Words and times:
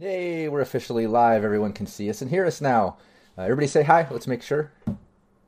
Hey, 0.00 0.48
we're 0.48 0.62
officially 0.62 1.06
live. 1.06 1.44
Everyone 1.44 1.74
can 1.74 1.86
see 1.86 2.08
us 2.08 2.22
and 2.22 2.30
hear 2.30 2.46
us 2.46 2.62
now. 2.62 2.96
Uh, 3.36 3.42
everybody 3.42 3.66
say 3.66 3.82
hi. 3.82 4.06
Let's 4.10 4.26
make 4.26 4.40
sure. 4.40 4.72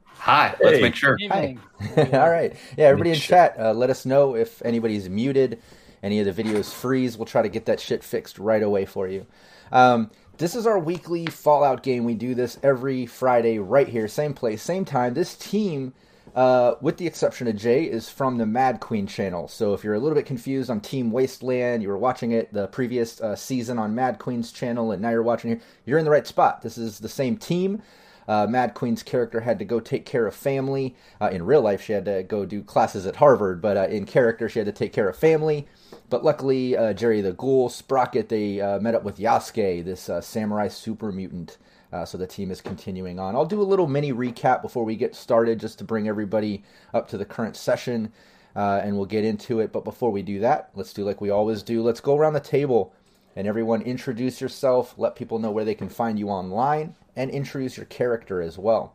Hi, 0.04 0.54
let's 0.62 0.82
make 0.82 0.94
sure. 0.94 1.16
Hi. 1.30 1.56
All 1.96 2.28
right. 2.28 2.54
Yeah, 2.76 2.88
everybody 2.88 3.12
in 3.12 3.16
sure. 3.16 3.34
chat, 3.34 3.56
uh, 3.58 3.72
let 3.72 3.88
us 3.88 4.04
know 4.04 4.36
if 4.36 4.60
anybody's 4.62 5.08
muted, 5.08 5.62
any 6.02 6.20
of 6.20 6.26
the 6.26 6.42
videos 6.42 6.70
freeze. 6.70 7.16
We'll 7.16 7.24
try 7.24 7.40
to 7.40 7.48
get 7.48 7.64
that 7.64 7.80
shit 7.80 8.04
fixed 8.04 8.38
right 8.38 8.62
away 8.62 8.84
for 8.84 9.08
you. 9.08 9.24
Um, 9.72 10.10
this 10.36 10.54
is 10.54 10.66
our 10.66 10.78
weekly 10.78 11.24
Fallout 11.24 11.82
game. 11.82 12.04
We 12.04 12.12
do 12.12 12.34
this 12.34 12.58
every 12.62 13.06
Friday 13.06 13.58
right 13.58 13.88
here, 13.88 14.06
same 14.06 14.34
place, 14.34 14.60
same 14.60 14.84
time. 14.84 15.14
This 15.14 15.34
team, 15.34 15.94
uh, 16.34 16.74
with 16.80 16.96
the 16.96 17.06
exception 17.06 17.46
of 17.46 17.56
Jay, 17.56 17.84
is 17.84 18.08
from 18.08 18.38
the 18.38 18.46
Mad 18.46 18.80
Queen 18.80 19.06
channel. 19.06 19.48
So 19.48 19.74
if 19.74 19.84
you're 19.84 19.94
a 19.94 19.98
little 19.98 20.16
bit 20.16 20.26
confused 20.26 20.70
on 20.70 20.80
Team 20.80 21.10
Wasteland, 21.10 21.82
you 21.82 21.88
were 21.88 21.98
watching 21.98 22.32
it 22.32 22.52
the 22.52 22.68
previous 22.68 23.20
uh, 23.20 23.36
season 23.36 23.78
on 23.78 23.94
Mad 23.94 24.18
Queen's 24.18 24.50
channel, 24.52 24.92
and 24.92 25.02
now 25.02 25.10
you're 25.10 25.22
watching 25.22 25.50
here, 25.50 25.60
you're 25.84 25.98
in 25.98 26.04
the 26.04 26.10
right 26.10 26.26
spot. 26.26 26.62
This 26.62 26.78
is 26.78 27.00
the 27.00 27.08
same 27.08 27.36
team. 27.36 27.82
Uh, 28.28 28.46
Mad 28.46 28.72
Queen's 28.74 29.02
character 29.02 29.40
had 29.40 29.58
to 29.58 29.64
go 29.64 29.80
take 29.80 30.06
care 30.06 30.26
of 30.26 30.34
family. 30.34 30.94
Uh, 31.20 31.28
in 31.32 31.44
real 31.44 31.60
life, 31.60 31.82
she 31.82 31.92
had 31.92 32.04
to 32.04 32.22
go 32.22 32.46
do 32.46 32.62
classes 32.62 33.04
at 33.04 33.16
Harvard, 33.16 33.60
but 33.60 33.76
uh, 33.76 33.88
in 33.88 34.06
character, 34.06 34.48
she 34.48 34.60
had 34.60 34.66
to 34.66 34.72
take 34.72 34.92
care 34.92 35.08
of 35.08 35.16
family. 35.16 35.66
But 36.08 36.24
luckily, 36.24 36.76
Jerry 36.94 37.20
the 37.20 37.32
Ghoul, 37.32 37.68
Sprocket, 37.68 38.28
they 38.28 38.56
met 38.80 38.94
up 38.94 39.02
with 39.02 39.16
Yasuke, 39.18 39.84
this 39.84 40.08
samurai 40.20 40.68
super 40.68 41.10
mutant. 41.10 41.56
Uh, 41.92 42.04
so 42.04 42.16
the 42.16 42.26
team 42.26 42.50
is 42.50 42.60
continuing 42.60 43.18
on. 43.18 43.36
I'll 43.36 43.44
do 43.44 43.60
a 43.60 43.64
little 43.64 43.86
mini 43.86 44.12
recap 44.12 44.62
before 44.62 44.84
we 44.84 44.96
get 44.96 45.14
started, 45.14 45.60
just 45.60 45.78
to 45.78 45.84
bring 45.84 46.08
everybody 46.08 46.64
up 46.94 47.08
to 47.08 47.18
the 47.18 47.24
current 47.24 47.56
session, 47.56 48.12
uh, 48.56 48.80
and 48.82 48.96
we'll 48.96 49.06
get 49.06 49.24
into 49.24 49.60
it. 49.60 49.72
But 49.72 49.84
before 49.84 50.10
we 50.10 50.22
do 50.22 50.40
that, 50.40 50.70
let's 50.74 50.92
do 50.92 51.04
like 51.04 51.20
we 51.20 51.30
always 51.30 51.62
do. 51.62 51.82
Let's 51.82 52.00
go 52.00 52.16
around 52.16 52.32
the 52.32 52.40
table 52.40 52.94
and 53.34 53.46
everyone 53.46 53.82
introduce 53.82 54.40
yourself, 54.40 54.94
let 54.98 55.16
people 55.16 55.38
know 55.38 55.50
where 55.50 55.64
they 55.64 55.74
can 55.74 55.88
find 55.88 56.18
you 56.18 56.28
online, 56.28 56.94
and 57.16 57.30
introduce 57.30 57.76
your 57.76 57.86
character 57.86 58.42
as 58.42 58.58
well. 58.58 58.94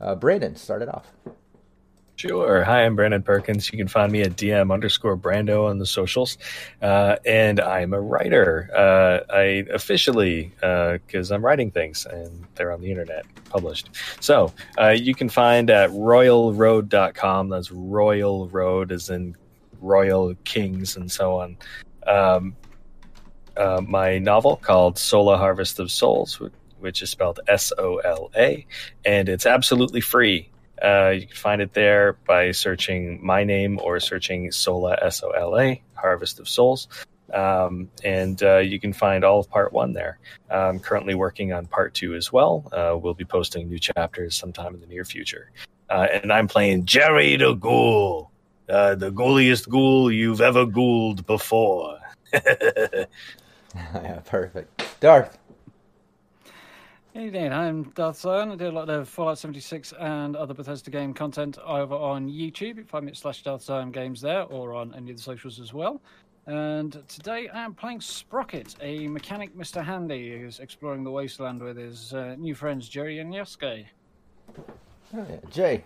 Uh, 0.00 0.14
Brandon, 0.14 0.56
start 0.56 0.82
it 0.82 0.88
off. 0.88 1.12
Sure. 2.16 2.62
Hi, 2.62 2.84
I'm 2.84 2.94
Brandon 2.94 3.22
Perkins. 3.22 3.72
You 3.72 3.78
can 3.78 3.88
find 3.88 4.12
me 4.12 4.22
at 4.22 4.36
DM 4.36 4.72
underscore 4.72 5.16
Brando 5.16 5.68
on 5.68 5.78
the 5.78 5.86
socials. 5.86 6.38
Uh, 6.80 7.16
and 7.26 7.58
I'm 7.58 7.92
a 7.92 8.00
writer. 8.00 8.70
Uh, 8.74 9.32
I 9.32 9.66
officially, 9.72 10.52
because 10.60 11.32
I'm 11.32 11.44
writing 11.44 11.72
things 11.72 12.06
and 12.06 12.46
they're 12.54 12.70
on 12.70 12.80
the 12.80 12.90
internet 12.90 13.26
published. 13.50 13.90
So 14.20 14.52
uh, 14.78 14.90
you 14.90 15.14
can 15.14 15.28
find 15.28 15.70
at 15.70 15.90
royalroad.com. 15.90 17.48
That's 17.48 17.72
Royal 17.72 18.48
Road, 18.48 18.92
as 18.92 19.10
in 19.10 19.36
Royal 19.80 20.34
Kings 20.44 20.96
and 20.96 21.10
so 21.10 21.40
on. 21.40 21.56
Um, 22.06 22.56
uh, 23.56 23.80
my 23.86 24.18
novel 24.18 24.56
called 24.56 24.98
Sola 24.98 25.36
Harvest 25.36 25.78
of 25.78 25.90
Souls, 25.90 26.40
which 26.78 27.02
is 27.02 27.10
spelled 27.10 27.40
S 27.48 27.72
O 27.78 27.98
L 27.98 28.30
A, 28.36 28.66
and 29.04 29.28
it's 29.28 29.46
absolutely 29.46 30.00
free. 30.00 30.48
Uh, 30.84 31.10
you 31.10 31.26
can 31.26 31.36
find 31.36 31.62
it 31.62 31.72
there 31.72 32.18
by 32.26 32.50
searching 32.50 33.24
my 33.24 33.42
name 33.42 33.80
or 33.82 33.98
searching 34.00 34.52
Sola 34.52 34.98
S 35.00 35.22
O 35.22 35.30
L 35.30 35.58
A 35.58 35.82
Harvest 35.94 36.38
of 36.38 36.48
Souls, 36.48 36.88
um, 37.32 37.88
and 38.04 38.42
uh, 38.42 38.58
you 38.58 38.78
can 38.78 38.92
find 38.92 39.24
all 39.24 39.40
of 39.40 39.48
Part 39.48 39.72
One 39.72 39.94
there. 39.94 40.18
I'm 40.50 40.78
currently 40.78 41.14
working 41.14 41.52
on 41.52 41.66
Part 41.66 41.94
Two 41.94 42.14
as 42.14 42.30
well. 42.30 42.68
Uh, 42.70 42.98
we'll 43.00 43.14
be 43.14 43.24
posting 43.24 43.68
new 43.68 43.78
chapters 43.78 44.36
sometime 44.36 44.74
in 44.74 44.80
the 44.80 44.86
near 44.86 45.04
future, 45.04 45.50
uh, 45.88 46.06
and 46.12 46.30
I'm 46.30 46.48
playing 46.48 46.84
Jerry 46.84 47.36
the 47.36 47.54
Ghoul, 47.54 48.30
uh, 48.68 48.94
the 48.94 49.10
ghouliest 49.10 49.68
ghoul 49.68 50.12
you've 50.12 50.42
ever 50.42 50.66
ghouled 50.66 51.26
before. 51.26 51.98
yeah, 53.74 54.20
perfect. 54.24 55.00
Darth. 55.00 55.38
There, 57.14 57.52
I'm 57.52 57.84
Darth 57.90 58.18
Zion. 58.18 58.50
I 58.50 58.56
do 58.56 58.68
a 58.68 58.72
lot 58.72 58.90
of 58.90 59.08
Fallout 59.08 59.38
76 59.38 59.92
and 60.00 60.34
other 60.34 60.52
Bethesda 60.52 60.90
game 60.90 61.14
content 61.14 61.58
over 61.64 61.94
on 61.94 62.28
YouTube. 62.28 62.76
You 62.76 62.84
find 62.84 63.04
me 63.04 63.12
at 63.12 63.16
slash 63.16 63.44
Darth 63.44 63.62
Zion 63.62 63.92
Games 63.92 64.20
there 64.20 64.42
or 64.42 64.74
on 64.74 64.92
any 64.96 65.12
of 65.12 65.18
the 65.18 65.22
socials 65.22 65.60
as 65.60 65.72
well. 65.72 66.02
And 66.46 67.00
today 67.06 67.48
I'm 67.54 67.72
playing 67.72 68.00
Sprocket, 68.00 68.74
a 68.82 69.06
mechanic 69.06 69.56
Mr. 69.56 69.82
Handy 69.82 70.40
who's 70.40 70.58
exploring 70.58 71.04
the 71.04 71.12
wasteland 71.12 71.62
with 71.62 71.76
his 71.76 72.12
uh, 72.12 72.34
new 72.36 72.54
friends 72.56 72.88
Jerry 72.88 73.20
and 73.20 73.32
Yasuke. 73.32 73.86
Oh, 74.58 74.64
yeah. 75.14 75.36
Jay. 75.50 75.84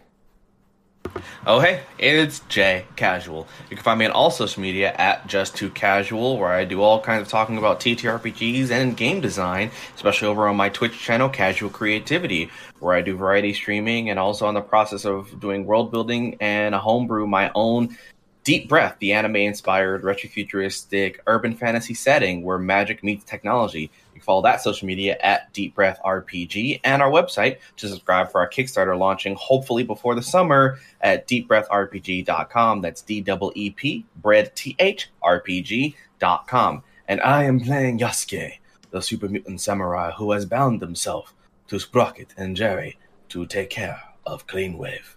Oh 1.46 1.60
hey, 1.60 1.82
it's 1.98 2.40
Jay 2.48 2.84
Casual. 2.96 3.46
You 3.70 3.76
can 3.76 3.84
find 3.84 3.98
me 3.98 4.06
on 4.06 4.12
all 4.12 4.30
social 4.30 4.62
media 4.62 4.92
at 4.92 5.26
Just 5.26 5.56
Too 5.56 5.70
Casual, 5.70 6.38
where 6.38 6.50
I 6.50 6.64
do 6.64 6.82
all 6.82 7.00
kinds 7.00 7.22
of 7.22 7.28
talking 7.28 7.58
about 7.58 7.80
TTRPGs 7.80 8.70
and 8.70 8.96
game 8.96 9.20
design, 9.20 9.70
especially 9.94 10.28
over 10.28 10.48
on 10.48 10.56
my 10.56 10.68
Twitch 10.68 10.98
channel, 10.98 11.28
Casual 11.28 11.70
Creativity, 11.70 12.50
where 12.80 12.94
I 12.94 13.00
do 13.02 13.16
variety 13.16 13.54
streaming 13.54 14.10
and 14.10 14.18
also 14.18 14.46
on 14.46 14.54
the 14.54 14.60
process 14.60 15.04
of 15.04 15.40
doing 15.40 15.64
world 15.64 15.90
building 15.90 16.36
and 16.40 16.74
a 16.74 16.78
homebrew 16.78 17.26
my 17.26 17.50
own 17.54 17.96
Deep 18.44 18.68
Breath, 18.68 18.96
the 18.98 19.12
anime-inspired 19.12 20.02
retrofuturistic 20.02 21.16
urban 21.26 21.54
fantasy 21.54 21.92
setting 21.92 22.42
where 22.42 22.58
magic 22.58 23.04
meets 23.04 23.24
technology. 23.24 23.90
Can 24.18 24.24
follow 24.24 24.42
that 24.42 24.60
social 24.60 24.86
media 24.86 25.16
at 25.20 25.52
Deep 25.52 25.74
Breath 25.74 26.00
RPG 26.04 26.80
and 26.84 27.00
our 27.02 27.10
website 27.10 27.58
to 27.76 27.88
subscribe 27.88 28.30
for 28.30 28.40
our 28.40 28.48
Kickstarter 28.48 28.98
launching 28.98 29.36
hopefully 29.38 29.84
before 29.84 30.14
the 30.14 30.22
summer 30.22 30.78
at 31.00 31.26
deepbreathrpg.com. 31.28 32.80
That's 32.80 33.02
D 33.02 33.20
double 33.20 33.52
E 33.54 33.70
P 33.70 34.04
bread 34.16 34.54
T 34.54 34.76
H 34.78 35.10
RPG.com. 35.22 36.82
And 37.06 37.20
I 37.20 37.44
am 37.44 37.60
playing 37.60 37.98
Yasuke, 37.98 38.58
the 38.90 39.00
super 39.00 39.28
mutant 39.28 39.60
samurai 39.60 40.10
who 40.12 40.32
has 40.32 40.44
bound 40.44 40.80
himself 40.80 41.34
to 41.68 41.78
Sprocket 41.78 42.34
and 42.36 42.56
Jerry 42.56 42.98
to 43.30 43.46
take 43.46 43.70
care 43.70 44.02
of 44.26 44.46
Clean 44.46 44.76
Wave. 44.76 45.16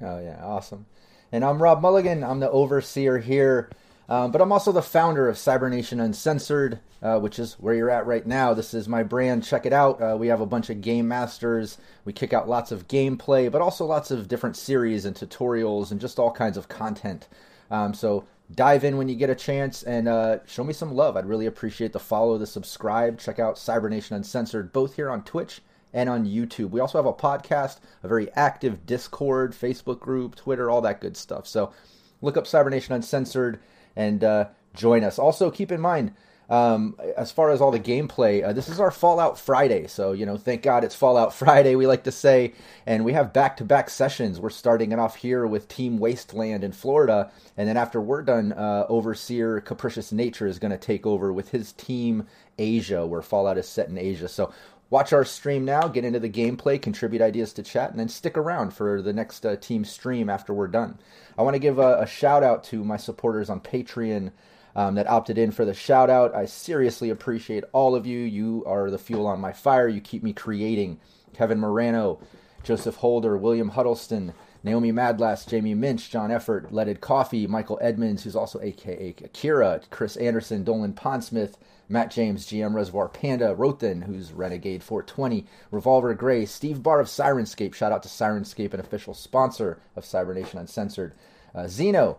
Oh, 0.00 0.18
yeah, 0.18 0.40
awesome. 0.42 0.86
And 1.30 1.44
I'm 1.44 1.62
Rob 1.62 1.80
Mulligan. 1.80 2.24
I'm 2.24 2.40
the 2.40 2.50
overseer 2.50 3.18
here, 3.18 3.70
um, 4.08 4.32
but 4.32 4.40
I'm 4.40 4.52
also 4.52 4.72
the 4.72 4.82
founder 4.82 5.28
of 5.28 5.38
Cybernation 5.38 6.00
Uncensored, 6.00 6.80
uh, 7.02 7.18
which 7.18 7.38
is 7.38 7.54
where 7.54 7.74
you're 7.74 7.90
at 7.90 8.06
right 8.06 8.26
now. 8.26 8.52
This 8.54 8.74
is 8.74 8.88
my 8.88 9.02
brand. 9.02 9.44
Check 9.44 9.64
it 9.66 9.72
out. 9.72 10.00
Uh, 10.02 10.16
we 10.18 10.26
have 10.28 10.40
a 10.40 10.46
bunch 10.46 10.70
of 10.70 10.80
game 10.80 11.08
masters. 11.08 11.78
We 12.04 12.12
kick 12.12 12.32
out 12.32 12.48
lots 12.48 12.72
of 12.72 12.88
gameplay, 12.88 13.50
but 13.50 13.62
also 13.62 13.86
lots 13.86 14.10
of 14.10 14.28
different 14.28 14.56
series 14.56 15.04
and 15.04 15.16
tutorials 15.16 15.90
and 15.90 16.00
just 16.00 16.18
all 16.18 16.32
kinds 16.32 16.56
of 16.56 16.68
content. 16.68 17.28
Um, 17.70 17.94
so 17.94 18.24
dive 18.54 18.84
in 18.84 18.96
when 18.96 19.08
you 19.08 19.14
get 19.14 19.30
a 19.30 19.34
chance 19.34 19.82
and 19.82 20.08
uh, 20.08 20.38
show 20.46 20.64
me 20.64 20.72
some 20.72 20.94
love. 20.94 21.16
I'd 21.16 21.26
really 21.26 21.46
appreciate 21.46 21.92
the 21.92 22.00
follow, 22.00 22.38
the 22.38 22.46
subscribe. 22.46 23.18
Check 23.18 23.38
out 23.38 23.58
Cybernation 23.58 24.16
Uncensored, 24.16 24.72
both 24.72 24.96
here 24.96 25.10
on 25.10 25.24
Twitch 25.24 25.62
and 25.94 26.08
on 26.08 26.26
YouTube. 26.26 26.70
We 26.70 26.80
also 26.80 26.98
have 26.98 27.06
a 27.06 27.12
podcast, 27.12 27.78
a 28.02 28.08
very 28.08 28.30
active 28.32 28.84
Discord, 28.86 29.52
Facebook 29.52 30.00
group, 30.00 30.34
Twitter, 30.34 30.70
all 30.70 30.80
that 30.82 31.00
good 31.00 31.16
stuff. 31.16 31.46
So 31.46 31.72
look 32.20 32.36
up 32.36 32.46
Cybernation 32.46 32.94
Uncensored 32.94 33.60
and 33.96 34.22
uh, 34.24 34.48
join 34.74 35.04
us. 35.04 35.18
Also, 35.18 35.50
keep 35.50 35.72
in 35.72 35.80
mind, 35.80 36.12
um, 36.52 36.96
as 37.16 37.32
far 37.32 37.50
as 37.50 37.62
all 37.62 37.70
the 37.70 37.80
gameplay, 37.80 38.44
uh, 38.44 38.52
this 38.52 38.68
is 38.68 38.78
our 38.78 38.90
Fallout 38.90 39.38
Friday. 39.38 39.86
So, 39.86 40.12
you 40.12 40.26
know, 40.26 40.36
thank 40.36 40.62
God 40.62 40.84
it's 40.84 40.94
Fallout 40.94 41.32
Friday, 41.42 41.76
we 41.76 41.86
like 41.86 42.04
to 42.04 42.12
say. 42.12 42.52
And 42.84 43.06
we 43.06 43.14
have 43.14 43.32
back 43.32 43.56
to 43.56 43.64
back 43.64 43.88
sessions. 43.88 44.38
We're 44.38 44.50
starting 44.50 44.92
it 44.92 44.98
off 44.98 45.16
here 45.16 45.46
with 45.46 45.68
Team 45.68 45.98
Wasteland 45.98 46.62
in 46.62 46.72
Florida. 46.72 47.30
And 47.56 47.66
then 47.66 47.78
after 47.78 48.02
we're 48.02 48.22
done, 48.22 48.52
uh, 48.52 48.84
Overseer 48.90 49.62
Capricious 49.62 50.12
Nature 50.12 50.46
is 50.46 50.58
going 50.58 50.72
to 50.72 50.78
take 50.78 51.06
over 51.06 51.32
with 51.32 51.50
his 51.52 51.72
team 51.72 52.26
Asia, 52.58 53.06
where 53.06 53.22
Fallout 53.22 53.56
is 53.56 53.66
set 53.66 53.88
in 53.88 53.96
Asia. 53.96 54.28
So, 54.28 54.52
watch 54.92 55.12
our 55.14 55.24
stream 55.24 55.64
now, 55.64 55.88
get 55.88 56.04
into 56.04 56.20
the 56.20 56.28
gameplay, 56.28 56.80
contribute 56.80 57.22
ideas 57.22 57.54
to 57.54 57.62
chat, 57.62 57.90
and 57.90 57.98
then 57.98 58.10
stick 58.10 58.36
around 58.36 58.74
for 58.74 59.00
the 59.00 59.12
next 59.12 59.46
uh, 59.46 59.56
team 59.56 59.86
stream 59.86 60.28
after 60.28 60.52
we're 60.52 60.68
done. 60.68 60.98
I 61.38 61.42
want 61.42 61.54
to 61.54 61.58
give 61.58 61.78
a, 61.78 62.00
a 62.00 62.06
shout 62.06 62.42
out 62.42 62.62
to 62.64 62.84
my 62.84 62.98
supporters 62.98 63.48
on 63.48 63.60
Patreon. 63.60 64.32
um, 64.74 64.94
that 64.94 65.08
opted 65.08 65.38
in 65.38 65.50
for 65.50 65.64
the 65.64 65.74
shout 65.74 66.10
out. 66.10 66.34
I 66.34 66.46
seriously 66.46 67.10
appreciate 67.10 67.64
all 67.72 67.94
of 67.94 68.06
you. 68.06 68.18
You 68.18 68.64
are 68.66 68.90
the 68.90 68.98
fuel 68.98 69.26
on 69.26 69.40
my 69.40 69.52
fire. 69.52 69.88
You 69.88 70.00
keep 70.00 70.22
me 70.22 70.32
creating. 70.32 71.00
Kevin 71.34 71.58
Morano, 71.58 72.20
Joseph 72.62 72.96
Holder, 72.96 73.36
William 73.36 73.70
Huddleston, 73.70 74.34
Naomi 74.62 74.92
Madlass, 74.92 75.48
Jamie 75.48 75.74
Minch, 75.74 76.10
John 76.10 76.30
Effort, 76.30 76.72
Leaded 76.72 77.00
Coffee, 77.00 77.46
Michael 77.46 77.78
Edmonds, 77.80 78.24
who's 78.24 78.36
also 78.36 78.60
AKA 78.60 79.14
Akira, 79.24 79.80
Chris 79.90 80.16
Anderson, 80.16 80.62
Dolan 80.62 80.92
Pondsmith, 80.92 81.54
Matt 81.88 82.10
James, 82.10 82.46
GM 82.46 82.74
Reservoir 82.74 83.08
Panda, 83.08 83.54
Rothen, 83.54 84.04
who's 84.04 84.32
Renegade 84.32 84.82
420, 84.82 85.46
Revolver 85.70 86.14
Gray, 86.14 86.46
Steve 86.46 86.82
Barr 86.82 87.00
of 87.00 87.06
Syrinscape, 87.06 87.74
shout 87.74 87.92
out 87.92 88.02
to 88.02 88.08
Syrinscape, 88.08 88.72
an 88.72 88.80
official 88.80 89.14
sponsor 89.14 89.80
of 89.96 90.04
Cybernation 90.04 90.58
Uncensored, 90.58 91.14
uh, 91.54 91.68
Zeno, 91.68 92.18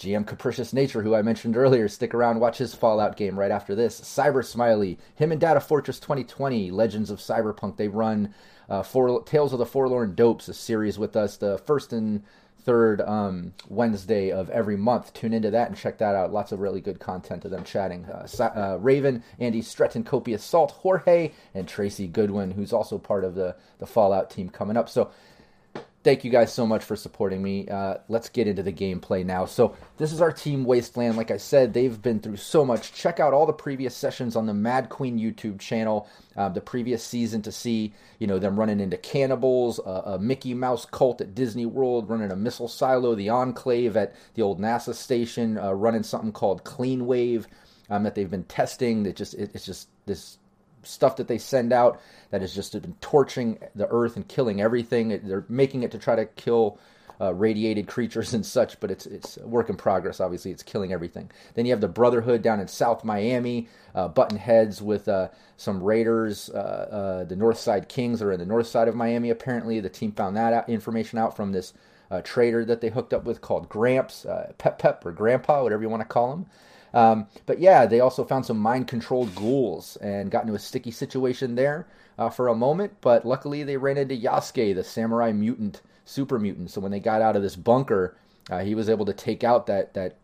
GM 0.00 0.26
Capricious 0.26 0.72
Nature, 0.72 1.02
who 1.02 1.14
I 1.14 1.20
mentioned 1.20 1.58
earlier, 1.58 1.86
stick 1.86 2.14
around, 2.14 2.40
watch 2.40 2.56
his 2.56 2.74
Fallout 2.74 3.18
game 3.18 3.38
right 3.38 3.50
after 3.50 3.74
this. 3.74 4.00
Cyber 4.00 4.42
Smiley, 4.42 4.98
him 5.14 5.30
and 5.30 5.40
Data 5.40 5.60
Fortress 5.60 6.00
2020, 6.00 6.70
Legends 6.70 7.10
of 7.10 7.18
Cyberpunk. 7.18 7.76
They 7.76 7.88
run 7.88 8.32
uh, 8.70 8.82
for, 8.82 9.22
Tales 9.24 9.52
of 9.52 9.58
the 9.58 9.66
Forlorn 9.66 10.14
Dopes, 10.14 10.48
a 10.48 10.54
series 10.54 10.98
with 10.98 11.16
us, 11.16 11.36
the 11.36 11.58
first 11.58 11.92
and 11.92 12.22
third 12.64 13.00
um, 13.00 13.54
Wednesday 13.68 14.30
of 14.30 14.50
every 14.50 14.76
month. 14.76 15.12
Tune 15.12 15.32
into 15.32 15.50
that 15.50 15.68
and 15.68 15.76
check 15.76 15.98
that 15.98 16.14
out. 16.14 16.32
Lots 16.32 16.52
of 16.52 16.60
really 16.60 16.80
good 16.80 17.00
content 17.00 17.44
of 17.44 17.50
them 17.50 17.64
chatting. 17.64 18.04
Uh, 18.06 18.26
uh, 18.40 18.78
Raven, 18.80 19.22
Andy 19.38 19.62
Stretton, 19.62 20.04
Copious 20.04 20.44
Salt, 20.44 20.72
Jorge, 20.72 21.32
and 21.54 21.66
Tracy 21.66 22.06
Goodwin, 22.06 22.52
who's 22.52 22.72
also 22.72 22.98
part 22.98 23.24
of 23.24 23.34
the, 23.34 23.56
the 23.78 23.86
Fallout 23.86 24.30
team 24.30 24.48
coming 24.48 24.76
up. 24.76 24.88
So 24.88 25.10
thank 26.02 26.24
you 26.24 26.30
guys 26.30 26.52
so 26.52 26.66
much 26.66 26.82
for 26.82 26.96
supporting 26.96 27.42
me. 27.42 27.68
Uh, 27.68 27.96
let's 28.08 28.28
get 28.28 28.46
into 28.46 28.62
the 28.62 28.72
gameplay 28.72 29.24
now. 29.24 29.44
So 29.44 29.76
this 29.98 30.12
is 30.12 30.20
our 30.20 30.32
team 30.32 30.64
Wasteland. 30.64 31.16
Like 31.16 31.30
I 31.30 31.36
said, 31.36 31.74
they've 31.74 32.00
been 32.00 32.20
through 32.20 32.38
so 32.38 32.64
much. 32.64 32.92
Check 32.92 33.20
out 33.20 33.32
all 33.32 33.46
the 33.46 33.52
previous 33.52 33.94
sessions 33.94 34.36
on 34.36 34.46
the 34.46 34.54
Mad 34.54 34.88
Queen 34.88 35.18
YouTube 35.18 35.58
channel. 35.60 36.08
Uh, 36.36 36.48
the 36.48 36.60
previous 36.60 37.04
season 37.04 37.42
to 37.42 37.52
see 37.52 37.92
you 38.18 38.26
know 38.26 38.38
them 38.38 38.58
running 38.58 38.80
into 38.80 38.96
cannibals, 38.96 39.78
a 39.84 40.18
Mickey 40.18 40.54
Mouse 40.54 40.86
cult 40.86 41.20
at 41.20 41.34
Disney 41.34 41.66
World, 41.66 42.08
running 42.08 42.30
a 42.30 42.36
missile 42.36 42.68
silo, 42.68 43.14
the 43.14 43.28
Enclave 43.28 43.96
at 43.96 44.14
the 44.34 44.42
old 44.42 44.60
NASA 44.60 44.94
station, 44.94 45.58
uh, 45.58 45.72
running 45.72 46.02
something 46.02 46.32
called 46.32 46.64
Clean 46.64 47.06
Wave 47.06 47.46
um, 47.90 48.04
that 48.04 48.14
they've 48.14 48.30
been 48.30 48.44
testing. 48.44 49.02
That 49.02 49.16
just 49.16 49.34
it, 49.34 49.50
it's 49.54 49.66
just 49.66 49.88
this 50.06 50.38
stuff 50.82 51.16
that 51.16 51.28
they 51.28 51.38
send 51.38 51.72
out 51.72 52.00
that 52.30 52.40
has 52.40 52.54
just 52.54 52.72
been 52.72 52.94
torching 53.00 53.58
the 53.74 53.88
earth 53.88 54.16
and 54.16 54.26
killing 54.28 54.60
everything. 54.60 55.08
They're 55.24 55.44
making 55.48 55.82
it 55.82 55.90
to 55.92 55.98
try 55.98 56.16
to 56.16 56.26
kill 56.26 56.78
uh, 57.20 57.34
radiated 57.34 57.86
creatures 57.86 58.32
and 58.34 58.44
such, 58.44 58.80
but 58.80 58.90
it's 58.90 59.06
it's 59.06 59.36
a 59.36 59.46
work 59.46 59.68
in 59.68 59.76
progress. 59.76 60.20
Obviously, 60.20 60.50
it's 60.50 60.62
killing 60.62 60.92
everything. 60.92 61.30
Then 61.54 61.66
you 61.66 61.72
have 61.72 61.80
the 61.80 61.88
Brotherhood 61.88 62.42
down 62.42 62.60
in 62.60 62.68
South 62.68 63.04
Miami, 63.04 63.68
uh, 63.94 64.08
button 64.08 64.38
heads 64.38 64.80
with 64.80 65.08
uh, 65.08 65.28
some 65.56 65.82
Raiders. 65.82 66.48
Uh, 66.50 66.58
uh, 66.58 67.24
the 67.24 67.36
North 67.36 67.58
Side 67.58 67.88
Kings 67.88 68.22
are 68.22 68.32
in 68.32 68.40
the 68.40 68.46
north 68.46 68.66
side 68.66 68.88
of 68.88 68.94
Miami. 68.94 69.30
Apparently, 69.30 69.80
the 69.80 69.90
team 69.90 70.12
found 70.12 70.36
that 70.36 70.52
out, 70.52 70.68
information 70.68 71.18
out 71.18 71.36
from 71.36 71.52
this 71.52 71.74
uh, 72.10 72.20
trader 72.22 72.64
that 72.64 72.80
they 72.80 72.88
hooked 72.88 73.12
up 73.12 73.24
with 73.24 73.40
called 73.40 73.68
Gramps, 73.68 74.26
Pep 74.58 74.78
Pep 74.78 75.04
or 75.04 75.12
Grandpa, 75.12 75.62
whatever 75.62 75.82
you 75.82 75.88
want 75.88 76.00
to 76.00 76.08
call 76.08 76.32
him. 76.32 76.46
Um, 76.92 77.28
but 77.46 77.60
yeah, 77.60 77.86
they 77.86 78.00
also 78.00 78.24
found 78.24 78.46
some 78.46 78.58
mind 78.58 78.88
controlled 78.88 79.34
ghouls 79.34 79.96
and 79.96 80.30
got 80.30 80.42
into 80.42 80.54
a 80.54 80.58
sticky 80.58 80.90
situation 80.90 81.54
there 81.54 81.86
uh, 82.18 82.30
for 82.30 82.48
a 82.48 82.54
moment. 82.54 82.92
But 83.00 83.24
luckily, 83.24 83.62
they 83.62 83.76
ran 83.76 83.96
into 83.96 84.16
Yasuke, 84.16 84.74
the 84.74 84.84
samurai 84.84 85.32
mutant, 85.32 85.82
super 86.04 86.38
mutant. 86.38 86.70
So 86.70 86.80
when 86.80 86.90
they 86.90 87.00
got 87.00 87.22
out 87.22 87.36
of 87.36 87.42
this 87.42 87.56
bunker, 87.56 88.16
uh, 88.50 88.60
he 88.60 88.74
was 88.74 88.88
able 88.88 89.06
to 89.06 89.12
take 89.12 89.44
out 89.44 89.66
that 89.66 89.94
that 89.94 90.16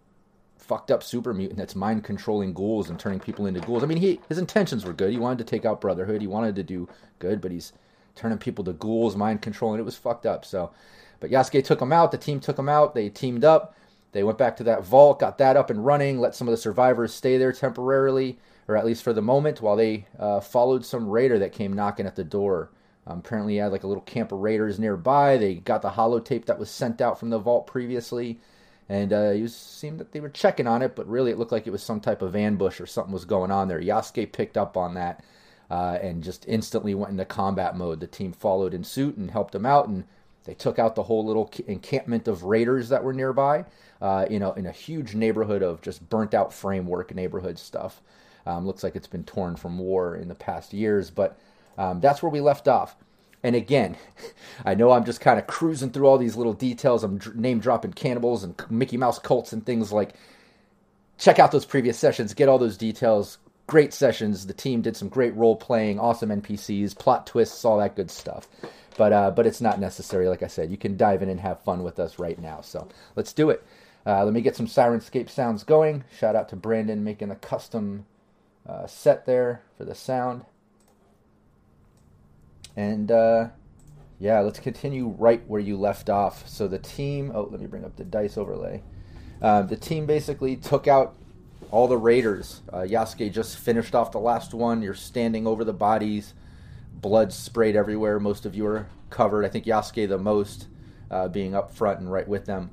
fucked 0.59 0.91
up 0.91 1.01
super 1.01 1.33
mutant 1.33 1.59
that's 1.59 1.77
mind 1.77 2.03
controlling 2.03 2.53
ghouls 2.53 2.91
and 2.91 2.99
turning 2.99 3.21
people 3.21 3.47
into 3.47 3.61
ghouls. 3.61 3.85
I 3.85 3.87
mean, 3.87 3.99
he 3.99 4.21
his 4.29 4.39
intentions 4.39 4.85
were 4.85 4.93
good. 4.93 5.13
He 5.13 5.19
wanted 5.19 5.39
to 5.39 5.45
take 5.45 5.65
out 5.65 5.81
Brotherhood. 5.81 6.21
He 6.21 6.27
wanted 6.27 6.57
to 6.57 6.63
do 6.63 6.89
good, 7.21 7.41
but 7.41 7.53
he's 7.53 7.73
turning 8.17 8.39
people 8.39 8.65
to 8.65 8.73
ghouls, 8.73 9.15
mind 9.15 9.43
controlling. 9.43 9.79
It 9.79 9.85
was 9.85 9.97
fucked 9.97 10.27
up. 10.27 10.45
So, 10.45 10.73
but 11.21 11.31
Yasuke 11.31 11.65
took 11.65 11.81
him 11.81 11.93
out. 11.93 12.11
The 12.11 12.19
team 12.19 12.41
took 12.41 12.59
him 12.59 12.69
out. 12.69 12.95
They 12.95 13.09
teamed 13.09 13.45
up. 13.45 13.77
They 14.17 14.25
went 14.25 14.39
back 14.39 14.57
to 14.57 14.65
that 14.65 14.83
vault, 14.83 15.21
got 15.21 15.37
that 15.39 15.59
up 15.59 15.69
and 15.69 15.85
running, 15.85 16.19
let 16.19 16.35
some 16.35 16.49
of 16.49 16.53
the 16.53 16.57
survivors 16.57 17.13
stay 17.13 17.37
there 17.37 17.53
temporarily, 17.53 18.39
or 18.67 18.75
at 18.75 18.87
least 18.87 19.03
for 19.03 19.13
the 19.13 19.21
moment, 19.21 19.61
while 19.61 19.77
they 19.77 20.07
uh, 20.19 20.41
followed 20.41 20.87
some 20.87 21.07
raider 21.11 21.39
that 21.39 21.53
came 21.53 21.75
knocking 21.75 22.07
at 22.07 22.17
the 22.17 22.25
door. 22.25 22.71
Um, 23.07 23.19
apparently, 23.19 23.53
he 23.53 23.59
had 23.59 23.73
like 23.73 23.85
a 23.85 23.87
little 23.87 24.03
camp 24.03 24.33
of 24.33 24.39
raiders 24.39 24.79
nearby. 24.79 25.37
They 25.37 25.57
got 25.57 25.83
the 25.83 25.91
holotape 25.91 26.47
that 26.47 26.59
was 26.59 26.71
sent 26.71 27.03
out 27.03 27.21
from 27.21 27.29
the 27.29 27.39
vault 27.39 27.67
previously, 27.67 28.41
and 28.89 29.13
uh, 29.13 29.33
it 29.35 29.51
seemed 29.51 30.01
that 30.01 30.13
they 30.13 30.21
were 30.21 30.31
checking 30.31 30.67
on 30.67 30.81
it, 30.81 30.97
but 30.97 31.07
really 31.07 31.31
it 31.31 31.39
looked 31.39 31.53
like 31.53 31.67
it 31.67 31.73
was 31.73 31.83
some 31.83 32.01
type 32.01 32.23
of 32.23 32.35
ambush 32.35 32.81
or 32.81 32.87
something 32.87 33.13
was 33.13 33.27
going 33.27 33.51
on 33.51 33.69
there. 33.69 33.83
Yasuke 33.83 34.33
picked 34.33 34.57
up 34.57 34.79
on 34.79 34.95
that 34.95 35.23
uh, 35.71 35.99
and 36.01 36.25
just 36.25 36.49
instantly 36.49 36.95
went 36.95 37.11
into 37.11 37.27
combat 37.27 37.77
mode. 37.77 38.01
The 38.01 38.07
team 38.07 38.33
followed 38.33 38.73
in 38.73 38.83
suit 38.83 39.19
and 39.19 39.31
helped 39.31 39.55
him 39.55 39.67
out, 39.67 39.89
and 39.89 40.05
they 40.47 40.55
took 40.55 40.79
out 40.79 40.95
the 40.95 41.03
whole 41.03 41.27
little 41.27 41.53
encampment 41.67 42.29
of 42.29 42.45
raiders 42.45 42.89
that 42.89 43.05
were 43.05 43.13
nearby 43.13 43.65
uh, 44.01 44.27
you 44.29 44.39
know, 44.39 44.53
in 44.53 44.67
a 44.67 44.73
huge 44.73 45.15
neighborhood 45.15 45.63
of 45.63 45.81
just 45.83 46.09
burnt 46.09 46.35
out 46.35 46.53
framework 46.53 47.15
neighborhood 47.15 47.59
stuff. 47.59 48.01
Um, 48.45 48.67
looks 48.67 48.85
like 48.85 48.95
it's 48.95 49.07
been 49.07 49.25
torn 49.25 49.57
from 49.57 49.79
war 49.79 50.15
in 50.15 50.29
the 50.29 50.35
past 50.35 50.73
years, 50.73 51.11
but 51.11 51.39
um, 51.79 52.01
that's 52.01 52.23
where 52.23 52.31
we 52.31 52.41
left 52.41 52.69
off. 52.69 52.97
And 53.43 53.57
again, 53.57 53.97
I 54.65 54.75
know 54.75 54.93
I'm 54.93 55.05
just 55.05 55.21
kind 55.21 55.39
of 55.39 55.47
cruising 55.47 55.91
through 55.91 56.07
all 56.07 56.19
these 56.19 56.37
little 56.37 56.53
details. 56.53 57.03
I'm 57.03 57.21
name 57.35 57.59
dropping 57.59 57.95
cannibals 57.95 58.45
and 58.45 58.55
Mickey 58.71 58.97
Mouse 58.97 59.19
cults 59.19 59.53
and 59.53 59.65
things 59.65 59.93
like. 59.93 60.15
Check 61.19 61.39
out 61.39 61.51
those 61.51 61.65
previous 61.65 61.99
sessions, 61.99 62.35
get 62.35 62.49
all 62.49 62.59
those 62.59 62.77
details. 62.77 63.39
Great 63.67 63.95
sessions. 63.95 64.47
The 64.47 64.53
team 64.53 64.83
did 64.83 64.97
some 64.99 65.09
great 65.09 65.35
role 65.35 65.57
playing, 65.57 65.99
awesome 65.99 66.29
NPCs, 66.29 66.97
plot 66.97 67.27
twists, 67.27 67.65
all 67.65 67.79
that 67.79 67.97
good 67.97 68.11
stuff. 68.11 68.47
But 68.97 69.13
uh, 69.13 69.31
but 69.31 69.47
it's 69.47 69.61
not 69.61 69.79
necessary. 69.79 70.29
Like 70.29 70.43
I 70.43 70.47
said, 70.47 70.71
you 70.71 70.77
can 70.77 70.97
dive 70.97 71.23
in 71.23 71.29
and 71.29 71.41
have 71.41 71.63
fun 71.63 71.83
with 71.83 71.99
us 71.99 72.19
right 72.19 72.39
now. 72.39 72.61
So 72.63 72.89
let's 73.15 73.33
do 73.33 73.51
it. 73.51 73.65
Uh, 74.07 74.25
let 74.25 74.33
me 74.33 74.41
get 74.41 74.57
some 74.57 74.67
Syrinscape 74.67 75.29
sounds 75.29 75.65
going. 75.65 76.05
Shout 76.17 76.37
out 76.37 76.49
to 76.51 76.57
Brandon 76.57 77.03
making 77.03 77.31
a 77.31 77.37
custom 77.37 78.07
uh, 78.67 78.87
set 78.87 79.27
there 79.27 79.63
for 79.77 79.85
the 79.85 79.95
sound. 79.95 80.45
And 82.77 83.11
uh, 83.11 83.49
yeah, 84.19 84.41
let's 84.41 84.61
continue 84.61 85.09
right 85.09 85.43
where 85.49 85.61
you 85.61 85.77
left 85.77 86.09
off. 86.09 86.49
So 86.49 86.69
the 86.69 86.79
team, 86.79 87.33
oh, 87.35 87.49
let 87.51 87.61
me 87.61 87.67
bring 87.67 87.85
up 87.85 87.97
the 87.97 88.05
dice 88.05 88.39
overlay. 88.39 88.83
Uh, 89.43 89.63
the 89.63 89.77
team 89.77 90.07
basically 90.07 90.57
took 90.57 90.87
out 90.87 91.17
all 91.71 91.89
the 91.89 91.99
raiders. 91.99 92.63
Uh, 92.73 92.79
Yasuke 92.79 93.33
just 93.33 93.59
finished 93.59 93.95
off 93.95 94.13
the 94.13 94.21
last 94.21 94.55
one. 94.55 94.83
You're 94.83 94.95
standing 94.95 95.47
over 95.47 95.65
the 95.65 95.73
bodies, 95.73 96.35
blood 97.07 97.33
sprayed 97.33 97.77
everywhere. 97.77 98.19
Most 98.19 98.47
of 98.47 98.57
you 98.57 98.67
are 98.67 98.89
covered. 99.11 99.45
I 99.45 99.49
think 99.49 99.65
Yasuke 99.65 100.09
the 100.09 100.19
most, 100.19 100.67
uh, 101.09 101.29
being 101.29 101.55
up 101.55 101.73
front 101.73 102.01
and 102.01 102.11
right 102.11 102.27
with 102.27 102.47
them. 102.47 102.69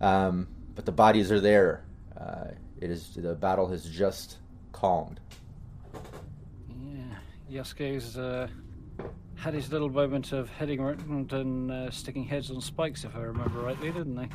Um, 0.00 0.48
but 0.74 0.86
the 0.86 0.92
bodies 0.92 1.30
are 1.30 1.38
there. 1.38 1.84
Uh, 2.18 2.52
it 2.80 2.90
is 2.90 3.14
the 3.14 3.34
battle 3.34 3.68
has 3.68 3.84
just 3.84 4.38
calmed. 4.72 5.20
Yeah, 6.80 7.60
Yasuke's 7.60 8.16
uh, 8.16 8.48
had 9.34 9.52
his 9.52 9.70
little 9.70 9.90
moment 9.90 10.32
of 10.32 10.48
heading 10.48 10.80
around 10.80 11.30
and 11.34 11.70
uh, 11.70 11.90
sticking 11.90 12.24
heads 12.24 12.50
on 12.50 12.62
spikes, 12.62 13.04
if 13.04 13.14
I 13.14 13.20
remember 13.20 13.60
rightly, 13.60 13.92
didn't 13.92 14.14
they? 14.14 14.30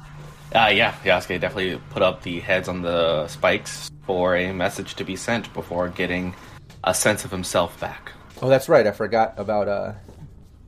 Uh, 0.55 0.67
yeah, 0.67 0.93
Yasuke 1.03 1.41
definitely 1.41 1.81
put 1.89 2.03
up 2.03 2.21
the 2.21 2.39
heads 2.39 2.67
on 2.67 2.83
the 2.83 3.27
spikes 3.27 3.89
for 4.03 4.35
a 4.35 4.53
message 4.53 4.93
to 4.93 5.03
be 5.03 5.15
sent 5.15 5.51
before 5.55 5.89
getting 5.89 6.35
a 6.83 6.93
sense 6.93 7.25
of 7.25 7.31
himself 7.31 7.79
back. 7.79 8.11
Oh, 8.41 8.49
that's 8.49 8.67
right. 8.67 8.85
I 8.85 8.91
forgot 8.91 9.35
about 9.37 9.67
uh, 9.67 9.93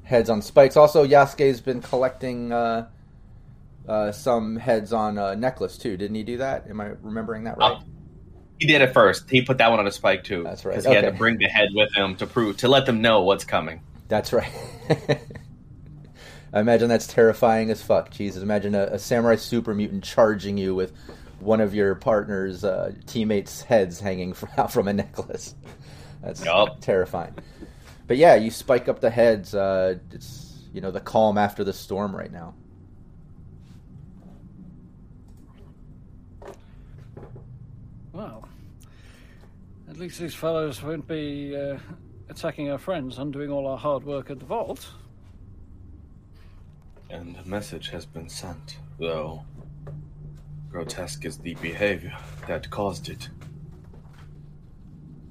heads 0.03 0.29
on 0.29 0.41
spikes. 0.41 0.77
Also, 0.77 1.05
Yasuke's 1.05 1.61
been 1.61 1.81
collecting 1.81 2.51
uh, 2.51 2.87
uh, 3.87 4.11
some 4.11 4.55
heads 4.55 4.93
on 4.93 5.17
a 5.17 5.35
necklace 5.35 5.77
too. 5.77 5.97
Didn't 5.97 6.15
he 6.15 6.23
do 6.23 6.37
that? 6.37 6.67
Am 6.69 6.79
I 6.79 6.91
remembering 7.01 7.43
that 7.45 7.57
right? 7.57 7.73
Uh, 7.73 7.81
he 8.59 8.67
did 8.67 8.81
it 8.81 8.93
first. 8.93 9.29
He 9.29 9.41
put 9.41 9.57
that 9.57 9.69
one 9.69 9.79
on 9.79 9.87
a 9.87 9.91
spike 9.91 10.23
too. 10.23 10.43
That's 10.43 10.63
right. 10.63 10.71
Because 10.71 10.85
he 10.85 10.91
okay. 10.91 11.05
had 11.05 11.11
to 11.11 11.17
bring 11.17 11.37
the 11.37 11.47
head 11.47 11.69
with 11.73 11.93
him 11.93 12.15
to 12.17 12.27
prove 12.27 12.57
to 12.57 12.67
let 12.67 12.85
them 12.85 13.01
know 13.01 13.21
what's 13.21 13.43
coming. 13.43 13.81
That's 14.07 14.31
right. 14.31 14.51
I 16.53 16.61
imagine 16.61 16.87
that's 16.87 17.07
terrifying 17.07 17.69
as 17.69 17.81
fuck. 17.81 18.11
Jesus, 18.11 18.41
imagine 18.41 18.75
a, 18.75 18.83
a, 18.83 18.99
samurai 18.99 19.35
super 19.35 19.75
mutant 19.75 20.05
charging 20.05 20.57
you 20.57 20.73
with 20.73 20.93
one 21.39 21.59
of 21.59 21.75
your 21.75 21.95
partner's 21.95 22.63
uh, 22.63 22.93
teammates' 23.07 23.61
heads 23.61 23.99
hanging 23.99 24.31
from, 24.33 24.67
from 24.69 24.87
a 24.87 24.93
necklace. 24.93 25.53
That's 26.25 26.43
yep. 26.43 26.79
terrifying. 26.81 27.35
But 28.07 28.17
yeah, 28.17 28.33
you 28.35 28.49
spike 28.49 28.89
up 28.89 28.99
the 28.99 29.11
heads. 29.11 29.53
Uh, 29.53 29.97
it's 30.11 30.63
you 30.73 30.81
know 30.81 30.89
the 30.89 30.99
calm 30.99 31.37
after 31.37 31.63
the 31.63 31.71
storm 31.71 32.15
right 32.15 32.31
now. 32.31 32.55
Well, 38.11 38.47
at 39.87 39.97
least 39.97 40.19
these 40.19 40.33
fellows 40.33 40.81
won't 40.81 41.07
be 41.07 41.55
uh, 41.55 41.77
attacking 42.29 42.71
our 42.71 42.79
friends, 42.79 43.19
undoing 43.19 43.51
all 43.51 43.67
our 43.67 43.77
hard 43.77 44.03
work 44.03 44.31
at 44.31 44.39
the 44.39 44.45
vault. 44.45 44.87
And 47.11 47.37
a 47.37 47.47
message 47.47 47.89
has 47.89 48.05
been 48.05 48.29
sent, 48.29 48.79
though. 48.99 49.43
grotesque 50.71 51.23
is 51.25 51.37
the 51.37 51.53
behavior 51.55 52.17
that 52.47 52.69
caused 52.71 53.09
it. 53.09 53.29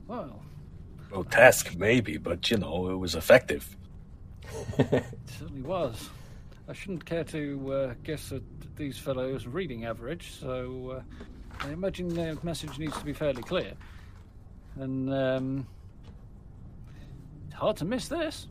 Well, 0.06 0.43
Grotesque, 1.14 1.76
maybe, 1.76 2.16
but 2.16 2.50
you 2.50 2.56
know, 2.56 2.90
it 2.90 2.96
was 2.96 3.14
effective. 3.14 3.76
it 4.78 5.04
certainly 5.26 5.62
was. 5.62 6.10
I 6.68 6.72
shouldn't 6.72 7.04
care 7.04 7.22
to 7.22 7.72
uh, 7.72 7.94
guess 8.02 8.32
at 8.32 8.42
these 8.74 8.98
fellows' 8.98 9.46
reading 9.46 9.84
average, 9.84 10.32
so 10.40 10.96
uh, 10.98 11.02
I 11.64 11.70
imagine 11.70 12.08
their 12.08 12.34
message 12.42 12.80
needs 12.80 12.98
to 12.98 13.04
be 13.04 13.12
fairly 13.12 13.42
clear. 13.42 13.74
And 14.74 15.14
um, 15.14 15.68
it's 17.46 17.54
hard 17.54 17.76
to 17.76 17.84
miss 17.84 18.08
this. 18.08 18.48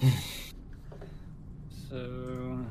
so 1.88 2.66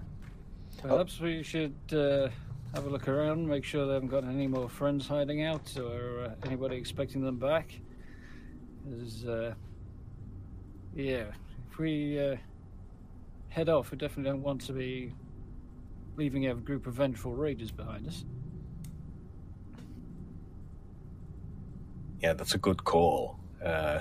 perhaps 0.81 1.21
we 1.21 1.43
should 1.43 1.77
uh, 1.93 2.27
have 2.73 2.85
a 2.85 2.89
look 2.89 3.07
around, 3.07 3.47
make 3.47 3.63
sure 3.63 3.87
they 3.87 3.93
haven't 3.93 4.09
got 4.09 4.23
any 4.23 4.47
more 4.47 4.69
friends 4.69 5.07
hiding 5.07 5.43
out 5.43 5.75
or 5.77 6.25
uh, 6.25 6.35
anybody 6.45 6.75
expecting 6.75 7.21
them 7.21 7.37
back. 7.37 7.79
'Cause, 8.83 9.25
uh, 9.25 9.53
yeah, 10.95 11.25
if 11.69 11.77
we 11.77 12.19
uh, 12.19 12.37
head 13.49 13.69
off, 13.69 13.91
we 13.91 13.97
definitely 13.97 14.31
don't 14.31 14.41
want 14.43 14.61
to 14.61 14.73
be 14.73 15.13
leaving 16.15 16.47
a 16.47 16.55
group 16.55 16.87
of 16.87 16.93
vengeful 16.93 17.33
raiders 17.33 17.71
behind 17.71 18.07
us. 18.07 18.25
Yeah, 22.21 22.33
that's 22.33 22.55
a 22.55 22.57
good 22.57 22.83
call. 22.83 23.37
Uh, 23.63 23.99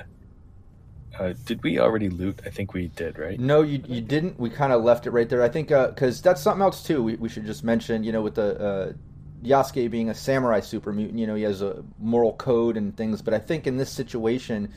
uh, 1.18 1.35
did 1.44 1.62
we 1.62 1.78
already 1.78 2.08
loot? 2.08 2.40
I 2.44 2.50
think 2.50 2.75
we 2.75 2.88
did, 2.88 3.18
right? 3.18 3.38
No, 3.38 3.62
you 3.62 3.82
you 3.87 4.00
didn't. 4.00 4.38
We 4.38 4.50
kind 4.50 4.73
of 4.73 4.85
left 4.85 5.06
it 5.06 5.11
right 5.11 5.28
there. 5.28 5.42
I 5.42 5.49
think 5.49 5.68
because 5.68 6.20
that's 6.20 6.42
something 6.42 6.62
else 6.62 6.82
too. 6.82 7.02
We, 7.02 7.16
we 7.16 7.28
should 7.28 7.46
just 7.46 7.64
mention, 7.64 8.04
you 8.04 8.12
know, 8.12 8.23
with 8.23 8.35
the 8.35 8.61
uh, 8.61 8.92
Yasuke 9.42 9.90
being 9.90 10.11
a 10.11 10.14
samurai 10.14 10.61
super 10.61 10.92
mutant, 10.92 11.18
you 11.18 11.26
know, 11.26 11.35
he 11.35 11.42
has 11.42 11.62
a 11.62 11.85
moral 11.99 12.35
code 12.35 12.76
and 12.76 12.96
things. 12.96 13.23
But 13.23 13.35
I 13.35 13.38
think 13.38 13.66
in 13.66 13.76
this 13.76 13.90
situation, 13.90 14.73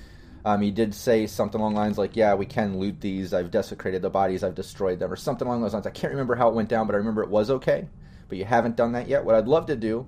um, 0.45 0.61
he 0.61 0.71
did 0.71 0.93
say 0.93 1.27
something 1.27 1.59
along 1.59 1.75
lines 1.75 1.97
like, 1.97 2.15
"Yeah, 2.15 2.35
we 2.35 2.45
can 2.45 2.77
loot 2.79 3.01
these. 3.01 3.33
I've 3.33 3.51
desecrated 3.51 4.01
the 4.01 4.09
bodies. 4.09 4.43
I've 4.43 4.55
destroyed 4.55 4.99
them," 4.99 5.11
or 5.11 5.15
something 5.15 5.47
along 5.47 5.61
those 5.61 5.73
lines. 5.73 5.87
I 5.87 5.91
can't 5.91 6.11
remember 6.11 6.35
how 6.35 6.49
it 6.49 6.55
went 6.55 6.69
down, 6.69 6.87
but 6.87 6.95
I 6.95 6.99
remember 6.99 7.23
it 7.23 7.29
was 7.29 7.49
okay. 7.49 7.87
But 8.29 8.37
you 8.37 8.45
haven't 8.45 8.75
done 8.75 8.93
that 8.93 9.07
yet. 9.07 9.25
What 9.25 9.35
I'd 9.35 9.47
love 9.47 9.65
to 9.67 9.75
do, 9.75 10.07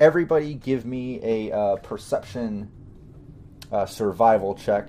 everybody, 0.00 0.54
give 0.54 0.86
me 0.86 1.20
a 1.22 1.52
uh, 1.52 1.76
perception 1.76 2.70
uh, 3.72 3.86
survival 3.86 4.54
check. 4.54 4.88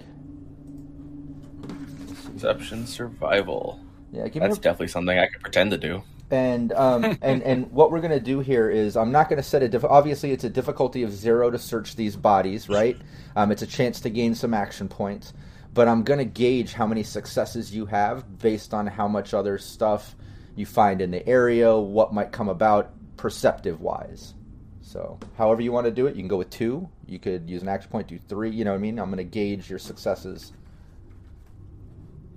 Perception 2.41 2.87
survival. 2.87 3.79
Yeah, 4.11 4.27
give 4.27 4.41
me 4.41 4.47
That's 4.47 4.57
a 4.57 4.61
definitely 4.61 4.87
something 4.87 5.17
I 5.17 5.27
could 5.27 5.41
pretend 5.41 5.71
to 5.71 5.77
do. 5.77 6.03
And 6.29 6.73
um, 6.73 7.03
and 7.21 7.41
and 7.43 7.71
what 7.71 7.91
we're 7.91 8.01
gonna 8.01 8.19
do 8.19 8.39
here 8.39 8.69
is 8.69 8.97
I'm 8.97 9.11
not 9.11 9.29
gonna 9.29 9.43
set 9.43 9.63
a 9.63 9.69
diff- 9.69 9.83
obviously 9.83 10.31
it's 10.31 10.43
a 10.43 10.49
difficulty 10.49 11.03
of 11.03 11.11
zero 11.11 11.49
to 11.49 11.59
search 11.59 11.95
these 11.95 12.15
bodies, 12.15 12.69
right? 12.69 12.97
Um, 13.35 13.51
it's 13.51 13.61
a 13.61 13.67
chance 13.67 14.01
to 14.01 14.09
gain 14.09 14.33
some 14.33 14.55
action 14.55 14.87
points, 14.87 15.31
but 15.75 15.87
I'm 15.87 16.01
gonna 16.01 16.25
gauge 16.25 16.73
how 16.73 16.87
many 16.87 17.03
successes 17.03 17.71
you 17.71 17.85
have 17.85 18.39
based 18.39 18.73
on 18.73 18.87
how 18.87 19.07
much 19.07 19.35
other 19.35 19.59
stuff 19.59 20.15
you 20.55 20.65
find 20.65 21.01
in 21.01 21.11
the 21.11 21.27
area, 21.29 21.77
what 21.77 22.15
might 22.15 22.31
come 22.31 22.49
about 22.49 22.93
perceptive 23.15 23.79
wise. 23.79 24.33
So, 24.81 25.19
however 25.37 25.61
you 25.61 25.71
want 25.71 25.85
to 25.85 25.91
do 25.91 26.07
it, 26.07 26.15
you 26.15 26.21
can 26.21 26.27
go 26.27 26.37
with 26.37 26.49
two. 26.49 26.89
You 27.05 27.19
could 27.19 27.47
use 27.47 27.61
an 27.61 27.67
action 27.67 27.91
point, 27.91 28.07
do 28.07 28.17
three. 28.27 28.49
You 28.49 28.65
know 28.65 28.71
what 28.71 28.77
I 28.77 28.81
mean? 28.81 28.97
I'm 28.97 29.11
gonna 29.11 29.23
gauge 29.23 29.69
your 29.69 29.77
successes. 29.77 30.51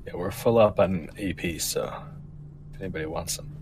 Yeah, 0.07 0.15
we're 0.15 0.31
full 0.31 0.59
up 0.59 0.81
on 0.81 1.11
EP, 1.19 1.61
so 1.61 1.93
if 2.75 2.81
anybody 2.81 3.07
wants 3.07 3.37
them. 3.37 3.57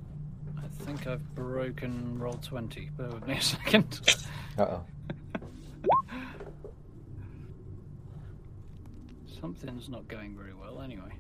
I 0.56 0.84
think 0.84 1.06
I've 1.06 1.34
broken 1.34 2.18
Roll20. 2.20 2.96
Bear 2.96 3.08
with 3.08 3.26
me 3.26 3.34
a 3.34 3.40
second. 3.40 4.00
Uh 4.58 4.80
oh. 4.80 4.84
Something's 9.40 9.88
not 9.88 10.08
going 10.08 10.36
very 10.36 10.52
well 10.52 10.80
anyway. 10.80 11.12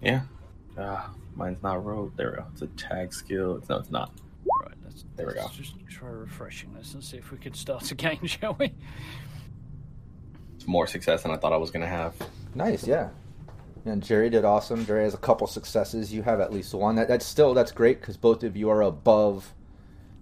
Yeah. 0.00 0.22
Ah, 0.78 1.10
mine's 1.34 1.62
not 1.62 1.84
rolled. 1.84 2.16
There 2.16 2.30
we 2.30 2.36
go. 2.36 2.44
It's 2.52 2.62
a 2.62 2.66
tag 2.68 3.12
skill. 3.12 3.60
No, 3.68 3.76
it's 3.76 3.90
not. 3.90 4.12
Right, 4.62 4.72
let's, 4.84 4.85
There 5.16 5.26
we 5.26 5.34
let's 5.34 5.56
go. 5.56 5.62
just 5.62 5.74
try 5.88 6.08
refreshing 6.08 6.72
this 6.74 6.94
and 6.94 7.02
see 7.02 7.16
if 7.16 7.30
we 7.32 7.38
could 7.38 7.56
start 7.56 7.90
again, 7.92 8.24
shall 8.26 8.54
we? 8.54 8.72
It's 10.56 10.66
more 10.66 10.86
success 10.86 11.22
than 11.22 11.32
I 11.32 11.36
thought 11.36 11.52
I 11.52 11.56
was 11.56 11.70
gonna 11.70 11.86
have. 11.86 12.14
Nice, 12.54 12.86
yeah. 12.86 13.10
And 13.84 14.02
Jerry 14.02 14.30
did 14.30 14.44
awesome. 14.44 14.84
Jerry 14.84 15.04
has 15.04 15.14
a 15.14 15.18
couple 15.18 15.46
successes. 15.46 16.12
You 16.12 16.22
have 16.22 16.40
at 16.40 16.52
least 16.52 16.74
one. 16.74 16.96
That 16.96 17.08
that's 17.08 17.24
still 17.24 17.54
that's 17.54 17.70
great 17.70 18.00
because 18.00 18.16
both 18.16 18.42
of 18.42 18.56
you 18.56 18.68
are 18.68 18.82
above, 18.82 19.54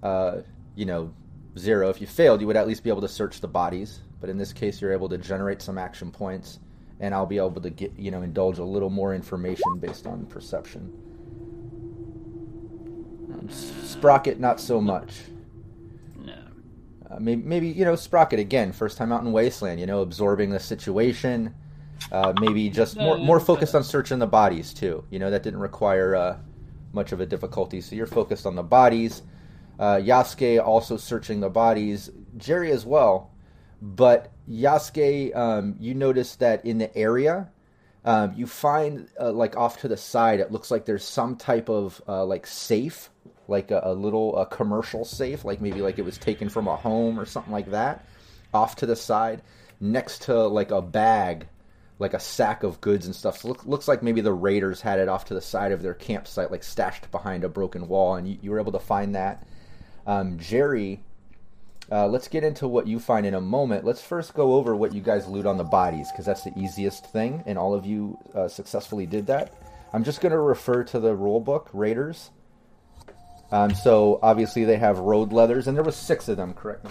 uh, 0.02 0.38
you 0.74 0.84
know, 0.84 1.14
zero. 1.56 1.88
If 1.88 2.00
you 2.00 2.06
failed, 2.06 2.40
you 2.42 2.46
would 2.46 2.56
at 2.56 2.66
least 2.66 2.84
be 2.84 2.90
able 2.90 3.00
to 3.00 3.08
search 3.08 3.40
the 3.40 3.48
bodies. 3.48 4.00
But 4.20 4.28
in 4.28 4.36
this 4.36 4.52
case, 4.52 4.80
you're 4.80 4.92
able 4.92 5.08
to 5.08 5.18
generate 5.18 5.62
some 5.62 5.78
action 5.78 6.10
points, 6.10 6.58
and 7.00 7.14
I'll 7.14 7.26
be 7.26 7.38
able 7.38 7.60
to 7.60 7.70
get 7.70 7.98
you 7.98 8.10
know 8.10 8.22
indulge 8.22 8.58
a 8.58 8.64
little 8.64 8.90
more 8.90 9.14
information 9.14 9.78
based 9.80 10.06
on 10.06 10.26
perception. 10.26 10.92
Sprocket, 13.50 14.40
not 14.40 14.60
so 14.60 14.80
much. 14.80 15.22
No. 16.16 16.34
Uh, 17.10 17.18
maybe, 17.20 17.42
maybe 17.42 17.68
you 17.68 17.84
know 17.84 17.96
Sprocket 17.96 18.38
again, 18.38 18.72
first 18.72 18.96
time 18.96 19.12
out 19.12 19.22
in 19.22 19.32
Wasteland. 19.32 19.80
You 19.80 19.86
know, 19.86 20.00
absorbing 20.00 20.50
the 20.50 20.60
situation. 20.60 21.54
Uh, 22.10 22.32
maybe 22.40 22.68
just 22.68 22.96
more 22.96 23.16
more 23.16 23.40
focused 23.40 23.74
on 23.74 23.84
searching 23.84 24.18
the 24.18 24.26
bodies 24.26 24.74
too. 24.74 25.04
You 25.10 25.18
know, 25.18 25.30
that 25.30 25.42
didn't 25.42 25.60
require 25.60 26.14
uh, 26.14 26.38
much 26.92 27.12
of 27.12 27.20
a 27.20 27.26
difficulty. 27.26 27.80
So 27.80 27.96
you're 27.96 28.06
focused 28.06 28.46
on 28.46 28.54
the 28.54 28.62
bodies. 28.62 29.22
Uh, 29.78 29.96
Yasuke 29.96 30.64
also 30.64 30.96
searching 30.96 31.40
the 31.40 31.50
bodies. 31.50 32.10
Jerry 32.36 32.70
as 32.72 32.84
well. 32.84 33.30
But 33.82 34.32
Yasuke, 34.48 35.34
um, 35.36 35.76
you 35.78 35.94
notice 35.94 36.36
that 36.36 36.64
in 36.64 36.78
the 36.78 36.96
area, 36.96 37.50
um, 38.04 38.32
you 38.34 38.46
find 38.46 39.08
uh, 39.20 39.32
like 39.32 39.56
off 39.56 39.80
to 39.80 39.88
the 39.88 39.96
side, 39.96 40.40
it 40.40 40.52
looks 40.52 40.70
like 40.70 40.84
there's 40.84 41.04
some 41.04 41.36
type 41.36 41.68
of 41.68 42.00
uh, 42.08 42.24
like 42.24 42.46
safe, 42.46 43.10
like 43.48 43.70
a, 43.70 43.80
a 43.84 43.92
little 43.92 44.36
a 44.36 44.46
commercial 44.46 45.04
safe, 45.04 45.44
like 45.44 45.60
maybe 45.60 45.82
like 45.82 45.98
it 45.98 46.04
was 46.04 46.18
taken 46.18 46.48
from 46.48 46.68
a 46.68 46.76
home 46.76 47.18
or 47.18 47.26
something 47.26 47.52
like 47.52 47.70
that, 47.70 48.04
off 48.52 48.76
to 48.76 48.86
the 48.86 48.96
side, 48.96 49.42
next 49.80 50.22
to 50.22 50.46
like 50.46 50.70
a 50.70 50.80
bag, 50.80 51.46
like 51.98 52.14
a 52.14 52.20
sack 52.20 52.62
of 52.62 52.80
goods 52.80 53.06
and 53.06 53.14
stuff. 53.14 53.38
So 53.38 53.48
look, 53.48 53.66
looks 53.66 53.88
like 53.88 54.02
maybe 54.02 54.20
the 54.20 54.32
raiders 54.32 54.80
had 54.80 54.98
it 54.98 55.08
off 55.08 55.26
to 55.26 55.34
the 55.34 55.40
side 55.40 55.72
of 55.72 55.82
their 55.82 55.94
campsite, 55.94 56.50
like 56.50 56.64
stashed 56.64 57.10
behind 57.10 57.44
a 57.44 57.48
broken 57.48 57.88
wall, 57.88 58.14
and 58.14 58.28
you, 58.28 58.38
you 58.42 58.50
were 58.50 58.60
able 58.60 58.72
to 58.72 58.78
find 58.78 59.14
that. 59.14 59.46
Um, 60.06 60.38
Jerry, 60.38 61.00
uh, 61.92 62.06
let's 62.08 62.28
get 62.28 62.44
into 62.44 62.66
what 62.66 62.86
you 62.86 62.98
find 62.98 63.26
in 63.26 63.34
a 63.34 63.40
moment. 63.40 63.84
Let's 63.84 64.02
first 64.02 64.34
go 64.34 64.54
over 64.54 64.74
what 64.74 64.94
you 64.94 65.00
guys 65.00 65.26
loot 65.28 65.46
on 65.46 65.56
the 65.56 65.64
bodies, 65.64 66.10
because 66.10 66.26
that's 66.26 66.44
the 66.44 66.58
easiest 66.58 67.06
thing, 67.12 67.42
and 67.46 67.58
all 67.58 67.74
of 67.74 67.84
you 67.84 68.18
uh, 68.34 68.48
successfully 68.48 69.06
did 69.06 69.26
that. 69.26 69.54
I'm 69.92 70.02
just 70.02 70.20
going 70.20 70.32
to 70.32 70.40
refer 70.40 70.82
to 70.84 70.98
the 70.98 71.14
rule 71.14 71.40
book, 71.40 71.70
Raiders. 71.72 72.30
Um, 73.54 73.72
so 73.72 74.18
obviously 74.20 74.64
they 74.64 74.78
have 74.78 74.98
road 74.98 75.32
leathers, 75.32 75.68
and 75.68 75.76
there 75.76 75.84
was 75.84 75.94
six 75.94 76.26
of 76.26 76.36
them, 76.36 76.54
correct? 76.54 76.86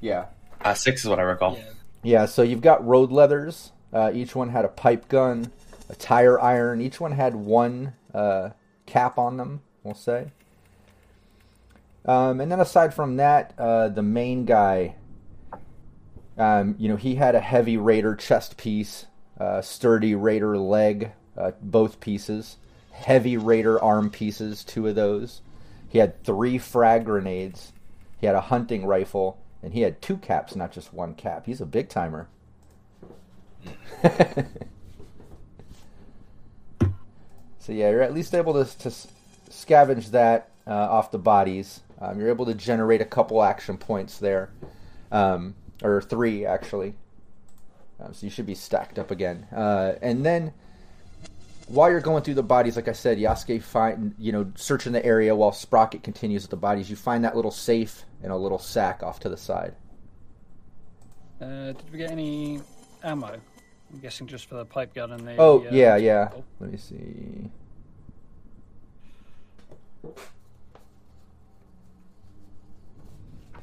Yeah. 0.00 0.26
Uh, 0.60 0.74
six 0.74 1.04
is 1.04 1.08
what 1.08 1.20
I 1.20 1.22
recall. 1.22 1.56
Yeah. 1.56 1.64
Yeah, 2.02 2.26
so 2.26 2.42
you've 2.42 2.60
got 2.60 2.84
road 2.84 3.12
leathers. 3.12 3.70
Uh, 3.92 4.10
each 4.12 4.34
one 4.34 4.48
had 4.48 4.64
a 4.64 4.68
pipe 4.68 5.06
gun, 5.06 5.52
a 5.88 5.94
tire 5.94 6.40
iron. 6.40 6.80
Each 6.80 6.98
one 6.98 7.12
had 7.12 7.36
one 7.36 7.92
uh, 8.12 8.50
cap 8.84 9.16
on 9.16 9.36
them, 9.36 9.60
we'll 9.84 9.94
say. 9.94 10.32
Um, 12.04 12.40
and 12.40 12.50
then 12.50 12.58
aside 12.58 12.92
from 12.92 13.18
that, 13.18 13.54
uh, 13.56 13.86
the 13.86 14.02
main 14.02 14.44
guy, 14.44 14.96
um, 16.36 16.74
you 16.78 16.88
know, 16.88 16.96
he 16.96 17.14
had 17.14 17.36
a 17.36 17.40
heavy 17.40 17.76
raider 17.76 18.16
chest 18.16 18.56
piece, 18.56 19.06
uh, 19.38 19.62
sturdy 19.62 20.16
raider 20.16 20.58
leg, 20.58 21.12
uh, 21.38 21.52
both 21.62 22.00
pieces, 22.00 22.56
heavy 22.90 23.36
raider 23.36 23.80
arm 23.80 24.10
pieces, 24.10 24.64
two 24.64 24.88
of 24.88 24.96
those. 24.96 25.42
He 25.92 25.98
had 25.98 26.24
three 26.24 26.56
frag 26.56 27.04
grenades. 27.04 27.74
He 28.18 28.26
had 28.26 28.34
a 28.34 28.40
hunting 28.40 28.86
rifle, 28.86 29.36
and 29.62 29.74
he 29.74 29.82
had 29.82 30.00
two 30.00 30.16
caps, 30.16 30.56
not 30.56 30.72
just 30.72 30.94
one 30.94 31.14
cap. 31.14 31.44
He's 31.44 31.60
a 31.60 31.66
big 31.66 31.90
timer. 31.90 32.28
so 37.58 37.72
yeah, 37.72 37.90
you're 37.90 38.00
at 38.00 38.14
least 38.14 38.34
able 38.34 38.54
to, 38.54 38.78
to 38.78 38.88
scavenge 39.50 40.12
that 40.12 40.48
uh, 40.66 40.70
off 40.70 41.10
the 41.10 41.18
bodies. 41.18 41.82
Um, 42.00 42.18
you're 42.18 42.30
able 42.30 42.46
to 42.46 42.54
generate 42.54 43.02
a 43.02 43.04
couple 43.04 43.42
action 43.42 43.76
points 43.76 44.16
there, 44.16 44.48
um, 45.10 45.54
or 45.82 46.00
three 46.00 46.46
actually. 46.46 46.94
Um, 48.00 48.14
so 48.14 48.24
you 48.24 48.30
should 48.30 48.46
be 48.46 48.54
stacked 48.54 48.98
up 48.98 49.10
again. 49.10 49.46
Uh, 49.54 49.96
and 50.00 50.24
then 50.24 50.54
while 51.72 51.90
you're 51.90 52.00
going 52.00 52.22
through 52.22 52.34
the 52.34 52.42
bodies, 52.42 52.76
like 52.76 52.88
I 52.88 52.92
said, 52.92 53.18
Yasuke 53.18 53.62
find 53.62 54.14
you 54.18 54.30
know 54.30 54.52
searching 54.54 54.92
the 54.92 55.04
area 55.04 55.34
while 55.34 55.52
Sprocket 55.52 56.02
continues 56.02 56.42
with 56.42 56.50
the 56.50 56.56
bodies. 56.56 56.90
You 56.90 56.96
find 56.96 57.24
that 57.24 57.34
little 57.34 57.50
safe 57.50 58.04
and 58.22 58.30
a 58.30 58.36
little 58.36 58.58
sack 58.58 59.02
off 59.02 59.20
to 59.20 59.28
the 59.28 59.36
side. 59.36 59.74
Uh, 61.40 61.72
did 61.72 61.90
we 61.90 61.98
get 61.98 62.10
any 62.10 62.60
ammo 63.02 63.26
I'm 63.92 63.98
guessing 64.00 64.26
just 64.26 64.46
for 64.46 64.54
the 64.56 64.64
pipe 64.64 64.94
gun 64.94 65.12
and 65.12 65.26
the. 65.26 65.36
Oh 65.38 65.64
uh, 65.66 65.70
yeah, 65.70 65.96
yeah. 65.96 66.30
Let 66.60 66.70
me 66.70 66.78
see. 66.78 67.50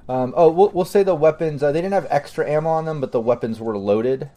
Um, 0.07 0.33
oh, 0.35 0.49
we'll, 0.49 0.69
we'll 0.69 0.85
say 0.85 1.03
the 1.03 1.13
weapons. 1.13 1.61
Uh, 1.61 1.71
they 1.71 1.81
didn't 1.81 1.93
have 1.93 2.07
extra 2.09 2.49
ammo 2.49 2.69
on 2.69 2.85
them, 2.85 2.99
but 2.99 3.11
the 3.11 3.21
weapons 3.21 3.59
were 3.59 3.77
loaded. 3.77 4.31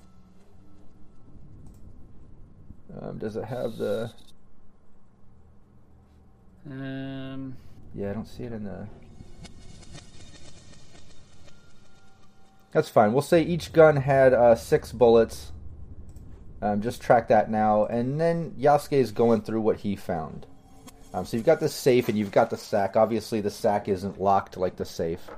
Um, 3.12 3.19
does 3.19 3.37
it 3.37 3.45
have 3.45 3.76
the? 3.76 4.11
Um, 6.66 7.57
Yeah, 7.95 8.11
I 8.11 8.14
don't 8.14 8.26
see 8.26 8.45
it 8.45 8.52
in 8.52 8.64
the. 8.64 8.87
That's 12.73 12.88
fine. 12.88 13.12
We'll 13.12 13.21
say 13.21 13.42
each 13.42 13.73
gun 13.73 13.97
had 13.97 14.33
uh, 14.33 14.54
six 14.54 14.92
bullets. 14.92 15.52
Um, 16.62 16.81
just 16.81 17.02
track 17.02 17.28
that 17.28 17.50
now, 17.50 17.85
and 17.87 18.21
then 18.21 18.52
Yasuke 18.52 18.92
is 18.92 19.11
going 19.11 19.42
through 19.42 19.61
what 19.61 19.78
he 19.78 19.97
found. 19.97 20.47
Um, 21.12 21.26
so 21.26 21.37
you've 21.37 21.45
got 21.45 21.61
the 21.61 21.69
safe 21.69 22.09
and 22.09 22.16
you've 22.16 22.31
got 22.31 22.49
the 22.49 22.57
sack. 22.57 22.97
Obviously, 22.97 23.42
the 23.42 23.50
sack 23.50 23.88
isn't 23.88 24.19
locked 24.21 24.57
like 24.57 24.76
the 24.76 24.85
safe. 24.87 25.28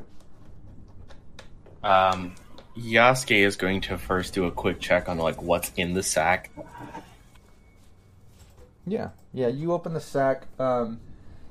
Um, 1.83 2.35
Yasuke 2.79 3.45
is 3.45 3.57
going 3.57 3.81
to 3.83 3.99
first 3.99 4.35
do 4.35 4.45
a 4.45 4.53
quick 4.53 4.79
check 4.79 5.09
on 5.09 5.19
like 5.19 5.43
what's 5.43 5.73
in 5.77 5.95
the 5.95 6.03
sack. 6.03 6.51
Yeah, 8.87 9.11
yeah. 9.33 9.49
You 9.49 9.73
open 9.73 9.95
the 9.95 10.01
sack, 10.01 10.47
um, 10.59 11.01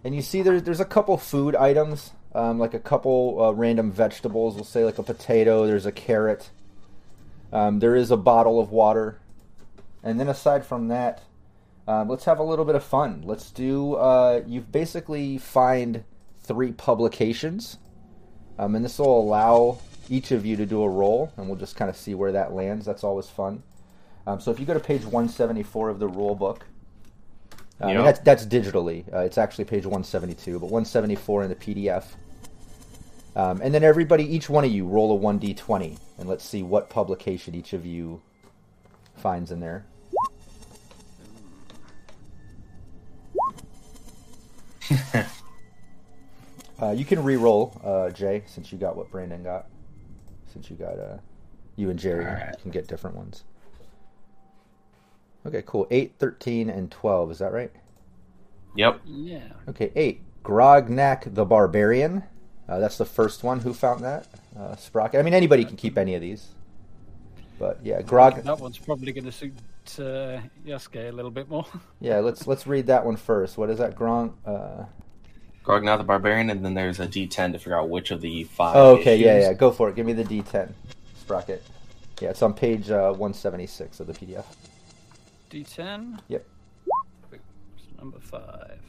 and 0.03 0.15
you 0.15 0.21
see 0.21 0.41
there's 0.41 0.63
there's 0.63 0.79
a 0.79 0.85
couple 0.85 1.17
food 1.17 1.55
items, 1.55 2.11
um, 2.35 2.59
like 2.59 2.73
a 2.73 2.79
couple 2.79 3.41
uh, 3.41 3.51
random 3.51 3.91
vegetables. 3.91 4.55
We'll 4.55 4.63
say 4.63 4.85
like 4.85 4.99
a 4.99 5.03
potato. 5.03 5.65
There's 5.65 5.85
a 5.85 5.91
carrot. 5.91 6.51
Um, 7.51 7.79
there 7.79 7.95
is 7.95 8.11
a 8.11 8.17
bottle 8.17 8.59
of 8.59 8.71
water, 8.71 9.19
and 10.03 10.19
then 10.19 10.27
aside 10.27 10.65
from 10.65 10.87
that, 10.89 11.23
um, 11.87 12.07
let's 12.07 12.25
have 12.25 12.39
a 12.39 12.43
little 12.43 12.65
bit 12.65 12.75
of 12.75 12.83
fun. 12.83 13.23
Let's 13.25 13.51
do. 13.51 13.95
Uh, 13.95 14.41
you've 14.45 14.71
basically 14.71 15.37
find 15.37 16.03
three 16.41 16.71
publications, 16.71 17.77
um, 18.59 18.75
and 18.75 18.85
this 18.85 18.99
will 18.99 19.19
allow 19.19 19.79
each 20.09 20.31
of 20.31 20.45
you 20.45 20.55
to 20.57 20.65
do 20.65 20.83
a 20.83 20.89
roll, 20.89 21.31
and 21.37 21.47
we'll 21.47 21.57
just 21.57 21.75
kind 21.75 21.89
of 21.89 21.97
see 21.97 22.13
where 22.13 22.31
that 22.31 22.53
lands. 22.53 22.85
That's 22.85 23.03
always 23.03 23.27
fun. 23.27 23.63
Um, 24.27 24.39
so 24.39 24.51
if 24.51 24.59
you 24.59 24.65
go 24.65 24.73
to 24.73 24.79
page 24.79 25.03
174 25.03 25.89
of 25.89 25.99
the 25.99 26.07
rule 26.07 26.35
book. 26.35 26.65
Uh, 27.81 27.87
Yep. 27.87 28.03
that's 28.05 28.19
that's 28.19 28.45
digitally. 28.45 29.11
Uh, 29.13 29.19
it's 29.19 29.37
actually 29.37 29.65
page 29.65 29.85
172, 29.85 30.59
but 30.59 30.67
174 30.67 31.43
in 31.43 31.49
the 31.49 31.55
PDF. 31.55 32.05
Um, 33.35 33.61
and 33.61 33.73
then 33.73 33.83
everybody, 33.83 34.23
each 34.23 34.47
one 34.47 34.63
of 34.63 34.71
you, 34.71 34.85
roll 34.85 35.15
a 35.15 35.19
1d20, 35.19 35.97
and 36.19 36.29
let's 36.29 36.45
see 36.45 36.61
what 36.61 36.89
publication 36.89 37.55
each 37.55 37.73
of 37.73 37.83
you 37.85 38.21
finds 39.15 39.51
in 39.51 39.59
there. 39.59 39.85
uh, 46.81 46.91
you 46.91 47.05
can 47.05 47.23
re-roll, 47.23 47.79
uh, 47.83 48.09
Jay, 48.11 48.43
since 48.45 48.71
you 48.71 48.77
got 48.77 48.95
what 48.95 49.09
Brandon 49.11 49.43
got. 49.43 49.67
Since 50.51 50.69
you 50.69 50.75
got 50.75 50.99
uh, 50.99 51.17
you 51.75 51.89
and 51.89 51.97
Jerry 51.97 52.25
Alright. 52.25 52.59
can 52.61 52.69
get 52.71 52.87
different 52.87 53.15
ones. 53.15 53.43
Okay, 55.45 55.63
cool. 55.65 55.87
8, 55.91 56.15
13, 56.19 56.69
and 56.69 56.89
12. 56.89 57.31
Is 57.31 57.39
that 57.39 57.51
right? 57.51 57.71
Yep. 58.75 59.01
yeah. 59.05 59.49
Okay, 59.69 59.91
8. 59.95 60.21
Grognak 60.43 61.33
the 61.33 61.45
Barbarian. 61.45 62.23
Uh, 62.67 62.79
that's 62.79 62.97
the 62.97 63.05
first 63.05 63.43
one. 63.43 63.59
Who 63.59 63.73
found 63.73 64.03
that? 64.03 64.27
Uh, 64.57 64.75
Sprocket. 64.75 65.19
I 65.19 65.23
mean, 65.23 65.33
anybody 65.33 65.65
can 65.65 65.75
keep 65.75 65.97
any 65.97 66.15
of 66.15 66.21
these. 66.21 66.49
But 67.59 67.79
yeah, 67.83 68.01
Grog. 68.01 68.43
That 68.43 68.59
one's 68.59 68.77
probably 68.77 69.11
going 69.11 69.25
to 69.25 69.31
suit 69.31 69.53
uh, 69.99 70.41
Yasuke 70.65 71.09
a 71.09 71.11
little 71.11 71.31
bit 71.31 71.49
more. 71.49 71.65
Yeah, 71.99 72.19
let's 72.19 72.47
let's 72.47 72.67
read 72.67 72.87
that 72.87 73.05
one 73.05 73.15
first. 73.15 73.57
What 73.57 73.69
is 73.69 73.77
that? 73.79 73.95
Grog. 73.95 74.35
Uh... 74.45 74.85
Grognak 75.63 75.97
the 75.97 76.03
Barbarian, 76.03 76.49
and 76.49 76.65
then 76.65 76.73
there's 76.73 76.99
a 76.99 77.07
D10 77.07 77.53
to 77.53 77.59
figure 77.59 77.79
out 77.79 77.89
which 77.89 78.11
of 78.11 78.19
the 78.19 78.43
five. 78.43 78.75
Oh, 78.75 78.97
okay, 78.97 79.15
yeah, 79.15 79.39
yeah. 79.39 79.53
Go 79.53 79.71
for 79.71 79.89
it. 79.89 79.95
Give 79.95 80.05
me 80.05 80.11
the 80.11 80.25
D10. 80.25 80.73
Sprocket. 81.21 81.63
Yeah, 82.19 82.31
it's 82.31 82.41
on 82.41 82.53
page 82.53 82.91
uh, 82.91 83.11
176 83.11 84.01
of 84.01 84.07
the 84.07 84.13
PDF. 84.13 84.43
D10. 85.53 86.19
Yep. 86.29 86.45
Number 87.99 88.19
five. 88.19 88.79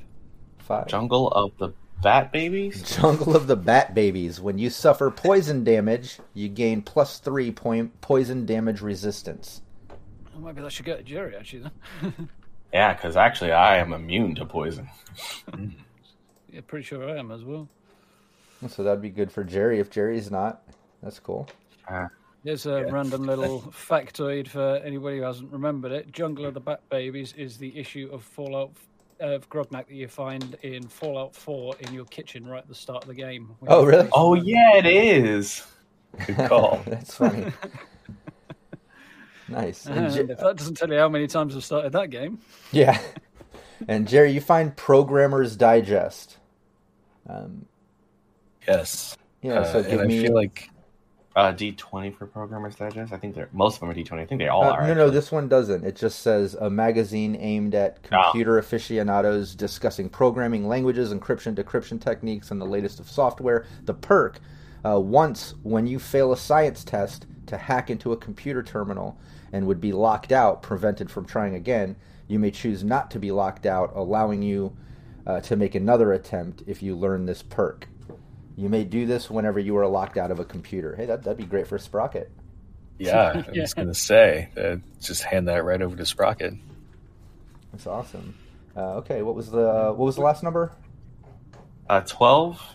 Five. 0.59 0.87
Jungle 0.87 1.29
of 1.29 1.53
the 1.59 1.75
Bat 2.03 2.33
Babies. 2.33 2.83
Jungle 2.97 3.37
of 3.37 3.47
the 3.47 3.57
Bat 3.57 3.95
Babies. 3.95 4.41
When 4.41 4.57
you 4.57 4.71
suffer 4.71 5.11
poison 5.11 5.63
damage, 5.63 6.19
you 6.33 6.49
gain 6.49 6.81
plus 6.81 7.19
three 7.19 7.51
point 7.53 8.01
poison 8.01 8.47
damage 8.47 8.81
resistance. 8.81 9.61
Oh, 10.35 10.41
maybe 10.41 10.63
that 10.63 10.73
should 10.73 10.87
go 10.87 10.97
to 10.97 11.03
Jerry 11.03 11.37
actually. 11.37 11.71
Then. 12.01 12.29
Yeah, 12.73 12.93
because 12.93 13.17
actually 13.17 13.53
I 13.53 13.77
am 13.77 13.93
immune 13.93 14.35
to 14.35 14.45
poison. 14.45 14.89
yeah, 16.53 16.61
pretty 16.67 16.85
sure 16.85 17.09
I 17.09 17.17
am 17.21 17.31
as 17.31 17.45
well. 17.45 17.69
So 18.67 18.83
that'd 18.83 19.01
be 19.01 19.11
good 19.11 19.31
for 19.31 19.45
Jerry 19.45 19.79
if 19.79 19.91
Jerry's 19.91 20.29
not. 20.29 20.61
That's 21.01 21.21
cool. 21.21 21.49
Uh, 21.87 22.09
Here's 22.45 22.67
a 22.67 22.85
Yeah. 22.87 22.93
random 22.93 23.23
little 23.27 23.63
factoid 23.63 24.49
for 24.49 24.77
anybody 24.85 25.19
who 25.19 25.23
hasn't 25.25 25.51
remembered 25.53 25.93
it. 25.93 26.13
Jungle 26.13 26.45
of 26.47 26.55
the 26.55 26.61
Bat 26.61 26.83
Babies 26.91 27.33
is 27.37 27.57
the 27.59 27.77
issue 27.77 28.09
of 28.13 28.23
Fallout 28.23 28.71
of 29.21 29.49
Grognak 29.49 29.87
that 29.87 29.95
you 29.95 30.09
find 30.09 30.57
in 30.63 30.87
Fallout 30.87 31.35
4 31.35 31.77
in 31.81 31.95
your 31.95 32.05
kitchen 32.07 32.47
right 32.47 32.59
at 32.59 32.69
the 32.69 32.75
start 32.75 33.03
of 33.05 33.09
the 33.09 33.15
game. 33.15 33.55
Oh, 33.67 33.85
really? 33.87 34.09
oh 34.13 34.35
yeah, 34.35 34.77
it 34.77 34.87
is. 34.87 35.65
Good 36.27 36.37
call. 36.49 36.83
That's 36.87 37.17
funny. 37.17 37.53
nice. 39.49 39.87
And 39.87 40.07
And 40.07 40.15
Je- 40.15 40.21
if 40.33 40.39
that 40.39 40.57
doesn't 40.57 40.75
tell 40.77 40.91
you 40.91 40.99
how 40.99 41.09
many 41.09 41.27
times 41.27 41.57
I've 41.57 41.65
started 41.65 41.93
that 41.93 42.11
game, 42.11 42.39
yeah. 42.73 43.01
And 43.89 44.07
Jerry, 44.09 44.33
you 44.33 44.41
find 44.41 44.75
Programmer's 44.77 45.57
Digest. 45.57 46.39
Um, 47.29 47.67
yes. 48.67 49.17
yeah, 49.43 49.61
Uh, 49.61 49.73
so 49.73 49.79
and 49.81 49.89
give 49.89 50.01
I 50.01 50.09
feel 50.09 50.35
like 50.35 50.71
Uh, 51.37 51.53
D20 51.53 52.17
for 52.17 52.27
Programmers 52.27 52.77
Digest. 52.77 53.13
I 53.13 53.17
think 53.17 53.35
they're 53.35 53.49
most 53.53 53.75
of 53.75 53.81
them 53.81 53.91
are 53.91 53.95
D20. 53.95 54.21
I 54.21 54.27
think 54.27 54.39
they 54.39 54.47
all 54.47 54.63
Uh, 54.63 54.71
are. 54.73 54.87
no, 54.87 54.95
no, 54.95 55.11
this 55.11 55.33
one 55.33 55.49
doesn't. 55.49 55.85
It 55.85 55.97
just 55.97 56.21
says 56.21 56.55
a 56.55 56.71
magazine 56.71 57.37
aimed 57.41 57.75
at 57.75 57.99
Ah. 58.13 58.31
computer 58.31 58.57
aficionados 58.57 59.57
discussing 59.57 60.09
programming 60.09 60.69
languages, 60.69 61.13
encryption, 61.13 61.55
decryption 61.57 62.01
techniques, 62.01 62.53
and 62.53 62.61
the 62.61 62.65
latest 62.67 63.01
of 63.01 63.11
software. 63.11 63.65
The 63.85 63.95
perk 63.95 64.39
uh, 64.85 65.01
once, 65.01 65.55
when 65.65 65.87
you 65.89 65.99
fail 65.99 66.31
a 66.33 66.37
science 66.37 66.85
test 66.85 67.27
to 67.47 67.57
hack 67.57 67.91
into 67.91 68.13
a 68.13 68.17
computer 68.17 68.63
terminal 68.63 69.17
and 69.53 69.67
would 69.67 69.81
be 69.81 69.93
locked 69.93 70.31
out, 70.31 70.63
prevented 70.63 71.11
from 71.11 71.25
trying 71.25 71.55
again, 71.55 71.97
you 72.29 72.39
may 72.39 72.51
choose 72.53 72.85
not 72.85 73.11
to 73.11 73.19
be 73.19 73.33
locked 73.33 73.67
out, 73.67 73.91
allowing 73.97 74.43
you 74.43 74.73
uh, 75.27 75.41
to 75.41 75.57
make 75.57 75.75
another 75.75 76.13
attempt 76.13 76.63
if 76.67 76.83
you 76.83 76.95
learn 76.95 77.25
this 77.27 77.43
perk. 77.43 77.89
You 78.57 78.69
may 78.69 78.85
do 78.85 79.07
this 79.07 79.29
whenever 79.31 79.59
you 79.59 79.77
are 79.79 79.87
locked 79.87 80.17
out 80.17 80.31
of 80.31 80.39
a 80.39 80.45
computer. 80.45 80.95
Hey, 80.95 81.07
that, 81.07 81.25
that'd 81.25 81.37
be 81.39 81.45
great 81.45 81.67
for 81.67 81.79
Sprocket. 81.79 82.31
Yeah, 82.99 83.43
I 83.49 83.51
was 83.61 83.75
going 83.75 83.89
to 83.89 83.95
say, 83.95 84.49
uh, 84.57 84.77
just 85.01 85.25
hand 85.25 85.49
that 85.49 85.65
right 85.65 85.83
over 85.83 85.97
to 85.97 86.07
Sprocket. 86.07 86.55
That's 87.73 87.87
awesome. 87.87 88.35
Uh, 88.77 88.97
okay, 88.97 89.23
what 89.23 89.35
was 89.35 89.51
the 89.51 89.93
what 89.97 90.05
was 90.07 90.15
the 90.17 90.23
last 90.23 90.43
number? 90.43 90.73
Uh, 91.89 92.01
12. 92.01 92.55
Okay, 92.57 92.67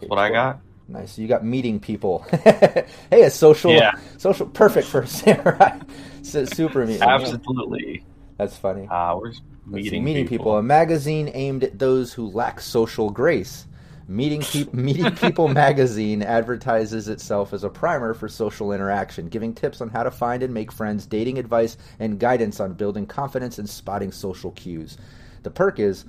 That's 0.00 0.10
what 0.10 0.18
I 0.18 0.30
got. 0.30 0.60
Nice. 0.86 1.18
You 1.18 1.26
got 1.26 1.44
meeting 1.44 1.80
people. 1.80 2.20
hey, 2.30 2.86
a 3.10 3.30
social, 3.30 3.72
Yeah. 3.72 3.92
social, 4.18 4.46
perfect 4.46 4.86
for 4.86 5.06
samurai. 5.06 5.78
Super 6.22 6.86
meeting. 6.86 7.02
Absolutely. 7.02 8.04
That's 8.36 8.56
funny. 8.56 8.86
Uh, 8.88 9.14
where's 9.16 9.40
Let's 9.66 9.88
see, 9.88 10.00
meeting, 10.00 10.28
people. 10.28 10.58
A 10.58 10.62
magazine 10.62 11.30
aimed 11.32 11.64
at 11.64 11.78
those 11.78 12.12
who 12.12 12.28
lack 12.28 12.60
social 12.60 13.08
grace. 13.08 13.66
Meeting, 14.06 14.42
Peop 14.42 14.74
Meeting 14.74 15.10
People 15.16 15.48
magazine 15.54 16.22
advertises 16.22 17.08
itself 17.08 17.52
as 17.54 17.64
a 17.64 17.70
primer 17.70 18.12
for 18.12 18.28
social 18.28 18.72
interaction, 18.72 19.28
giving 19.28 19.54
tips 19.54 19.80
on 19.80 19.88
how 19.88 20.02
to 20.02 20.10
find 20.10 20.42
and 20.42 20.52
make 20.52 20.70
friends, 20.70 21.06
dating 21.06 21.38
advice, 21.38 21.78
and 21.98 22.20
guidance 22.20 22.60
on 22.60 22.74
building 22.74 23.06
confidence 23.06 23.58
and 23.58 23.68
spotting 23.68 24.12
social 24.12 24.50
cues. 24.52 24.98
The 25.42 25.50
perk 25.50 25.78
is 25.78 26.04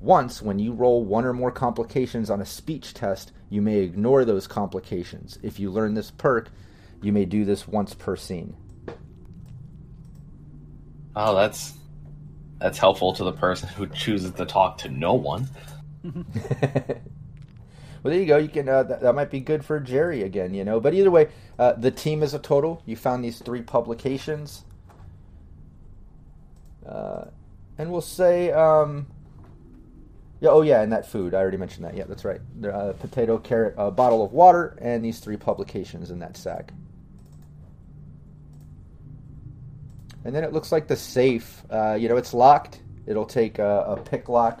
once, 0.00 0.40
when 0.40 0.58
you 0.60 0.72
roll 0.72 1.04
one 1.04 1.24
or 1.24 1.32
more 1.32 1.50
complications 1.50 2.30
on 2.30 2.40
a 2.40 2.46
speech 2.46 2.94
test, 2.94 3.32
you 3.50 3.60
may 3.60 3.78
ignore 3.78 4.24
those 4.24 4.46
complications. 4.46 5.38
If 5.42 5.58
you 5.58 5.70
learn 5.70 5.94
this 5.94 6.12
perk, 6.12 6.50
you 7.02 7.12
may 7.12 7.24
do 7.24 7.44
this 7.44 7.66
once 7.66 7.94
per 7.94 8.14
scene. 8.14 8.54
Oh, 11.16 11.34
that's 11.34 11.74
that's 12.58 12.78
helpful 12.78 13.12
to 13.14 13.24
the 13.24 13.32
person 13.32 13.68
who 13.68 13.86
chooses 13.88 14.32
to 14.32 14.46
talk 14.46 14.78
to 14.78 14.88
no 14.88 15.14
one. 15.14 15.48
well, 18.06 18.12
there 18.12 18.20
you 18.20 18.26
go. 18.26 18.36
You 18.36 18.48
can 18.48 18.68
uh, 18.68 18.84
that, 18.84 19.00
that 19.00 19.14
might 19.14 19.30
be 19.30 19.40
good 19.40 19.64
for 19.64 19.80
Jerry 19.80 20.22
again, 20.22 20.54
you 20.54 20.64
know. 20.64 20.78
But 20.80 20.94
either 20.94 21.10
way, 21.10 21.28
uh, 21.58 21.72
the 21.72 21.90
team 21.90 22.22
is 22.22 22.34
a 22.34 22.38
total. 22.38 22.82
You 22.86 22.96
found 22.96 23.24
these 23.24 23.40
three 23.40 23.62
publications, 23.62 24.64
uh, 26.86 27.24
and 27.78 27.90
we'll 27.90 28.00
say, 28.00 28.52
um, 28.52 29.06
yeah, 30.40 30.50
oh 30.50 30.62
yeah, 30.62 30.82
and 30.82 30.92
that 30.92 31.10
food. 31.10 31.34
I 31.34 31.38
already 31.38 31.56
mentioned 31.56 31.84
that. 31.84 31.96
Yeah, 31.96 32.04
that's 32.04 32.24
right. 32.24 32.40
The, 32.60 32.72
uh, 32.72 32.92
potato, 32.94 33.38
carrot, 33.38 33.74
a 33.76 33.90
bottle 33.90 34.24
of 34.24 34.32
water, 34.32 34.78
and 34.80 35.04
these 35.04 35.18
three 35.18 35.36
publications 35.36 36.10
in 36.10 36.20
that 36.20 36.36
sack. 36.36 36.72
and 40.26 40.34
then 40.34 40.42
it 40.42 40.52
looks 40.52 40.72
like 40.72 40.88
the 40.88 40.96
safe. 40.96 41.62
Uh, 41.70 41.94
you 41.94 42.08
know, 42.08 42.16
it's 42.16 42.34
locked. 42.34 42.80
It'll 43.06 43.26
take 43.26 43.60
a, 43.60 43.84
a 43.86 43.96
pick 43.96 44.28
lock. 44.28 44.60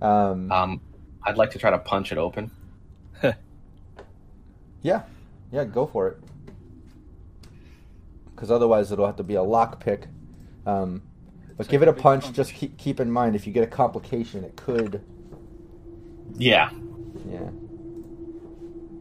Um, 0.00 0.50
Um, 0.50 0.80
I'd 1.26 1.36
like 1.36 1.50
to 1.50 1.58
try 1.58 1.70
to 1.70 1.78
punch 1.78 2.12
it 2.12 2.18
open. 2.18 2.50
yeah, 4.82 5.02
yeah, 5.52 5.64
go 5.64 5.86
for 5.86 6.08
it. 6.08 6.18
Because 8.34 8.50
otherwise, 8.50 8.92
it'll 8.92 9.06
have 9.06 9.16
to 9.16 9.22
be 9.24 9.34
a 9.34 9.42
lock 9.42 9.80
pick. 9.80 10.06
Um, 10.66 11.02
but 11.56 11.64
Take 11.64 11.70
give 11.72 11.82
it 11.82 11.88
a 11.88 11.92
big 11.92 12.02
punch. 12.02 12.32
Just 12.32 12.52
keep 12.54 12.76
keep 12.76 13.00
in 13.00 13.10
mind 13.10 13.34
if 13.34 13.46
you 13.46 13.52
get 13.52 13.64
a 13.64 13.66
complication, 13.66 14.44
it 14.44 14.56
could. 14.56 15.02
Yeah, 16.38 16.70
Yeah. 17.30 17.48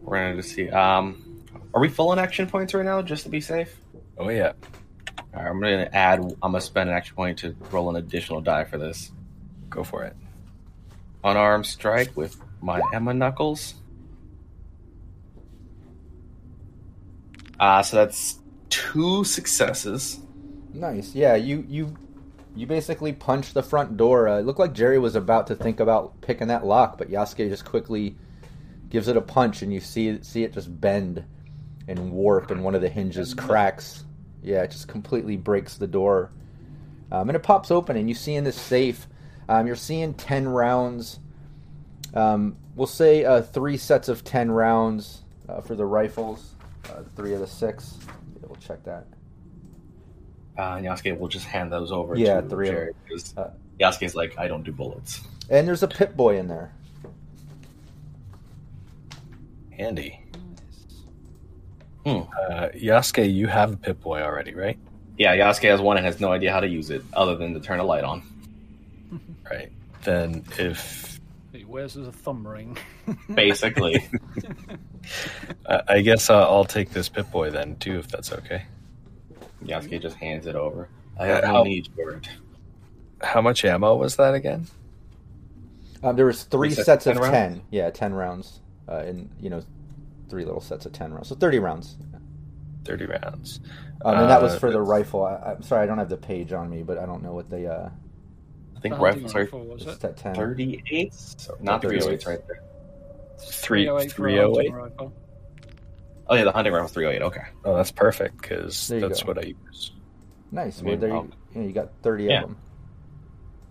we're 0.02 0.18
gonna 0.18 0.36
just 0.38 0.56
see. 0.56 0.70
Um, 0.70 1.44
are 1.74 1.82
we 1.82 1.90
full 1.90 2.10
on 2.10 2.20
action 2.20 2.48
points 2.48 2.74
right 2.74 2.86
now, 2.86 3.02
just 3.02 3.24
to 3.24 3.30
be 3.30 3.42
safe? 3.42 3.78
Oh 4.18 4.30
yeah. 4.30 4.54
All 5.34 5.44
right, 5.44 5.50
I'm 5.50 5.60
gonna 5.60 5.90
add. 5.92 6.20
I'm 6.20 6.52
gonna 6.52 6.62
spend 6.62 6.90
an 6.90 6.96
action 6.96 7.16
point 7.16 7.40
to 7.40 7.56
roll 7.72 7.90
an 7.90 7.98
additional 7.98 8.40
die 8.42 8.64
for 8.64 8.78
this. 8.78 9.12
Go 9.70 9.84
for 9.84 10.04
it. 10.06 10.16
Unarmed 11.26 11.66
strike 11.66 12.16
with 12.16 12.38
my 12.62 12.82
Emma 12.94 13.14
knuckles. 13.14 13.74
Uh, 17.60 17.82
so 17.82 17.98
that's 17.98 18.40
two 18.70 19.24
successes. 19.24 20.20
Nice. 20.74 21.16
Yeah, 21.16 21.36
you 21.36 21.66
you 21.68 21.96
you 22.56 22.68
basically 22.68 23.12
punch 23.12 23.54
the 23.54 23.64
front 23.64 23.98
door. 23.98 24.28
Uh, 24.28 24.40
it 24.40 24.46
looked 24.46 24.60
like 24.60 24.74
Jerry 24.74 25.00
was 25.00 25.16
about 25.16 25.48
to 25.48 25.56
think 25.56 25.80
about 25.80 26.22
picking 26.22 26.48
that 26.50 26.66
lock, 26.66 26.98
but 26.98 27.10
Yasuke 27.10 27.50
just 27.50 27.66
quickly 27.66 28.16
gives 28.90 29.08
it 29.08 29.18
a 29.18 29.22
punch, 29.22 29.62
and 29.62 29.74
you 29.74 29.80
see 29.80 30.22
see 30.22 30.44
it 30.44 30.54
just 30.54 30.80
bend 30.80 31.26
and 31.88 32.12
warp, 32.12 32.52
and 32.52 32.64
one 32.64 32.76
of 32.76 32.82
the 32.82 32.90
hinges 32.90 33.34
cracks. 33.34 34.04
Yeah, 34.44 34.62
it 34.62 34.72
just 34.72 34.88
completely 34.88 35.38
breaks 35.38 35.78
the 35.78 35.88
door, 35.88 36.32
um, 37.12 37.30
and 37.30 37.36
it 37.36 37.42
pops 37.42 37.72
open, 37.72 37.98
and 37.98 38.08
you 38.08 38.16
see 38.16 38.36
in 38.36 38.44
this 38.44 38.60
safe, 38.60 39.08
um, 39.50 39.68
you're 39.68 39.76
seeing 39.76 40.14
ten 40.14 40.48
rounds. 40.48 41.20
Um, 42.14 42.56
we'll 42.76 42.88
say 42.88 43.26
uh, 43.26 43.42
three 43.42 43.78
sets 43.78 44.08
of 44.10 44.24
ten 44.24 44.50
rounds 44.52 45.22
uh, 45.50 45.62
for 45.62 45.76
the 45.76 45.86
rifles. 45.86 46.54
Uh, 46.90 47.02
three 47.16 47.34
of 47.34 47.40
the 47.40 47.48
six. 47.48 47.98
We'll 48.42 48.56
check 48.58 48.84
that. 48.84 49.06
Uh, 50.58 50.76
and 50.78 50.86
Yasuke 50.86 51.18
will 51.20 51.28
just 51.28 51.46
hand 51.46 51.72
those 51.72 51.92
over 51.92 52.16
Yeah, 52.16 52.40
to 52.42 52.48
three 52.48 52.70
of 52.70 52.74
Jerry 52.74 52.92
because 53.04 53.36
Uh, 53.38 53.50
Yasuke's 53.80 54.16
like, 54.16 54.38
I 54.38 54.48
don't 54.48 54.64
do 54.64 54.72
bullets. 54.72 55.22
And 55.50 55.68
there's 55.68 55.84
a 55.84 55.88
Pip 55.88 56.16
Boy 56.16 56.38
in 56.38 56.48
there. 56.48 56.72
Handy. 59.72 60.22
Hmm. 62.06 62.22
Uh, 62.50 62.70
Yasuke, 62.76 63.34
you 63.34 63.48
have 63.48 63.74
a 63.74 63.78
Pip 63.78 64.00
Boy 64.02 64.22
already, 64.22 64.54
right? 64.54 64.78
Yeah, 65.18 65.36
Yasuke 65.36 65.70
has 65.70 65.82
one 65.82 65.98
and 65.98 66.06
has 66.06 66.20
no 66.22 66.32
idea 66.32 66.52
how 66.54 66.60
to 66.60 66.68
use 66.68 66.90
it 66.90 67.04
other 67.14 67.36
than 67.36 67.54
to 67.54 67.60
turn 67.60 67.80
a 67.80 67.84
light 67.84 68.04
on. 68.04 68.24
Right. 69.50 69.72
Then 70.04 70.44
if 70.58 71.20
He 71.54 71.64
wears 71.66 71.96
as 71.98 72.08
a 72.08 72.12
thumb 72.12 72.48
ring. 72.48 72.78
Basically, 73.34 74.08
I 75.70 75.82
I 75.88 76.02
guess 76.02 76.30
uh, 76.30 76.44
I'll 76.50 76.66
take 76.66 76.90
this 76.92 77.10
Pip 77.10 77.32
Boy 77.32 77.50
then 77.50 77.76
too, 77.78 78.00
if 78.00 78.08
that's 78.08 78.32
okay. 78.34 78.64
Yasuke 79.64 80.02
just 80.02 80.18
hands 80.18 80.46
it 80.48 80.56
over. 80.56 80.90
I 81.20 81.28
have 81.28 81.44
no 81.44 81.50
How- 81.50 81.64
need 81.64 81.90
for 81.96 82.12
it. 82.12 82.28
How 83.22 83.42
much 83.42 83.64
ammo 83.66 83.96
was 83.96 84.18
that 84.18 84.34
again? 84.36 84.68
Um, 86.04 86.16
there 86.18 86.26
was 86.26 86.44
three 86.44 86.70
Three 86.70 86.76
sets 86.84 87.06
sets 87.06 87.08
of 87.08 87.18
of 87.18 87.24
10 87.24 87.32
ten. 87.32 87.62
Yeah, 87.72 87.90
ten 87.90 88.14
rounds. 88.14 88.60
Uh, 88.88 88.98
and 88.98 89.30
you 89.40 89.50
know, 89.50 89.64
three 90.30 90.44
little 90.46 90.62
sets 90.62 90.86
of 90.86 90.92
ten 90.92 91.12
rounds. 91.14 91.30
So 91.30 91.36
thirty 91.36 91.58
rounds. 91.58 91.96
Thirty 92.84 93.06
rounds. 93.06 93.62
Um, 94.04 94.18
and 94.20 94.30
that 94.30 94.42
was 94.42 94.54
Uh, 94.56 94.60
for 94.60 94.72
the 94.72 94.82
rifle. 94.82 95.24
I, 95.26 95.38
I'm 95.54 95.64
sorry, 95.64 95.82
I 95.84 95.86
don't 95.88 95.98
have 95.98 96.10
the 96.10 96.18
page 96.18 96.52
on 96.54 96.70
me, 96.70 96.84
but 96.84 96.98
I 97.00 97.06
don't 97.08 97.24
know 97.24 97.34
what 97.34 97.50
the 97.50 97.68
uh, 97.74 97.90
I 98.76 98.80
think 98.80 98.96
The 98.96 99.00
hunting 99.00 99.24
rifles 99.24 99.36
are 99.36 99.40
rifle, 99.40 99.66
was 99.66 99.82
it's 99.84 100.04
it? 100.04 100.04
at 100.04 100.18
ten. 100.18 100.36
38, 100.36 101.14
not 101.62 101.82
38. 101.82 102.04
308 102.04 102.26
right 102.26 102.48
there. 102.48 102.62
Three- 103.40 103.86
308 103.86 104.12
for 104.12 104.28
a 104.28 104.32
308? 104.32 104.56
hunting 104.56 104.74
rifle. 104.74 105.14
Oh 106.28 106.36
yeah, 106.36 106.44
the 106.44 106.52
hunting 106.52 106.74
rifle 106.74 106.88
308. 106.88 107.26
Okay. 107.26 107.42
Oh, 107.64 107.76
that's 107.76 107.92
perfect 107.92 108.42
because 108.42 108.88
that's 108.88 109.24
go. 109.24 109.28
what 109.28 109.38
I 109.38 109.48
use. 109.48 109.92
Nice. 110.52 110.82
I 110.82 110.86
well, 110.86 110.98
there 110.98 111.10
you, 111.10 111.32
you, 111.54 111.62
know, 111.62 111.68
you 111.68 111.74
got 111.74 111.90
thirty 112.02 112.26
yeah. 112.26 112.42
of 112.42 112.50
them. 112.50 112.58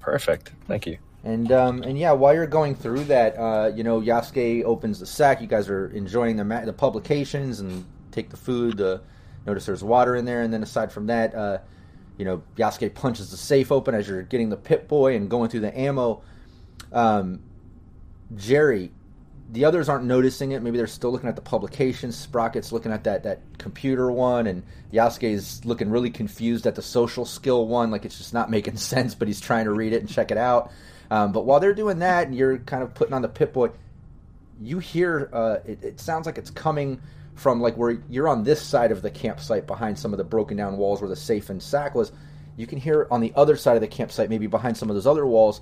Perfect. 0.00 0.52
Thank 0.68 0.86
you. 0.86 0.98
And 1.24 1.50
um, 1.50 1.82
and 1.82 1.98
yeah, 1.98 2.12
while 2.12 2.34
you're 2.34 2.46
going 2.46 2.74
through 2.74 3.04
that, 3.04 3.38
uh, 3.38 3.72
you 3.74 3.82
know, 3.82 4.00
Yasuke 4.00 4.64
opens 4.64 5.00
the 5.00 5.06
sack. 5.06 5.40
You 5.40 5.46
guys 5.46 5.70
are 5.70 5.88
enjoying 5.88 6.36
the 6.36 6.44
ma- 6.44 6.64
the 6.64 6.72
publications 6.72 7.60
and 7.60 7.86
take 8.12 8.28
the 8.28 8.36
food. 8.36 8.76
The 8.76 9.00
notice 9.46 9.64
there's 9.64 9.82
water 9.82 10.14
in 10.16 10.26
there, 10.26 10.42
and 10.42 10.52
then 10.52 10.62
aside 10.62 10.92
from 10.92 11.06
that, 11.06 11.34
uh, 11.34 11.58
you 12.16 12.24
know, 12.24 12.42
Yasuke 12.56 12.94
punches 12.94 13.30
the 13.30 13.36
safe 13.36 13.72
open 13.72 13.94
as 13.94 14.08
you're 14.08 14.22
getting 14.22 14.48
the 14.48 14.56
Pip 14.56 14.88
Boy 14.88 15.16
and 15.16 15.28
going 15.28 15.50
through 15.50 15.60
the 15.60 15.76
ammo. 15.78 16.22
Um, 16.92 17.42
Jerry, 18.36 18.92
the 19.50 19.64
others 19.64 19.88
aren't 19.88 20.04
noticing 20.04 20.52
it. 20.52 20.62
Maybe 20.62 20.76
they're 20.76 20.86
still 20.86 21.10
looking 21.10 21.28
at 21.28 21.36
the 21.36 21.42
publications. 21.42 22.26
Sprocket's 22.26 22.72
looking 22.72 22.92
at 22.92 23.04
that 23.04 23.24
that 23.24 23.40
computer 23.58 24.10
one, 24.10 24.46
and 24.46 24.62
Yasuke's 24.92 25.64
looking 25.64 25.90
really 25.90 26.10
confused 26.10 26.66
at 26.66 26.74
the 26.74 26.82
social 26.82 27.24
skill 27.24 27.66
one. 27.66 27.90
Like 27.90 28.04
it's 28.04 28.18
just 28.18 28.32
not 28.32 28.50
making 28.50 28.76
sense, 28.78 29.14
but 29.14 29.28
he's 29.28 29.40
trying 29.40 29.64
to 29.64 29.72
read 29.72 29.92
it 29.92 30.00
and 30.00 30.08
check 30.08 30.30
it 30.30 30.38
out. 30.38 30.70
Um, 31.10 31.32
but 31.32 31.44
while 31.44 31.60
they're 31.60 31.74
doing 31.74 31.98
that, 31.98 32.26
and 32.26 32.34
you're 32.34 32.58
kind 32.58 32.82
of 32.82 32.94
putting 32.94 33.14
on 33.14 33.22
the 33.22 33.28
Pip 33.28 33.52
Boy, 33.52 33.70
you 34.60 34.78
hear 34.78 35.28
uh, 35.32 35.58
it, 35.64 35.82
it 35.82 36.00
sounds 36.00 36.26
like 36.26 36.38
it's 36.38 36.50
coming 36.50 37.00
from 37.34 37.60
like 37.60 37.76
where 37.76 37.98
you're 38.08 38.28
on 38.28 38.44
this 38.44 38.62
side 38.62 38.92
of 38.92 39.02
the 39.02 39.10
campsite 39.10 39.66
behind 39.66 39.98
some 39.98 40.12
of 40.12 40.18
the 40.18 40.24
broken 40.24 40.56
down 40.56 40.76
walls 40.76 41.00
where 41.00 41.08
the 41.08 41.16
safe 41.16 41.50
and 41.50 41.62
sack 41.62 41.94
was. 41.94 42.12
You 42.56 42.66
can 42.66 42.78
hear 42.78 43.08
on 43.10 43.20
the 43.20 43.32
other 43.34 43.56
side 43.56 43.74
of 43.74 43.80
the 43.80 43.88
campsite, 43.88 44.30
maybe 44.30 44.46
behind 44.46 44.76
some 44.76 44.88
of 44.88 44.94
those 44.94 45.06
other 45.06 45.26
walls, 45.26 45.60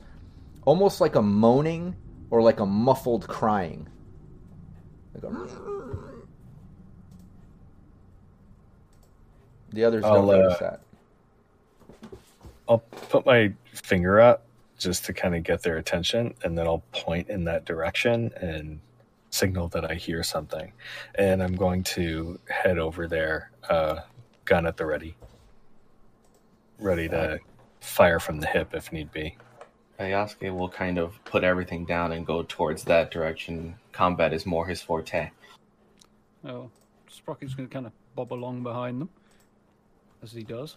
almost 0.65 1.01
like 1.01 1.15
a 1.15 1.23
moaning 1.23 1.97
or 2.31 2.43
like 2.43 2.61
a 2.61 2.67
muffled 2.67 3.27
crying. 3.27 3.89
Like 5.15 5.25
a... 5.25 5.47
The 9.71 9.85
others 9.85 10.05
I'll, 10.05 10.27
don't 10.27 10.27
notice 10.27 10.61
uh, 10.61 10.61
that. 10.61 10.81
I'll 12.69 12.79
put 12.79 13.25
my 13.25 13.53
finger 13.73 14.21
up 14.21 14.45
just 14.79 15.07
to 15.07 15.15
kind 15.15 15.35
of 15.35 15.43
get 15.45 15.63
their 15.63 15.79
attention, 15.79 16.35
and 16.43 16.59
then 16.59 16.67
I'll 16.67 16.83
point 16.93 17.31
in 17.31 17.45
that 17.45 17.65
direction 17.65 18.33
and 18.37 18.81
signal 19.33 19.69
that 19.69 19.91
I 19.91 19.95
hear 19.95 20.23
something. 20.23 20.73
And 21.17 21.43
I'm 21.43 21.57
going 21.57 21.83
to 21.85 22.39
head 22.49 22.79
over 22.79 23.09
there, 23.09 23.51
uh, 23.69 24.01
gun 24.45 24.67
at 24.67 24.77
the 24.77 24.87
ready, 24.87 25.17
ready 26.79 27.09
to 27.09 27.41
fire 27.81 28.21
from 28.21 28.39
the 28.39 28.47
hip 28.47 28.75
if 28.75 28.93
need 28.93 29.11
be. 29.11 29.37
Uh, 29.99 30.05
Yasuke 30.05 30.55
will 30.57 30.69
kind 30.69 30.99
of 30.99 31.23
put 31.25 31.45
everything 31.45 31.85
down 31.85 32.13
and 32.13 32.27
go 32.27 32.45
towards 32.45 32.85
that 32.85 33.11
direction. 33.11 33.75
Combat 33.93 34.33
is 34.33 34.47
more 34.47 34.67
his 34.67 34.81
forte. 34.81 35.31
Oh, 36.45 36.71
Sprocket's 37.11 37.55
going 37.55 37.69
to 37.69 37.73
kind 37.73 37.87
of 37.87 37.93
bob 38.15 38.33
along 38.33 38.63
behind 38.63 39.01
them, 39.01 39.09
as 40.23 40.33
he 40.33 40.43
does. 40.43 40.77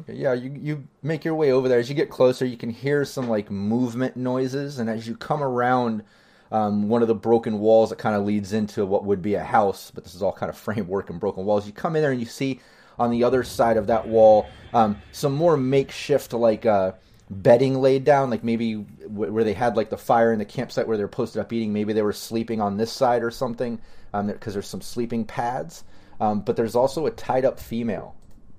Okay, 0.00 0.14
yeah, 0.14 0.32
you 0.32 0.52
you 0.60 0.88
make 1.02 1.24
your 1.24 1.34
way 1.34 1.52
over 1.52 1.68
there. 1.68 1.78
As 1.78 1.88
you 1.88 1.94
get 1.94 2.10
closer, 2.10 2.44
you 2.44 2.56
can 2.56 2.70
hear 2.70 3.04
some 3.04 3.28
like 3.28 3.50
movement 3.50 4.16
noises, 4.16 4.78
and 4.78 4.90
as 4.90 5.06
you 5.06 5.16
come 5.16 5.42
around 5.42 6.02
um, 6.52 6.88
one 6.88 7.02
of 7.02 7.08
the 7.08 7.14
broken 7.14 7.58
walls 7.58 7.90
that 7.90 7.98
kind 7.98 8.14
of 8.16 8.24
leads 8.24 8.52
into 8.52 8.86
what 8.86 9.04
would 9.04 9.22
be 9.22 9.34
a 9.34 9.42
house, 9.42 9.90
but 9.94 10.04
this 10.04 10.14
is 10.14 10.22
all 10.22 10.32
kind 10.32 10.50
of 10.50 10.56
framework 10.66 11.10
and 11.10 11.20
broken 11.20 11.44
walls. 11.44 11.66
You 11.66 11.72
come 11.72 11.96
in 11.96 12.02
there 12.02 12.12
and 12.12 12.20
you 12.20 12.26
see 12.26 12.60
on 12.98 13.10
the 13.10 13.24
other 13.24 13.42
side 13.42 13.76
of 13.76 13.88
that 13.88 14.08
wall 14.08 14.48
um, 14.72 15.00
some 15.12 15.34
more 15.34 15.56
makeshift 15.56 16.32
like 16.32 16.64
uh, 16.64 16.92
bedding 17.30 17.80
laid 17.80 18.04
down, 18.04 18.30
like 18.30 18.44
maybe 18.44 18.74
w- 18.74 19.32
where 19.32 19.44
they 19.44 19.52
had 19.52 19.76
like 19.76 19.90
the 19.90 19.96
fire 19.96 20.32
in 20.32 20.38
the 20.38 20.44
campsite 20.44 20.86
where 20.86 20.96
they 20.96 21.04
were 21.04 21.08
posted 21.08 21.40
up 21.40 21.52
eating. 21.52 21.72
Maybe 21.72 21.92
they 21.92 22.02
were 22.02 22.12
sleeping 22.12 22.60
on 22.60 22.76
this 22.76 22.92
side 22.92 23.22
or 23.22 23.30
something, 23.30 23.80
because 24.12 24.54
there's 24.54 24.68
some 24.68 24.80
sleeping 24.80 25.24
pads. 25.24 25.84
Um, 26.20 26.40
but 26.40 26.56
there's 26.56 26.74
also 26.74 27.06
a 27.06 27.10
tied 27.10 27.44
up 27.44 27.60
female. 27.60 28.14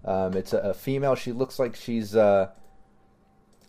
Um, 0.06 0.34
it's 0.36 0.54
a, 0.54 0.60
a 0.60 0.74
female. 0.74 1.16
She 1.16 1.32
looks 1.32 1.58
like 1.58 1.76
she's 1.76 2.16
uh, 2.16 2.52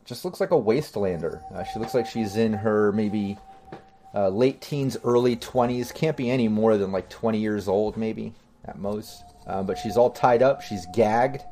just 0.04 0.24
looks 0.24 0.40
like 0.40 0.50
a 0.50 0.54
wastelander. 0.54 1.40
Uh, 1.52 1.64
she 1.64 1.78
looks 1.78 1.94
like 1.94 2.07
she's 2.07 2.37
in 2.37 2.52
her 2.52 2.92
maybe 2.92 3.38
uh, 4.14 4.29
late 4.29 4.61
teens, 4.61 4.97
early 5.05 5.37
twenties. 5.37 5.92
Can't 5.92 6.16
be 6.16 6.31
any 6.31 6.49
more 6.49 6.77
than 6.77 6.92
like 6.92 7.09
twenty 7.09 7.38
years 7.38 7.68
old, 7.68 7.97
maybe 7.97 8.35
at 8.64 8.79
most. 8.79 9.23
Um, 9.47 9.66
but 9.66 9.79
she's 9.79 9.97
all 9.97 10.11
tied 10.11 10.42
up. 10.42 10.61
She's 10.62 10.87
gagged. 10.94 11.42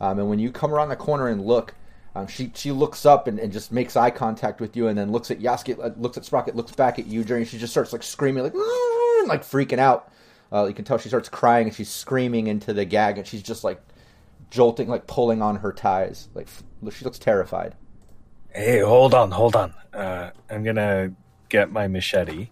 Um, 0.00 0.18
and 0.18 0.28
when 0.28 0.38
you 0.38 0.50
come 0.50 0.72
around 0.72 0.88
the 0.88 0.96
corner 0.96 1.28
and 1.28 1.44
look, 1.44 1.74
um, 2.14 2.26
she 2.26 2.52
she 2.54 2.70
looks 2.70 3.06
up 3.06 3.26
and, 3.26 3.38
and 3.38 3.52
just 3.52 3.72
makes 3.72 3.96
eye 3.96 4.10
contact 4.10 4.60
with 4.60 4.76
you, 4.76 4.88
and 4.88 4.96
then 4.96 5.10
looks 5.10 5.30
at 5.30 5.40
Yasuke, 5.40 5.82
uh, 5.82 5.90
looks 5.96 6.16
at 6.16 6.24
Sprocket, 6.24 6.54
looks 6.54 6.72
back 6.72 6.98
at 6.98 7.06
you, 7.06 7.24
Jerry, 7.24 7.44
she 7.44 7.58
just 7.58 7.72
starts 7.72 7.92
like 7.92 8.02
screaming, 8.02 8.42
like 8.44 8.54
like 9.26 9.42
freaking 9.42 9.78
out. 9.78 10.12
Uh, 10.52 10.66
you 10.66 10.74
can 10.74 10.84
tell 10.84 10.98
she 10.98 11.08
starts 11.08 11.28
crying 11.28 11.66
and 11.66 11.74
she's 11.74 11.90
screaming 11.90 12.46
into 12.46 12.72
the 12.72 12.84
gag, 12.84 13.18
and 13.18 13.26
she's 13.26 13.42
just 13.42 13.64
like 13.64 13.80
jolting, 14.50 14.88
like 14.88 15.06
pulling 15.06 15.42
on 15.42 15.56
her 15.56 15.72
ties. 15.72 16.28
Like 16.34 16.48
she 16.92 17.04
looks 17.04 17.18
terrified. 17.18 17.74
Hey, 18.50 18.80
hold 18.80 19.14
on, 19.14 19.32
hold 19.32 19.56
on. 19.56 19.74
Uh, 19.92 20.30
I'm 20.48 20.62
gonna 20.62 21.12
get 21.54 21.70
my 21.70 21.86
machete, 21.86 22.48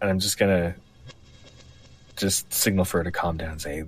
and 0.00 0.08
I'm 0.08 0.18
just 0.18 0.38
gonna 0.38 0.74
just 2.16 2.50
signal 2.50 2.86
for 2.86 2.96
her 2.98 3.04
to 3.04 3.10
calm 3.10 3.36
down. 3.36 3.58
Say, 3.58 3.82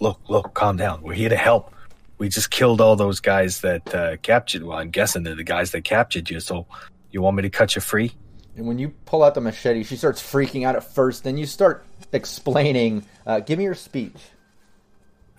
look, 0.00 0.18
look, 0.28 0.52
calm 0.52 0.76
down. 0.76 1.00
We're 1.00 1.14
here 1.14 1.28
to 1.28 1.36
help. 1.36 1.72
we 2.18 2.28
just 2.28 2.50
killed 2.50 2.80
all 2.80 2.96
those 2.96 3.20
guys 3.20 3.60
that 3.60 3.94
uh, 3.94 4.16
captured. 4.16 4.64
Well, 4.64 4.78
I'm 4.78 4.90
guessing 4.90 5.22
they're 5.22 5.36
the 5.36 5.44
guys 5.44 5.70
that 5.70 5.84
captured 5.84 6.28
you. 6.28 6.40
So 6.40 6.66
you 7.12 7.22
want 7.22 7.36
me 7.36 7.42
to 7.42 7.50
cut 7.50 7.76
you 7.76 7.80
free? 7.80 8.10
And 8.56 8.66
when 8.66 8.80
you 8.80 8.88
pull 9.06 9.22
out 9.22 9.34
the 9.34 9.40
machete, 9.40 9.84
she 9.84 9.96
starts 9.96 10.20
freaking 10.20 10.66
out 10.66 10.74
at 10.74 10.82
first. 10.82 11.22
Then 11.22 11.36
you 11.36 11.46
start 11.46 11.84
explaining. 12.12 13.04
Uh, 13.24 13.40
give 13.40 13.58
me 13.58 13.64
your 13.64 13.74
speech. 13.74 14.20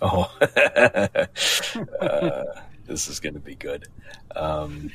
Oh, 0.02 0.34
uh, 0.42 1.26
this 2.86 3.10
is 3.10 3.20
going 3.20 3.34
to 3.34 3.42
be 3.42 3.56
good. 3.56 3.88
Um, 4.34 4.92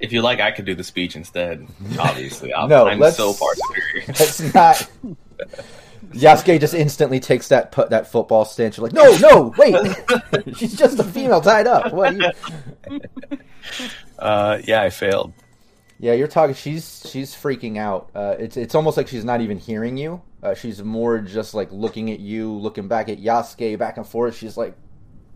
If 0.00 0.12
you 0.12 0.20
like, 0.22 0.40
I 0.40 0.50
could 0.50 0.64
do 0.66 0.74
the 0.74 0.84
speech 0.84 1.16
instead. 1.16 1.66
Obviously, 1.98 2.52
I'm, 2.54 2.68
No, 2.68 2.86
I'm 2.86 2.98
let's- 2.98 3.16
so 3.16 3.32
far 3.32 3.54
superior. 3.54 4.06
That's 4.06 4.54
not. 4.54 4.88
Yasuke 6.12 6.60
just 6.60 6.74
instantly 6.74 7.18
takes 7.20 7.48
that 7.48 7.72
put 7.72 7.90
that 7.90 8.06
football 8.10 8.44
stance. 8.44 8.76
You're 8.76 8.88
like, 8.88 8.92
no, 8.92 9.16
no, 9.18 9.54
wait. 9.58 9.76
She's 10.56 10.76
just 10.76 10.98
a 10.98 11.04
female 11.04 11.40
tied 11.40 11.66
up. 11.66 11.92
What? 11.92 12.14
Are 12.14 12.32
you... 12.90 13.00
uh, 14.18 14.58
yeah, 14.64 14.82
I 14.82 14.90
failed. 14.90 15.32
Yeah, 15.98 16.12
you're 16.12 16.28
talking. 16.28 16.54
She's 16.54 17.06
she's 17.10 17.34
freaking 17.34 17.78
out. 17.78 18.10
Uh, 18.14 18.36
it's 18.38 18.56
it's 18.56 18.74
almost 18.74 18.96
like 18.96 19.08
she's 19.08 19.24
not 19.24 19.40
even 19.40 19.58
hearing 19.58 19.96
you. 19.96 20.20
Uh, 20.42 20.54
she's 20.54 20.82
more 20.82 21.18
just 21.18 21.54
like 21.54 21.72
looking 21.72 22.10
at 22.10 22.20
you, 22.20 22.52
looking 22.52 22.86
back 22.86 23.08
at 23.08 23.18
Yasuke, 23.18 23.78
back 23.78 23.96
and 23.96 24.06
forth. 24.06 24.36
She's 24.36 24.56
like, 24.56 24.76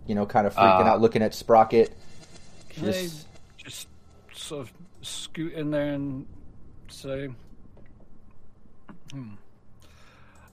you 0.07 0.15
know, 0.15 0.27
kind 0.27 0.47
of 0.47 0.55
freaking 0.55 0.85
Uh, 0.85 0.91
out, 0.91 1.01
looking 1.01 1.23
at 1.23 1.35
Sprocket. 1.35 1.93
She 2.69 2.75
Can 2.75 2.85
just- 2.85 3.01
just 3.03 3.27
sort 4.51 4.63
of 4.63 4.73
scoot 5.01 5.53
in 5.53 5.71
there 5.71 5.95
and 5.95 6.27
say, 6.89 7.29
hmm. 9.13 9.35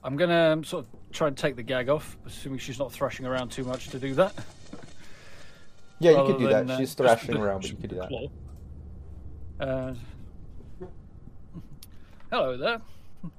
I'm 0.04 0.16
gonna 0.16 0.52
um, 0.52 0.62
sort 0.62 0.84
of 0.84 1.10
try 1.10 1.26
and 1.26 1.36
take 1.36 1.56
the 1.56 1.64
gag 1.64 1.88
off, 1.88 2.16
assuming 2.24 2.60
she's 2.60 2.78
not 2.78 2.92
thrashing 2.92 3.26
around 3.26 3.50
too 3.50 3.64
much 3.64 3.88
to 3.88 3.98
do 3.98 4.14
that. 4.14 4.34
yeah, 5.98 6.12
you 6.12 6.26
could 6.26 6.38
do 6.38 6.46
than, 6.46 6.68
that. 6.68 6.74
uh, 6.74 6.78
She's 6.78 6.94
thrashing 6.94 7.36
around, 7.36 7.62
but 7.62 7.70
you 7.70 7.76
could 7.76 7.90
do 7.90 7.96
that. 7.96 8.30
Uh, 9.66 9.94
hello 12.30 12.56
there. 12.56 12.80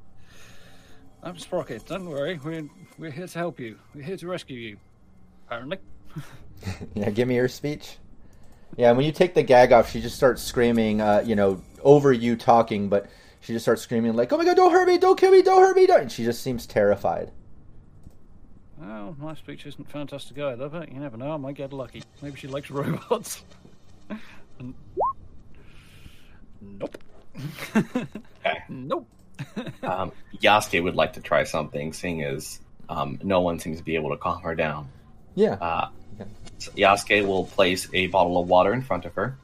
I'm 1.23 1.37
Sprocket. 1.37 1.85
Don't 1.85 2.09
worry, 2.09 2.37
we're 2.43 2.67
we're 2.97 3.11
here 3.11 3.27
to 3.27 3.39
help 3.39 3.61
you. 3.61 3.79
We're 3.95 4.03
here 4.03 4.17
to 4.17 4.27
rescue 4.27 4.59
you. 4.59 4.77
Apparently. 5.47 5.77
Yeah, 6.93 7.09
give 7.11 7.29
me 7.29 7.35
your 7.35 7.47
speech. 7.47 7.95
Yeah, 8.77 8.91
when 8.93 9.05
you 9.05 9.11
take 9.11 9.33
the 9.33 9.43
gag 9.43 9.71
off, 9.73 9.89
she 9.91 9.99
just 10.01 10.15
starts 10.15 10.41
screaming, 10.41 11.01
uh, 11.01 11.23
you 11.25 11.35
know, 11.35 11.61
over 11.83 12.13
you 12.13 12.35
talking, 12.35 12.87
but 12.89 13.07
she 13.41 13.53
just 13.53 13.65
starts 13.65 13.81
screaming 13.81 14.13
like, 14.15 14.31
"Oh 14.31 14.37
my 14.37 14.45
god, 14.45 14.55
don't 14.55 14.71
hurt 14.71 14.87
me! 14.87 14.97
Don't 14.97 15.19
kill 15.19 15.31
me! 15.31 15.41
Don't 15.41 15.61
hurt 15.61 15.75
me!" 15.75 15.85
Don't. 15.87 16.01
And 16.01 16.11
she 16.11 16.23
just 16.23 16.41
seems 16.41 16.65
terrified. 16.65 17.31
Well, 18.77 19.15
my 19.19 19.35
speech 19.35 19.65
isn't 19.65 19.89
fantastic 19.89 20.37
either, 20.39 20.69
but 20.69 20.91
you 20.91 20.99
never 20.99 21.17
know. 21.17 21.31
I 21.33 21.37
might 21.37 21.55
get 21.55 21.73
lucky. 21.73 22.03
Maybe 22.21 22.37
she 22.37 22.47
likes 22.47 22.69
robots. 22.71 23.43
And- 24.59 24.73
nope. 26.61 26.97
nope. 28.69 29.07
Um, 29.83 30.11
Yasuke 30.41 30.83
would 30.83 30.95
like 30.95 31.13
to 31.13 31.21
try 31.21 31.45
something, 31.45 31.93
seeing 31.93 32.23
as 32.23 32.59
um, 32.89 33.17
no 33.23 33.39
one 33.39 33.57
seems 33.57 33.77
to 33.77 33.83
be 33.83 33.95
able 33.95 34.09
to 34.09 34.17
calm 34.17 34.41
her 34.41 34.53
down. 34.53 34.89
Yeah. 35.35 35.53
Uh, 35.53 35.87
Okay. 35.87 35.95
so 35.95 35.98
Yasuke 36.59 37.25
will 37.25 37.45
place 37.45 37.87
a 37.93 38.07
bottle 38.07 38.39
of 38.39 38.47
water 38.47 38.73
in 38.73 38.81
front 38.81 39.05
of 39.05 39.13
her, 39.15 39.37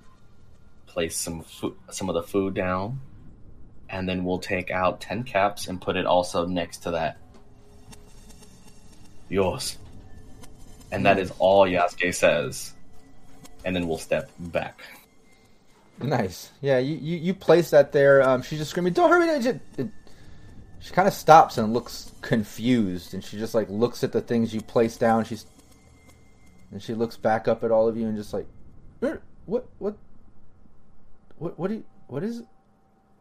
place 0.87 1.17
some 1.17 1.41
fo- 1.43 1.75
some 1.91 2.09
of 2.09 2.15
the 2.15 2.23
food 2.23 2.53
down, 2.53 2.99
and 3.89 4.07
then 4.07 4.23
we'll 4.23 4.39
take 4.39 4.71
out 4.71 5.01
ten 5.01 5.23
caps 5.23 5.67
and 5.67 5.81
put 5.81 5.95
it 5.95 6.05
also 6.05 6.45
next 6.45 6.79
to 6.79 6.91
that. 6.91 7.17
Yours. 9.29 9.77
And 10.91 11.05
that 11.05 11.17
is 11.17 11.31
all 11.39 11.65
Yasuke 11.65 12.13
says. 12.13 12.73
And 13.63 13.75
then 13.75 13.87
we'll 13.87 13.97
step 13.97 14.29
back. 14.37 14.81
Nice. 16.01 16.51
Yeah, 16.61 16.77
you, 16.77 16.95
you, 16.95 17.17
you 17.17 17.33
place 17.33 17.71
that 17.71 17.91
there. 17.91 18.21
Um, 18.21 18.41
she's 18.41 18.59
just 18.59 18.71
screaming, 18.71 18.93
"Don't 18.93 19.09
hurt 19.09 19.43
me!" 19.43 19.59
It, 19.77 19.89
she 20.79 20.93
kind 20.93 21.07
of 21.07 21.13
stops 21.13 21.57
and 21.57 21.73
looks 21.73 22.11
confused, 22.21 23.13
and 23.13 23.23
she 23.23 23.37
just 23.37 23.55
like 23.55 23.69
looks 23.69 24.03
at 24.03 24.11
the 24.11 24.21
things 24.21 24.53
you 24.53 24.61
place 24.61 24.97
down. 24.97 25.25
She's 25.25 25.45
and 26.75 26.83
she 26.83 26.93
looks 26.93 27.15
back 27.15 27.47
up 27.47 27.63
at 27.63 27.71
all 27.71 27.87
of 27.87 27.95
you 27.95 28.05
and 28.05 28.17
just 28.17 28.33
like, 28.33 28.45
"Er, 29.01 29.21
"What? 29.45 29.65
What? 29.79 29.95
What? 31.37 31.57
What 31.57 31.69
do 31.69 31.75
you? 31.75 31.85
What 32.07 32.21
is 32.21 32.39
it? 32.39 32.45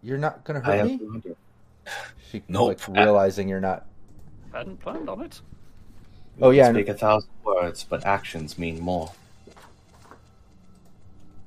You're 0.02 0.18
not 0.18 0.42
gonna 0.42 0.58
hurt 0.58 0.76
have 0.76 0.86
me?" 0.88 0.98
to. 0.98 1.36
She 2.32 2.42
Nope. 2.48 2.68
like 2.68 2.88
realizing 2.88 3.48
you're 3.48 3.60
not. 3.60 3.86
Hadn't 4.52 4.80
planned 4.80 5.08
on 5.08 5.20
it. 5.22 5.40
Oh 6.42 6.50
yeah, 6.50 6.66
and- 6.66 6.74
Speak 6.76 6.88
a 6.88 6.94
thousand 6.94 7.30
words, 7.44 7.84
but 7.88 8.04
actions 8.04 8.58
mean 8.58 8.80
more. 8.80 9.12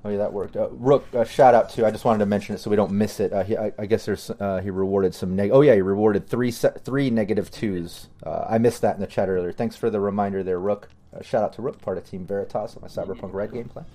Oh 0.05 0.09
yeah, 0.09 0.17
that 0.19 0.31
worked. 0.31 0.55
Uh, 0.55 0.69
Rook, 0.71 1.05
uh, 1.13 1.25
shout 1.25 1.53
out 1.53 1.69
to. 1.71 1.85
I 1.85 1.91
just 1.91 2.05
wanted 2.05 2.19
to 2.19 2.25
mention 2.25 2.55
it 2.55 2.59
so 2.59 2.69
we 2.69 2.77
don't 2.77 2.93
miss 2.93 3.19
it. 3.19 3.33
Uh, 3.33 3.43
he, 3.43 3.57
I, 3.57 3.73
I 3.77 3.85
guess 3.85 4.05
there's. 4.05 4.29
Uh, 4.29 4.61
he 4.63 4.69
rewarded 4.69 5.13
some. 5.13 5.35
Neg- 5.35 5.51
oh 5.51 5.59
yeah, 5.59 5.75
he 5.75 5.81
rewarded 5.81 6.29
three 6.29 6.51
se- 6.51 6.77
three 6.85 7.09
negative 7.09 7.51
twos. 7.51 8.07
Uh, 8.25 8.45
I 8.47 8.59
missed 8.59 8.81
that 8.83 8.95
in 8.95 9.01
the 9.01 9.07
chat 9.07 9.27
earlier. 9.27 9.51
Thanks 9.51 9.75
for 9.75 9.89
the 9.89 9.99
reminder 9.99 10.41
there, 10.41 10.59
Rook. 10.61 10.87
Uh, 11.17 11.21
shout 11.23 11.43
out 11.43 11.53
to 11.53 11.61
Rook, 11.61 11.81
part 11.81 11.97
of 11.97 12.09
Team 12.09 12.25
Veritas 12.25 12.75
on 12.75 12.81
my 12.81 12.87
Cyberpunk 12.87 13.33
Red 13.33 13.51
gameplay. 13.51 13.85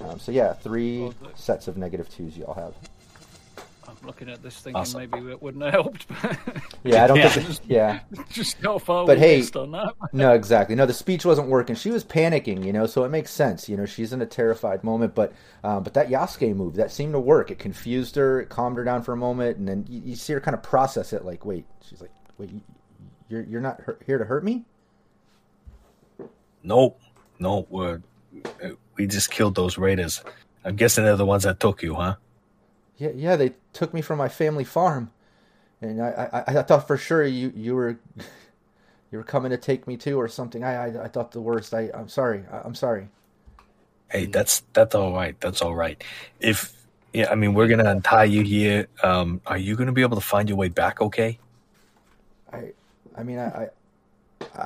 Um, 0.00 0.18
so 0.18 0.30
yeah, 0.32 0.52
three 0.52 1.10
sets 1.34 1.68
of 1.68 1.76
negative 1.76 2.08
twos 2.10 2.36
y'all 2.36 2.54
have. 2.54 2.74
I'm 3.88 3.96
looking 4.04 4.28
at 4.28 4.42
this 4.42 4.56
thinking 4.60 4.80
Awesome. 4.80 5.08
maybe 5.10 5.30
it 5.30 5.40
wouldn't 5.40 5.62
have 5.64 5.72
helped. 5.72 6.06
but 6.08 6.36
Yeah, 6.82 7.04
I 7.04 7.06
don't 7.06 7.16
Yeah. 7.18 7.28
think. 7.28 7.60
Yeah, 7.66 8.00
Just 8.30 8.56
how 8.62 8.78
far 8.78 9.06
But 9.06 9.18
hey- 9.18 9.38
missed 9.38 9.56
on 9.56 9.70
that. 9.70 9.94
no, 10.12 10.32
exactly. 10.34 10.74
No, 10.74 10.86
the 10.86 10.92
speech 10.92 11.24
wasn't 11.24 11.48
working. 11.48 11.76
She 11.76 11.90
was 11.90 12.04
panicking, 12.04 12.64
you 12.64 12.72
know, 12.72 12.86
so 12.86 13.04
it 13.04 13.10
makes 13.10 13.30
sense. 13.30 13.68
You 13.68 13.76
know, 13.76 13.86
she's 13.86 14.12
in 14.12 14.20
a 14.20 14.26
terrified 14.26 14.82
moment, 14.84 15.14
but 15.14 15.32
um, 15.64 15.82
but 15.82 15.94
that 15.94 16.08
Yasuke 16.08 16.54
move 16.54 16.74
that 16.74 16.90
seemed 16.90 17.12
to 17.14 17.20
work. 17.20 17.50
It 17.50 17.58
confused 17.58 18.16
her, 18.16 18.40
it 18.40 18.48
calmed 18.48 18.76
her 18.76 18.84
down 18.84 19.02
for 19.02 19.12
a 19.12 19.16
moment, 19.16 19.56
and 19.58 19.66
then 19.68 19.86
you, 19.88 20.02
you 20.04 20.16
see 20.16 20.32
her 20.34 20.40
kind 20.40 20.54
of 20.56 20.62
process 20.62 21.12
it. 21.12 21.24
Like, 21.24 21.44
wait, 21.46 21.64
she's 21.88 22.00
like, 22.00 22.12
wait, 22.38 22.50
you- 22.50 22.60
you're 23.28 23.42
you're 23.44 23.60
not 23.60 23.80
hurt, 23.80 24.02
here 24.06 24.18
to 24.18 24.24
hurt 24.24 24.44
me? 24.44 24.64
Nope, 26.66 27.00
nope. 27.38 27.68
We're, 27.70 28.02
uh, 28.44 28.70
we 28.96 29.06
just 29.06 29.30
killed 29.30 29.54
those 29.54 29.78
raiders. 29.78 30.22
I'm 30.64 30.74
guessing 30.74 31.04
they're 31.04 31.16
the 31.16 31.24
ones 31.24 31.44
that 31.44 31.60
took 31.60 31.80
you, 31.80 31.94
huh? 31.94 32.16
Yeah, 32.98 33.10
yeah. 33.14 33.36
They 33.36 33.52
took 33.72 33.94
me 33.94 34.02
from 34.02 34.18
my 34.18 34.28
family 34.28 34.64
farm, 34.64 35.12
and 35.80 36.02
I 36.02 36.28
I, 36.32 36.58
I 36.58 36.62
thought 36.62 36.88
for 36.88 36.96
sure 36.96 37.24
you 37.24 37.52
you 37.54 37.76
were 37.76 37.98
you 39.12 39.18
were 39.18 39.22
coming 39.22 39.50
to 39.50 39.56
take 39.56 39.86
me 39.86 39.96
too 39.96 40.20
or 40.20 40.26
something. 40.26 40.64
I 40.64 40.86
I, 40.86 41.04
I 41.04 41.08
thought 41.08 41.30
the 41.30 41.40
worst. 41.40 41.72
I 41.72 41.88
I'm 41.94 42.08
sorry. 42.08 42.42
I, 42.50 42.62
I'm 42.64 42.74
sorry. 42.74 43.08
Hey, 44.10 44.26
that's 44.26 44.62
that's 44.72 44.96
all 44.96 45.12
right. 45.12 45.40
That's 45.40 45.62
all 45.62 45.74
right. 45.74 46.02
If 46.40 46.74
yeah, 47.12 47.30
I 47.30 47.36
mean, 47.36 47.54
we're 47.54 47.68
gonna 47.68 47.88
untie 47.88 48.24
you 48.24 48.42
here. 48.42 48.88
Um, 49.04 49.40
are 49.46 49.58
you 49.58 49.76
gonna 49.76 49.92
be 49.92 50.02
able 50.02 50.16
to 50.16 50.26
find 50.26 50.48
your 50.48 50.58
way 50.58 50.68
back? 50.68 51.00
Okay. 51.00 51.38
I, 52.52 52.72
I 53.16 53.22
mean, 53.22 53.38
I, 53.38 53.68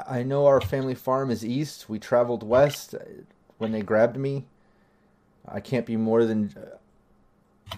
I, 0.09 0.22
know 0.22 0.46
our 0.46 0.61
family 0.61 0.94
farm 0.94 1.30
is 1.30 1.44
east. 1.44 1.88
We 1.88 1.98
traveled 1.98 2.42
west 2.42 2.94
when 3.59 3.72
they 3.72 3.83
grabbed 3.83 4.16
me. 4.16 4.44
I 5.46 5.61
can't 5.61 5.87
be 5.87 5.96
more 5.96 6.24
than 6.24 6.54
uh, 6.56 6.76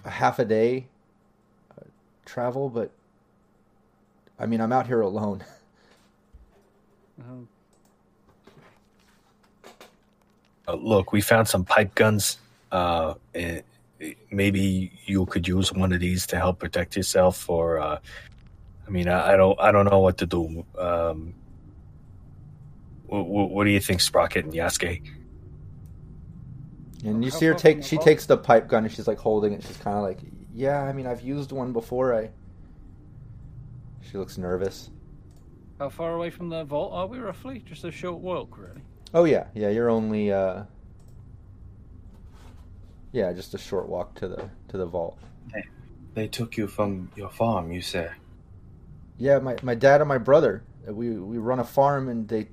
a 0.05 0.09
half 0.09 0.39
a 0.39 0.45
day 0.45 0.87
uh, 1.71 1.85
travel, 2.25 2.69
but 2.69 2.91
I 4.39 4.45
mean, 4.45 4.61
I'm 4.61 4.71
out 4.71 4.87
here 4.87 5.01
alone. 5.01 5.43
Uh, 10.65 10.75
look, 10.75 11.11
we 11.11 11.19
found 11.19 11.47
some 11.47 11.65
pipe 11.65 11.93
guns. 11.93 12.37
Uh, 12.71 13.15
eh, 13.35 13.61
maybe 14.31 14.91
you 15.05 15.25
could 15.25 15.47
use 15.47 15.73
one 15.73 15.91
of 15.91 15.99
these 15.99 16.25
to 16.27 16.37
help 16.37 16.59
protect 16.59 16.95
yourself. 16.95 17.49
Or, 17.49 17.79
uh, 17.79 17.99
I 18.87 18.89
mean, 18.89 19.09
I, 19.09 19.33
I 19.33 19.37
don't, 19.37 19.59
I 19.59 19.71
don't 19.71 19.89
know 19.89 19.99
what 19.99 20.17
to 20.19 20.25
do. 20.25 20.65
Um, 20.77 21.33
what, 23.21 23.49
what 23.51 23.63
do 23.65 23.69
you 23.71 23.79
think, 23.79 24.01
Sprocket 24.01 24.45
and 24.45 24.53
Yasuke? 24.53 25.01
And 27.05 27.23
you 27.23 27.31
see 27.31 27.45
her 27.45 27.53
take. 27.53 27.83
She 27.83 27.97
takes 27.97 28.25
the 28.25 28.37
pipe 28.37 28.67
gun 28.67 28.85
and 28.85 28.93
she's 28.93 29.07
like 29.07 29.17
holding 29.17 29.53
it. 29.53 29.63
She's 29.63 29.77
kind 29.77 29.97
of 29.97 30.03
like, 30.03 30.19
yeah. 30.53 30.81
I 30.81 30.93
mean, 30.93 31.05
I've 31.05 31.21
used 31.21 31.51
one 31.51 31.73
before. 31.73 32.13
I. 32.15 32.29
She 34.01 34.17
looks 34.17 34.37
nervous. 34.37 34.89
how 35.79 35.89
far 35.89 36.13
away 36.13 36.29
from 36.29 36.49
the 36.49 36.63
vault 36.63 36.93
are 36.93 37.07
we 37.07 37.17
roughly? 37.19 37.59
Just 37.65 37.83
a 37.83 37.91
short 37.91 38.19
walk, 38.19 38.57
really. 38.57 38.81
Oh 39.13 39.25
yeah, 39.25 39.47
yeah. 39.53 39.69
You're 39.69 39.89
only. 39.89 40.31
uh 40.31 40.63
Yeah, 43.11 43.33
just 43.33 43.53
a 43.53 43.57
short 43.57 43.89
walk 43.89 44.15
to 44.15 44.27
the 44.27 44.49
to 44.69 44.77
the 44.77 44.85
vault. 44.85 45.17
They 46.13 46.27
took 46.27 46.57
you 46.57 46.67
from 46.67 47.09
your 47.15 47.29
farm, 47.29 47.71
you 47.71 47.81
say. 47.81 48.09
Yeah, 49.17 49.39
my, 49.39 49.57
my 49.63 49.75
dad 49.75 49.99
and 49.99 50.07
my 50.07 50.19
brother. 50.19 50.63
We 50.87 51.11
we 51.17 51.37
run 51.37 51.59
a 51.59 51.63
farm, 51.63 52.07
and 52.07 52.27
they. 52.27 52.47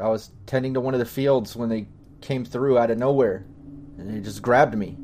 I 0.00 0.08
was 0.08 0.30
tending 0.46 0.74
to 0.74 0.80
one 0.80 0.94
of 0.94 1.00
the 1.00 1.06
fields 1.06 1.56
when 1.56 1.68
they 1.68 1.88
came 2.20 2.44
through 2.44 2.78
out 2.78 2.90
of 2.90 2.98
nowhere, 2.98 3.44
and 3.96 4.14
they 4.14 4.20
just 4.20 4.42
grabbed 4.42 4.76
me. 4.76 4.96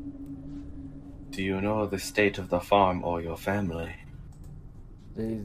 Do 1.31 1.43
you 1.43 1.59
know 1.59 1.85
the 1.85 1.99
state 1.99 2.37
of 2.37 2.49
the 2.49 2.59
farm 2.59 3.03
or 3.03 3.21
your 3.21 3.37
family? 3.37 3.93
They 5.15 5.41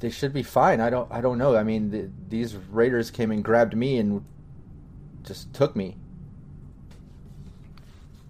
they 0.00 0.10
should 0.10 0.32
be 0.32 0.42
fine. 0.42 0.80
I 0.80 0.90
don't 0.90 1.10
I 1.10 1.20
don't 1.20 1.38
know. 1.38 1.56
I 1.56 1.62
mean, 1.62 1.90
the, 1.90 2.10
these 2.28 2.56
raiders 2.56 3.10
came 3.10 3.30
and 3.30 3.42
grabbed 3.42 3.74
me, 3.76 3.98
and 3.98 4.24
just 5.22 5.52
took 5.54 5.76
me. 5.76 5.96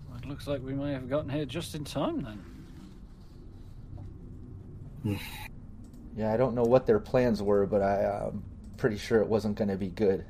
Well, 0.08 0.18
it 0.18 0.26
looks 0.26 0.46
like 0.46 0.62
we 0.62 0.74
may 0.74 0.92
have 0.92 1.08
gotten 1.08 1.30
here 1.30 1.44
just 1.44 1.74
in 1.74 1.84
time 1.84 2.22
then. 2.22 2.44
Hmm. 5.02 5.16
Yeah, 6.16 6.32
I 6.32 6.36
don't 6.36 6.54
know 6.54 6.64
what 6.64 6.86
their 6.86 6.98
plans 6.98 7.42
were, 7.42 7.66
but 7.66 7.82
I, 7.82 8.26
I'm 8.26 8.42
pretty 8.76 8.98
sure 8.98 9.20
it 9.20 9.28
wasn't 9.28 9.56
going 9.56 9.68
to 9.68 9.76
be 9.76 9.88
good. 9.88 10.24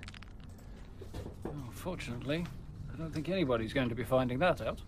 Oh, 1.80 1.82
fortunately, 1.82 2.44
I 2.92 2.96
don't 2.98 3.12
think 3.12 3.28
anybody's 3.28 3.72
going 3.72 3.88
to 3.88 3.94
be 3.94 4.04
finding 4.04 4.38
that 4.40 4.60
out. 4.60 4.80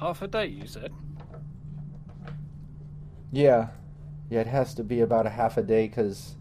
Half 0.00 0.22
a 0.22 0.28
day, 0.28 0.46
you 0.46 0.66
said? 0.66 0.92
Yeah, 3.30 3.68
yeah, 4.30 4.40
it 4.40 4.46
has 4.48 4.74
to 4.74 4.84
be 4.84 5.00
about 5.00 5.26
a 5.26 5.30
half 5.30 5.56
a 5.56 5.62
day 5.62 5.86
because 5.86 6.34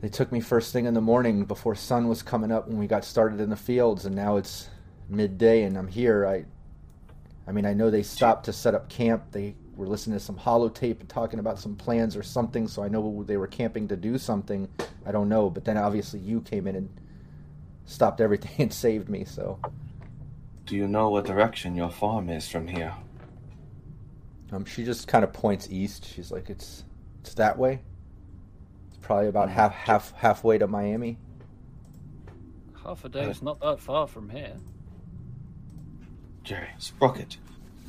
they 0.00 0.08
took 0.08 0.30
me 0.30 0.40
first 0.40 0.72
thing 0.72 0.86
in 0.86 0.94
the 0.94 1.00
morning 1.00 1.44
before 1.44 1.74
sun 1.74 2.08
was 2.08 2.22
coming 2.22 2.52
up 2.52 2.68
when 2.68 2.78
we 2.78 2.86
got 2.86 3.04
started 3.04 3.40
in 3.40 3.50
the 3.50 3.56
fields, 3.56 4.06
and 4.06 4.14
now 4.14 4.36
it's 4.36 4.68
midday 5.08 5.64
and 5.64 5.76
I'm 5.76 5.88
here. 5.88 6.26
I, 6.26 6.44
I 7.48 7.52
mean, 7.52 7.66
I 7.66 7.74
know 7.74 7.90
they 7.90 8.02
stopped 8.02 8.44
to 8.44 8.52
set 8.52 8.74
up 8.74 8.88
camp. 8.88 9.32
They 9.32 9.56
were 9.76 9.86
listening 9.86 10.18
to 10.18 10.24
some 10.24 10.36
holotape 10.36 11.00
and 11.00 11.08
talking 11.08 11.38
about 11.38 11.58
some 11.58 11.76
plans 11.76 12.16
or 12.16 12.22
something, 12.22 12.66
so 12.66 12.82
I 12.82 12.88
know 12.88 13.22
they 13.26 13.36
were 13.36 13.46
camping 13.46 13.88
to 13.88 13.96
do 13.96 14.18
something. 14.18 14.68
I 15.04 15.12
don't 15.12 15.28
know, 15.28 15.50
but 15.50 15.64
then 15.64 15.76
obviously 15.76 16.20
you 16.20 16.40
came 16.40 16.66
in 16.66 16.74
and 16.76 16.88
stopped 17.84 18.20
everything 18.20 18.52
and 18.58 18.72
saved 18.72 19.08
me. 19.08 19.24
So 19.24 19.58
Do 20.64 20.76
you 20.76 20.88
know 20.88 21.10
what 21.10 21.26
direction 21.26 21.76
your 21.76 21.90
farm 21.90 22.28
is 22.30 22.48
from 22.48 22.66
here? 22.68 22.94
um, 24.52 24.64
she 24.64 24.84
just 24.84 25.06
kind 25.08 25.24
of 25.24 25.32
points 25.32 25.68
east. 25.70 26.04
She's 26.06 26.30
like, 26.30 26.48
"It's 26.50 26.84
it's 27.20 27.34
that 27.34 27.58
way. 27.58 27.80
It's 28.88 28.98
probably 28.98 29.28
about 29.28 29.50
half 29.50 29.72
half 29.72 30.12
halfway 30.12 30.58
to 30.58 30.66
Miami." 30.68 31.18
Half 32.84 33.04
a 33.04 33.08
day 33.08 33.24
is 33.28 33.42
not 33.42 33.60
that 33.60 33.80
far 33.80 34.06
from 34.06 34.28
here. 34.30 34.56
Jerry, 36.44 36.68
Sprocket, 36.78 37.38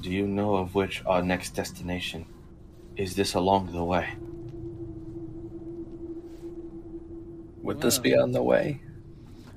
do 0.01 0.12
you 0.12 0.27
know 0.27 0.55
of 0.55 0.75
which 0.75 1.03
our 1.05 1.21
next 1.21 1.51
destination? 1.51 2.25
Is 2.95 3.15
this 3.15 3.33
along 3.33 3.71
the 3.71 3.83
way? 3.83 4.15
Would 7.62 7.81
this 7.81 7.99
be 7.99 8.15
on 8.17 8.31
the 8.31 8.41
way? 8.41 8.81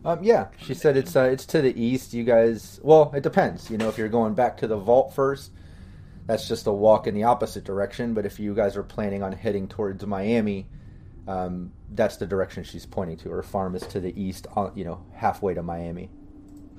Um, 0.04 0.22
yeah, 0.22 0.48
she 0.58 0.74
said 0.74 0.96
it's 0.96 1.14
uh, 1.14 1.24
it's 1.24 1.46
to 1.46 1.60
the 1.60 1.78
east. 1.80 2.14
You 2.14 2.24
guys, 2.24 2.80
well, 2.82 3.12
it 3.14 3.22
depends. 3.22 3.70
You 3.70 3.78
know, 3.78 3.88
if 3.88 3.98
you're 3.98 4.08
going 4.08 4.34
back 4.34 4.56
to 4.58 4.66
the 4.66 4.76
vault 4.76 5.14
first, 5.14 5.52
that's 6.26 6.48
just 6.48 6.66
a 6.66 6.72
walk 6.72 7.06
in 7.06 7.14
the 7.14 7.24
opposite 7.24 7.64
direction. 7.64 8.14
But 8.14 8.24
if 8.26 8.40
you 8.40 8.54
guys 8.54 8.76
are 8.76 8.82
planning 8.82 9.22
on 9.22 9.32
heading 9.32 9.68
towards 9.68 10.04
Miami, 10.06 10.66
um, 11.28 11.72
that's 11.92 12.16
the 12.16 12.26
direction 12.26 12.64
she's 12.64 12.86
pointing 12.86 13.18
to. 13.18 13.30
Her 13.30 13.42
farm 13.42 13.74
is 13.74 13.82
to 13.88 14.00
the 14.00 14.18
east, 14.20 14.46
uh, 14.56 14.70
you 14.74 14.84
know, 14.84 15.04
halfway 15.14 15.54
to 15.54 15.62
Miami 15.62 16.10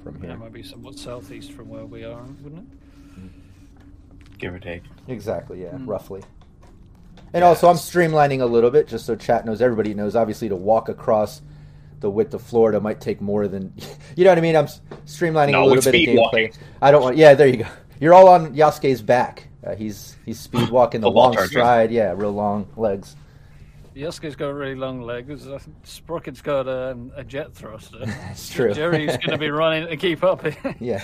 from 0.04 0.16
Yeah, 0.16 0.22
here. 0.22 0.32
it 0.32 0.38
might 0.40 0.54
be 0.54 0.64
somewhat 0.64 0.98
southeast 0.98 1.52
from 1.52 1.70
where 1.70 1.86
we 1.86 2.04
are, 2.04 2.24
wouldn't 2.42 2.72
it? 2.72 2.78
Give 4.42 4.54
or 4.54 4.60
take. 4.60 4.84
Exactly, 5.08 5.62
yeah, 5.64 5.70
Mm. 5.72 5.88
roughly. 5.88 6.22
And 7.34 7.44
also, 7.46 7.70
I'm 7.70 7.78
streamlining 7.78 8.42
a 8.42 8.46
little 8.46 8.70
bit 8.72 8.88
just 8.90 9.06
so 9.06 9.16
chat 9.16 9.46
knows. 9.46 9.62
Everybody 9.62 9.94
knows. 9.94 10.16
Obviously, 10.18 10.50
to 10.50 10.56
walk 10.58 10.90
across 10.90 11.42
the 12.02 12.10
width 12.10 12.34
of 12.34 12.42
Florida 12.42 12.82
might 12.82 13.00
take 13.00 13.22
more 13.22 13.48
than 13.48 13.72
you 14.18 14.26
know 14.26 14.32
what 14.32 14.38
I 14.38 14.42
mean. 14.42 14.56
I'm 14.58 14.66
streamlining 15.06 15.52
No, 15.52 15.62
a 15.62 15.66
little 15.66 15.78
it's 15.78 15.86
bit 15.86 15.96
of 15.96 16.02
speed 16.02 16.10
gameplay. 16.10 16.20
walking. 16.20 16.54
I 16.82 16.92
don't 16.92 17.02
want. 17.04 17.16
Yeah, 17.16 17.34
there 17.36 17.48
you 17.48 17.58
go. 17.58 17.68
You're 18.02 18.14
all 18.14 18.28
on 18.28 18.54
Yasuke's 18.56 19.02
back. 19.02 19.48
Uh, 19.66 19.76
he's 19.76 20.18
he's 20.26 20.40
speed 20.40 20.70
walking 20.72 21.00
the 21.02 21.08
Football 21.08 21.34
long 21.36 21.48
stride. 21.48 21.92
Yeah, 21.92 22.14
real 22.18 22.32
long 22.34 22.68
legs. 22.76 23.16
Yasuke's 23.96 24.36
got 24.36 24.48
really 24.54 24.76
long 24.76 25.02
legs. 25.02 25.46
Sprocket's 25.84 26.42
got 26.42 26.68
um, 26.68 27.12
a 27.16 27.24
jet 27.24 27.54
thruster. 27.54 28.00
That's 28.06 28.50
true. 28.50 28.74
Jerry's 28.74 29.18
going 29.18 29.32
to 29.32 29.38
be 29.38 29.50
running 29.52 29.88
to 29.88 29.96
keep 29.98 30.24
up. 30.24 30.44
Yeah. 30.80 31.04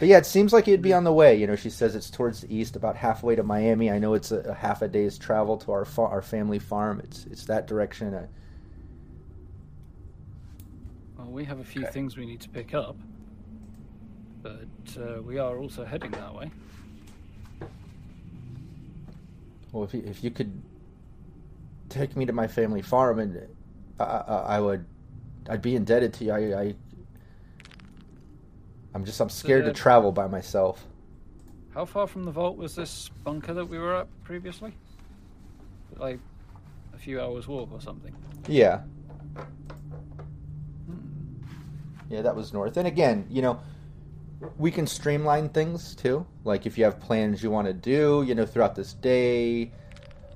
But 0.00 0.08
yeah, 0.08 0.16
it 0.16 0.24
seems 0.24 0.54
like 0.54 0.66
it'd 0.66 0.80
be 0.80 0.94
on 0.94 1.04
the 1.04 1.12
way. 1.12 1.36
You 1.36 1.46
know, 1.46 1.56
she 1.56 1.68
says 1.68 1.94
it's 1.94 2.08
towards 2.08 2.40
the 2.40 2.54
east, 2.54 2.74
about 2.74 2.96
halfway 2.96 3.36
to 3.36 3.42
Miami. 3.42 3.90
I 3.90 3.98
know 3.98 4.14
it's 4.14 4.32
a, 4.32 4.38
a 4.40 4.54
half 4.54 4.80
a 4.80 4.88
day's 4.88 5.18
travel 5.18 5.58
to 5.58 5.72
our 5.72 5.84
fa- 5.84 6.00
our 6.02 6.22
family 6.22 6.58
farm. 6.58 7.00
It's 7.04 7.26
it's 7.26 7.44
that 7.46 7.66
direction. 7.66 8.14
Uh, 8.14 8.26
well, 11.18 11.30
we 11.30 11.44
have 11.44 11.60
a 11.60 11.64
few 11.64 11.82
Okay. 11.82 11.92
things 11.92 12.16
we 12.16 12.24
need 12.24 12.40
to 12.40 12.48
pick 12.48 12.72
up, 12.74 12.96
but 14.42 14.66
uh, 14.98 15.20
we 15.22 15.38
are 15.38 15.58
also 15.58 15.84
heading 15.84 16.12
that 16.12 16.34
way. 16.34 16.50
Well, 19.72 19.84
if 19.84 19.94
you, 19.94 20.02
if 20.06 20.24
you 20.24 20.30
could 20.30 20.62
take 21.90 22.16
me 22.16 22.24
to 22.26 22.32
my 22.32 22.46
family 22.46 22.82
farm, 22.82 23.18
and 23.18 23.48
I, 23.98 24.04
I, 24.04 24.36
I 24.56 24.60
would, 24.60 24.84
I'd 25.48 25.62
be 25.62 25.76
indebted 25.76 26.14
to 26.14 26.24
you. 26.24 26.32
I, 26.32 26.60
I 26.62 26.74
I'm 28.94 29.04
just 29.04 29.20
I'm 29.20 29.28
scared 29.28 29.64
to 29.66 29.72
travel 29.72 30.12
by 30.12 30.26
myself. 30.26 30.84
How 31.74 31.84
far 31.84 32.06
from 32.06 32.24
the 32.24 32.32
vault 32.32 32.56
was 32.56 32.74
this 32.74 33.08
bunker 33.22 33.54
that 33.54 33.66
we 33.66 33.78
were 33.78 33.94
at 33.94 34.08
previously? 34.24 34.74
Like 35.96 36.18
a 36.94 36.98
few 36.98 37.20
hours 37.20 37.46
walk 37.46 37.70
or 37.72 37.80
something. 37.80 38.14
Yeah. 38.48 38.78
Hmm. 40.86 40.96
Yeah, 42.08 42.22
that 42.22 42.34
was 42.34 42.52
north. 42.52 42.76
And 42.76 42.88
again, 42.88 43.26
you 43.30 43.42
know, 43.42 43.60
we 44.58 44.70
can 44.70 44.86
streamline 44.86 45.50
things 45.50 45.94
too. 45.94 46.26
Like 46.44 46.66
if 46.66 46.76
you 46.76 46.84
have 46.84 46.98
plans 46.98 47.42
you 47.42 47.50
want 47.50 47.68
to 47.68 47.72
do, 47.72 48.24
you 48.26 48.34
know, 48.34 48.46
throughout 48.46 48.74
this 48.74 48.94
day, 48.94 49.72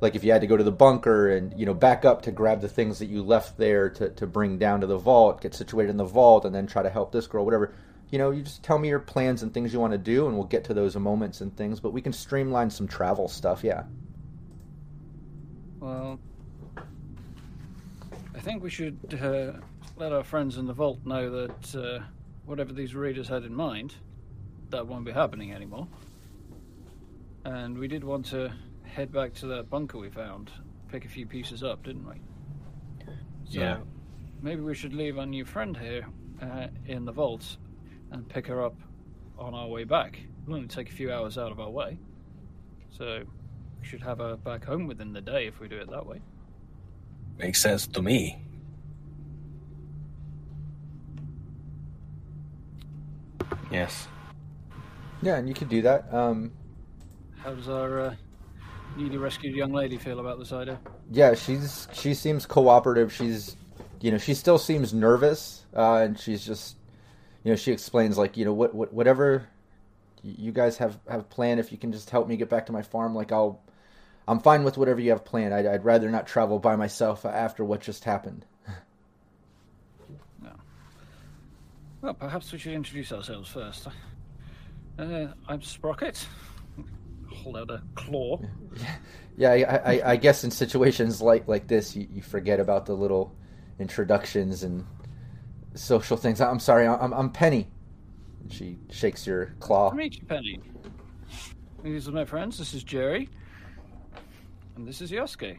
like 0.00 0.14
if 0.14 0.22
you 0.22 0.30
had 0.30 0.42
to 0.42 0.46
go 0.46 0.56
to 0.56 0.64
the 0.64 0.72
bunker 0.72 1.30
and, 1.30 1.58
you 1.58 1.66
know, 1.66 1.74
back 1.74 2.04
up 2.04 2.22
to 2.22 2.30
grab 2.30 2.60
the 2.60 2.68
things 2.68 2.98
that 2.98 3.06
you 3.06 3.22
left 3.22 3.56
there 3.56 3.88
to, 3.90 4.10
to 4.10 4.26
bring 4.26 4.58
down 4.58 4.80
to 4.82 4.86
the 4.86 4.98
vault, 4.98 5.40
get 5.40 5.54
situated 5.54 5.90
in 5.90 5.96
the 5.96 6.04
vault, 6.04 6.44
and 6.44 6.54
then 6.54 6.66
try 6.66 6.82
to 6.82 6.90
help 6.90 7.10
this 7.10 7.26
girl, 7.26 7.44
whatever. 7.44 7.74
You 8.10 8.18
know, 8.18 8.30
you 8.30 8.42
just 8.42 8.62
tell 8.62 8.78
me 8.78 8.88
your 8.88 9.00
plans 9.00 9.42
and 9.42 9.52
things 9.52 9.72
you 9.72 9.80
want 9.80 9.92
to 9.92 9.98
do, 9.98 10.26
and 10.26 10.36
we'll 10.36 10.46
get 10.46 10.64
to 10.64 10.74
those 10.74 10.96
moments 10.96 11.40
and 11.40 11.56
things. 11.56 11.80
But 11.80 11.92
we 11.92 12.00
can 12.00 12.12
streamline 12.12 12.70
some 12.70 12.86
travel 12.86 13.28
stuff, 13.28 13.64
yeah. 13.64 13.84
Well, 15.80 16.18
I 18.34 18.40
think 18.40 18.62
we 18.62 18.70
should 18.70 19.18
uh, 19.20 19.58
let 19.96 20.12
our 20.12 20.24
friends 20.24 20.58
in 20.58 20.66
the 20.66 20.72
vault 20.72 21.04
know 21.04 21.46
that 21.46 21.74
uh, 21.74 22.04
whatever 22.46 22.72
these 22.72 22.94
readers 22.94 23.28
had 23.28 23.44
in 23.44 23.54
mind, 23.54 23.94
that 24.70 24.86
won't 24.86 25.04
be 25.04 25.12
happening 25.12 25.52
anymore. 25.52 25.88
And 27.44 27.76
we 27.76 27.88
did 27.88 28.04
want 28.04 28.26
to 28.26 28.52
head 28.84 29.12
back 29.12 29.34
to 29.34 29.46
that 29.48 29.68
bunker 29.68 29.98
we 29.98 30.08
found, 30.08 30.50
pick 30.88 31.04
a 31.04 31.08
few 31.08 31.26
pieces 31.26 31.62
up, 31.62 31.82
didn't 31.82 32.08
we? 32.08 32.14
So 33.44 33.60
Yeah. 33.60 33.78
Maybe 34.40 34.60
we 34.60 34.74
should 34.74 34.94
leave 34.94 35.18
our 35.18 35.26
new 35.26 35.44
friend 35.44 35.76
here 35.76 36.06
uh, 36.40 36.68
in 36.86 37.04
the 37.04 37.12
vault 37.12 37.56
and 38.14 38.28
pick 38.28 38.46
her 38.46 38.62
up 38.64 38.76
on 39.38 39.54
our 39.54 39.66
way 39.68 39.84
back. 39.84 40.18
It'll 40.44 40.54
only 40.54 40.68
take 40.68 40.88
a 40.88 40.92
few 40.92 41.12
hours 41.12 41.36
out 41.38 41.52
of 41.52 41.60
our 41.60 41.70
way. 41.70 41.98
So 42.90 43.24
we 43.80 43.86
should 43.86 44.02
have 44.02 44.18
her 44.18 44.36
back 44.36 44.64
home 44.64 44.86
within 44.86 45.12
the 45.12 45.20
day 45.20 45.46
if 45.46 45.60
we 45.60 45.68
do 45.68 45.76
it 45.76 45.90
that 45.90 46.06
way. 46.06 46.20
Makes 47.38 47.60
sense 47.62 47.86
to 47.88 48.02
me. 48.02 48.38
Yes. 53.70 54.06
Yeah, 55.22 55.36
and 55.36 55.48
you 55.48 55.54
could 55.54 55.68
do 55.68 55.82
that. 55.82 56.12
Um, 56.12 56.52
How 57.36 57.54
does 57.54 57.68
our 57.68 58.00
uh, 58.00 58.14
newly 58.96 59.16
rescued 59.16 59.54
young 59.54 59.72
lady 59.72 59.96
feel 59.96 60.20
about 60.20 60.38
this 60.38 60.52
idea? 60.52 60.78
yeah, 61.10 61.34
she's 61.34 61.88
she 61.92 62.14
seems 62.14 62.46
cooperative. 62.46 63.12
She's 63.12 63.56
you 64.00 64.10
know 64.10 64.18
she 64.18 64.34
still 64.34 64.58
seems 64.58 64.94
nervous, 64.94 65.64
uh, 65.76 65.96
and 65.96 66.18
she's 66.18 66.44
just 66.44 66.76
you 67.44 67.52
know 67.52 67.56
she 67.56 67.70
explains 67.72 68.18
like 68.18 68.36
you 68.36 68.44
know 68.44 68.52
what, 68.52 68.74
what 68.74 68.92
whatever 68.92 69.48
you 70.22 70.50
guys 70.50 70.78
have 70.78 70.98
have 71.08 71.28
planned. 71.30 71.60
If 71.60 71.70
you 71.70 71.78
can 71.78 71.92
just 71.92 72.10
help 72.10 72.26
me 72.26 72.36
get 72.36 72.48
back 72.48 72.66
to 72.66 72.72
my 72.72 72.82
farm, 72.82 73.14
like 73.14 73.30
I'll 73.30 73.62
I'm 74.26 74.40
fine 74.40 74.64
with 74.64 74.78
whatever 74.78 75.00
you 75.00 75.10
have 75.10 75.24
planned. 75.24 75.54
I'd, 75.54 75.66
I'd 75.66 75.84
rather 75.84 76.10
not 76.10 76.26
travel 76.26 76.58
by 76.58 76.76
myself 76.76 77.24
after 77.24 77.64
what 77.64 77.80
just 77.80 78.04
happened. 78.04 78.46
Well, 82.00 82.12
perhaps 82.12 82.52
we 82.52 82.58
should 82.58 82.74
introduce 82.74 83.12
ourselves 83.12 83.48
first. 83.48 83.88
Uh, 84.98 85.28
I'm 85.48 85.62
Sprocket. 85.62 86.26
Hold 87.30 87.56
out 87.56 87.70
a 87.70 87.82
claw. 87.94 88.40
Yeah, 89.36 89.50
I, 89.50 89.94
I, 89.96 90.10
I 90.12 90.16
guess 90.16 90.44
in 90.44 90.52
situations 90.52 91.20
like 91.20 91.48
like 91.48 91.66
this, 91.66 91.96
you, 91.96 92.06
you 92.08 92.22
forget 92.22 92.60
about 92.60 92.86
the 92.86 92.94
little 92.94 93.34
introductions 93.80 94.62
and 94.62 94.86
social 95.74 96.16
things. 96.16 96.40
I'm 96.40 96.60
sorry, 96.60 96.86
I'm 96.86 97.12
I'm 97.12 97.30
Penny. 97.30 97.68
And 98.42 98.52
she 98.52 98.78
shakes 98.90 99.26
your 99.26 99.54
claw. 99.60 99.90
To 99.90 99.96
meet 99.96 100.16
you, 100.18 100.24
Penny. 100.26 100.60
These 101.82 102.08
are 102.08 102.12
my 102.12 102.24
friends. 102.24 102.58
This 102.58 102.74
is 102.74 102.82
Jerry. 102.84 103.28
And 104.76 104.86
this 104.86 105.00
is 105.00 105.10
Yasuke. 105.10 105.58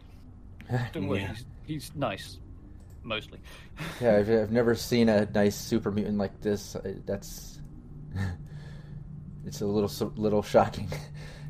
Don't 0.94 1.08
worry, 1.08 1.22
Yeah. 1.22 1.30
he's, 1.34 1.46
he's 1.66 1.92
nice. 1.96 2.40
Mostly. 3.04 3.40
Yeah, 4.02 4.18
I've, 4.18 4.30
I've 4.30 4.52
never 4.52 4.74
seen 4.76 5.10
a 5.10 5.26
nice 5.34 5.56
super 5.56 5.92
mutant 5.92 6.18
like 6.18 6.40
this. 6.42 6.76
That's 7.06 7.60
it's 9.46 9.62
a 9.62 9.66
little 9.66 10.12
little 10.16 10.42
shocking. 10.42 10.90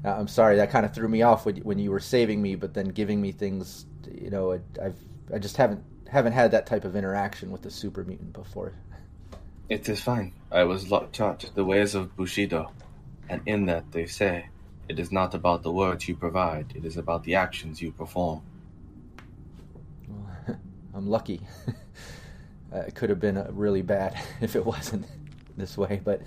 Uh, 0.03 0.09
I'm 0.19 0.27
sorry, 0.27 0.55
that 0.57 0.69
kind 0.71 0.85
of 0.85 0.93
threw 0.93 1.07
me 1.07 1.21
off 1.21 1.45
when 1.45 1.57
when 1.57 1.79
you 1.79 1.91
were 1.91 1.99
saving 1.99 2.41
me, 2.41 2.55
but 2.55 2.73
then 2.73 2.89
giving 2.89 3.21
me 3.21 3.31
things. 3.31 3.85
You 4.11 4.29
know, 4.29 4.51
I've 4.81 4.95
I 5.33 5.37
just 5.39 5.57
haven't 5.57 5.83
haven't 6.15 6.31
had 6.31 6.51
that 6.51 6.65
type 6.65 6.85
of 6.85 6.95
interaction 6.95 7.51
with 7.51 7.61
the 7.61 7.69
super 7.69 8.05
mutant 8.05 8.31
before. 8.31 8.71
It 9.67 9.89
is 9.89 9.99
fine. 9.99 10.31
I 10.49 10.63
was 10.63 10.89
taught 11.11 11.51
the 11.53 11.65
ways 11.65 11.93
of 11.93 12.15
Bushido, 12.15 12.71
and 13.27 13.41
in 13.45 13.65
that 13.65 13.91
they 13.91 14.05
say, 14.05 14.47
it 14.87 14.97
is 14.97 15.11
not 15.11 15.33
about 15.33 15.61
the 15.61 15.73
words 15.73 16.07
you 16.07 16.15
provide, 16.15 16.71
it 16.73 16.85
is 16.85 16.95
about 16.95 17.25
the 17.25 17.35
actions 17.35 17.81
you 17.81 17.91
perform. 17.91 18.41
Well, 20.07 20.57
I'm 20.93 21.09
lucky. 21.09 21.41
uh, 22.73 22.77
it 22.77 22.95
could 22.95 23.09
have 23.09 23.19
been 23.19 23.35
uh, 23.35 23.49
really 23.51 23.81
bad 23.81 24.17
if 24.39 24.55
it 24.55 24.65
wasn't 24.65 25.05
this 25.57 25.77
way, 25.77 25.99
but 26.01 26.21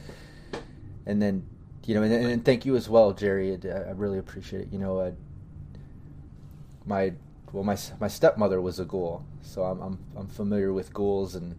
and 1.07 1.23
then 1.23 1.47
you 1.87 1.95
know, 1.95 2.03
and, 2.03 2.13
and 2.13 2.45
thank 2.45 2.67
you 2.67 2.77
as 2.77 2.91
well, 2.91 3.15
Jerry. 3.15 3.55
Uh, 3.55 3.69
I 3.69 3.93
really 3.93 4.19
appreciate 4.19 4.61
it. 4.61 4.69
You 4.71 4.81
know, 4.81 4.99
uh, 4.99 5.13
my 6.85 7.15
well, 7.53 7.65
my 7.65 7.77
my 8.01 8.09
stepmother 8.09 8.61
was 8.61 8.79
a 8.81 8.85
ghoul, 8.85 9.25
so 9.43 9.63
I'm 9.63 9.81
I'm, 9.81 9.99
I'm 10.17 10.27
familiar 10.27 10.73
with 10.73 10.93
ghouls, 10.93 11.35
and 11.35 11.55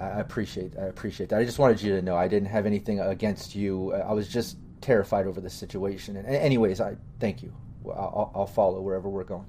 I 0.00 0.20
appreciate 0.20 0.76
I 0.78 0.84
appreciate 0.84 1.28
that. 1.30 1.40
I 1.40 1.44
just 1.44 1.58
wanted 1.58 1.80
you 1.82 1.94
to 1.96 2.02
know 2.02 2.16
I 2.16 2.28
didn't 2.28 2.48
have 2.48 2.66
anything 2.66 3.00
against 3.00 3.54
you. 3.54 3.94
I 3.94 4.12
was 4.12 4.28
just 4.28 4.56
terrified 4.80 5.26
over 5.26 5.40
the 5.40 5.50
situation. 5.50 6.16
And 6.16 6.26
anyways, 6.26 6.80
I 6.80 6.96
thank 7.20 7.42
you. 7.42 7.52
I'll, 7.86 8.30
I'll 8.34 8.46
follow 8.46 8.80
wherever 8.80 9.08
we're 9.08 9.24
going. 9.24 9.46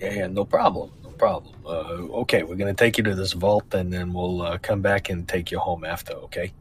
Yeah, 0.00 0.12
yeah, 0.12 0.26
no 0.28 0.44
problem, 0.44 0.92
no 1.02 1.10
problem. 1.10 1.54
Uh, 1.66 2.20
okay, 2.20 2.42
we're 2.42 2.56
gonna 2.56 2.74
take 2.74 2.98
you 2.98 3.04
to 3.04 3.14
this 3.14 3.32
vault, 3.32 3.74
and 3.74 3.92
then 3.92 4.12
we'll 4.12 4.42
uh, 4.42 4.58
come 4.58 4.80
back 4.80 5.08
and 5.10 5.26
take 5.26 5.50
you 5.50 5.58
home 5.58 5.84
after. 5.84 6.12
Okay. 6.14 6.52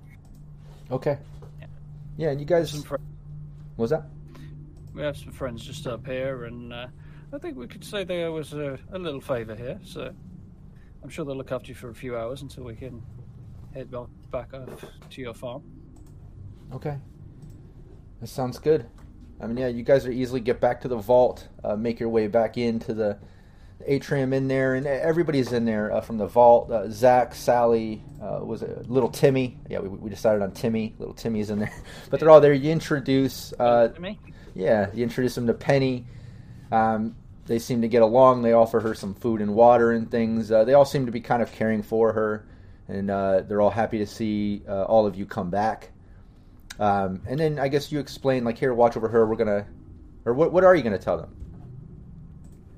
Okay. 0.89 1.17
Yeah, 2.17 2.29
and 2.29 2.39
you 2.39 2.45
guys. 2.45 2.71
Some 2.71 2.81
fr- 2.83 2.95
What 3.75 3.83
was 3.83 3.89
that? 3.91 4.05
we 4.97 5.03
have 5.03 5.15
some 5.15 5.31
friends 5.31 5.63
just 5.63 5.85
up 5.85 6.05
here, 6.07 6.45
and 6.45 6.73
uh, 6.73 6.87
I 7.37 7.39
think 7.39 7.55
we 7.55 7.67
could 7.67 7.85
say 7.85 8.03
there 8.03 8.31
was 8.31 8.53
a, 8.53 8.79
a 8.91 8.97
little 8.97 9.21
favour 9.21 9.53
here. 9.53 9.79
So 9.85 10.11
I'm 11.03 11.09
sure 11.09 11.23
they'll 11.23 11.35
look 11.35 11.51
after 11.51 11.67
you 11.67 11.75
for 11.75 11.89
a 11.89 11.93
few 11.93 12.17
hours 12.17 12.41
until 12.41 12.63
we 12.63 12.75
can 12.75 12.99
head 13.75 13.91
back 13.91 14.07
back 14.31 14.53
off 14.55 14.83
to 15.11 15.21
your 15.21 15.35
farm. 15.35 15.61
Okay. 16.73 16.97
That 18.21 18.27
sounds 18.27 18.57
good. 18.57 18.87
I 19.39 19.45
mean, 19.45 19.57
yeah, 19.57 19.67
you 19.67 19.83
guys 19.83 20.07
are 20.07 20.11
easily 20.11 20.39
get 20.39 20.59
back 20.59 20.81
to 20.81 20.87
the 20.87 20.97
vault, 20.97 21.47
uh, 21.63 21.75
make 21.75 21.99
your 21.99 22.09
way 22.09 22.25
back 22.25 22.57
into 22.57 22.95
the 22.95 23.19
atrium 23.85 24.33
in 24.33 24.47
there, 24.47 24.73
and 24.73 24.87
everybody's 24.87 25.53
in 25.53 25.63
there 25.63 25.93
uh, 25.93 26.01
from 26.01 26.17
the 26.17 26.25
vault. 26.25 26.71
Uh, 26.71 26.89
Zach, 26.89 27.35
Sally, 27.35 28.01
uh, 28.19 28.39
was 28.43 28.63
it 28.63 28.89
little 28.89 29.11
Timmy? 29.11 29.59
Yeah, 29.69 29.77
we, 29.77 29.89
we 29.89 30.09
decided 30.09 30.41
on 30.41 30.53
Timmy. 30.53 30.95
Little 30.97 31.13
Timmy's 31.13 31.51
in 31.51 31.59
there, 31.59 31.83
but 32.09 32.19
they're 32.19 32.31
all 32.31 32.41
there. 32.41 32.53
You 32.53 32.71
introduce, 32.71 33.53
uh, 33.59 33.89
yeah, 34.55 34.87
you 34.91 35.03
introduce 35.03 35.35
them 35.35 35.45
to 35.45 35.53
Penny. 35.53 36.07
Um, 36.71 37.15
they 37.47 37.59
seem 37.59 37.81
to 37.81 37.87
get 37.87 38.01
along. 38.01 38.43
They 38.43 38.53
offer 38.53 38.79
her 38.81 38.93
some 38.93 39.13
food 39.13 39.41
and 39.41 39.55
water 39.55 39.91
and 39.91 40.11
things. 40.11 40.51
Uh, 40.51 40.63
they 40.63 40.73
all 40.73 40.85
seem 40.85 41.05
to 41.05 41.11
be 41.11 41.21
kind 41.21 41.41
of 41.41 41.51
caring 41.51 41.81
for 41.81 42.13
her, 42.13 42.45
and 42.87 43.09
uh, 43.09 43.41
they're 43.41 43.61
all 43.61 43.71
happy 43.71 43.97
to 43.99 44.05
see 44.05 44.63
uh, 44.67 44.83
all 44.83 45.07
of 45.07 45.15
you 45.15 45.25
come 45.25 45.49
back. 45.49 45.91
Um, 46.79 47.21
and 47.27 47.39
then 47.39 47.57
I 47.57 47.69
guess 47.69 47.91
you 47.91 47.99
explain, 47.99 48.43
like, 48.43 48.57
here, 48.57 48.73
watch 48.73 48.95
over 48.95 49.07
her. 49.07 49.25
We're 49.25 49.35
gonna, 49.37 49.65
or 50.25 50.33
what? 50.33 50.51
What 50.51 50.63
are 50.63 50.75
you 50.75 50.83
gonna 50.83 50.99
tell 50.99 51.17
them? 51.17 51.35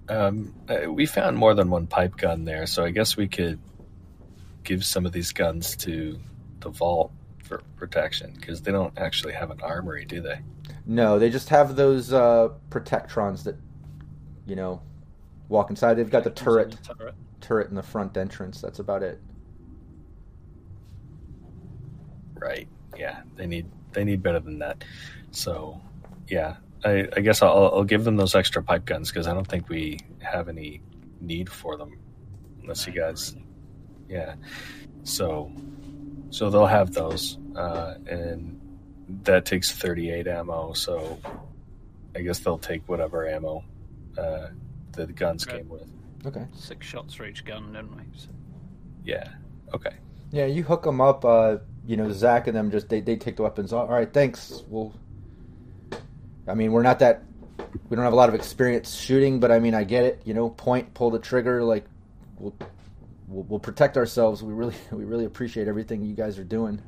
Um, 0.07 0.55
uh, 0.69 0.91
we 0.91 1.05
found 1.05 1.37
more 1.37 1.53
than 1.53 1.69
one 1.69 1.85
pipe 1.85 2.15
gun 2.17 2.45
there, 2.45 2.65
so 2.65 2.83
I 2.83 2.91
guess 2.91 3.17
we 3.17 3.27
could 3.27 3.59
give 4.63 4.85
some 4.85 5.05
of 5.05 5.11
these 5.11 5.31
guns 5.31 5.75
to 5.77 6.19
the 6.59 6.69
vault 6.69 7.11
for 7.43 7.61
protection 7.77 8.33
because 8.39 8.61
they 8.61 8.71
don't 8.71 8.97
actually 8.97 9.33
have 9.33 9.51
an 9.51 9.59
armory, 9.61 10.05
do 10.05 10.21
they? 10.21 10.39
No, 10.85 11.19
they 11.19 11.29
just 11.29 11.49
have 11.49 11.75
those 11.75 12.13
uh, 12.13 12.49
protectrons 12.69 13.43
that, 13.43 13.55
you 14.49 14.55
know, 14.55 14.81
walk 15.47 15.69
inside. 15.69 15.93
They've 15.93 16.09
got 16.09 16.23
the 16.23 16.31
turret, 16.31 16.77
turret. 16.83 17.15
turret 17.39 17.69
in 17.69 17.75
the 17.75 17.83
front 17.83 18.17
entrance. 18.17 18.59
That's 18.59 18.79
about 18.79 19.03
it. 19.03 19.21
Right. 22.33 22.67
Yeah. 22.97 23.21
They 23.35 23.45
need 23.45 23.67
they 23.93 24.03
need 24.03 24.23
better 24.23 24.39
than 24.39 24.59
that. 24.59 24.83
So, 25.31 25.79
yeah. 26.27 26.55
I, 26.85 27.09
I 27.13 27.19
guess 27.19 27.41
I'll, 27.41 27.71
I'll 27.73 27.83
give 27.83 28.05
them 28.05 28.15
those 28.15 28.35
extra 28.35 28.63
pipe 28.63 28.85
guns 28.85 29.09
because 29.09 29.27
I 29.27 29.33
don't 29.33 29.45
think 29.45 29.67
we 29.67 29.99
have 30.19 30.47
any 30.47 30.81
need 31.19 31.49
for 31.49 31.75
them, 31.75 31.99
unless 32.61 32.87
you 32.87 32.93
guys, 32.93 33.35
yeah. 34.07 34.35
So, 35.03 35.51
so 36.29 36.49
they'll 36.49 36.65
have 36.65 36.93
those, 36.93 37.37
uh, 37.57 37.95
and 38.07 38.61
that 39.23 39.45
takes 39.45 39.73
thirty-eight 39.73 40.25
ammo. 40.25 40.71
So, 40.71 41.19
I 42.15 42.21
guess 42.21 42.39
they'll 42.39 42.57
take 42.57 42.87
whatever 42.87 43.27
ammo 43.27 43.65
uh, 44.19 44.49
the 44.91 45.07
guns 45.07 45.47
Right. 45.47 45.57
came 45.57 45.69
with. 45.69 45.87
Okay. 46.25 46.45
Six 46.53 46.85
shots 46.85 47.13
for 47.13 47.25
each 47.25 47.45
gun, 47.45 47.73
didn't 47.73 47.95
we? 47.95 48.03
So, 48.15 48.29
Yeah. 49.03 49.29
Okay. 49.73 49.95
Yeah, 50.31 50.45
you 50.45 50.63
hook 50.63 50.83
them 50.83 51.01
up. 51.01 51.23
Uh, 51.25 51.57
you 51.85 51.97
know, 51.97 52.11
Zach 52.11 52.47
and 52.47 52.55
them 52.55 52.69
just 52.69 52.89
they, 52.89 53.01
they 53.01 53.15
take 53.15 53.35
the 53.37 53.43
weapons. 53.43 53.73
Off. 53.73 53.89
All 53.89 53.95
right, 53.95 54.11
thanks. 54.11 54.63
We'll. 54.67 54.93
I 56.47 56.53
mean, 56.53 56.71
we're 56.71 56.83
not 56.83 56.99
that. 56.99 57.23
We 57.89 57.95
don't 57.95 58.03
have 58.03 58.13
a 58.13 58.17
lot 58.17 58.29
of 58.29 58.35
experience 58.35 58.93
shooting, 58.95 59.39
but 59.39 59.51
I 59.51 59.59
mean, 59.59 59.73
I 59.73 59.83
get 59.83 60.03
it. 60.03 60.21
You 60.25 60.33
know, 60.33 60.49
point, 60.49 60.93
pull 60.93 61.09
the 61.09 61.19
trigger. 61.19 61.63
Like, 61.63 61.85
we'll 62.37 62.53
we'll, 63.27 63.43
we'll 63.43 63.59
protect 63.59 63.97
ourselves. 63.97 64.43
We 64.43 64.53
really 64.53 64.75
we 64.91 65.03
really 65.03 65.25
appreciate 65.25 65.67
everything 65.67 66.03
you 66.03 66.15
guys 66.15 66.37
are 66.37 66.43
doing. 66.43 66.81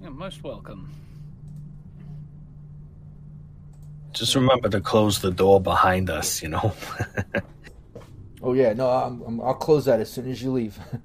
You're 0.00 0.10
most 0.10 0.42
welcome. 0.42 0.92
Just 4.12 4.34
remember 4.34 4.68
to 4.68 4.80
close 4.80 5.20
the 5.20 5.30
door 5.30 5.60
behind 5.60 6.10
us. 6.10 6.42
You 6.42 6.50
know. 6.50 6.72
Oh 8.42 8.54
yeah, 8.54 8.72
no, 8.72 8.90
I'm, 8.90 9.22
I'm, 9.22 9.40
I'll 9.40 9.54
close 9.54 9.84
that 9.84 10.00
as 10.00 10.10
soon 10.10 10.28
as 10.28 10.42
you 10.42 10.50
leave. 10.50 10.76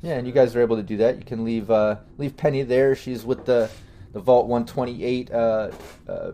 yeah, 0.00 0.14
and 0.14 0.26
you 0.26 0.32
guys 0.32 0.56
are 0.56 0.62
able 0.62 0.76
to 0.76 0.82
do 0.82 0.96
that. 0.96 1.18
You 1.18 1.24
can 1.24 1.44
leave 1.44 1.70
uh, 1.70 1.96
leave 2.16 2.34
Penny 2.36 2.62
there. 2.62 2.96
She's 2.96 3.26
with 3.26 3.44
the 3.44 3.70
the 4.14 4.20
Vault 4.20 4.46
128. 4.46 5.30
Uh, 5.30 5.70
uh, 6.08 6.32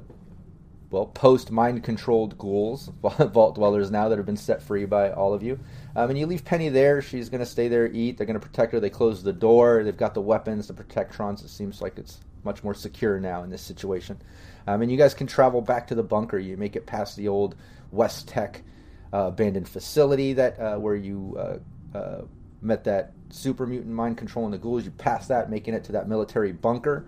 well, 0.91 1.07
post 1.07 1.51
mind 1.51 1.83
controlled 1.83 2.39
ghouls, 2.39 2.91
vault 3.03 3.57
dwellers 3.57 3.91
now 3.91 4.09
that 4.09 4.17
have 4.17 4.25
been 4.25 4.39
set 4.39 4.63
free 4.63 4.85
by 4.87 5.11
all 5.11 5.35
of 5.35 5.43
you. 5.43 5.59
Um, 5.97 6.11
and 6.11 6.19
you 6.19 6.27
leave 6.27 6.45
Penny 6.45 6.69
there. 6.69 7.03
She's 7.03 7.29
going 7.29 7.41
to 7.41 7.47
stay 7.47 7.69
there, 7.69 7.87
eat. 7.87 8.19
They're 8.19 8.27
going 8.27 8.39
to 8.39 8.47
protect 8.47 8.73
her. 8.73 8.81
They 8.81 8.91
close 8.91 9.23
the 9.23 9.33
door. 9.33 9.83
They've 9.83 9.97
got 9.97 10.15
the 10.15 10.21
weapons, 10.21 10.69
the 10.69 10.75
protectrons. 10.75 11.45
It 11.45 11.49
seems 11.49 11.81
like 11.81 11.99
it's 11.99 12.21
much 12.45 12.63
more 12.63 12.75
secure 12.75 13.19
now 13.19 13.43
in 13.43 13.51
this 13.51 13.63
situation. 13.63 14.21
Um, 14.67 14.83
and 14.83 14.91
you 14.91 14.99
guys 14.99 15.15
can 15.15 15.27
travel 15.27 15.61
back 15.61 15.87
to 15.89 15.95
the 15.95 16.03
bunker. 16.03 16.39
You 16.39 16.57
make 16.57 16.77
it 16.77 16.87
past 16.87 17.17
the 17.17 17.29
old 17.29 17.57
West 17.91 18.29
Tek 18.29 18.63
uh, 19.13 19.29
abandoned 19.29 19.69
facility 19.69 20.35
that 20.35 20.59
uh, 20.61 20.77
where 20.77 20.95
you 20.95 21.37
uh, 21.39 21.97
uh, 21.97 22.23
met 22.61 22.85
that 22.85 23.13
super 23.31 23.67
mutant 23.67 23.95
mind 23.95 24.19
controlling 24.19 24.51
the 24.51 24.59
ghouls. 24.59 24.85
You 24.85 24.91
pass 24.91 25.27
that, 25.29 25.51
making 25.51 25.75
it 25.75 25.85
to 25.85 25.93
that 25.93 26.09
military 26.09 26.53
bunker. 26.53 27.07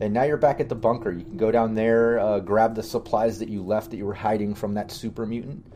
And 0.00 0.14
now 0.14 0.22
you're 0.22 0.36
back 0.36 0.60
at 0.60 0.68
the 0.68 0.74
bunker. 0.74 1.10
You 1.10 1.24
can 1.24 1.36
go 1.36 1.50
down 1.50 1.74
there, 1.74 2.18
uh, 2.20 2.38
grab 2.40 2.74
the 2.74 2.82
supplies 2.82 3.38
that 3.40 3.48
you 3.48 3.62
left 3.62 3.90
that 3.90 3.96
you 3.96 4.06
were 4.06 4.14
hiding 4.14 4.54
from 4.54 4.74
that 4.74 4.90
super 4.92 5.26
mutant. 5.26 5.66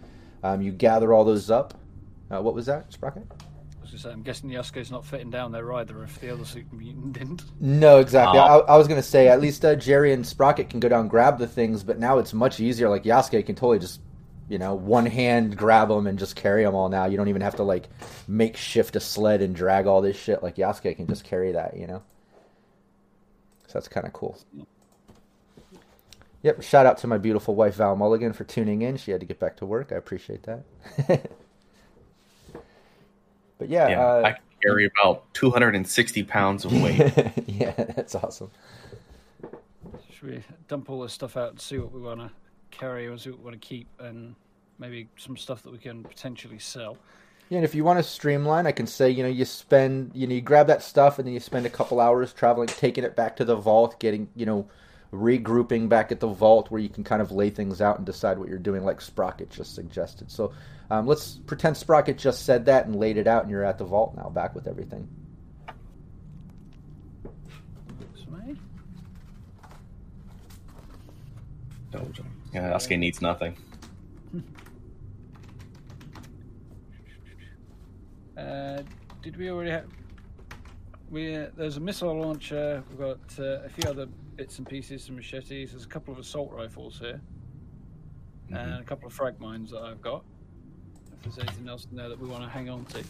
Um, 0.45 0.62
you 0.62 0.72
gather 0.72 1.12
all 1.12 1.24
those 1.24 1.51
up. 1.51 1.74
Uh, 2.33 2.41
what 2.41 2.55
was 2.55 2.66
that, 2.66 2.91
Sprocket? 2.93 3.26
I 3.30 3.83
was 3.83 3.91
gonna 3.91 3.99
say, 3.99 4.11
I'm 4.11 4.22
guessing 4.22 4.49
Yasuke's 4.49 4.91
not 4.91 5.05
fitting 5.05 5.30
down 5.30 5.53
there 5.53 5.70
either 5.74 6.03
if 6.03 6.18
the 6.20 6.33
other 6.33 6.45
super 6.45 6.74
mutant 6.74 7.12
didn't. 7.18 7.45
No, 7.61 7.99
exactly. 7.99 8.39
Oh. 8.39 8.43
I, 8.43 8.74
I 8.74 8.76
was 8.78 8.89
going 8.89 9.01
to 9.01 9.07
say 9.07 9.28
at 9.28 9.41
least 9.41 9.64
uh, 9.64 9.74
Jerry 9.74 10.12
and 10.12 10.26
Sprocket 10.26 10.70
can 10.70 10.80
go 10.80 10.89
down 10.89 11.03
and 11.03 11.11
grab 11.11 11.39
the 11.39 11.47
things, 11.47 11.85
but 11.85 11.99
now 11.99 12.18
it's 12.18 12.33
much 12.33 12.59
easier. 12.59 12.89
Like 12.89 13.05
Yasuke 13.05 13.45
can 13.45 13.55
totally 13.55 13.80
just, 13.80 14.01
you 14.49 14.59
know, 14.59 14.74
one 14.74 15.05
hand 15.05 15.57
grab 15.57 15.89
them 15.89 16.07
and 16.07 16.18
just 16.18 16.37
carry 16.37 16.64
them 16.64 16.74
all. 16.74 16.89
Now 16.89 17.05
you 17.05 17.16
don't 17.16 17.28
even 17.28 17.43
have 17.43 17.57
to 17.57 17.64
like 17.64 17.89
make 18.26 18.57
shift 18.57 18.97
a 18.97 19.01
sled 19.01 19.43
and 19.43 19.55
drag 19.55 19.87
all 19.87 20.01
this 20.01 20.16
shit. 20.16 20.43
Like 20.43 20.57
Yasuke 20.57 20.97
can 20.97 21.07
just 21.07 21.24
carry 21.24 21.53
that, 21.53 21.76
you 21.76 21.87
know. 21.87 22.03
So 23.66 23.74
that's 23.74 23.89
kind 23.89 24.07
of 24.07 24.12
cool. 24.12 24.39
Yep. 26.43 26.62
Shout 26.62 26.87
out 26.87 26.99
to 26.99 27.07
my 27.07 27.18
beautiful 27.18 27.55
wife 27.55 27.74
Val 27.74 27.95
Mulligan 27.97 28.33
for 28.33 28.45
tuning 28.45 28.83
in. 28.83 28.97
She 28.97 29.11
had 29.11 29.20
to 29.20 29.26
get 29.26 29.39
back 29.39 29.57
to 29.59 29.66
work. 29.66 29.93
I 29.93 29.97
appreciate 29.97 30.45
that. 30.45 31.30
but 33.62 33.70
yeah, 33.70 33.88
Yeah, 33.88 34.04
uh, 34.04 34.22
I 34.26 34.36
carry 34.60 34.86
about 34.86 35.32
260 35.34 36.24
pounds 36.24 36.64
of 36.64 36.72
weight. 36.82 36.98
yeah, 37.46 37.70
that's 37.70 38.16
awesome. 38.16 38.50
Should 40.10 40.28
we 40.28 40.42
dump 40.66 40.90
all 40.90 41.00
this 41.02 41.12
stuff 41.12 41.36
out 41.36 41.50
and 41.50 41.60
see 41.60 41.78
what 41.78 41.92
we 41.92 42.00
want 42.00 42.18
to 42.18 42.30
carry 42.72 43.06
and 43.06 43.20
see 43.20 43.30
what 43.30 43.38
we 43.38 43.44
want 43.44 43.62
to 43.62 43.66
keep 43.66 43.86
and 44.00 44.34
maybe 44.80 45.08
some 45.16 45.36
stuff 45.36 45.62
that 45.62 45.70
we 45.70 45.78
can 45.78 46.02
potentially 46.02 46.58
sell? 46.58 46.98
Yeah, 47.50 47.58
and 47.58 47.64
if 47.64 47.72
you 47.72 47.84
want 47.84 48.00
to 48.00 48.02
streamline, 48.02 48.66
I 48.66 48.72
can 48.72 48.88
say, 48.88 49.08
you 49.10 49.22
know, 49.22 49.28
you 49.28 49.44
spend, 49.44 50.10
you 50.12 50.26
know, 50.26 50.34
you 50.34 50.40
grab 50.40 50.66
that 50.66 50.82
stuff 50.82 51.20
and 51.20 51.26
then 51.26 51.34
you 51.34 51.40
spend 51.40 51.64
a 51.64 51.70
couple 51.70 52.00
hours 52.00 52.32
traveling, 52.32 52.66
taking 52.66 53.04
it 53.04 53.14
back 53.14 53.36
to 53.36 53.44
the 53.44 53.54
vault, 53.54 54.00
getting, 54.00 54.28
you 54.34 54.46
know, 54.46 54.66
regrouping 55.12 55.88
back 55.88 56.10
at 56.10 56.18
the 56.18 56.26
vault 56.26 56.68
where 56.70 56.80
you 56.80 56.88
can 56.88 57.04
kind 57.04 57.22
of 57.22 57.30
lay 57.30 57.50
things 57.50 57.80
out 57.80 57.98
and 57.98 58.06
decide 58.06 58.38
what 58.38 58.48
you're 58.48 58.58
doing, 58.58 58.84
like 58.84 59.00
Sprocket 59.00 59.50
just 59.50 59.74
suggested. 59.76 60.30
So 60.30 60.52
um, 60.93 61.07
let's 61.07 61.38
pretend 61.47 61.74
Sprocket 61.74 62.18
just 62.18 62.45
said 62.45 62.66
that 62.66 62.84
and 62.84 62.95
laid 62.95 63.16
it 63.16 63.26
out, 63.26 63.45
and 63.45 63.51
you're 63.51 63.64
at 63.64 63.78
the 63.78 63.84
vault 63.84 64.14
now, 64.14 64.28
back 64.28 64.55
with 64.55 64.68
everything. 64.68 65.09
Works 67.99 68.20
for 68.24 68.30
me. 68.32 68.59
Yeah, 72.53 72.70
Yasuke 72.72 72.99
needs 72.99 73.22
nothing. 73.22 73.57
Uh, 78.34 78.82
did 79.22 79.36
we 79.36 79.51
already 79.51 79.70
have? 79.70 79.84
We 81.11 81.36
uh, 81.36 81.49
there's 81.55 81.76
a 81.76 81.80
missile 81.80 82.18
launcher. 82.18 82.82
We've 82.88 82.99
got 82.99 83.20
uh, 83.38 83.61
a 83.62 83.68
few 83.68 83.88
other 83.88 84.07
bits 84.36 84.59
and 84.59 84.66
pieces, 84.66 85.05
some 85.05 85.16
machetes. 85.16 85.70
There's 85.70 85.84
a 85.84 85.88
couple 85.88 86.12
of 86.12 86.18
assault 86.18 86.51
rifles 86.51 86.99
here, 86.99 87.20
and 88.51 88.80
a 88.80 88.82
couple 88.82 89.07
of 89.07 89.12
frag 89.12 89.38
mines 89.38 89.70
that 89.70 89.82
I've 89.82 90.01
got. 90.01 90.24
If 91.24 91.36
there's 91.36 91.38
anything 91.48 91.68
else 91.68 91.86
in 91.90 91.96
there 91.96 92.08
that 92.08 92.18
we 92.18 92.26
want 92.28 92.42
to 92.42 92.48
hang 92.48 92.68
on 92.68 92.84
to. 92.86 93.04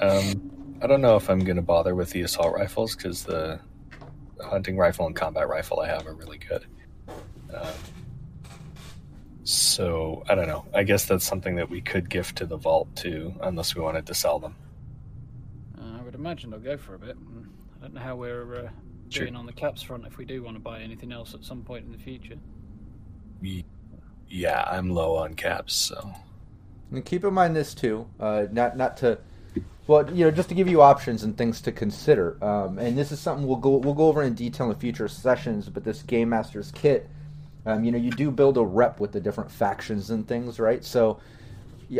Um, 0.00 0.78
I 0.82 0.86
don't 0.86 1.00
know 1.00 1.16
if 1.16 1.30
I'm 1.30 1.38
going 1.40 1.56
to 1.56 1.62
bother 1.62 1.94
with 1.94 2.10
the 2.10 2.22
assault 2.22 2.54
rifles 2.54 2.96
because 2.96 3.22
the 3.24 3.60
hunting 4.42 4.76
rifle 4.76 5.06
and 5.06 5.14
combat 5.14 5.48
rifle 5.48 5.80
I 5.80 5.88
have 5.88 6.06
are 6.06 6.14
really 6.14 6.38
good. 6.38 6.66
Um, 7.54 7.72
so 9.44 10.24
I 10.28 10.34
don't 10.34 10.48
know. 10.48 10.66
I 10.74 10.82
guess 10.82 11.04
that's 11.06 11.24
something 11.24 11.56
that 11.56 11.70
we 11.70 11.80
could 11.80 12.10
gift 12.10 12.36
to 12.38 12.46
the 12.46 12.56
vault 12.56 12.94
too, 12.96 13.32
unless 13.42 13.74
we 13.76 13.80
wanted 13.82 14.06
to 14.06 14.14
sell 14.14 14.38
them. 14.40 14.56
Uh, 15.80 15.98
I 16.00 16.02
would 16.02 16.14
imagine 16.16 16.50
they'll 16.50 16.58
go 16.58 16.76
for 16.76 16.94
a 16.94 16.98
bit. 16.98 17.16
I 17.78 17.82
don't 17.82 17.94
know 17.94 18.00
how 18.00 18.16
we're 18.16 18.66
uh, 18.66 18.68
Sure. 19.08 19.22
doing 19.26 19.36
on 19.36 19.46
the 19.46 19.52
caps 19.52 19.82
front 19.82 20.04
if 20.04 20.18
we 20.18 20.24
do 20.24 20.42
want 20.42 20.56
to 20.56 20.60
buy 20.60 20.80
anything 20.80 21.12
else 21.12 21.32
at 21.32 21.44
some 21.44 21.62
point 21.62 21.86
in 21.86 21.92
the 21.92 21.98
future. 21.98 22.34
Ye- 23.40 23.64
Yeah, 24.28 24.62
I'm 24.70 24.90
low 24.90 25.16
on 25.16 25.34
caps, 25.34 25.74
so 25.74 26.12
And 26.90 27.04
keep 27.04 27.24
in 27.24 27.34
mind 27.34 27.54
this 27.54 27.74
too, 27.74 28.06
uh, 28.18 28.46
not 28.50 28.76
not 28.76 28.96
to, 28.98 29.18
well, 29.86 30.10
you 30.12 30.24
know, 30.24 30.30
just 30.30 30.48
to 30.48 30.54
give 30.54 30.68
you 30.68 30.82
options 30.82 31.22
and 31.22 31.36
things 31.36 31.60
to 31.62 31.72
consider. 31.72 32.42
Um, 32.42 32.78
and 32.78 32.98
this 32.98 33.12
is 33.12 33.20
something 33.20 33.46
we'll 33.46 33.56
go 33.56 33.76
we'll 33.76 33.94
go 33.94 34.06
over 34.06 34.22
in 34.22 34.34
detail 34.34 34.70
in 34.70 34.76
future 34.76 35.08
sessions. 35.08 35.68
But 35.68 35.84
this 35.84 36.02
Game 36.02 36.28
Masters 36.30 36.72
kit, 36.72 37.08
um, 37.66 37.84
you 37.84 37.92
know, 37.92 37.98
you 37.98 38.10
do 38.10 38.30
build 38.30 38.56
a 38.56 38.64
rep 38.64 39.00
with 39.00 39.12
the 39.12 39.20
different 39.20 39.50
factions 39.50 40.10
and 40.10 40.26
things, 40.26 40.58
right? 40.58 40.84
So, 40.84 41.20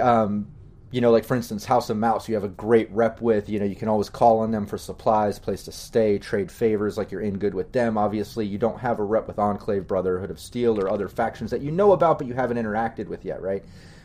um, 0.01 0.49
you 0.93 1.01
know, 1.01 1.11
like 1.11 1.25
for 1.25 1.35
instance, 1.35 1.65
House 1.65 1.91
of 1.91 1.97
Mouse, 1.97 2.29
you 2.29 2.35
have 2.35 2.45
a 2.45 2.49
great 2.49 2.91
rep 2.93 3.21
with. 3.21 3.49
You 3.49 3.59
know, 3.59 3.65
you 3.65 3.75
can 3.75 3.89
always 3.89 4.09
call 4.09 4.39
on 4.39 4.53
them 4.53 4.67
for 4.67 4.79
supplies, 4.79 5.39
place 5.39 5.65
to 5.65 5.73
stay, 5.73 6.19
trade 6.19 6.51
favors, 6.51 6.97
like 6.97 7.11
you're 7.11 7.21
in 7.21 7.39
good 7.39 7.55
with 7.55 7.73
them. 7.73 7.99
Obviously, 7.99 8.47
you 8.47 8.57
don't 8.57 8.79
have 8.79 8.99
a 8.99 9.05
rep 9.05 9.27
with 9.27 9.39
Enclave, 9.39 9.87
Brotherhood 9.87 10.31
of 10.31 10.39
Steel, 10.39 10.79
or 10.81 10.89
other 10.89 11.09
factions 11.09 11.51
that 11.51 11.61
you 11.61 11.73
know 11.73 11.93
about, 11.93 12.19
but 12.19 12.27
you 12.27 12.35
haven't 12.35 12.57
interacted 12.57 13.09
with 13.09 13.25
yet, 13.25 13.43
right? 13.43 13.65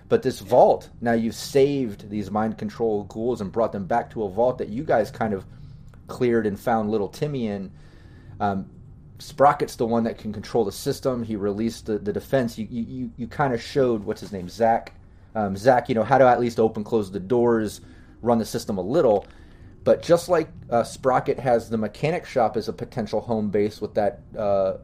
But 0.09 0.23
this 0.23 0.39
vault, 0.39 0.89
now 0.99 1.13
you've 1.13 1.35
saved 1.35 2.09
these 2.09 2.29
mind 2.31 2.57
control 2.57 3.03
ghouls 3.05 3.39
and 3.41 3.51
brought 3.51 3.71
them 3.71 3.85
back 3.85 4.09
to 4.11 4.23
a 4.23 4.29
vault 4.29 4.57
that 4.57 4.67
you 4.67 4.83
guys 4.83 5.09
kind 5.11 5.33
of 5.33 5.45
cleared 6.07 6.45
and 6.45 6.59
found 6.59 6.89
little 6.89 7.07
Timmy 7.07 7.47
in. 7.47 7.71
Um, 8.39 8.69
Sprocket's 9.19 9.75
the 9.75 9.85
one 9.85 10.03
that 10.05 10.17
can 10.17 10.33
control 10.33 10.65
the 10.65 10.71
system. 10.71 11.23
He 11.23 11.35
released 11.35 11.85
the, 11.85 11.99
the 11.99 12.11
defense. 12.11 12.57
You, 12.57 12.67
you, 12.69 12.83
you, 12.83 13.11
you 13.17 13.27
kind 13.27 13.53
of 13.53 13.61
showed, 13.61 14.03
what's 14.03 14.19
his 14.19 14.33
name, 14.33 14.49
Zach? 14.49 14.93
Um, 15.35 15.55
Zach, 15.55 15.89
you 15.89 15.95
know, 15.95 16.03
how 16.03 16.17
to 16.17 16.27
at 16.27 16.39
least 16.39 16.59
open, 16.59 16.83
close 16.83 17.11
the 17.11 17.19
doors, 17.19 17.81
run 18.21 18.37
the 18.37 18.45
system 18.45 18.77
a 18.77 18.81
little. 18.81 19.25
But 19.83 20.03
just 20.03 20.29
like 20.29 20.49
uh, 20.69 20.83
Sprocket 20.83 21.39
has 21.39 21.69
the 21.69 21.77
mechanic 21.77 22.25
shop 22.25 22.55
as 22.55 22.67
a 22.67 22.73
potential 22.73 23.21
home 23.21 23.49
base 23.49 23.81
with 23.81 23.95
that 23.95 24.21
uh, 24.37 24.77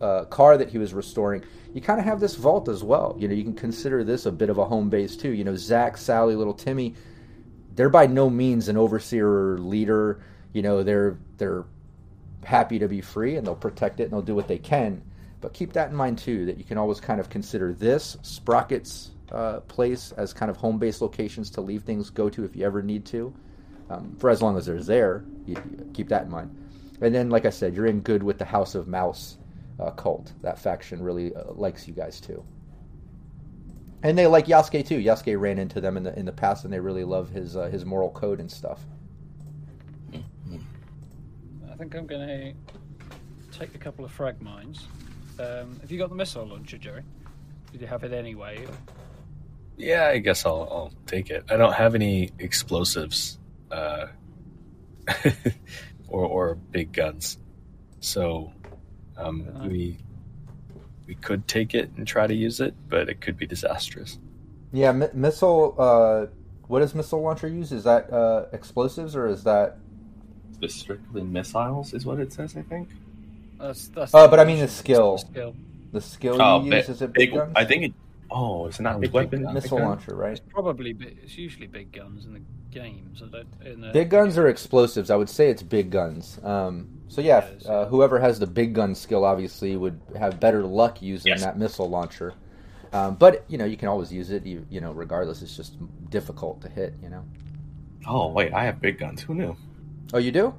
uh, 0.00 0.24
car 0.24 0.56
that 0.56 0.70
he 0.70 0.78
was 0.78 0.92
restoring, 0.92 1.44
you 1.72 1.80
kind 1.80 2.00
of 2.00 2.06
have 2.06 2.18
this 2.18 2.34
vault 2.34 2.68
as 2.68 2.82
well. 2.82 3.14
You 3.18 3.28
know, 3.28 3.34
you 3.34 3.44
can 3.44 3.54
consider 3.54 4.02
this 4.02 4.26
a 4.26 4.32
bit 4.32 4.50
of 4.50 4.58
a 4.58 4.64
home 4.64 4.88
base 4.88 5.16
too. 5.16 5.30
You 5.30 5.44
know, 5.44 5.54
Zach, 5.54 5.96
Sally, 5.96 6.34
little 6.34 6.54
Timmy, 6.54 6.94
they're 7.76 7.88
by 7.88 8.06
no 8.06 8.28
means 8.28 8.68
an 8.68 8.76
overseer 8.76 9.28
or 9.28 9.58
leader. 9.58 10.20
You 10.52 10.62
know, 10.62 10.82
they're 10.82 11.16
they're 11.36 11.64
happy 12.44 12.78
to 12.78 12.88
be 12.88 13.00
free 13.00 13.36
and 13.36 13.46
they'll 13.46 13.54
protect 13.54 14.00
it 14.00 14.04
and 14.04 14.12
they'll 14.12 14.22
do 14.22 14.34
what 14.34 14.48
they 14.48 14.58
can. 14.58 15.02
But 15.40 15.54
keep 15.54 15.72
that 15.74 15.90
in 15.90 15.96
mind 15.96 16.18
too, 16.18 16.46
that 16.46 16.58
you 16.58 16.64
can 16.64 16.76
always 16.76 17.00
kind 17.00 17.20
of 17.20 17.30
consider 17.30 17.72
this 17.72 18.16
Sprocket's 18.22 19.12
uh, 19.32 19.60
place 19.60 20.12
as 20.12 20.32
kind 20.32 20.50
of 20.50 20.56
home 20.56 20.78
base 20.78 21.00
locations 21.00 21.50
to 21.50 21.60
leave 21.60 21.82
things 21.82 22.10
go 22.10 22.28
to 22.30 22.44
if 22.44 22.56
you 22.56 22.64
ever 22.64 22.82
need 22.82 23.04
to. 23.06 23.34
Um, 23.88 24.16
for 24.18 24.30
as 24.30 24.40
long 24.40 24.56
as 24.56 24.66
they're 24.66 24.82
there, 24.82 25.24
keep 25.94 26.08
that 26.08 26.24
in 26.24 26.30
mind. 26.30 26.56
And 27.00 27.14
then, 27.14 27.30
like 27.30 27.46
I 27.46 27.50
said, 27.50 27.74
you're 27.74 27.86
in 27.86 28.00
good 28.00 28.22
with 28.22 28.38
the 28.38 28.44
House 28.44 28.74
of 28.74 28.86
Mouse 28.86 29.38
uh, 29.80 29.90
cult. 29.90 30.32
That 30.42 30.58
faction 30.58 31.02
really 31.02 31.34
uh, 31.34 31.52
likes 31.52 31.88
you 31.88 31.94
guys 31.94 32.20
too. 32.20 32.44
And 34.02 34.16
they 34.16 34.26
like 34.26 34.46
Yasuke 34.46 34.86
too. 34.86 34.98
Yasuke 34.98 35.38
ran 35.38 35.58
into 35.58 35.80
them 35.80 35.96
in 35.96 36.04
the 36.04 36.18
in 36.18 36.24
the 36.24 36.32
past, 36.32 36.64
and 36.64 36.72
they 36.72 36.80
really 36.80 37.04
love 37.04 37.30
his 37.30 37.56
uh, 37.56 37.66
his 37.66 37.84
moral 37.84 38.10
code 38.10 38.40
and 38.40 38.50
stuff. 38.50 38.80
I 41.70 41.74
think 41.76 41.94
I'm 41.94 42.08
to 42.08 42.52
take 43.52 43.74
a 43.74 43.78
couple 43.78 44.04
of 44.04 44.10
frag 44.10 44.40
mines. 44.42 44.86
Um, 45.38 45.78
have 45.80 45.90
you 45.90 45.98
got 45.98 46.10
the 46.10 46.14
missile 46.14 46.46
launcher, 46.46 46.76
Jerry? 46.76 47.02
Did 47.72 47.80
you 47.80 47.86
have 47.86 48.04
it 48.04 48.12
anyway? 48.12 48.66
Yeah, 49.80 50.06
I 50.08 50.18
guess 50.18 50.44
I'll, 50.46 50.68
I'll 50.70 50.92
take 51.06 51.30
it. 51.30 51.44
I 51.50 51.56
don't 51.56 51.72
have 51.72 51.94
any 51.94 52.30
explosives, 52.38 53.38
uh, 53.70 54.06
or 56.08 56.24
or 56.24 56.54
big 56.54 56.92
guns, 56.92 57.38
so 58.00 58.52
um, 59.16 59.46
Uh, 59.54 59.66
we 59.68 59.96
we 61.06 61.14
could 61.16 61.46
take 61.48 61.74
it 61.74 61.90
and 61.96 62.06
try 62.06 62.26
to 62.26 62.34
use 62.34 62.60
it, 62.60 62.74
but 62.88 63.08
it 63.08 63.20
could 63.20 63.36
be 63.36 63.46
disastrous. 63.46 64.18
Yeah, 64.72 64.92
mi- 64.92 65.08
missile. 65.12 65.74
Uh, 65.78 66.26
what 66.68 66.80
does 66.80 66.94
missile 66.94 67.20
launcher 67.22 67.48
use? 67.48 67.72
Is 67.72 67.82
that 67.84 68.12
uh, 68.12 68.46
explosives 68.52 69.16
or 69.16 69.26
is 69.26 69.42
that? 69.44 69.78
Strictly 70.68 71.22
missiles, 71.22 71.94
is 71.94 72.04
what 72.06 72.20
it 72.20 72.32
says. 72.32 72.56
I 72.56 72.62
think. 72.62 72.88
That's, 73.58 73.88
that's 73.88 74.14
Oh, 74.14 74.28
but 74.28 74.38
I 74.38 74.44
mean 74.44 74.60
the 74.60 74.68
skill. 74.68 75.18
skill. 75.18 75.54
The 75.92 76.00
skill 76.00 76.40
Oh, 76.40 76.62
you 76.62 76.70
bi- 76.70 76.76
use 76.78 76.88
is 76.90 77.02
it 77.02 77.12
big, 77.12 77.32
guns? 77.34 77.52
I 77.56 77.64
think 77.64 77.82
it. 77.84 77.92
Oh, 78.30 78.66
it's 78.66 78.78
it 78.78 78.82
not 78.82 78.96
Oh, 78.96 78.98
big 79.00 79.10
big 79.10 79.14
weapon? 79.14 79.42
guns. 79.42 79.54
missile 79.54 79.78
launcher, 79.80 80.14
right? 80.14 80.32
It's 80.32 80.40
probably 80.48 80.92
bi- 80.92 81.14
it's 81.22 81.36
usually 81.36 81.66
big 81.66 81.92
guns 81.92 82.24
in 82.26 82.32
the 82.34 82.40
games. 82.70 83.20
In 83.22 83.80
the, 83.80 83.90
Big 83.92 84.08
guns 84.10 84.38
are 84.38 84.46
explosives? 84.48 85.10
I 85.10 85.16
would 85.16 85.28
say 85.28 85.50
it's 85.50 85.62
big 85.62 85.90
guns. 85.90 86.38
Um, 86.44 86.88
so 87.08 87.20
yeah, 87.20 87.44
Yes. 87.52 87.66
uh, 87.66 87.86
whoever 87.86 88.20
has 88.20 88.38
the 88.38 88.46
big 88.46 88.74
gun 88.74 88.94
skill 88.94 89.24
obviously 89.24 89.76
would 89.76 90.00
have 90.16 90.38
better 90.38 90.62
luck 90.62 91.02
using 91.02 91.30
Yes. 91.30 91.42
that 91.42 91.58
missile 91.58 91.88
launcher. 91.90 92.34
Um, 92.92 93.16
but 93.16 93.44
you 93.48 93.58
know 93.58 93.64
you 93.64 93.76
can 93.76 93.88
always 93.88 94.12
use 94.12 94.30
it. 94.30 94.46
You, 94.46 94.64
you 94.70 94.80
know, 94.80 94.92
regardless, 94.92 95.42
it's 95.42 95.56
just 95.56 95.76
difficult 96.10 96.60
to 96.62 96.68
hit. 96.68 96.94
You 97.02 97.08
know. 97.10 97.24
Oh 98.06 98.28
wait, 98.32 98.52
I 98.52 98.64
have 98.64 98.80
big 98.80 98.98
guns. 98.98 99.22
Who 99.22 99.34
knew? 99.34 99.56
Oh, 100.12 100.18
you 100.18 100.30
do? 100.32 100.54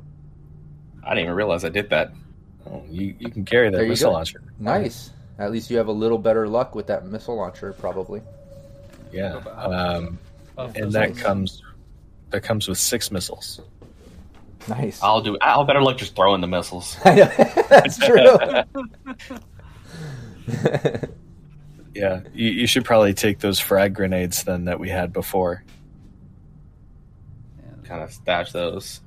I 1.03 1.09
didn't 1.09 1.23
even 1.25 1.35
realize 1.35 1.63
I 1.65 1.69
did 1.69 1.89
that. 1.89 2.13
Oh, 2.69 2.83
you 2.89 3.15
you 3.19 3.29
can 3.31 3.43
carry 3.45 3.69
that 3.69 3.77
There 3.77 3.87
missile 3.87 4.11
go. 4.11 4.15
launcher. 4.15 4.43
Nice. 4.59 5.11
At 5.39 5.51
least 5.51 5.69
you 5.71 5.77
have 5.77 5.87
a 5.87 5.91
little 5.93 6.17
better 6.17 6.47
luck 6.47 6.75
with 6.75 6.87
that 6.87 7.05
missile 7.05 7.35
launcher, 7.35 7.73
probably. 7.73 8.21
Yeah, 9.11 9.35
um, 9.37 10.19
and 10.57 10.91
that 10.93 11.17
comes 11.17 11.63
that 12.29 12.41
comes 12.41 12.67
with 12.67 12.77
six 12.77 13.11
missiles. 13.11 13.61
Nice. 14.67 15.01
I'll 15.01 15.21
do. 15.21 15.37
I'll 15.41 15.65
better 15.65 15.81
luck 15.81 15.97
just 15.97 16.15
throwing 16.15 16.41
the 16.41 16.47
missiles. 16.47 16.95
That's 17.03 17.97
true. 17.97 18.37
Yeah, 21.93 22.21
you, 22.33 22.49
you 22.51 22.67
should 22.67 22.85
probably 22.85 23.13
take 23.13 23.39
those 23.39 23.59
frag 23.59 23.93
grenades 23.93 24.43
then 24.43 24.65
that 24.65 24.79
we 24.79 24.89
had 24.89 25.11
before. 25.11 25.63
Yeah, 27.59 27.87
kind 27.87 28.03
of 28.03 28.11
stash 28.13 28.51
those. 28.51 29.01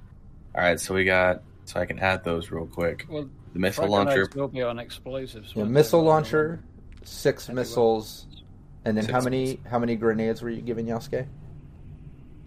All 0.54 0.62
right, 0.62 0.78
so 0.78 0.94
we 0.94 1.04
got. 1.04 1.42
So 1.64 1.80
I 1.80 1.86
can 1.86 1.98
add 1.98 2.24
those 2.24 2.50
real 2.50 2.66
quick. 2.66 3.06
well, 3.08 3.28
The 3.54 3.58
missile 3.60 3.88
launcher. 3.88 4.28
will 4.34 4.48
be 4.48 4.62
on 4.62 4.78
explosives. 4.78 5.52
yeah, 5.54 5.64
missile 5.64 6.02
launcher, 6.02 6.60
six 7.04 7.44
I 7.44 7.46
think 7.46 7.56
missiles, 7.60 8.26
and 8.84 8.96
then 8.96 9.04
how 9.06 9.20
Six 9.20 9.24
many 9.24 9.60
how 9.70 9.78
many 9.78 9.94
grenades 9.96 10.42
were 10.42 10.50
you 10.50 10.60
giving 10.60 10.86
Yasuke? 10.86 11.26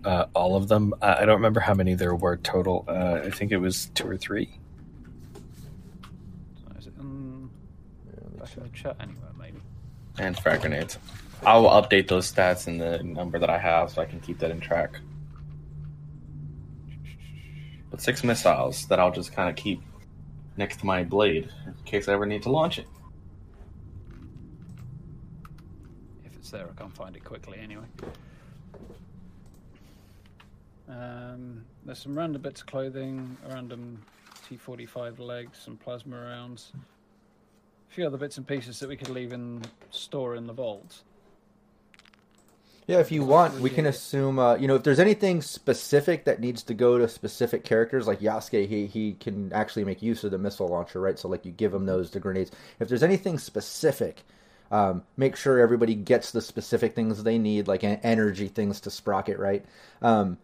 Uh, 0.04 0.26
all 0.34 0.56
of 0.56 0.68
them. 0.68 0.94
I, 1.02 1.16
I 1.22 1.26
don't 1.26 1.36
remember 1.36 1.60
how 1.62 1.74
many 1.74 1.94
there 1.96 2.14
were 2.16 2.38
total. 2.38 2.86
Uh, 2.88 3.22
I 3.26 3.30
think 3.32 3.52
it 3.52 3.58
was 3.58 3.88
two 3.96 4.08
or 4.08 4.16
three. 4.18 4.60
So 6.62 6.78
is 6.78 6.88
it, 6.88 6.94
um, 7.00 7.50
Yeah, 8.06 8.40
back 8.44 8.56
in 8.58 8.64
the 8.64 8.70
chat 8.70 8.96
anywhere, 9.00 9.32
maybe. 9.40 9.58
and 10.20 10.38
frag 10.38 10.62
grenades. 10.62 10.98
I 11.46 11.58
will 11.58 11.70
update 11.70 12.08
those 12.10 12.32
stats 12.32 12.68
in 12.68 12.78
the 12.80 13.02
number 13.04 13.40
that 13.40 13.50
I 13.50 13.58
have 13.60 13.92
so 13.92 14.02
I 14.02 14.06
can 14.06 14.20
keep 14.20 14.40
that 14.40 14.52
in 14.52 14.60
track. 14.60 15.00
But 17.92 18.02
six 18.02 18.24
missiles 18.24 18.86
that 18.88 19.00
I'll 19.00 19.12
just 19.12 19.32
kind 19.32 19.50
of 19.50 19.56
keep 19.56 19.82
next 20.58 20.78
to 20.80 20.86
my 20.86 21.04
blade 21.04 21.50
in 21.66 21.74
case 21.86 22.08
I 22.08 22.14
ever 22.14 22.26
need 22.26 22.44
to 22.44 22.52
launch 22.52 22.80
it. 22.80 22.88
If 26.26 26.36
it's 26.36 26.50
there, 26.50 26.68
I 26.70 26.80
can't 26.80 26.94
find 26.96 27.16
it 27.16 27.24
quickly 27.24 27.60
anyway. 27.60 27.86
Um, 30.90 31.64
there's 31.86 32.00
some 32.00 32.18
random 32.18 32.42
bits 32.42 32.62
of 32.62 32.68
clothing, 32.68 33.38
a 33.46 33.54
random 33.54 34.02
T45 34.50 35.20
legs, 35.20 35.60
some 35.64 35.78
plasma 35.78 36.20
rounds, 36.20 36.72
a 37.90 37.94
few 37.94 38.06
other 38.06 38.18
bits 38.18 38.38
and 38.38 38.48
pieces 38.48 38.80
that 38.80 38.90
we 38.90 38.96
could 38.96 39.10
leave 39.10 39.34
in 39.34 39.62
store 39.92 40.36
in 40.36 40.48
the 40.48 40.54
vault. 40.54 41.04
Yeah, 42.88 43.00
if 43.00 43.12
you 43.12 43.26
want, 43.26 43.60
we 43.60 43.70
can 43.70 43.86
assume. 43.86 44.40
Uh, 44.40 44.56
you 44.56 44.66
know, 44.66 44.76
if 44.76 44.84
there's 44.84 45.00
anything 45.00 45.42
specific 45.42 46.24
that 46.24 46.40
needs 46.40 46.64
to 46.64 46.74
go 46.74 46.98
to 46.98 47.10
specific 47.10 47.66
characters, 47.66 48.08
like 48.08 48.22
Yasuke, 48.22 48.66
he 48.66 48.88
he 48.88 49.12
can 49.20 49.52
actually 49.52 49.84
make 49.84 50.02
use 50.02 50.24
of 50.24 50.32
the 50.32 50.38
missile 50.38 50.70
launcher, 50.70 51.02
right? 51.02 51.20
So 51.20 51.28
like 51.28 51.46
you 51.46 51.52
give 51.52 51.74
him 51.74 51.86
those 51.86 52.12
the 52.12 52.22
grenades. 52.22 52.50
If 52.80 52.88
there's 52.88 53.04
anything 53.04 53.40
specific, 53.40 54.24
um, 54.72 55.04
make 55.18 55.36
sure 55.36 55.60
everybody 55.60 55.96
gets 55.96 56.32
the 56.32 56.42
specific 56.42 56.96
things 56.96 57.22
they 57.24 57.38
need, 57.38 57.68
like 57.68 57.84
en- 57.84 58.00
energy 58.04 58.48
things 58.48 58.80
to 58.82 58.90
sprocket, 58.90 59.38
right? 59.38 59.66
Um, 60.02 60.38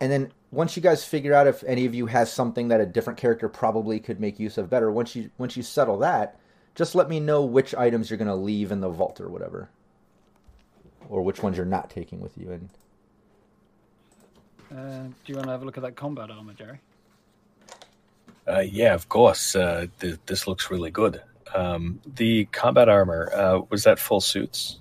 and 0.00 0.10
then 0.10 0.32
once 0.50 0.74
you 0.74 0.82
guys 0.82 1.04
figure 1.04 1.34
out 1.34 1.46
if 1.46 1.62
any 1.62 1.86
of 1.86 1.94
you 1.94 2.06
has 2.06 2.32
something 2.32 2.66
that 2.68 2.80
a 2.80 2.86
different 2.86 3.20
character 3.20 3.48
probably 3.48 4.00
could 4.00 4.18
make 4.18 4.40
use 4.40 4.58
of 4.58 4.68
better, 4.68 4.90
once 4.90 5.14
you 5.14 5.30
once 5.38 5.56
you 5.56 5.62
settle 5.62 5.98
that, 5.98 6.36
just 6.74 6.96
let 6.96 7.08
me 7.08 7.20
know 7.20 7.44
which 7.44 7.76
items 7.76 8.10
you're 8.10 8.18
going 8.18 8.26
to 8.26 8.34
leave 8.34 8.72
in 8.72 8.80
the 8.80 8.88
vault 8.88 9.20
or 9.20 9.28
whatever 9.28 9.68
or 11.08 11.22
which 11.22 11.42
ones 11.42 11.56
you're 11.56 11.66
not 11.66 11.90
taking 11.90 12.20
with 12.20 12.36
you. 12.38 12.52
And 12.52 12.68
Uh, 14.70 15.02
do 15.24 15.32
you 15.32 15.34
want 15.36 15.46
to 15.46 15.52
have 15.52 15.62
a 15.62 15.64
look 15.64 15.76
at 15.76 15.82
that 15.82 15.94
combat 15.96 16.30
armor, 16.30 16.52
Jerry? 16.54 16.80
Uh, 18.46 18.60
yeah, 18.60 18.92
of 18.94 19.08
course. 19.08 19.54
Uh, 19.56 19.86
th- 20.00 20.18
this 20.26 20.46
looks 20.46 20.70
really 20.70 20.90
good. 20.90 21.22
Um, 21.54 22.00
the 22.16 22.46
combat 22.46 22.88
armor 22.88 23.30
uh, 23.34 23.60
was 23.70 23.84
that 23.84 23.98
full 23.98 24.20
suits? 24.20 24.80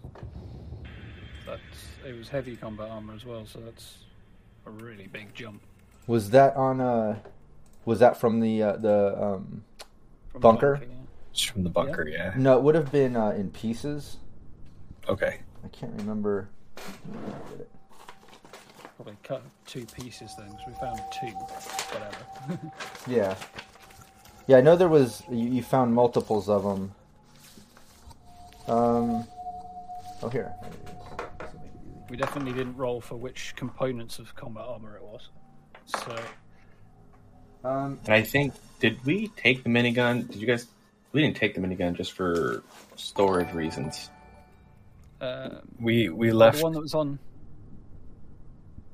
That's 1.46 1.62
it 2.06 2.18
was 2.18 2.28
heavy 2.30 2.56
combat 2.56 2.90
armor 2.90 3.14
as 3.14 3.26
well, 3.26 3.46
so 3.46 3.60
that's 3.60 3.98
a 4.66 4.70
really 4.72 5.08
big 5.08 5.34
jump. 5.36 5.62
was 6.08 6.32
that 6.32 6.56
on? 6.56 6.82
Uh, 6.82 7.20
was 7.86 8.00
that 8.00 8.18
from 8.18 8.40
the 8.40 8.64
uh, 8.64 8.76
the? 8.78 9.16
Um, 9.22 9.64
From 10.32 10.42
Bunker? 10.42 10.80
yeah. 10.82 10.88
It's 11.32 11.42
from 11.44 11.64
the 11.64 11.70
bunker. 11.70 12.08
Yeah. 12.08 12.34
no, 12.38 12.58
it 12.58 12.64
would 12.64 12.76
have 12.76 12.92
been 12.92 13.16
uh, 13.16 13.30
in 13.32 13.50
pieces. 13.52 14.18
Okay. 15.10 15.40
I 15.64 15.68
can't 15.70 15.94
remember. 15.98 16.50
Probably 18.96 19.18
cut 19.24 19.42
two 19.66 19.86
pieces 19.86 20.36
then, 20.38 20.50
'cause 20.52 20.68
we 20.68 20.74
found 20.76 21.00
two. 21.12 21.28
Whatever. 21.28 22.72
Yeah, 23.08 23.36
yeah. 24.48 24.58
I 24.58 24.62
know 24.62 24.76
there 24.76 24.88
was. 24.90 25.24
You, 25.30 25.48
you 25.50 25.64
found 25.64 25.94
multiples 25.94 26.48
of 26.50 26.64
them. 26.64 26.92
Um. 28.68 29.26
Oh, 30.22 30.30
here. 30.30 30.54
There 30.62 30.70
it 30.72 30.76
is. 30.76 30.94
This 31.40 31.52
will 31.52 31.60
make 31.60 31.70
it 31.74 31.82
easy. 31.82 32.02
we 32.10 32.18
definitely 32.18 32.54
didn't 32.54 32.78
roll 32.78 33.02
for 33.02 33.16
which 33.16 33.54
components 33.56 34.20
of 34.20 34.34
combat 34.36 34.66
armor 34.68 34.96
it 34.96 35.04
was. 35.04 35.30
So 35.88 36.16
Um. 37.68 38.00
And 38.06 38.14
I 38.14 38.22
think 38.22 38.54
did 38.80 39.04
we 39.06 39.30
take 39.30 39.64
the 39.64 39.70
minigun? 39.70 40.28
Did 40.28 40.38
you 40.38 40.48
guys? 40.48 40.68
We 41.14 41.22
didn't 41.22 41.38
take 41.38 41.56
the 41.56 41.62
minigun 41.62 41.94
just 41.96 42.12
for 42.14 42.64
storage 42.96 43.52
reasons. 43.54 44.10
Uh, 45.24 45.50
We 45.80 46.10
we 46.10 46.30
the 46.30 46.36
one 46.64 46.74
that 46.74 46.82
was 46.82 46.94
on. 46.94 47.18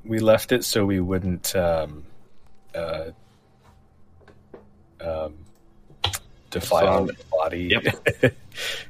we 0.06 0.20
left 0.20 0.52
it 0.52 0.64
so 0.64 0.86
we 0.86 1.00
wouldn't 1.00 1.56
um, 1.56 2.04
uh, 2.76 3.12
um, 5.02 5.34
defile 6.52 7.08
So- 7.08 7.14
the 7.14 7.26
body. 7.32 7.64
Yep. 7.64 7.84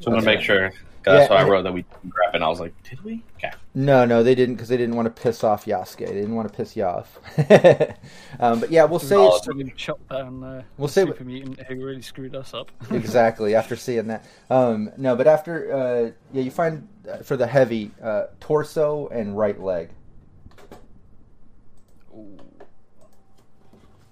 So 0.02 0.08
I'm 0.08 0.14
gonna 0.14 0.22
make 0.26 0.42
sure. 0.42 0.72
'Cause 1.04 1.14
That's 1.20 1.30
Yeah, 1.30 1.36
why 1.36 1.42
I 1.42 1.50
wrote 1.50 1.64
that 1.64 1.74
we 1.74 1.84
didn't 1.84 2.10
grab. 2.10 2.36
And 2.36 2.44
I 2.44 2.48
was 2.50 2.60
like, 2.60 2.74
did 2.84 3.04
we? 3.04 3.24
Okay. 3.38 3.52
No, 3.76 4.06
no, 4.06 4.22
they 4.24 4.36
didn't 4.36 4.56
because 4.56 4.68
they 4.68 4.78
didn't 4.78 4.96
want 4.96 5.06
to 5.14 5.22
piss 5.22 5.44
off 5.44 5.66
Yasuke. 5.66 6.00
They 6.00 6.14
didn't 6.14 6.36
want 6.36 6.52
to 6.52 6.56
piss 6.56 6.76
you 6.76 6.84
off. 6.84 7.20
um, 8.40 8.60
but 8.60 8.72
yeah, 8.72 8.84
we'll 8.84 9.00
say 9.00 9.16
it's, 9.24 9.46
Solid 9.46 9.78
chop 9.78 10.00
down 10.10 10.44
uh, 10.44 10.64
We'll 10.78 10.88
the 10.88 10.94
say- 10.94 11.06
super 11.06 11.24
mutant 11.24 11.60
who 11.62 11.84
really 11.86 12.02
screwed 12.02 12.36
us 12.36 12.54
up. 12.54 12.72
exactly 12.92 13.56
after 13.56 13.76
seeing 13.76 14.08
that. 14.08 14.26
Um, 14.50 14.92
no, 14.98 15.16
but 15.16 15.28
after 15.28 15.72
uh, 15.74 16.12
yeah, 16.34 16.42
you 16.42 16.52
find 16.52 16.88
uh, 17.10 17.18
for 17.18 17.38
the 17.38 17.48
heavy 17.48 17.92
uh, 18.04 18.26
torso 18.40 19.08
and 19.10 19.38
right 19.38 19.60
leg. 19.60 19.90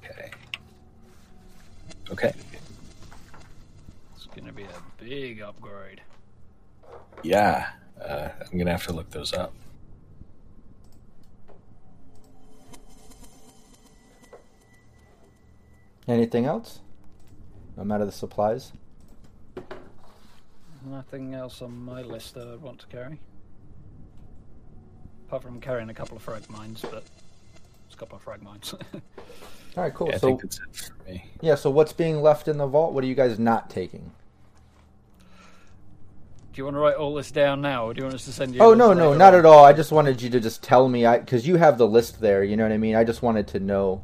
Okay. 0.04 0.32
Okay. 2.12 2.34
It's 4.16 4.26
gonna 4.36 4.54
be 4.54 4.64
a 4.64 5.04
big 5.04 5.42
upgrade. 5.42 6.02
Yeah. 7.24 7.70
Uh, 8.04 8.30
I'm 8.40 8.58
gonna 8.58 8.72
have 8.72 8.86
to 8.88 8.94
look 8.94 9.10
those 9.10 9.34
up. 9.34 9.54
Anything 16.08 16.46
else? 16.46 16.80
No 17.76 17.84
matter 17.84 18.06
the 18.06 18.12
supplies. 18.12 18.72
Nothing 20.86 21.34
else 21.34 21.62
on 21.62 21.78
my 21.84 22.02
list 22.02 22.36
that 22.36 22.48
I'd 22.48 22.62
want 22.62 22.80
to 22.80 22.88
carry. 22.88 23.20
Apart 25.28 25.44
from 25.44 25.60
carrying 25.60 25.90
a 25.90 25.94
couple 25.94 26.16
of 26.16 26.24
frag 26.24 26.50
mines, 26.50 26.82
but 26.82 27.04
it's 27.86 27.96
a 27.96 27.98
couple 27.98 28.16
of 28.16 28.24
frag 28.24 28.42
mines. 28.42 28.74
All 29.76 29.84
right, 29.84 29.94
cool. 29.94 30.08
Yeah, 30.08 30.16
I 30.16 30.18
so 30.18 30.28
think 30.28 30.42
that's 30.44 30.60
it 30.60 30.76
for 30.76 31.04
me. 31.10 31.26
yeah, 31.42 31.56
so 31.56 31.70
what's 31.70 31.92
being 31.92 32.22
left 32.22 32.48
in 32.48 32.58
the 32.58 32.66
vault? 32.68 32.94
What 32.94 33.04
are 33.04 33.08
you 33.08 33.16
guys 33.16 33.38
not 33.38 33.70
taking? 33.70 34.12
Do 36.58 36.62
you 36.62 36.66
want 36.66 36.76
to 36.76 36.80
write 36.80 36.96
all 36.96 37.14
this 37.14 37.30
down 37.30 37.62
now, 37.62 37.86
or 37.86 37.94
do 37.94 38.00
you 38.00 38.04
want 38.06 38.16
us 38.16 38.26
to 38.26 38.32
send 38.34 38.56
you? 38.56 38.62
Oh 38.62 38.74
no, 38.74 38.92
no, 38.92 39.14
not 39.14 39.36
on? 39.36 39.40
at 39.42 39.46
all. 39.46 39.64
I 39.64 39.74
just 39.74 39.92
wanted 39.92 40.20
you 40.24 40.32
to 40.32 40.40
just 40.40 40.64
tell 40.64 40.90
me, 40.90 41.06
because 41.06 41.48
you 41.48 41.56
have 41.58 41.78
the 41.78 41.88
list 41.88 42.20
there. 42.20 42.44
You 42.44 42.58
know 42.58 42.64
what 42.64 42.72
I 42.72 42.80
mean? 42.80 42.96
I 42.96 43.04
just 43.04 43.22
wanted 43.22 43.48
to 43.50 43.60
know. 43.60 44.02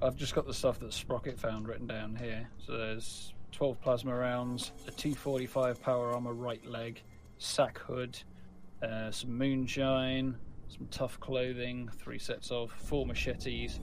I've 0.00 0.14
just 0.14 0.32
got 0.32 0.46
the 0.46 0.54
stuff 0.54 0.78
that 0.78 0.92
Sprocket 0.92 1.40
found 1.40 1.66
written 1.66 1.88
down 1.88 2.14
here. 2.14 2.48
So 2.64 2.76
there's 2.76 3.34
12 3.50 3.80
plasma 3.80 4.14
rounds, 4.14 4.70
a 4.86 4.92
T45 4.92 5.80
power 5.80 6.12
armor 6.12 6.34
right 6.34 6.64
leg, 6.64 7.02
sack 7.38 7.78
hood, 7.78 8.16
uh, 8.80 9.10
some 9.10 9.36
moonshine, 9.36 10.36
some 10.68 10.86
tough 10.92 11.18
clothing, 11.18 11.90
three 11.98 12.20
sets 12.20 12.52
of 12.52 12.70
four 12.70 13.04
machetes, 13.06 13.80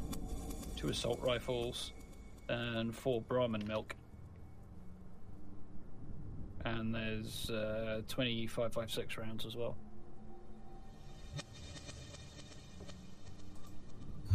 two 0.78 0.88
assault 0.88 1.20
rifles, 1.22 1.92
and 2.48 2.96
four 2.96 3.20
Brahmin 3.20 3.68
milk. 3.68 3.94
And 6.66 6.96
there's 6.96 7.50
uh, 7.50 8.02
2556 8.08 9.18
rounds 9.18 9.46
as 9.46 9.56
well. 9.56 9.76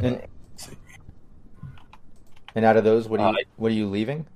And 0.01 0.23
and 2.55 2.65
out 2.65 2.77
of 2.77 2.85
those, 2.85 3.09
what 3.09 3.21
are 3.21 3.31
you 3.31 3.39
Uh, 3.39 3.43
what 3.57 3.73
are 3.73 3.75
you 3.75 3.87
leaving? 3.87 4.27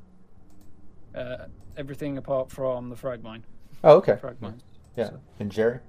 Uh, 1.14 1.47
everything 1.76 2.18
apart 2.18 2.51
from 2.51 2.88
the 2.88 2.97
frag 2.97 3.22
mine. 3.22 3.45
Oh, 3.84 3.97
okay. 3.97 4.16
Frag 4.20 4.40
mines. 4.40 4.62
Yeah. 4.97 5.11
So 5.11 5.20
And 5.40 5.53
Jerry. 5.53 5.80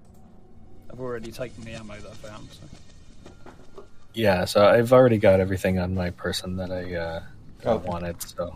I've 0.91 0.99
already 0.99 1.31
taken 1.31 1.63
the 1.63 1.71
ammo 1.71 1.95
that 1.95 2.11
I 2.11 2.13
found. 2.13 2.49
So. 2.51 3.83
Yeah, 4.13 4.45
so 4.45 4.65
I've 4.65 4.93
already 4.93 5.17
got 5.17 5.39
everything 5.39 5.79
on 5.79 5.95
my 5.95 6.11
person 6.11 6.55
that 6.57 6.71
I, 6.71 6.93
uh, 6.93 7.23
that 7.61 7.67
I 7.67 7.75
wanted. 7.75 8.21
So 8.21 8.55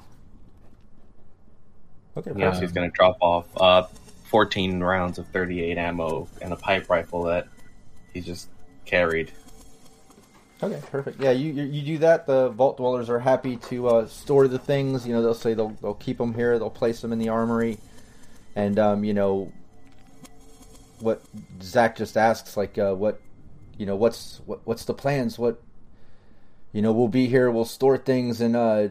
Okay. 2.18 2.32
Yeah, 2.36 2.52
cool. 2.52 2.54
so 2.56 2.62
he's 2.62 2.72
gonna 2.72 2.90
drop 2.90 3.18
off 3.22 3.46
uh, 3.58 3.84
14 4.26 4.82
rounds 4.82 5.18
of 5.18 5.28
38 5.28 5.78
ammo 5.78 6.28
and 6.42 6.52
a 6.52 6.56
pipe 6.56 6.90
rifle 6.90 7.24
that 7.24 7.48
he 8.14 8.22
just 8.22 8.50
carried. 8.86 9.32
Okay, 10.64 10.82
perfect. 10.90 11.22
Yeah, 11.22 11.32
you, 11.32 11.54
you 11.54 11.64
you 11.64 11.82
do 11.84 11.98
that. 12.00 12.26
The 12.26 12.50
vault 12.50 12.78
dwellers 12.78 13.10
are 13.10 13.20
happy 13.20 13.58
to 13.58 13.88
uh, 13.90 14.08
store 14.08 14.48
the 14.48 14.58
things. 14.58 15.06
You 15.06 15.14
know, 15.14 15.22
they'll 15.22 15.36
say 15.36 15.54
they'll 15.54 15.78
they'll 15.82 15.94
keep 15.94 16.18
them 16.18 16.34
here. 16.34 16.58
They'll 16.58 16.72
place 16.72 17.00
them 17.02 17.14
in 17.14 17.20
the 17.20 17.30
armory, 17.30 17.78
and 18.56 18.80
um, 18.80 19.04
you 19.04 19.14
know, 19.14 19.52
what 21.00 21.22
Zach 21.62 21.96
just 21.96 22.18
asks, 22.18 22.58
like, 22.58 22.78
uh, 22.78 22.94
what, 22.94 23.22
you 23.78 23.86
know, 23.86 23.96
what's 23.96 24.42
what, 24.46 24.62
what's 24.66 24.86
the 24.86 24.94
plans? 24.94 25.38
What, 25.38 25.62
you 26.74 26.82
know, 26.82 26.92
we'll 26.92 27.08
be 27.08 27.28
here. 27.28 27.52
We'll 27.52 27.66
store 27.66 27.98
things 27.98 28.42
and, 28.42 28.56
uh, 28.56 28.90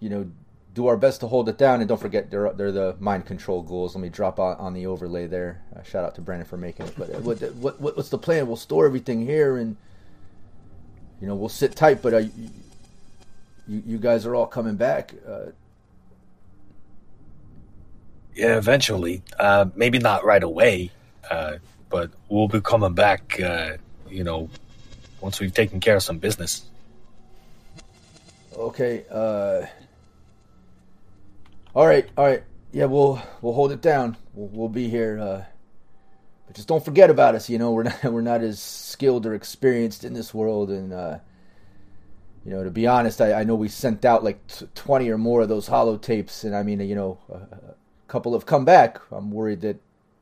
you 0.00 0.08
know, 0.08 0.30
do 0.76 0.86
our 0.86 0.96
best 0.96 1.20
to 1.20 1.26
hold 1.26 1.48
it 1.48 1.58
down. 1.58 1.80
And 1.80 1.88
don't 1.88 2.00
forget, 2.00 2.30
they're 2.30 2.52
they're 2.52 2.70
the 2.70 2.94
mind 3.00 3.26
control 3.26 3.62
ghouls. 3.62 3.96
Let 3.96 4.02
me 4.02 4.10
drop 4.10 4.38
on, 4.38 4.56
on 4.58 4.74
the 4.74 4.86
overlay 4.86 5.26
there. 5.26 5.62
Uh, 5.74 5.82
shout 5.82 6.04
out 6.04 6.14
to 6.16 6.20
Brandon 6.20 6.46
for 6.46 6.58
making 6.58 6.86
it. 6.86 6.94
But 6.96 7.10
uh, 7.10 7.18
what, 7.18 7.40
what 7.54 7.80
what 7.80 7.96
what's 7.96 8.10
the 8.10 8.18
plan? 8.18 8.46
We'll 8.46 8.56
store 8.56 8.86
everything 8.86 9.24
here 9.24 9.56
and 9.56 9.76
you 11.20 11.26
know, 11.26 11.34
we'll 11.34 11.48
sit 11.48 11.74
tight, 11.74 12.02
but 12.02 12.14
uh, 12.14 12.18
you, 12.18 12.50
you, 13.66 13.98
guys 13.98 14.26
are 14.26 14.34
all 14.34 14.46
coming 14.46 14.76
back. 14.76 15.14
Uh, 15.26 15.46
yeah, 18.34 18.58
eventually, 18.58 19.22
uh, 19.38 19.66
maybe 19.74 19.98
not 19.98 20.24
right 20.24 20.42
away, 20.42 20.90
uh, 21.30 21.56
but 21.88 22.10
we'll 22.28 22.48
be 22.48 22.60
coming 22.60 22.92
back. 22.92 23.40
Uh, 23.40 23.78
you 24.10 24.24
know, 24.24 24.50
once 25.20 25.40
we've 25.40 25.54
taken 25.54 25.80
care 25.80 25.96
of 25.96 26.02
some 26.02 26.18
business. 26.18 26.66
okay. 28.56 29.04
All 31.76 31.86
right, 31.86 32.08
all 32.16 32.24
right. 32.24 32.42
Yeah, 32.72 32.86
we'll 32.86 33.20
we'll 33.42 33.52
hold 33.52 33.70
it 33.70 33.82
down. 33.82 34.16
We'll, 34.32 34.48
we'll 34.48 34.68
be 34.70 34.88
here. 34.88 35.18
Uh, 35.20 35.44
but 36.46 36.56
just 36.56 36.68
don't 36.68 36.82
forget 36.82 37.10
about 37.10 37.34
us. 37.34 37.50
You 37.50 37.58
know, 37.58 37.70
we're 37.72 37.82
not 37.82 38.02
we're 38.04 38.22
not 38.22 38.40
as 38.40 38.58
skilled 38.58 39.26
or 39.26 39.34
experienced 39.34 40.02
in 40.02 40.14
this 40.14 40.32
world, 40.32 40.70
and 40.70 40.90
uh, 40.90 41.18
you 42.46 42.50
know, 42.50 42.64
to 42.64 42.70
be 42.70 42.86
honest, 42.86 43.20
I, 43.20 43.40
I 43.40 43.44
know 43.44 43.54
we 43.54 43.68
sent 43.68 44.06
out 44.06 44.24
like 44.24 44.38
t- 44.46 44.66
twenty 44.74 45.10
or 45.10 45.18
more 45.18 45.42
of 45.42 45.50
those 45.50 45.68
holotapes, 45.68 46.44
and 46.44 46.56
I 46.56 46.62
mean, 46.62 46.80
you 46.80 46.94
know, 46.94 47.18
a, 47.28 47.34
a 47.34 47.74
couple 48.08 48.32
have 48.32 48.46
come 48.46 48.64
back. 48.64 48.98
I'm 49.12 49.30
worried 49.30 49.60
that 49.60 49.78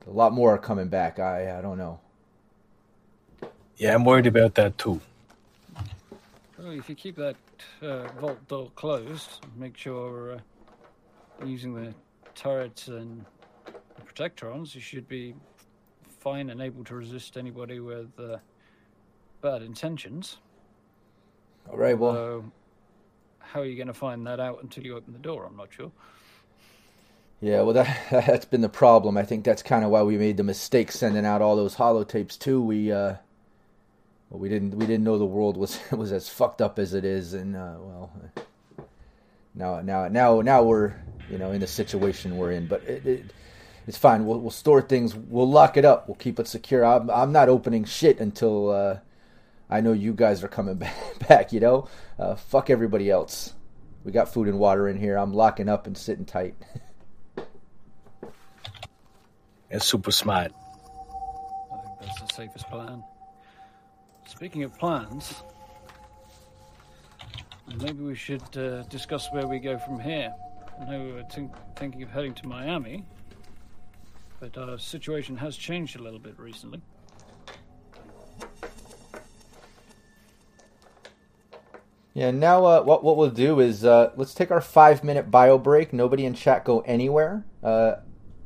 a 0.09 0.11
lot 0.11 0.33
more 0.33 0.55
are 0.55 0.59
coming 0.59 0.89
back. 0.89 1.21
I 1.21 1.57
I 1.57 1.63
don't 1.63 1.79
know. 1.79 2.01
Yeah, 3.77 3.95
I'm 3.95 4.05
worried 4.05 4.27
about 4.27 4.57
that 4.57 4.77
too. 4.77 5.01
Well, 6.59 6.73
if 6.73 6.89
you 6.89 6.97
keep 6.97 7.15
that 7.15 7.37
uh, 7.81 8.09
vault 8.21 8.49
door 8.49 8.73
closed, 8.75 9.47
make 9.57 9.77
sure 9.77 10.33
uh, 10.33 10.39
using 11.45 11.74
the 11.74 11.95
turrets 12.35 12.89
and 12.89 13.24
the 13.97 14.03
protectrons, 14.03 14.74
you 14.74 14.80
should 14.80 15.09
be 15.09 15.35
fine 16.20 16.51
and 16.51 16.61
able 16.61 16.85
to 16.85 16.95
resist 16.95 17.37
anybody 17.37 17.80
with 17.80 18.09
uh, 18.18 18.39
bad 19.41 19.62
intentions. 19.62 20.39
All 21.70 21.76
right. 21.76 21.99
Well, 21.99 22.12
So, 22.12 22.45
how 23.39 23.61
are 23.61 23.64
you 23.64 23.76
going 23.76 23.89
to 23.89 23.95
find 23.95 24.26
that 24.26 24.41
out 24.41 24.62
until 24.62 24.85
you 24.85 24.97
open 24.97 25.12
the 25.12 25.18
door? 25.18 25.45
I'm 25.47 25.57
not 25.57 25.68
sure. 25.72 25.93
yeah. 27.41 27.62
Well, 27.62 27.74
that 27.74 27.99
that's 28.11 28.45
been 28.45 28.61
the 28.62 28.68
problem. 28.68 29.16
I 29.16 29.24
think 29.24 29.45
that's 29.45 29.62
kind 29.62 29.85
of 29.85 29.91
why 29.91 30.03
we 30.03 30.16
made 30.16 30.37
the 30.37 30.43
mistake 30.45 30.93
sending 30.93 31.24
out 31.26 31.43
all 31.43 31.57
those 31.57 31.76
holotapes 31.76 32.39
too. 32.39 32.61
We 32.62 32.91
uh, 32.93 33.16
well, 34.30 34.41
we 34.41 34.49
didn't 34.49 34.76
we 34.76 34.87
didn't 34.87 35.05
know 35.05 35.18
the 35.18 35.24
world 35.26 35.57
was 35.57 35.78
was 35.93 36.12
as 36.12 36.28
fucked 36.28 36.61
up 36.62 36.78
as 36.78 36.95
it 36.95 37.05
is, 37.05 37.35
and 37.35 37.55
uh, 37.57 37.74
well, 37.78 38.11
now 39.55 39.81
now 39.81 40.09
now 40.09 40.41
now 40.41 40.63
we're 40.63 40.95
you 41.31 41.39
know 41.39 41.53
in 41.53 41.61
the 41.61 41.67
situation 41.67 42.37
we're 42.37 42.53
in. 42.53 42.67
But 42.67 42.83
it, 42.85 43.07
it 43.07 43.33
it's 43.87 43.99
fine. 43.99 44.27
We'll 44.27 44.41
we'll 44.41 44.51
store 44.51 44.83
things. 44.83 45.15
We'll 45.15 45.51
lock 45.51 45.77
it 45.77 45.85
up. 45.85 46.09
We'll 46.09 46.17
keep 46.17 46.39
it 46.39 46.49
secure. 46.49 46.85
I'm 46.85 47.11
I'm 47.11 47.33
not 47.33 47.49
opening 47.49 47.85
shit 47.85 48.21
until 48.21 48.71
uh, 48.71 48.99
I 49.69 49.81
know 49.81 49.93
you 49.93 50.13
guys 50.13 50.43
are 50.43 50.49
coming 50.49 50.83
back. 51.29 51.53
You 51.53 51.61
know, 51.61 51.89
uh, 52.19 52.35
fuck 52.35 52.71
everybody 52.71 53.11
else. 53.11 53.55
We 54.05 54.13
got 54.13 54.33
food 54.33 54.49
and 54.49 54.59
water 54.59 54.89
in 54.89 54.99
here. 54.99 55.17
I'm 55.17 55.33
locking 55.33 55.69
up 55.69 55.87
and 55.87 55.97
sitting 55.97 56.25
tight. 56.25 56.55
It's 59.71 59.87
super 59.87 60.13
smart. 60.13 60.53
I 61.73 61.77
think 61.87 61.99
that's 62.01 62.21
the 62.21 62.29
safest 62.33 62.69
plan. 62.69 63.03
Speaking 64.29 64.63
of 64.63 64.79
plans, 64.79 65.43
maybe 67.81 68.03
we 68.05 68.15
should 68.15 68.57
uh, 68.57 68.83
discuss 68.85 69.29
where 69.33 69.47
we 69.47 69.59
go 69.59 69.79
from 69.79 69.99
here. 70.01 70.33
I 70.81 70.91
know 70.91 71.05
we 71.05 71.12
were 71.12 71.23
think- 71.25 71.53
thinking 71.77 72.03
of 72.03 72.11
heading 72.11 72.35
to 72.35 72.47
Miami, 72.47 73.05
but 74.41 74.57
our 74.59 74.79
situation 74.79 75.37
has 75.37 75.57
changed 75.57 75.99
a 75.99 76.03
little 76.03 76.19
bit 76.19 76.39
recently. 76.39 76.81
Yeah, 82.15 82.31
now 82.31 82.65
uh, 82.65 82.83
what 82.83 83.03
what 83.03 83.17
we'll 83.17 83.31
do 83.31 83.59
is 83.59 83.85
uh, 83.85 84.12
let's 84.17 84.35
take 84.35 84.53
our 84.53 84.61
five 84.61 85.03
minute 85.03 85.33
bio 85.33 85.59
break. 85.59 85.93
Nobody 85.93 86.25
in 86.25 86.35
chat 86.35 86.65
go 86.65 86.81
anywhere. 86.81 87.45
Uh, 87.62 87.97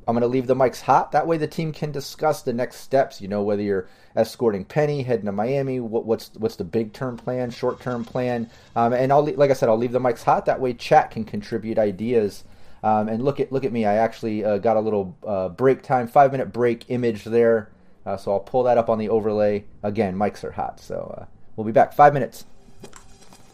I'm 0.08 0.14
gonna 0.14 0.26
leave 0.26 0.46
the 0.46 0.56
mics 0.56 0.80
hot. 0.80 1.12
That 1.12 1.26
way 1.26 1.36
the 1.36 1.46
team 1.46 1.70
can 1.70 1.92
discuss 1.92 2.40
the 2.40 2.54
next 2.54 2.76
steps. 2.76 3.20
You 3.20 3.28
know 3.28 3.42
whether 3.42 3.60
you're 3.60 3.88
escorting 4.16 4.64
Penny, 4.64 5.02
heading 5.02 5.26
to 5.26 5.32
Miami. 5.32 5.80
What, 5.80 6.06
what's 6.06 6.30
what's 6.38 6.56
the 6.56 6.64
big 6.64 6.94
term 6.94 7.18
plan, 7.18 7.50
short 7.50 7.78
term 7.78 8.06
plan? 8.06 8.48
Um, 8.74 8.94
and 8.94 9.12
I'll 9.12 9.22
like 9.22 9.50
I 9.50 9.52
said, 9.52 9.68
I'll 9.68 9.76
leave 9.76 9.92
the 9.92 10.00
mics 10.00 10.24
hot. 10.24 10.46
That 10.46 10.60
way 10.60 10.72
chat 10.72 11.10
can 11.10 11.24
contribute 11.24 11.78
ideas. 11.78 12.44
Um, 12.82 13.08
and 13.08 13.22
look 13.22 13.38
at 13.38 13.52
look 13.52 13.64
at 13.64 13.72
me. 13.72 13.84
I 13.84 13.96
actually 13.96 14.42
uh, 14.46 14.56
got 14.56 14.78
a 14.78 14.80
little 14.80 15.14
uh, 15.26 15.50
break 15.50 15.82
time, 15.82 16.08
five 16.08 16.32
minute 16.32 16.54
break 16.54 16.86
image 16.88 17.24
there. 17.24 17.70
Uh, 18.06 18.16
so 18.16 18.32
I'll 18.32 18.40
pull 18.40 18.62
that 18.62 18.78
up 18.78 18.88
on 18.88 18.96
the 18.96 19.10
overlay. 19.10 19.64
Again, 19.82 20.16
mics 20.16 20.42
are 20.42 20.52
hot. 20.52 20.80
So 20.80 21.14
uh, 21.18 21.26
we'll 21.54 21.66
be 21.66 21.72
back 21.72 21.92
five 21.92 22.14
minutes. 22.14 22.46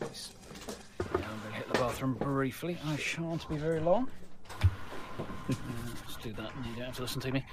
I'm 0.01 1.21
going 1.21 1.25
to 1.25 1.53
hit 1.53 1.73
the 1.73 1.79
bathroom 1.81 2.15
briefly. 2.15 2.79
I 2.87 2.97
shan't 2.97 3.49
be 3.49 3.57
very 3.57 3.81
long. 3.81 4.09
Let's 6.25 6.37
do 6.37 6.43
that, 6.43 6.55
and 6.57 6.67
you 6.67 6.77
don't 6.77 6.87
have 6.87 6.97
to 6.97 7.03
listen 7.03 7.21
to 7.23 7.33
me. 7.33 7.45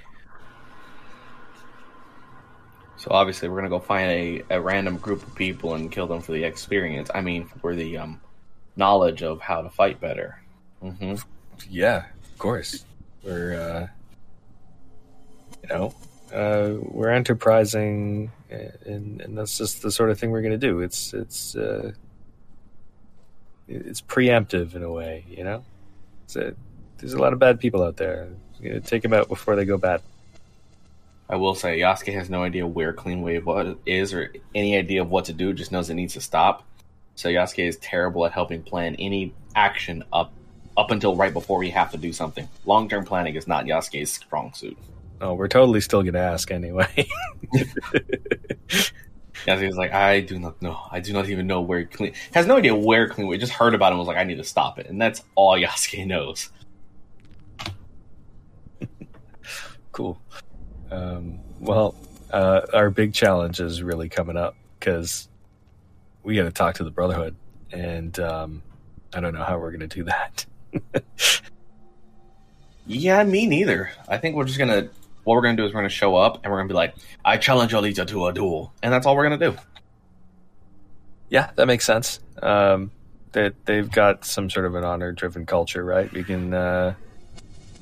So 2.96 3.10
obviously, 3.10 3.48
we're 3.48 3.56
gonna 3.56 3.68
go 3.68 3.80
find 3.80 4.10
a, 4.10 4.42
a 4.50 4.60
random 4.60 4.96
group 4.96 5.22
of 5.22 5.34
people 5.34 5.74
and 5.74 5.90
kill 5.90 6.06
them 6.06 6.20
for 6.20 6.32
the 6.32 6.44
experience. 6.44 7.10
I 7.14 7.20
mean, 7.20 7.46
for 7.60 7.74
the 7.74 7.98
um, 7.98 8.20
knowledge 8.76 9.22
of 9.22 9.40
how 9.40 9.62
to 9.62 9.70
fight 9.70 10.00
better. 10.00 10.40
hmm 10.80 11.16
Yeah, 11.68 12.06
of 12.32 12.38
course. 12.38 12.84
We're, 13.22 13.60
uh, 13.60 13.86
you 15.62 15.68
know, 15.68 15.94
uh, 16.32 16.78
we're 16.80 17.10
enterprising, 17.10 18.32
uh, 18.50 18.56
and, 18.86 19.20
and 19.20 19.36
that's 19.36 19.58
just 19.58 19.82
the 19.82 19.90
sort 19.90 20.10
of 20.10 20.18
thing 20.18 20.30
we're 20.30 20.42
going 20.42 20.58
to 20.58 20.66
do. 20.66 20.80
It's 20.80 21.12
it's 21.12 21.56
uh, 21.56 21.92
it's 23.68 24.00
preemptive 24.00 24.74
in 24.74 24.82
a 24.82 24.90
way, 24.90 25.24
you 25.28 25.44
know. 25.44 25.64
It's 26.24 26.36
a, 26.36 26.54
there's 26.98 27.14
a 27.14 27.18
lot 27.18 27.32
of 27.32 27.38
bad 27.38 27.60
people 27.60 27.82
out 27.82 27.96
there. 27.96 28.28
We're 28.62 28.70
going 28.70 28.82
to 28.82 28.88
take 28.88 29.02
them 29.02 29.12
out 29.12 29.28
before 29.28 29.56
they 29.56 29.64
go 29.64 29.76
bad. 29.76 30.02
I 31.28 31.36
will 31.36 31.54
say, 31.54 31.80
Yasuke 31.80 32.14
has 32.14 32.30
no 32.30 32.42
idea 32.42 32.66
where 32.66 32.90
Enclave 32.90 33.76
is 33.86 34.12
or 34.12 34.32
any 34.54 34.76
idea 34.76 35.02
of 35.02 35.10
what 35.10 35.24
to 35.26 35.32
do. 35.32 35.52
Just 35.52 35.72
knows 35.72 35.90
it 35.90 35.94
needs 35.94 36.14
to 36.14 36.20
stop. 36.20 36.62
So 37.14 37.28
Yasuke 37.28 37.66
is 37.66 37.76
terrible 37.78 38.24
at 38.26 38.32
helping 38.32 38.62
plan 38.62 38.94
any 38.96 39.34
action 39.54 40.04
up 40.12 40.32
up 40.76 40.90
until 40.90 41.14
right 41.16 41.32
before 41.34 41.58
we 41.58 41.70
have 41.70 41.90
to 41.92 41.98
do 41.98 42.12
something. 42.12 42.48
Long 42.64 42.88
term 42.88 43.04
planning 43.04 43.34
is 43.34 43.46
not 43.46 43.66
Yasuke's 43.66 44.12
strong 44.12 44.52
suit. 44.54 44.76
Oh, 45.20 45.34
we're 45.34 45.48
totally 45.48 45.80
still 45.80 46.02
going 46.02 46.14
to 46.14 46.20
ask 46.20 46.50
anyway. 46.50 47.08
Yasuke's 49.46 49.76
like, 49.76 49.92
I 49.92 50.20
do 50.20 50.38
not 50.38 50.60
know. 50.62 50.78
I 50.90 51.00
do 51.00 51.12
not 51.12 51.28
even 51.28 51.46
know 51.46 51.60
where 51.60 51.84
Clean 51.84 52.12
has 52.32 52.46
no 52.46 52.56
idea 52.56 52.74
where 52.74 53.04
Enclave. 53.04 53.40
Just 53.40 53.52
heard 53.52 53.74
about 53.74 53.88
it 53.88 53.90
and 53.92 53.98
was 53.98 54.08
like, 54.08 54.16
I 54.16 54.24
need 54.24 54.38
to 54.38 54.44
stop 54.44 54.78
it, 54.78 54.86
and 54.88 55.00
that's 55.00 55.22
all 55.34 55.56
Yasuke 55.58 56.06
knows. 56.06 56.50
Cool. 59.92 60.20
Um, 60.90 61.38
well, 61.60 61.94
uh, 62.30 62.62
our 62.72 62.90
big 62.90 63.14
challenge 63.14 63.60
is 63.60 63.82
really 63.82 64.08
coming 64.08 64.36
up 64.36 64.56
because 64.78 65.28
we 66.22 66.34
got 66.34 66.44
to 66.44 66.50
talk 66.50 66.74
to 66.76 66.84
the 66.84 66.90
Brotherhood, 66.90 67.36
and 67.70 68.18
um, 68.18 68.62
I 69.14 69.20
don't 69.20 69.34
know 69.34 69.44
how 69.44 69.58
we're 69.58 69.70
going 69.70 69.88
to 69.88 69.94
do 69.96 70.04
that. 70.04 70.46
Yeah, 72.86 73.22
me 73.22 73.46
neither. 73.46 73.90
I 74.08 74.18
think 74.18 74.36
we're 74.36 74.44
just 74.44 74.58
gonna. 74.58 74.88
What 75.24 75.34
we're 75.34 75.42
gonna 75.42 75.56
do 75.56 75.64
is 75.64 75.72
we're 75.72 75.80
gonna 75.80 75.88
show 75.88 76.16
up 76.16 76.40
and 76.42 76.52
we're 76.52 76.58
gonna 76.58 76.68
be 76.68 76.74
like, 76.74 76.94
I 77.24 77.36
challenge 77.36 77.72
Alita 77.72 78.06
to 78.08 78.26
a 78.26 78.32
duel, 78.32 78.72
and 78.82 78.92
that's 78.92 79.06
all 79.06 79.16
we're 79.16 79.22
gonna 79.22 79.38
do. 79.38 79.56
yeah, 81.28 81.50
that 81.54 81.66
makes 81.66 81.84
sense. 81.84 82.18
Um, 82.42 82.90
that 83.32 83.54
they've 83.66 83.90
got 83.90 84.24
some 84.24 84.50
sort 84.50 84.66
of 84.66 84.74
an 84.74 84.84
honor-driven 84.84 85.46
culture, 85.46 85.84
right? 85.84 86.10
We 86.12 86.24
can, 86.24 86.52
uh, 86.52 86.94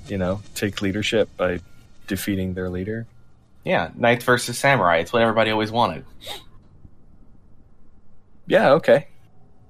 you 0.06 0.18
know, 0.18 0.42
take 0.54 0.82
leadership 0.82 1.34
by 1.36 1.60
defeating 2.10 2.52
their 2.54 2.68
leader. 2.68 3.06
Yeah, 3.64 3.90
knights 3.94 4.24
versus 4.24 4.58
samurai. 4.58 4.98
It's 4.98 5.12
what 5.12 5.22
everybody 5.22 5.50
always 5.52 5.70
wanted. 5.70 6.04
Yeah, 8.46 8.72
okay, 8.72 9.06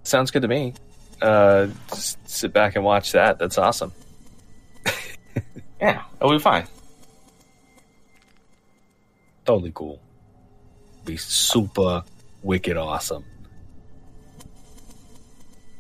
sounds 0.05 0.31
good 0.31 0.43
to 0.43 0.49
me. 0.49 0.73
Uh, 1.21 1.69
just 1.91 2.17
sit 2.29 2.53
back 2.53 2.77
and 2.77 2.85
watch 2.85 3.13
that. 3.13 3.39
That's 3.39 3.59
awesome. 3.59 3.93
Yeah, 5.81 6.03
it'll 6.21 6.33
be 6.33 6.39
fine. 6.39 6.67
totally 9.47 9.73
cool. 9.75 9.99
Be 11.07 11.17
super 11.17 12.05
wicked 12.43 12.77
awesome. 12.77 13.25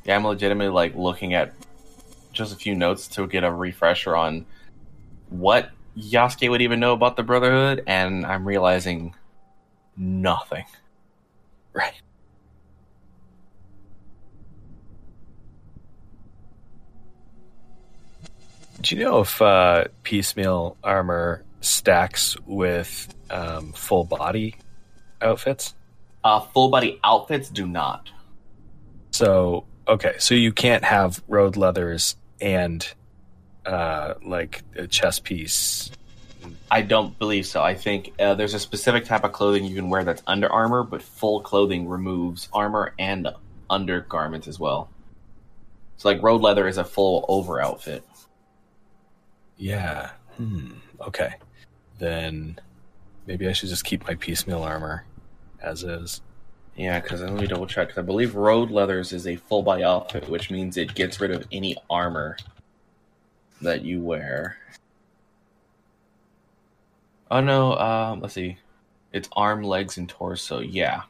Yeah, 0.07 0.17
I'm 0.17 0.25
legitimately 0.25 0.73
like 0.73 0.95
looking 0.95 1.35
at 1.35 1.53
just 2.33 2.55
a 2.55 2.57
few 2.57 2.75
notes 2.75 3.09
to 3.09 3.27
get 3.27 3.45
a 3.45 3.53
refresher 3.53 4.17
on 4.17 4.47
what 5.29 5.71
Yasuke 6.01 6.51
would 6.51 6.62
even 6.62 6.80
know 6.80 6.92
about 6.92 7.16
the 7.16 7.22
Brotherhood, 7.22 7.82
and 7.86 8.24
I'm 8.26 8.46
realizing 8.46 9.14
nothing. 9.96 10.64
Right. 11.72 11.94
Do 18.80 18.96
you 18.96 19.05
know 19.05 19.20
if 19.20 19.40
uh, 19.40 19.84
piecemeal 20.03 20.76
armor 20.82 21.44
stacks 21.61 22.36
with 22.44 23.14
um, 23.30 23.72
full 23.72 24.03
body 24.03 24.57
outfits? 25.22 25.74
Uh, 26.24 26.40
full 26.40 26.70
body 26.70 26.98
outfits 27.05 27.48
do 27.51 27.68
not. 27.68 28.11
So 29.12 29.64
okay, 29.86 30.14
so 30.18 30.34
you 30.34 30.53
can't 30.53 30.84
have 30.84 31.22
road 31.28 31.57
leathers 31.57 32.16
and 32.40 32.86
uh, 33.67 34.15
like 34.25 34.63
a 34.77 34.87
chess 34.87 35.19
piece. 35.19 35.91
I 36.71 36.83
don't 36.83 37.19
believe 37.19 37.47
so. 37.47 37.63
I 37.63 37.75
think 37.75 38.13
uh, 38.19 38.35
there's 38.35 38.55
a 38.55 38.59
specific 38.59 39.05
type 39.05 39.25
of 39.25 39.33
clothing 39.33 39.65
you 39.65 39.75
can 39.75 39.91
wear 39.91 40.05
that's 40.05 40.23
under 40.27 40.51
armor, 40.51 40.83
but 40.83 41.03
full 41.03 41.41
clothing 41.41 41.89
removes 41.89 42.49
armor 42.53 42.95
and 42.99 43.29
undergarments 43.69 44.49
as 44.49 44.59
well. 44.59 44.89
So, 45.97 46.09
like, 46.09 46.23
road 46.23 46.41
leather 46.41 46.67
is 46.67 46.79
a 46.79 46.85
full 46.85 47.27
over 47.29 47.61
outfit. 47.61 48.03
Yeah. 49.59 50.11
Hmm. 50.37 50.71
Okay. 51.01 51.35
Then 51.99 52.59
maybe 53.27 53.47
I 53.47 53.53
should 53.53 53.69
just 53.69 53.85
keep 53.85 54.07
my 54.07 54.15
piecemeal 54.15 54.63
armor 54.63 55.05
as 55.63 55.85
is. 55.85 56.23
Yeah, 56.77 57.01
because 57.01 57.21
let 57.21 57.35
me 57.35 57.47
double 57.47 57.67
check. 57.67 57.99
I 57.99 58.03
believe 58.03 58.35
road 58.35 58.71
leathers 58.71 59.13
is 59.13 59.27
a 59.27 59.37
full 59.37 59.63
body 59.63 59.85
outfit, 59.85 60.29
which 60.29 60.51
means 60.51 60.77
it 60.77 60.95
gets 60.95 61.21
rid 61.21 61.31
of 61.31 61.47
any 61.53 61.77
armor 61.91 62.39
that 63.61 63.83
you 63.83 64.01
wear. 64.01 64.59
Oh 67.31 67.41
no, 67.41 67.75
um, 67.77 68.21
let's 68.21 68.35
see. 68.35 68.59
It's 69.13 69.29
arm, 69.37 69.63
legs, 69.63 69.99
and 69.99 70.09
torso. 70.09 70.61
Yeah, 70.61 71.03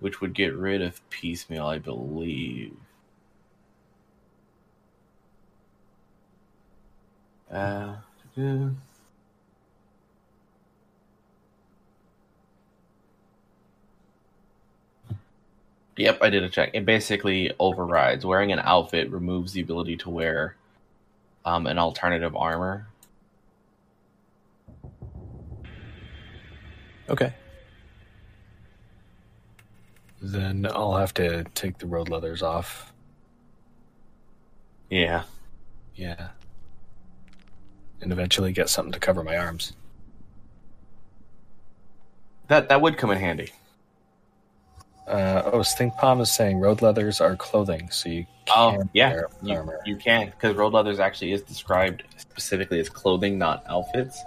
which 0.00 0.20
would 0.20 0.34
get 0.34 0.54
rid 0.54 0.82
of 0.82 1.08
piecemeal, 1.10 1.66
I 1.66 1.78
believe. 1.78 2.76
Uh, 7.50 7.96
yeah. 8.34 8.68
Yep, 15.96 16.18
I 16.22 16.28
did 16.30 16.42
a 16.42 16.48
check. 16.50 16.70
It 16.74 16.84
basically 16.84 17.52
overrides. 17.58 18.26
Wearing 18.26 18.52
an 18.52 18.58
outfit 18.58 19.10
removes 19.10 19.52
the 19.52 19.62
ability 19.62 19.96
to 19.98 20.10
wear 20.10 20.55
um, 21.46 21.66
an 21.68 21.78
alternative 21.78 22.34
armor. 22.36 22.88
Okay. 27.08 27.32
Then 30.20 30.66
I'll 30.66 30.96
have 30.96 31.14
to 31.14 31.44
take 31.54 31.78
the 31.78 31.86
road 31.86 32.08
leathers 32.08 32.42
off. 32.42 32.92
Yeah. 34.90 35.22
Yeah. 35.94 36.30
And 38.00 38.12
eventually 38.12 38.52
get 38.52 38.68
something 38.68 38.92
to 38.92 38.98
cover 38.98 39.22
my 39.22 39.36
arms. 39.36 39.72
That 42.48 42.68
that 42.68 42.80
would 42.80 42.98
come 42.98 43.10
in 43.10 43.18
handy. 43.18 43.52
Uh, 45.06 45.42
oh, 45.52 45.62
Stink 45.62 45.94
Palm 45.94 46.20
is 46.20 46.32
saying 46.32 46.58
road 46.58 46.82
leathers 46.82 47.20
are 47.20 47.36
clothing, 47.36 47.88
so 47.90 48.08
you 48.08 48.26
Oh, 48.54 48.82
yeah. 48.92 49.12
wear 49.12 49.28
You, 49.42 49.72
you 49.84 49.96
can, 49.96 50.26
because 50.26 50.56
road 50.56 50.72
leathers 50.72 50.98
actually 51.00 51.32
is 51.32 51.42
described 51.42 52.04
specifically 52.16 52.80
as 52.80 52.88
clothing, 52.88 53.38
not 53.38 53.64
outfits. 53.68 54.22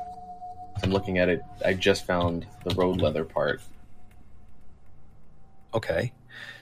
I'm 0.83 0.91
looking 0.91 1.17
at 1.17 1.29
it. 1.29 1.41
I 1.65 1.73
just 1.73 2.05
found 2.05 2.45
the 2.63 2.73
road 2.75 3.01
leather 3.01 3.25
part. 3.25 3.61
Okay. 5.73 6.11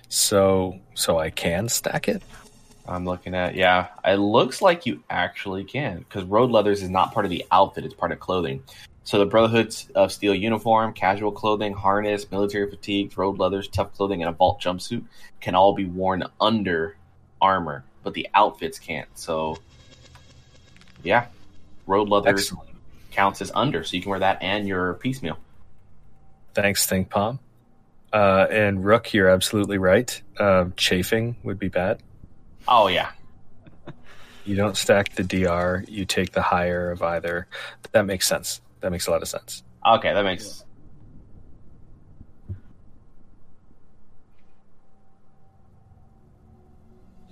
So 0.09 0.79
so 0.93 1.19
I 1.19 1.29
can 1.29 1.69
stack 1.69 2.07
it? 2.07 2.21
I'm 2.87 3.05
looking 3.05 3.35
at, 3.35 3.55
yeah. 3.55 3.87
It 4.05 4.15
looks 4.15 4.61
like 4.61 4.85
you 4.85 5.03
actually 5.09 5.65
can, 5.65 5.99
because 5.99 6.23
road 6.23 6.51
leathers 6.51 6.81
is 6.81 6.89
not 6.89 7.13
part 7.13 7.25
of 7.25 7.29
the 7.29 7.45
outfit, 7.51 7.83
it's 7.83 7.93
part 7.93 8.11
of 8.13 8.19
clothing. 8.19 8.63
So 9.07 9.19
the 9.19 9.25
Brotherhoods 9.25 9.87
of 9.95 10.11
Steel 10.11 10.35
uniform, 10.35 10.91
casual 10.91 11.31
clothing, 11.31 11.71
harness, 11.71 12.29
military 12.29 12.69
fatigues, 12.69 13.15
road 13.15 13.39
leathers, 13.39 13.69
tough 13.69 13.93
clothing, 13.93 14.21
and 14.21 14.27
a 14.27 14.33
vault 14.33 14.59
jumpsuit 14.61 15.05
can 15.39 15.55
all 15.55 15.73
be 15.73 15.85
worn 15.85 16.25
under 16.41 16.97
armor, 17.41 17.85
but 18.03 18.13
the 18.15 18.27
outfits 18.33 18.79
can't. 18.79 19.07
So, 19.17 19.59
yeah, 21.03 21.27
road 21.85 22.09
leathers 22.09 22.51
Excellent. 22.51 22.69
counts 23.11 23.41
as 23.41 23.49
under, 23.55 23.85
so 23.85 23.95
you 23.95 24.01
can 24.01 24.09
wear 24.09 24.19
that 24.19 24.43
and 24.43 24.67
your 24.67 24.95
piecemeal. 24.95 25.37
Thanks, 26.53 26.83
Stink 26.83 27.09
Palm. 27.09 27.39
Uh, 28.11 28.47
and 28.51 28.83
Rook, 28.83 29.13
you're 29.13 29.29
absolutely 29.29 29.77
right. 29.77 30.21
Um, 30.37 30.73
chafing 30.75 31.37
would 31.43 31.59
be 31.59 31.69
bad. 31.69 32.03
Oh 32.67 32.87
yeah, 32.87 33.11
You 34.43 34.57
don't 34.57 34.75
stack 34.75 35.15
the 35.15 35.23
DR, 35.23 35.85
you 35.87 36.03
take 36.03 36.33
the 36.33 36.41
higher 36.41 36.91
of 36.91 37.01
either. 37.01 37.47
That 37.93 38.05
makes 38.05 38.27
sense. 38.27 38.59
That 38.81 38.91
makes 38.91 39.07
a 39.07 39.11
lot 39.11 39.21
of 39.21 39.27
sense. 39.27 39.63
okay, 39.85 40.13
that 40.13 40.23
makes. 40.23 40.63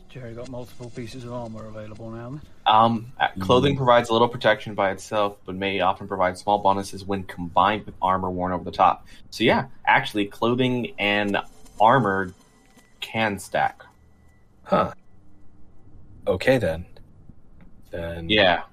Jerry 0.09 0.33
got 0.33 0.49
multiple 0.49 0.89
pieces 0.91 1.25
of 1.25 1.33
armor 1.33 1.65
available 1.67 2.09
now. 2.09 2.29
Then. 2.29 2.41
Um, 2.65 3.11
uh, 3.19 3.27
clothing 3.41 3.75
provides 3.75 4.07
a 4.07 4.13
little 4.13 4.29
protection 4.29 4.73
by 4.73 4.91
itself, 4.91 5.35
but 5.45 5.55
may 5.55 5.81
often 5.81 6.07
provide 6.07 6.37
small 6.37 6.59
bonuses 6.59 7.03
when 7.03 7.23
combined 7.23 7.85
with 7.85 7.95
armor 8.01 8.29
worn 8.29 8.53
over 8.53 8.63
the 8.63 8.71
top. 8.71 9.05
So 9.29 9.43
yeah, 9.43 9.65
actually, 9.85 10.25
clothing 10.27 10.93
and 10.99 11.37
armor 11.81 12.33
can 13.01 13.37
stack. 13.39 13.83
Huh. 14.63 14.93
Okay 16.27 16.59
then. 16.59 16.85
Then 17.91 18.29
Yeah. 18.29 18.63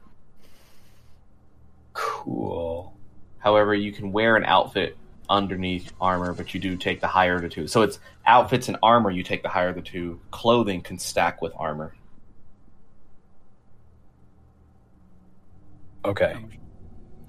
Cool. 2.23 2.95
However, 3.39 3.75
you 3.75 3.93
can 3.93 4.13
wear 4.13 4.37
an 4.37 4.45
outfit 4.45 4.97
underneath 5.29 5.93
armor, 6.01 6.33
but 6.33 6.55
you 6.55 6.61
do 6.61 6.77
take 6.77 7.01
the 7.01 7.09
higher 7.09 7.37
of 7.37 7.43
the 7.43 7.49
two. 7.49 7.67
So 7.67 7.83
it's 7.83 7.99
outfits 8.27 8.69
and 8.69 8.77
armor. 8.83 9.11
You 9.11 9.23
take 9.23 9.43
the 9.43 9.49
higher 9.49 9.71
of 9.71 9.75
the 9.75 9.83
two. 9.83 10.21
Clothing 10.31 10.83
can 10.83 10.99
stack 10.99 11.43
with 11.43 11.53
armor. 11.57 11.95
Okay. 16.05 16.33
How 16.33 16.41
much, 16.41 16.59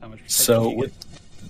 how 0.01 0.07
much 0.09 0.19
So 0.27 0.69
with 0.69 0.93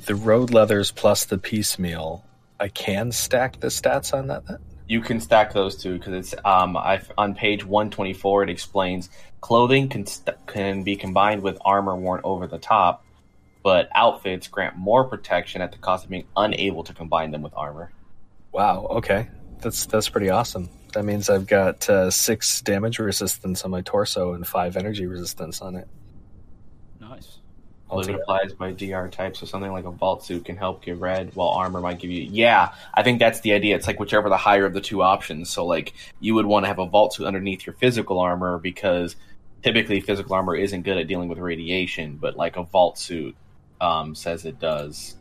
the 0.06 0.16
road 0.16 0.52
leathers 0.52 0.92
plus 0.92 1.26
the 1.26 1.38
piecemeal, 1.38 2.24
I 2.60 2.68
can 2.70 3.12
stack 3.12 3.60
the 3.60 3.68
stats 3.68 4.14
on 4.14 4.28
that 4.28 4.46
then? 4.48 4.60
You 4.88 5.02
can 5.02 5.20
stack 5.20 5.54
those 5.54 5.76
two 5.76 5.98
because 5.98 6.14
it's 6.14 6.36
um 6.46 6.78
I 6.78 7.02
on 7.18 7.36
page 7.36 7.66
one 7.66 7.90
twenty 7.90 8.14
four 8.14 8.44
it 8.44 8.50
explains 8.50 9.10
clothing 9.42 9.90
can 9.90 10.06
st- 10.06 10.38
can 10.46 10.84
be 10.84 10.96
combined 10.96 11.42
with 11.42 11.58
armor 11.66 11.96
worn 11.96 12.22
over 12.24 12.48
the 12.48 12.58
top, 12.58 13.04
but 13.64 13.90
outfits 13.96 14.48
grant 14.48 14.76
more 14.78 15.06
protection 15.06 15.62
at 15.62 15.72
the 15.72 15.78
cost 15.78 16.04
of 16.04 16.10
being 16.12 16.28
unable 16.36 16.84
to 16.84 16.94
combine 16.94 17.32
them 17.32 17.42
with 17.42 17.54
armor. 17.56 17.92
Wow, 18.52 18.88
okay. 18.92 19.30
That's 19.62 19.86
that's 19.86 20.10
pretty 20.10 20.30
awesome. 20.30 20.70
That 20.94 21.06
means 21.06 21.30
I've 21.30 21.48
got 21.48 21.90
uh, 21.90 22.12
six 22.12 22.62
damage 22.62 23.00
resistance 23.00 23.64
on 23.64 23.72
my 23.72 23.82
torso 23.82 24.34
and 24.34 24.46
five 24.46 24.78
energy 24.78 25.08
resistance 25.08 25.62
on 25.62 25.76
it. 25.76 25.88
Nice. 27.00 27.40
Clothing 27.90 28.16
it 28.16 28.22
applies 28.22 28.54
by 28.54 28.72
DR 28.72 29.08
type, 29.10 29.36
so 29.38 29.46
something 29.46 29.72
like 29.72 29.86
a 29.86 29.92
vault 29.92 30.24
suit 30.26 30.46
can 30.46 30.58
help 30.58 30.84
give 30.84 31.02
red, 31.02 31.34
while 31.36 31.50
armor 31.50 31.80
might 31.80 32.00
give 32.00 32.12
you. 32.12 32.24
Yeah, 32.24 32.74
I 32.94 33.04
think 33.04 33.20
that's 33.20 33.40
the 33.42 33.54
idea. 33.54 33.76
It's 33.76 33.88
like 33.88 34.00
whichever 34.00 34.30
the 34.30 34.38
higher 34.38 34.66
of 34.66 34.74
the 34.74 34.82
two 34.82 35.02
options. 35.02 35.50
So 35.50 35.66
like 35.66 35.94
you 36.20 36.36
would 36.36 36.46
want 36.46 36.66
to 36.66 36.68
have 36.68 36.80
a 36.80 36.86
vault 36.86 37.14
suit 37.14 37.26
underneath 37.26 37.66
your 37.66 37.76
physical 37.76 38.20
armor 38.20 38.58
because 38.58 39.16
typically 39.64 40.02
physical 40.02 40.36
armor 40.36 40.56
isn't 40.56 40.82
good 40.82 40.98
at 40.98 41.08
dealing 41.08 41.30
with 41.30 41.38
radiation, 41.38 42.18
but 42.18 42.36
like 42.36 42.58
a 42.58 42.64
vault 42.64 43.00
suit 43.00 43.36
um, 43.82 44.16
says 44.16 44.46
it 44.46 44.60
does. 44.60 45.16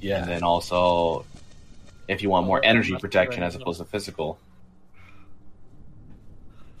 Yeah. 0.00 0.22
And 0.22 0.30
then 0.30 0.42
also, 0.42 1.24
if 2.08 2.22
you 2.22 2.30
want 2.30 2.46
more 2.46 2.64
energy 2.64 2.96
protection 2.96 3.42
as 3.42 3.54
opposed 3.54 3.78
to 3.80 3.84
physical, 3.84 4.38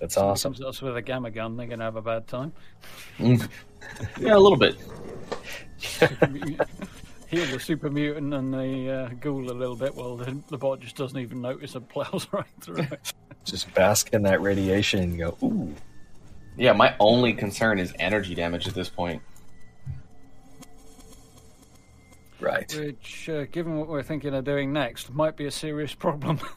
That's 0.00 0.16
awesome. 0.16 0.52
Comes 0.52 0.60
to 0.60 0.68
us 0.68 0.82
with 0.82 0.96
a 0.96 1.02
gamma 1.02 1.30
gun, 1.30 1.56
they're 1.56 1.66
going 1.66 1.80
to 1.80 1.84
have 1.84 1.96
a 1.96 2.02
bad 2.02 2.26
time. 2.28 2.52
yeah, 3.18 3.36
a 4.34 4.38
little 4.38 4.56
bit. 4.56 4.76
Heal 7.28 7.44
the 7.46 7.60
super 7.60 7.90
mutant 7.90 8.32
and 8.32 8.54
the 8.54 8.90
uh, 8.90 9.08
ghoul 9.20 9.50
a 9.50 9.52
little 9.52 9.76
bit, 9.76 9.94
while 9.94 10.16
the, 10.16 10.40
the 10.48 10.56
bot 10.56 10.80
just 10.80 10.96
doesn't 10.96 11.18
even 11.18 11.42
notice 11.42 11.74
and 11.74 11.86
plows 11.88 12.26
right 12.32 12.46
through 12.60 12.84
it. 12.84 13.12
Just 13.44 13.72
bask 13.74 14.14
in 14.14 14.22
that 14.22 14.40
radiation 14.40 15.00
and 15.00 15.18
go, 15.18 15.36
ooh. 15.42 15.74
Yeah, 16.56 16.72
my 16.72 16.94
only 16.98 17.34
concern 17.34 17.78
is 17.78 17.92
energy 17.98 18.34
damage 18.34 18.66
at 18.66 18.74
this 18.74 18.88
point. 18.88 19.22
Right. 22.40 22.72
Which, 22.74 23.28
uh, 23.28 23.44
given 23.46 23.78
what 23.78 23.88
we're 23.88 24.02
thinking 24.02 24.34
of 24.34 24.44
doing 24.44 24.72
next, 24.72 25.12
might 25.12 25.36
be 25.36 25.46
a 25.46 25.50
serious 25.50 25.94
problem. 25.94 26.40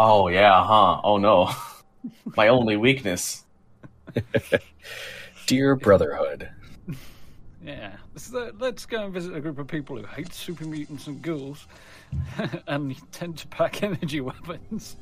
Oh 0.00 0.28
yeah, 0.28 0.64
huh? 0.64 1.00
Oh 1.02 1.16
no, 1.18 1.50
my 2.36 2.46
only 2.46 2.76
weakness. 2.76 3.44
Dear 5.46 5.74
Brotherhood. 5.74 6.48
yeah. 7.64 7.96
So 8.14 8.52
let's 8.60 8.86
go 8.86 9.04
and 9.06 9.12
visit 9.12 9.34
a 9.34 9.40
group 9.40 9.58
of 9.58 9.66
people 9.66 9.96
who 9.96 10.06
hate 10.06 10.32
super 10.32 10.64
mutants 10.66 11.08
and 11.08 11.20
ghouls 11.20 11.66
and 12.68 12.94
tend 13.10 13.38
to 13.38 13.48
pack 13.48 13.82
energy 13.82 14.20
weapons. 14.20 14.94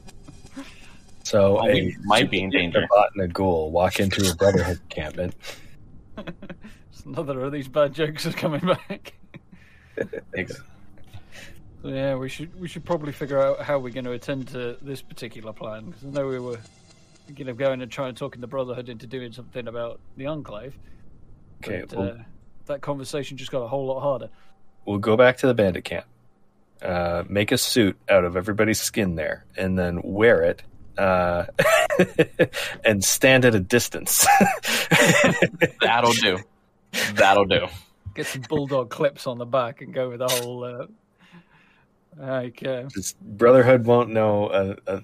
So 1.24 1.57
Well, 1.57 1.66
a 1.68 1.72
we 1.74 1.97
might 2.05 2.30
be 2.30 2.41
in 2.43 2.49
danger. 2.49 2.78
a 2.84 2.87
bot 2.87 3.11
and 3.14 3.22
a 3.24 3.28
ghoul 3.28 3.70
walk 3.70 4.01
into 4.01 4.30
a 4.30 4.34
Brotherhood 4.34 4.80
encampment. 4.84 5.34
Just 6.91 7.05
Another 7.05 7.41
of 7.43 7.53
these 7.53 7.68
bad 7.68 7.93
jokes 7.93 8.24
is 8.24 8.34
coming 8.34 8.61
back. 8.61 9.12
Ex- 10.34 10.61
So 11.82 11.88
yeah, 11.88 12.14
we 12.16 12.28
should 12.28 12.59
we 12.61 12.68
should 12.68 12.84
probably 12.84 13.12
figure 13.12 13.40
out 13.40 13.61
how 13.61 13.78
we're 13.78 13.92
going 13.92 14.05
to 14.05 14.12
attend 14.12 14.49
to 14.49 14.76
this 14.82 15.03
particular 15.03 15.53
plan 15.53 15.86
because 15.86 16.05
I 16.05 16.09
know 16.09 16.26
we 16.26 16.38
were 16.38 16.59
thinking 17.26 17.49
of 17.49 17.57
going 17.57 17.82
and 17.82 17.90
trying 17.90 18.14
to 18.14 18.18
talking 18.18 18.40
the 18.40 18.47
Brotherhood 18.47 18.88
into 18.88 19.07
doing 19.07 19.32
something 19.32 19.66
about 19.68 20.01
the 20.16 20.26
Enclave. 20.26 20.76
Okay, 21.64 21.84
but, 21.88 21.99
well, 21.99 22.09
uh, 22.09 22.14
that 22.66 22.80
conversation 22.82 23.36
just 23.36 23.51
got 23.51 23.61
a 23.62 23.68
whole 23.68 23.86
lot 23.86 24.01
harder. 24.01 24.30
we'll 24.84 24.99
go 24.99 25.16
back 25.16 25.38
to 25.38 25.47
the 25.47 25.55
bandit 25.55 25.84
camp. 25.84 26.07
Uh, 26.82 27.24
make 27.28 27.53
a 27.53 27.59
suit 27.59 27.97
out 28.09 28.24
of 28.24 28.36
everybody's 28.36 28.80
skin 28.80 29.14
there, 29.14 29.44
and 29.57 29.78
then 29.78 30.01
wear 30.05 30.42
it, 30.42 30.62
uh, 30.99 31.47
and 32.84 33.03
stand 33.03 33.44
at 33.47 33.55
a 33.55 33.61
distance. 33.61 34.26
That'll 35.80 36.12
do. 36.12 36.38
That'll 37.14 37.47
do. 37.47 37.66
Get 38.17 38.27
some 38.27 38.43
bulldog 38.49 38.89
clips 38.89 39.27
on 39.27 39.37
the 39.37 39.45
back 39.45 39.83
and 39.83 39.93
go 39.93 40.09
with 40.09 40.21
the 40.21 40.29
whole. 40.29 40.64
Uh, 40.64 40.87
like, 42.17 42.67
uh, 42.67 42.85
Just 42.85 43.21
Brotherhood 43.21 43.85
won't 43.85 44.09
know. 44.09 44.47
Uh, 44.47 44.77
uh, 44.87 45.01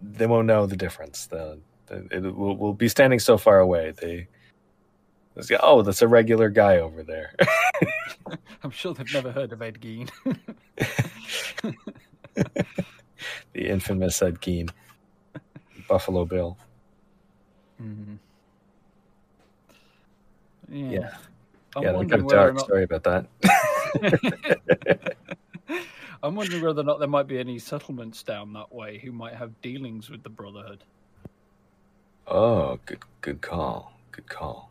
they 0.00 0.26
won't 0.26 0.46
know 0.46 0.64
the 0.64 0.78
difference. 0.78 1.26
The, 1.26 1.58
the, 1.86 2.06
it, 2.10 2.20
we'll, 2.20 2.56
we'll 2.56 2.72
be 2.72 2.88
standing 2.88 3.18
so 3.18 3.36
far 3.36 3.58
away. 3.58 3.92
They, 4.00 4.28
oh, 5.60 5.82
that's 5.82 6.00
a 6.00 6.08
regular 6.08 6.48
guy 6.48 6.78
over 6.78 7.02
there. 7.02 7.34
I'm 8.62 8.70
sure 8.70 8.94
they've 8.94 9.12
never 9.12 9.30
heard 9.30 9.52
of 9.52 9.60
Ed 9.60 9.78
Gein. 9.78 10.08
the 13.52 13.68
infamous 13.68 14.22
Ed 14.22 14.40
Gein, 14.40 14.70
Buffalo 15.86 16.24
Bill. 16.24 16.56
Mm-hmm. 17.82 18.14
Yeah. 20.72 20.90
Yeah. 20.90 21.10
I'm 21.76 21.82
yeah, 21.82 21.92
that 21.92 21.96
wondering 21.98 22.26
got 22.26 22.26
whether 22.26 22.40
or 22.40 22.44
dark. 22.52 22.54
not- 22.56 22.66
Sorry 22.66 22.82
about 22.84 23.02
that. 23.04 23.26
I'm 26.22 26.34
wondering 26.34 26.62
whether 26.62 26.80
or 26.80 26.84
not 26.84 26.98
there 26.98 27.08
might 27.08 27.26
be 27.28 27.38
any 27.38 27.58
settlements 27.58 28.22
down 28.22 28.52
that 28.52 28.72
way 28.74 28.98
who 28.98 29.10
might 29.12 29.34
have 29.34 29.58
dealings 29.62 30.10
with 30.10 30.22
the 30.22 30.28
Brotherhood. 30.28 30.84
oh, 32.26 32.78
good, 32.86 32.98
good 33.22 33.40
call. 33.40 33.92
Good 34.12 34.28
call. 34.28 34.70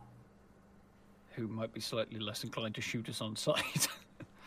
Who 1.34 1.48
might 1.48 1.72
be 1.72 1.80
slightly 1.80 2.20
less 2.20 2.44
inclined 2.44 2.74
to 2.76 2.80
shoot 2.80 3.08
us 3.08 3.20
on 3.20 3.36
sight. 3.36 3.88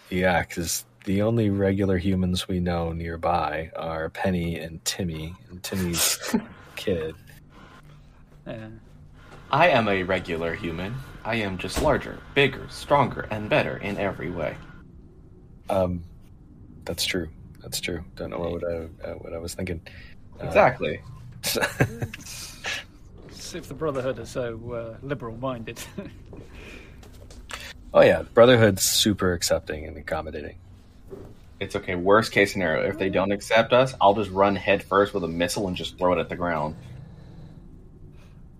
Yeah, 0.09 0.41
because 0.43 0.85
the 1.05 1.21
only 1.23 1.49
regular 1.49 1.97
humans 1.97 2.47
we 2.47 2.59
know 2.59 2.91
nearby 2.91 3.71
are 3.75 4.09
Penny 4.09 4.59
and 4.59 4.83
Timmy, 4.85 5.33
and 5.49 5.63
Timmy's 5.63 6.19
kid. 6.75 7.15
yeah. 8.45 8.67
I 9.49 9.69
am 9.69 9.87
a 9.87 10.03
regular 10.03 10.53
human. 10.53 10.93
I 11.25 11.35
am 11.35 11.57
just 11.57 11.81
larger, 11.81 12.19
bigger, 12.33 12.67
stronger, 12.69 13.27
and 13.31 13.49
better 13.49 13.77
in 13.77 13.97
every 13.97 14.29
way. 14.29 14.57
Um, 15.69 16.03
that's 16.83 17.05
true. 17.05 17.29
That's 17.61 17.79
true. 17.79 18.03
Don't 18.15 18.31
know 18.31 18.39
what 18.39 18.63
I 18.63 18.75
uh, 19.07 19.13
what 19.15 19.33
I 19.33 19.37
was 19.37 19.53
thinking. 19.53 19.81
Uh, 20.41 20.47
Exactly. 20.47 21.01
See 23.31 23.57
if 23.57 23.67
the 23.67 23.73
Brotherhood 23.73 24.19
are 24.19 24.25
so 24.25 24.73
uh, 24.73 24.97
liberal-minded. 25.05 25.79
oh 27.93 28.01
yeah, 28.01 28.23
Brotherhood's 28.33 28.83
super 28.83 29.33
accepting 29.33 29.85
and 29.85 29.97
accommodating. 29.97 30.57
It's 31.59 31.75
okay. 31.77 31.95
Worst 31.95 32.33
case 32.33 32.51
scenario, 32.51 32.89
if 32.89 32.97
they 32.97 33.09
don't 33.09 33.31
accept 33.31 33.71
us, 33.71 33.93
I'll 34.01 34.15
just 34.15 34.31
run 34.31 34.55
head 34.57 34.83
first 34.83 35.13
with 35.13 35.23
a 35.23 35.27
missile 35.29 35.67
and 35.67 35.77
just 35.77 35.97
throw 35.97 36.11
it 36.13 36.19
at 36.19 36.27
the 36.27 36.35
ground. 36.35 36.75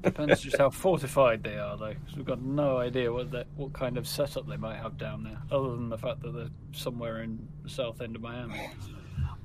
Depends 0.03 0.41
just 0.41 0.57
how 0.57 0.69
fortified 0.69 1.43
they 1.43 1.57
are, 1.57 1.77
though, 1.77 1.93
because 1.93 2.17
we've 2.17 2.25
got 2.25 2.41
no 2.41 2.77
idea 2.77 3.11
what 3.11 3.31
that, 3.31 3.47
what 3.55 3.71
kind 3.71 3.97
of 3.97 4.05
setup 4.05 4.47
they 4.47 4.57
might 4.57 4.75
have 4.75 4.97
down 4.97 5.23
there, 5.23 5.41
other 5.49 5.71
than 5.71 5.89
the 5.89 5.97
fact 5.97 6.21
that 6.21 6.31
they're 6.31 6.49
somewhere 6.73 7.23
in 7.23 7.47
the 7.63 7.69
south 7.69 8.01
end 8.01 8.15
of 8.17 8.21
Miami. 8.21 8.69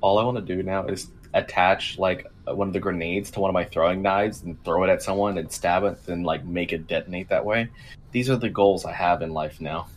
All 0.00 0.18
I 0.18 0.24
want 0.24 0.36
to 0.36 0.56
do 0.56 0.62
now 0.62 0.86
is 0.86 1.10
attach 1.34 1.98
like 1.98 2.26
one 2.44 2.66
of 2.68 2.72
the 2.72 2.80
grenades 2.80 3.30
to 3.32 3.40
one 3.40 3.50
of 3.50 3.54
my 3.54 3.64
throwing 3.64 4.02
knives 4.02 4.42
and 4.42 4.62
throw 4.64 4.82
it 4.84 4.90
at 4.90 5.02
someone 5.02 5.38
and 5.38 5.50
stab 5.52 5.84
it, 5.84 5.98
and 6.08 6.26
like 6.26 6.44
make 6.44 6.72
it 6.72 6.88
detonate 6.88 7.28
that 7.28 7.44
way. 7.44 7.68
These 8.10 8.28
are 8.28 8.36
the 8.36 8.50
goals 8.50 8.84
I 8.84 8.92
have 8.92 9.22
in 9.22 9.32
life 9.32 9.60
now. 9.60 9.86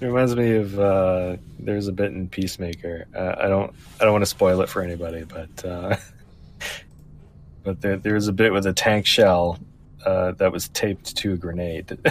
It 0.00 0.06
reminds 0.06 0.34
me 0.34 0.56
of 0.56 0.78
uh, 0.80 1.36
there's 1.60 1.86
a 1.86 1.92
bit 1.92 2.10
in 2.10 2.28
Peacemaker. 2.28 3.06
Uh, 3.14 3.36
I 3.38 3.48
don't 3.48 3.72
I 4.00 4.04
don't 4.04 4.12
want 4.12 4.22
to 4.22 4.30
spoil 4.30 4.60
it 4.62 4.68
for 4.68 4.82
anybody, 4.82 5.24
but 5.24 5.64
uh, 5.64 5.96
but 7.62 7.80
there 7.80 7.96
there's 7.96 8.26
a 8.26 8.32
bit 8.32 8.52
with 8.52 8.66
a 8.66 8.72
tank 8.72 9.06
shell 9.06 9.60
uh, 10.04 10.32
that 10.32 10.52
was 10.52 10.68
taped 10.70 11.16
to 11.16 11.32
a 11.32 11.36
grenade. 11.36 11.98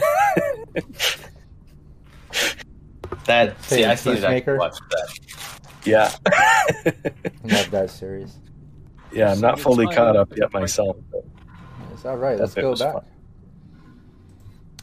That 3.26 3.62
Say 3.64 3.78
see, 3.78 3.86
I 3.86 3.94
it's 3.94 4.02
see 4.02 4.16
that. 4.16 4.26
I 4.26 4.40
Peacemaker? 4.42 4.58
watched 4.58 4.82
that. 4.90 5.20
yeah, 5.86 6.12
Love 7.44 7.72
that 7.72 7.90
series. 7.90 8.36
yeah. 9.14 9.32
I'm 9.32 9.40
not 9.40 9.60
So 9.60 9.64
fully 9.66 9.88
caught 9.88 10.18
up 10.18 10.36
yet 10.36 10.52
myself. 10.52 10.98
But 11.12 11.24
It's 11.94 12.04
all 12.06 12.18
right. 12.18 12.38
Let's 12.38 12.54
go 12.54 12.76
back. 12.76 12.94
fun. 12.94 13.06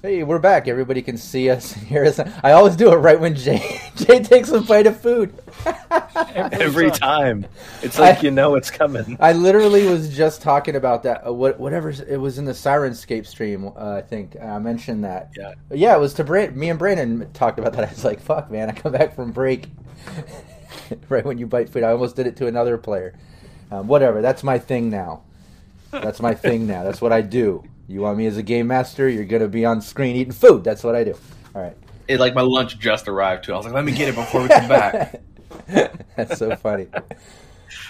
Hey, 0.02 0.22
we're 0.22 0.38
back. 0.38 0.66
Everybody 0.66 1.02
can 1.02 1.18
see 1.18 1.50
us 1.50 1.76
and 1.76 1.86
hear 1.86 2.04
us. 2.06 2.18
I 2.18 2.52
always 2.52 2.74
do 2.74 2.90
it 2.92 2.96
right 2.96 3.20
when 3.20 3.34
Jay 3.34 3.80
Jay 3.96 4.20
takes 4.22 4.48
a 4.50 4.60
bite 4.60 4.86
of 4.86 4.98
food. 4.98 5.34
Every 6.34 6.90
time, 6.90 7.44
it's 7.82 7.98
like 7.98 8.18
I- 8.18 8.20
you 8.22 8.30
know 8.30 8.54
it's 8.54 8.70
coming. 8.70 9.16
I 9.20 9.32
literally 9.34 9.86
was 9.86 10.14
just 10.16 10.40
talking 10.40 10.76
about 10.76 11.02
that. 11.02 11.26
Uh, 11.26 11.32
what 11.34 11.60
whatever 11.60 11.90
it 11.90 12.16
was 12.18 12.38
in 12.38 12.46
the 12.46 12.52
Syrinscape 12.52 13.26
stream. 13.26 13.68
Uh, 13.76 13.96
I 13.96 14.00
think 14.00 14.36
I 14.40 14.58
mentioned 14.58 15.04
that. 15.04 15.32
Yeah. 15.36 15.54
Yeah, 15.70 15.96
it 15.96 16.00
was 16.00 16.14
to 16.14 16.24
Brand- 16.24 16.56
me 16.56 16.70
and 16.70 16.78
Brandon 16.78 17.30
talked 17.34 17.58
about 17.58 17.74
that. 17.74 17.84
I 17.84 17.90
was 17.90 18.04
like, 18.04 18.20
"Fuck, 18.20 18.50
man! 18.50 18.70
I 18.70 18.72
come 18.72 18.92
back 18.92 19.14
from 19.14 19.32
break 19.32 19.68
right 21.10 21.24
when 21.26 21.36
you 21.36 21.46
bite 21.46 21.68
food." 21.68 21.82
I 21.82 21.90
almost 21.90 22.16
did 22.16 22.26
it 22.26 22.36
to 22.36 22.46
another 22.46 22.78
player. 22.78 23.14
Um, 23.70 23.86
whatever. 23.86 24.22
That's 24.22 24.42
my 24.42 24.58
thing 24.58 24.88
now. 24.88 25.22
That's 25.90 26.20
my 26.20 26.34
thing 26.34 26.66
now. 26.66 26.84
That's 26.84 27.02
what 27.02 27.12
I 27.12 27.20
do. 27.20 27.64
You 27.90 28.02
want 28.02 28.16
me 28.16 28.26
as 28.26 28.36
a 28.36 28.42
game 28.44 28.68
master? 28.68 29.08
You're 29.08 29.24
gonna 29.24 29.48
be 29.48 29.64
on 29.64 29.82
screen 29.82 30.14
eating 30.14 30.32
food. 30.32 30.62
That's 30.62 30.84
what 30.84 30.94
I 30.94 31.02
do. 31.02 31.16
All 31.56 31.62
right. 31.62 31.76
It 32.06 32.20
like 32.20 32.34
my 32.34 32.42
lunch 32.42 32.78
just 32.78 33.08
arrived 33.08 33.44
too. 33.44 33.52
I 33.52 33.56
was 33.56 33.66
like, 33.66 33.74
let 33.74 33.84
me 33.84 33.90
get 33.90 34.08
it 34.08 34.14
before 34.14 34.42
we 34.42 34.48
come 34.48 34.68
back. 34.68 35.20
That's 36.16 36.38
so 36.38 36.54
funny. 36.54 36.86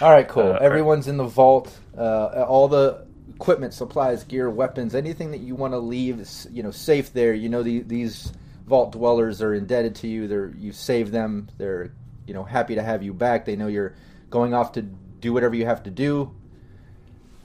All 0.01 0.11
right, 0.11 0.27
cool. 0.27 0.41
Uh, 0.41 0.45
all 0.45 0.53
right. 0.53 0.61
Everyone's 0.63 1.07
in 1.07 1.17
the 1.17 1.25
vault. 1.25 1.71
Uh, 1.95 2.45
all 2.47 2.67
the 2.67 3.05
equipment, 3.29 3.75
supplies, 3.75 4.23
gear, 4.23 4.49
weapons, 4.49 4.95
anything 4.95 5.29
that 5.31 5.39
you 5.39 5.53
want 5.53 5.73
to 5.73 5.79
leave, 5.79 6.19
is, 6.19 6.47
you 6.51 6.63
know, 6.63 6.71
safe 6.71 7.13
there. 7.13 7.35
You 7.35 7.49
know, 7.49 7.61
the, 7.61 7.81
these 7.81 8.33
vault 8.65 8.93
dwellers 8.93 9.39
are 9.39 9.53
indebted 9.53 9.93
to 9.97 10.07
you. 10.07 10.27
They're 10.27 10.51
you 10.57 10.71
saved 10.71 11.11
them. 11.11 11.47
They're 11.59 11.93
you 12.25 12.33
know 12.33 12.43
happy 12.43 12.73
to 12.73 12.81
have 12.81 13.03
you 13.03 13.13
back. 13.13 13.45
They 13.45 13.55
know 13.55 13.67
you're 13.67 13.95
going 14.31 14.55
off 14.55 14.71
to 14.71 14.81
do 14.81 15.31
whatever 15.31 15.55
you 15.55 15.67
have 15.67 15.83
to 15.83 15.91
do. 15.91 16.33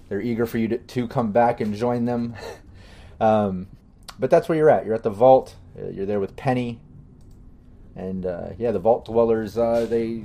They're 0.08 0.20
eager 0.20 0.46
for 0.46 0.58
you 0.58 0.68
to, 0.68 0.78
to 0.78 1.08
come 1.08 1.32
back 1.32 1.60
and 1.60 1.74
join 1.74 2.04
them. 2.04 2.34
Um, 3.18 3.68
but 4.18 4.28
that's 4.28 4.46
where 4.46 4.58
you're 4.58 4.68
at. 4.68 4.84
You're 4.84 4.94
at 4.94 5.02
the 5.02 5.08
vault. 5.08 5.56
Uh, 5.74 5.88
you're 5.88 6.04
there 6.04 6.20
with 6.20 6.36
Penny. 6.36 6.78
And 7.94 8.26
uh, 8.26 8.50
yeah, 8.58 8.72
the 8.72 8.78
vault 8.78 9.06
dwellers, 9.06 9.56
uh, 9.56 9.86
they, 9.88 10.24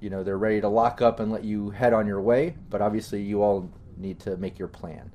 you 0.00 0.10
know, 0.10 0.22
they're 0.22 0.38
ready 0.38 0.60
to 0.60 0.68
lock 0.68 1.02
up 1.02 1.18
and 1.18 1.32
let 1.32 1.42
you 1.42 1.70
head 1.70 1.92
on 1.92 2.06
your 2.06 2.20
way. 2.20 2.54
But 2.70 2.80
obviously, 2.80 3.22
you 3.22 3.42
all 3.42 3.68
need 3.96 4.20
to 4.20 4.36
make 4.36 4.58
your 4.58 4.68
plan, 4.68 5.10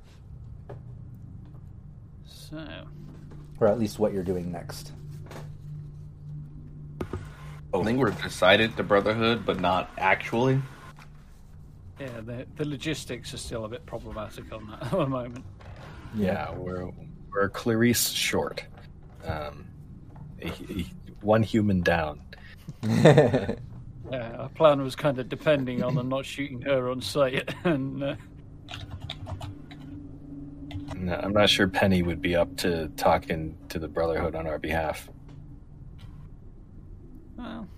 So, 2.26 2.84
or 3.58 3.68
at 3.68 3.78
least 3.78 3.98
what 3.98 4.12
you're 4.12 4.22
doing 4.22 4.52
next. 4.52 4.92
I 7.72 7.82
think 7.84 7.98
we're 7.98 8.10
decided 8.10 8.76
to 8.76 8.82
Brotherhood, 8.82 9.46
but 9.46 9.60
not 9.60 9.90
actually. 9.96 10.60
Yeah, 12.00 12.20
the, 12.22 12.46
the 12.56 12.64
logistics 12.64 13.34
are 13.34 13.38
still 13.38 13.64
a 13.66 13.68
bit 13.68 13.84
problematic 13.86 14.52
on 14.52 14.66
that 14.68 14.82
at 14.86 14.90
the 14.90 15.06
moment. 15.06 15.44
Yeah, 16.14 16.50
we're 16.52 16.90
we're 17.32 17.48
Clarice 17.50 18.08
short. 18.10 18.64
Um, 19.24 19.66
a, 20.42 20.48
a- 20.48 20.90
one 21.20 21.42
human 21.42 21.82
down. 21.82 22.20
Yeah, 24.10 24.32
our 24.40 24.48
plan 24.48 24.82
was 24.82 24.96
kind 24.96 25.20
of 25.20 25.28
depending 25.28 25.84
on 25.84 25.94
them 25.94 26.08
not 26.08 26.26
shooting 26.26 26.60
her 26.62 26.90
on 26.90 27.00
sight, 27.00 27.54
and 27.64 28.02
uh, 28.02 28.16
No, 30.96 31.14
I'm 31.14 31.32
not 31.32 31.48
sure 31.48 31.68
Penny 31.68 32.02
would 32.02 32.20
be 32.20 32.34
up 32.34 32.56
to 32.56 32.88
talking 32.96 33.56
to 33.68 33.78
the 33.78 33.86
Brotherhood 33.86 34.34
on 34.34 34.48
our 34.48 34.58
behalf. 34.58 35.08
well, 37.36 37.68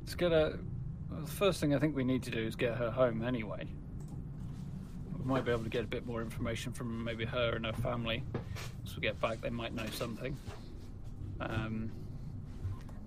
let's 0.00 0.16
get 0.16 0.32
a. 0.32 0.58
well, 1.16 1.24
the 1.24 1.32
first 1.32 1.60
thing 1.60 1.74
I 1.74 1.78
think 1.78 1.96
we 1.96 2.04
need 2.04 2.22
to 2.24 2.30
do 2.30 2.40
is 2.40 2.56
get 2.56 2.76
her 2.76 2.90
home 2.90 3.22
anyway. 3.22 3.66
We 5.18 5.24
might 5.24 5.44
be 5.44 5.50
able 5.50 5.64
to 5.64 5.70
get 5.70 5.84
a 5.84 5.88
bit 5.88 6.06
more 6.06 6.20
information 6.20 6.72
from 6.72 7.02
maybe 7.02 7.24
her 7.24 7.56
and 7.56 7.64
her 7.64 7.72
family. 7.72 8.22
Once 8.78 8.94
we 8.94 9.00
get 9.00 9.18
back, 9.20 9.40
they 9.40 9.50
might 9.50 9.74
know 9.74 9.86
something. 9.92 10.36
Um, 11.40 11.90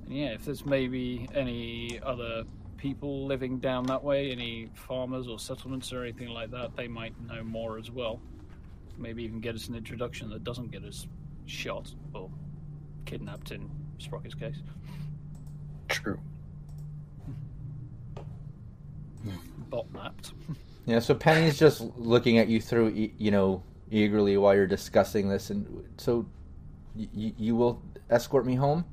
and 0.06 0.18
yeah, 0.18 0.30
if 0.30 0.44
there's 0.46 0.66
maybe 0.66 1.30
any 1.36 2.00
other 2.02 2.44
people 2.78 3.28
living 3.28 3.60
down 3.60 3.86
that 3.86 4.04
way, 4.04 4.32
any 4.32 4.70
farmers 4.74 5.28
or 5.28 5.38
settlements 5.38 5.94
or 5.94 6.04
anything 6.04 6.30
like 6.30 6.50
that, 6.52 6.76
they 6.76 6.88
might 6.88 7.14
know 7.28 7.44
more 7.44 7.78
as 7.78 7.92
well. 7.92 8.20
Maybe 8.98 9.24
even 9.24 9.40
get 9.40 9.56
us 9.56 9.68
an 9.68 9.76
introduction 9.76 10.30
that 10.32 10.44
doesn't 10.44 10.72
get 10.72 10.84
us 10.84 11.08
shot 11.46 11.94
or 12.14 12.30
kidnapped 13.06 13.52
in 13.52 13.70
Sprocket's 14.00 14.36
case. 14.36 14.58
True. 15.90 16.20
Bot 19.70 19.92
napped. 19.94 20.34
Yeah, 20.86 21.00
so 21.00 21.14
Penny's 21.14 21.58
just 21.60 21.82
looking 21.98 22.38
at 22.40 22.48
you 22.48 22.60
through, 22.60 22.90
e- 22.90 23.14
you 23.18 23.32
know, 23.32 23.62
eagerly 23.92 24.38
while 24.38 24.56
you're 24.56 24.68
discussing 24.68 25.30
this, 25.30 25.50
and 25.52 25.66
so 25.98 26.26
y- 26.96 27.34
you 27.38 27.56
will 27.56 27.82
escort 28.10 28.46
me 28.46 28.56
home. 28.56 28.86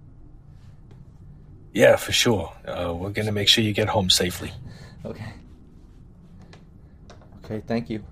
Yeah, 1.72 1.96
for 1.96 2.12
sure. 2.12 2.52
Uh, 2.66 2.94
we're 2.94 3.10
gonna 3.10 3.32
make 3.32 3.48
sure 3.48 3.62
you 3.64 3.72
get 3.72 3.88
home 3.88 4.10
safely. 4.10 4.52
Okay. 5.04 5.32
Okay, 7.44 7.62
thank 7.66 7.88
you. 7.88 8.02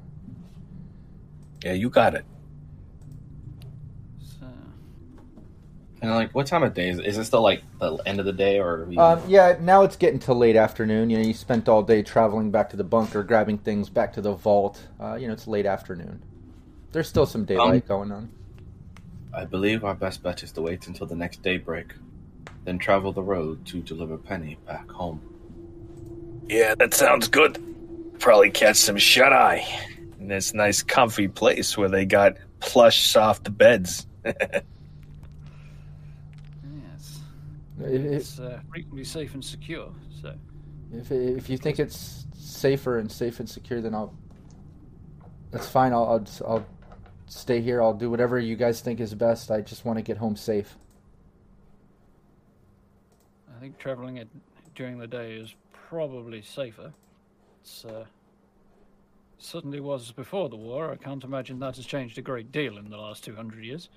Yeah, 1.64 1.72
you 1.72 1.90
got 1.90 2.14
it. 2.14 2.24
So, 4.40 4.46
And 6.04 6.14
like, 6.14 6.34
what 6.34 6.46
time 6.46 6.62
of 6.62 6.74
day 6.74 6.90
is 6.90 6.98
it? 6.98 7.06
Is 7.06 7.16
it 7.16 7.24
still 7.24 7.40
like 7.40 7.62
the 7.78 7.96
end 8.04 8.20
of 8.20 8.26
the 8.26 8.32
day 8.32 8.58
or? 8.58 8.82
Are 8.82 8.84
we... 8.84 8.98
Um, 8.98 9.22
yeah, 9.26 9.56
now 9.60 9.82
it's 9.82 9.96
getting 9.96 10.18
to 10.20 10.34
late 10.34 10.54
afternoon. 10.54 11.08
You 11.08 11.18
know, 11.18 11.24
you 11.24 11.32
spent 11.32 11.66
all 11.66 11.82
day 11.82 12.02
traveling 12.02 12.50
back 12.50 12.68
to 12.70 12.76
the 12.76 12.84
bunker, 12.84 13.22
grabbing 13.22 13.58
things 13.58 13.88
back 13.88 14.12
to 14.14 14.20
the 14.20 14.34
vault. 14.34 14.86
Uh, 15.00 15.14
you 15.14 15.26
know, 15.26 15.32
it's 15.32 15.46
late 15.46 15.64
afternoon. 15.64 16.22
There's 16.92 17.08
still 17.08 17.24
some 17.24 17.46
daylight 17.46 17.88
going 17.88 18.12
on. 18.12 18.30
I 19.32 19.46
believe 19.46 19.82
our 19.82 19.94
best 19.94 20.22
bet 20.22 20.42
is 20.42 20.52
to 20.52 20.62
wait 20.62 20.86
until 20.86 21.06
the 21.06 21.16
next 21.16 21.42
daybreak, 21.42 21.92
then 22.64 22.78
travel 22.78 23.10
the 23.12 23.22
road 23.22 23.64
to 23.66 23.80
deliver 23.80 24.16
Penny 24.16 24.58
back 24.66 24.90
home. 24.90 25.20
Yeah, 26.48 26.74
that 26.76 26.92
sounds 26.94 27.28
good. 27.28 27.58
Probably 28.18 28.50
catch 28.50 28.76
some 28.76 28.98
shut 28.98 29.32
eye 29.32 29.66
in 30.20 30.28
this 30.28 30.54
nice, 30.54 30.82
comfy 30.82 31.28
place 31.28 31.76
where 31.76 31.88
they 31.88 32.04
got 32.04 32.36
plush, 32.60 33.06
soft 33.06 33.56
beds. 33.56 34.06
Yes. 36.64 37.20
If, 37.80 38.04
It's 38.04 38.38
uh, 38.38 38.60
frequently 38.70 39.04
safe 39.04 39.34
and 39.34 39.44
secure. 39.44 39.92
So 40.22 40.34
if, 40.92 41.10
if 41.10 41.50
you 41.50 41.56
think 41.56 41.78
it's 41.78 42.26
safer 42.34 42.98
and 42.98 43.10
safe 43.10 43.40
and 43.40 43.48
secure, 43.48 43.80
then 43.80 43.94
I'll. 43.94 44.14
That's 45.50 45.68
fine. 45.68 45.92
I'll, 45.92 46.04
I'll 46.04 46.48
I'll 46.48 46.66
stay 47.26 47.60
here. 47.60 47.82
I'll 47.82 47.94
do 47.94 48.10
whatever 48.10 48.38
you 48.38 48.56
guys 48.56 48.80
think 48.80 49.00
is 49.00 49.14
best. 49.14 49.50
I 49.50 49.60
just 49.60 49.84
want 49.84 49.98
to 49.98 50.02
get 50.02 50.16
home 50.16 50.36
safe. 50.36 50.76
I 53.56 53.60
think 53.60 53.78
traveling 53.78 54.18
it 54.18 54.28
during 54.74 54.98
the 54.98 55.06
day 55.06 55.34
is 55.34 55.54
probably 55.72 56.42
safer. 56.42 56.92
It's 57.62 57.84
uh, 57.84 58.04
certainly 59.38 59.80
was 59.80 60.12
before 60.12 60.48
the 60.48 60.56
war. 60.56 60.90
I 60.90 60.96
can't 60.96 61.22
imagine 61.24 61.58
that 61.60 61.76
has 61.76 61.86
changed 61.86 62.18
a 62.18 62.22
great 62.22 62.50
deal 62.52 62.78
in 62.78 62.90
the 62.90 62.96
last 62.96 63.24
200 63.24 63.64
years. 63.64 63.88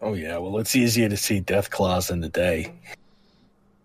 Oh 0.00 0.14
yeah, 0.14 0.38
well 0.38 0.58
it's 0.58 0.74
easier 0.74 1.08
to 1.08 1.16
see 1.16 1.40
death 1.40 1.70
claws 1.70 2.10
in 2.10 2.20
the 2.20 2.28
day. 2.28 2.74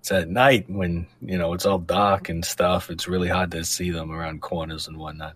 It's 0.07 0.11
at 0.13 0.29
night 0.29 0.69
when 0.69 1.05
you 1.21 1.37
know 1.37 1.51
it's 1.51 1.65
all 1.65 1.79
dark 1.79 2.29
and 2.29 2.45
stuff. 2.45 2.89
It's 2.89 3.09
really 3.09 3.27
hard 3.27 3.51
to 3.51 3.65
see 3.65 3.91
them 3.91 4.09
around 4.09 4.39
corners 4.39 4.87
and 4.87 4.95
whatnot. 4.95 5.33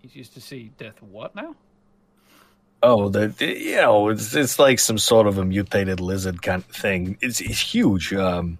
He's 0.00 0.16
used 0.16 0.32
to 0.32 0.40
see 0.40 0.72
death 0.78 1.02
what 1.02 1.34
now? 1.34 1.54
Oh, 2.82 3.10
the, 3.10 3.28
the 3.28 3.44
you 3.44 3.76
know 3.76 4.08
it's 4.08 4.34
it's 4.34 4.58
like 4.58 4.78
some 4.78 4.96
sort 4.96 5.26
of 5.26 5.36
a 5.36 5.44
mutated 5.44 6.00
lizard 6.00 6.40
kind 6.40 6.62
of 6.62 6.74
thing. 6.74 7.18
It's 7.20 7.42
it's 7.42 7.60
huge. 7.60 8.14
Um, 8.14 8.56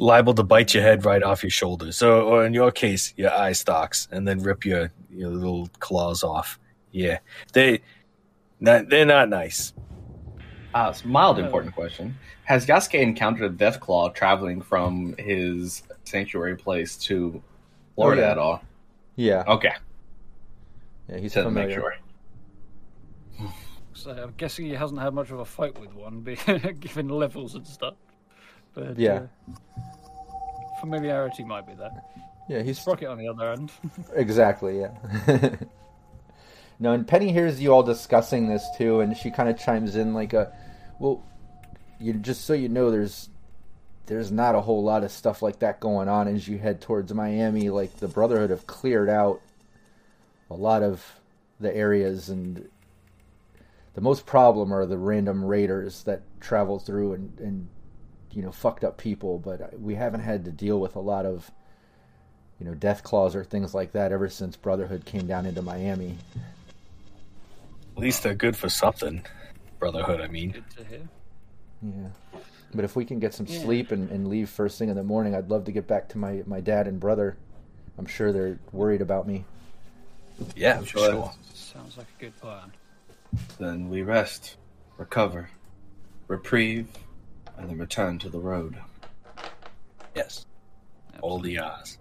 liable 0.00 0.34
to 0.34 0.42
bite 0.42 0.74
your 0.74 0.82
head 0.82 1.04
right 1.04 1.22
off 1.22 1.44
your 1.44 1.50
shoulder. 1.50 1.92
So, 1.92 2.22
or 2.22 2.44
in 2.44 2.54
your 2.54 2.72
case, 2.72 3.14
your 3.16 3.32
eye 3.32 3.52
stalks 3.52 4.08
and 4.10 4.26
then 4.26 4.40
rip 4.40 4.64
your 4.64 4.90
your 5.08 5.30
little 5.30 5.68
claws 5.78 6.24
off. 6.24 6.58
Yeah, 6.90 7.18
they 7.52 7.82
not 8.58 8.88
they're 8.88 9.06
not 9.06 9.28
nice. 9.28 9.72
Uh, 10.74 10.88
it's 10.90 11.04
a 11.04 11.06
mild 11.06 11.38
important 11.38 11.76
question. 11.76 12.16
Has 12.52 12.66
Yasuke 12.66 13.00
encountered 13.00 13.46
a 13.46 13.48
death 13.48 13.80
claw 13.80 14.10
traveling 14.10 14.60
from 14.60 15.14
his 15.18 15.84
sanctuary 16.04 16.54
place 16.54 16.98
to 16.98 17.42
Florida 17.94 18.20
Oh, 18.20 18.24
yeah. 18.26 18.30
at 18.30 18.36
all? 18.38 18.62
Yeah. 19.16 19.44
Okay, 19.46 19.72
Yeah, 21.08 21.14
he's 21.16 21.32
just 21.32 21.36
to 21.36 21.44
familiar. 21.44 21.68
make 21.68 21.74
sure. 21.78 21.94
So 23.94 24.10
I'm 24.10 24.34
guessing 24.36 24.66
he 24.66 24.72
hasn't 24.72 25.00
had 25.00 25.14
much 25.14 25.30
of 25.30 25.38
a 25.40 25.46
fight 25.46 25.80
with 25.80 25.94
one, 25.94 26.20
be- 26.20 26.36
given 26.80 27.08
levels 27.08 27.54
and 27.54 27.66
stuff. 27.66 27.94
But 28.74 28.98
Yeah. 28.98 29.28
uh, 29.50 29.54
familiarity 30.78 31.44
might 31.44 31.66
be 31.66 31.72
there. 31.72 32.02
Yeah, 32.50 32.60
he's 32.60 32.78
Sprocket 32.78 33.08
on 33.08 33.16
the 33.16 33.28
other 33.28 33.50
end. 33.50 33.72
Exactly, 34.14 34.78
yeah. 34.78 34.90
no, 36.78 36.92
and 36.92 37.08
Penny 37.08 37.32
hears 37.32 37.62
you 37.62 37.72
all 37.72 37.82
discussing 37.82 38.46
this 38.50 38.66
too, 38.76 39.00
and 39.00 39.16
she 39.16 39.30
kind 39.30 39.48
of 39.48 39.58
chimes 39.58 39.96
in 39.96 40.12
like 40.12 40.34
a, 40.34 40.52
well, 40.98 41.22
you 42.02 42.14
just 42.14 42.44
so 42.44 42.52
you 42.52 42.68
know, 42.68 42.90
there's 42.90 43.28
there's 44.06 44.32
not 44.32 44.54
a 44.54 44.60
whole 44.60 44.82
lot 44.82 45.04
of 45.04 45.12
stuff 45.12 45.42
like 45.42 45.60
that 45.60 45.80
going 45.80 46.08
on 46.08 46.28
as 46.28 46.46
you 46.48 46.58
head 46.58 46.80
towards 46.80 47.12
Miami. 47.14 47.70
Like 47.70 47.96
the 47.98 48.08
Brotherhood 48.08 48.50
have 48.50 48.66
cleared 48.66 49.08
out 49.08 49.40
a 50.50 50.54
lot 50.54 50.82
of 50.82 51.20
the 51.60 51.74
areas, 51.74 52.28
and 52.28 52.68
the 53.94 54.00
most 54.00 54.26
problem 54.26 54.72
are 54.72 54.86
the 54.86 54.98
random 54.98 55.44
raiders 55.44 56.02
that 56.04 56.22
travel 56.40 56.78
through 56.78 57.12
and 57.14 57.38
and 57.38 57.68
you 58.32 58.42
know 58.42 58.52
fucked 58.52 58.84
up 58.84 58.98
people. 58.98 59.38
But 59.38 59.78
we 59.80 59.94
haven't 59.94 60.20
had 60.20 60.44
to 60.44 60.50
deal 60.50 60.80
with 60.80 60.96
a 60.96 61.00
lot 61.00 61.24
of 61.24 61.50
you 62.62 62.68
know, 62.68 62.74
death 62.76 63.02
claws 63.02 63.34
or 63.34 63.42
things 63.42 63.74
like 63.74 63.90
that 63.90 64.12
ever 64.12 64.28
since 64.28 64.54
Brotherhood 64.54 65.04
came 65.04 65.26
down 65.26 65.46
into 65.46 65.60
Miami. 65.62 66.16
At 67.96 68.00
least 68.00 68.22
they're 68.22 68.36
good 68.36 68.56
for 68.56 68.68
something. 68.68 69.24
Brotherhood, 69.80 70.20
I 70.20 70.28
mean. 70.28 70.62
Good 71.82 71.90
to 71.92 71.96
hear. 71.98 72.12
Yeah. 72.32 72.38
But 72.74 72.84
if 72.84 72.96
we 72.96 73.04
can 73.04 73.18
get 73.18 73.34
some 73.34 73.46
Yeah. 73.46 73.60
sleep 73.60 73.92
and, 73.92 74.10
and 74.10 74.28
leave 74.28 74.48
first 74.48 74.78
thing 74.78 74.88
in 74.88 74.96
the 74.96 75.02
morning, 75.02 75.34
I'd 75.34 75.50
love 75.50 75.64
to 75.64 75.72
get 75.72 75.86
back 75.86 76.08
to 76.10 76.18
my, 76.18 76.42
my 76.46 76.60
dad 76.60 76.86
and 76.86 76.98
brother. 76.98 77.36
I'm 77.98 78.06
sure 78.06 78.32
they're 78.32 78.58
worried 78.72 79.02
about 79.02 79.26
me. 79.26 79.44
Yeah, 80.56 80.78
for 80.80 80.86
Sure. 80.86 81.10
sure. 81.10 81.32
Sounds 81.52 81.98
like 81.98 82.06
a 82.18 82.20
good 82.20 82.36
plan. 82.40 82.72
Then 83.58 83.88
we 83.90 84.02
rest, 84.02 84.56
recover, 84.96 85.50
reprieve, 86.28 86.88
and 87.58 87.68
then 87.68 87.78
return 87.78 88.18
to 88.20 88.30
the 88.30 88.38
road. 88.38 88.76
Yes. 90.14 90.46
All 91.20 91.38
the 91.38 91.58
eyes. 91.58 91.98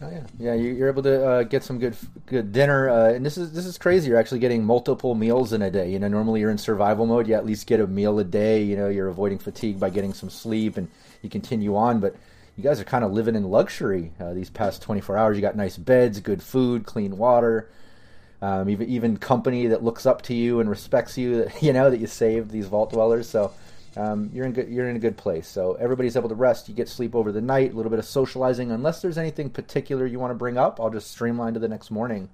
Oh 0.00 0.08
yeah, 0.10 0.22
yeah. 0.38 0.54
you- 0.54 0.74
You're 0.74 0.88
able 0.88 1.02
to 1.02 1.26
uh, 1.26 1.42
get 1.42 1.64
some 1.64 1.78
good 1.78 1.96
good 2.26 2.52
dinner, 2.52 2.88
uh, 2.88 3.12
and 3.12 3.26
this 3.26 3.36
is 3.36 3.52
this 3.52 3.66
is 3.66 3.78
crazy. 3.78 4.08
You're 4.08 4.18
actually 4.18 4.38
getting 4.38 4.62
multiple 4.64 5.14
meals 5.16 5.52
in 5.52 5.60
a 5.62 5.70
day. 5.70 5.90
You 5.90 5.98
know, 5.98 6.06
normally 6.08 6.40
you're 6.40 6.50
in 6.50 6.58
survival 6.58 7.04
mode. 7.06 7.26
You 7.26 7.34
at 7.34 7.44
least 7.44 7.66
get 7.66 7.80
a 7.80 7.86
meal 7.86 8.18
a 8.20 8.24
day. 8.24 8.62
You 8.62 8.76
know, 8.76 8.88
you're 8.88 9.08
avoiding 9.08 9.38
fatigue 9.38 9.80
by 9.80 9.90
getting 9.90 10.14
some 10.14 10.30
sleep, 10.30 10.76
and 10.76 10.88
you 11.22 11.28
continue 11.28 11.74
on. 11.76 11.98
But 11.98 12.14
you 12.56 12.62
guys 12.62 12.80
are 12.80 12.84
kind 12.84 13.04
of 13.04 13.12
living 13.12 13.34
in 13.34 13.44
luxury 13.44 14.12
uh, 14.20 14.34
these 14.34 14.50
past 14.50 14.82
24 14.82 15.16
hours. 15.18 15.36
You 15.36 15.42
got 15.42 15.56
nice 15.56 15.76
beds, 15.76 16.20
good 16.20 16.42
food, 16.44 16.86
clean 16.86 17.18
water, 17.18 17.68
um, 18.40 18.68
even 18.68 18.88
even 18.88 19.16
company 19.16 19.66
that 19.68 19.82
looks 19.82 20.06
up 20.06 20.22
to 20.22 20.34
you 20.34 20.60
and 20.60 20.70
respects 20.70 21.18
you. 21.18 21.44
That 21.44 21.62
you 21.62 21.72
know 21.72 21.90
that 21.90 21.98
you 21.98 22.06
saved 22.06 22.50
these 22.50 22.66
vault 22.66 22.90
dwellers. 22.90 23.28
So. 23.28 23.52
Um, 23.96 24.30
you're 24.32 24.46
in 24.46 24.52
good. 24.52 24.68
You're 24.68 24.88
in 24.88 24.96
a 24.96 25.00
good 25.00 25.16
place. 25.16 25.48
So 25.48 25.74
everybody's 25.74 26.16
able 26.16 26.28
to 26.28 26.34
rest. 26.34 26.68
You 26.68 26.74
get 26.74 26.88
sleep 26.88 27.14
over 27.14 27.32
the 27.32 27.40
night. 27.40 27.72
A 27.72 27.76
little 27.76 27.90
bit 27.90 27.98
of 27.98 28.04
socializing. 28.04 28.70
Unless 28.70 29.02
there's 29.02 29.18
anything 29.18 29.50
particular 29.50 30.06
you 30.06 30.18
want 30.18 30.30
to 30.30 30.36
bring 30.36 30.58
up, 30.58 30.80
I'll 30.80 30.90
just 30.90 31.10
streamline 31.10 31.54
to 31.54 31.60
the 31.60 31.68
next 31.68 31.90
morning. 31.90 32.28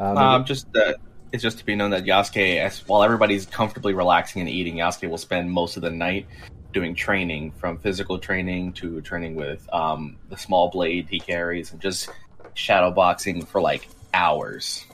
Um, 0.00 0.16
Um, 0.16 0.44
just 0.44 0.72
that 0.72 0.96
it's 1.32 1.42
just 1.42 1.58
to 1.58 1.64
be 1.64 1.74
known 1.76 1.90
that 1.90 2.04
Yasuke, 2.04 2.58
as 2.58 2.86
while 2.86 3.02
everybody's 3.02 3.46
comfortably 3.46 3.92
relaxing 3.94 4.40
and 4.40 4.48
eating, 4.48 4.76
Yasuke 4.76 5.10
will 5.10 5.18
spend 5.18 5.50
most 5.50 5.76
of 5.76 5.82
the 5.82 5.90
night 5.90 6.26
doing 6.72 6.94
training, 6.94 7.52
from 7.52 7.78
physical 7.78 8.18
training 8.18 8.72
to 8.74 9.00
training 9.00 9.34
with 9.34 9.68
um, 9.72 10.16
the 10.28 10.36
small 10.36 10.70
blade 10.70 11.06
he 11.10 11.18
carries, 11.18 11.72
and 11.72 11.80
just 11.80 12.10
shadow 12.54 12.90
boxing 12.90 13.44
for 13.44 13.60
like 13.60 13.88
hours 14.14 14.84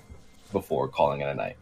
before 0.53 0.89
calling 0.89 1.21
it 1.21 1.29
a 1.29 1.35
night. 1.35 1.57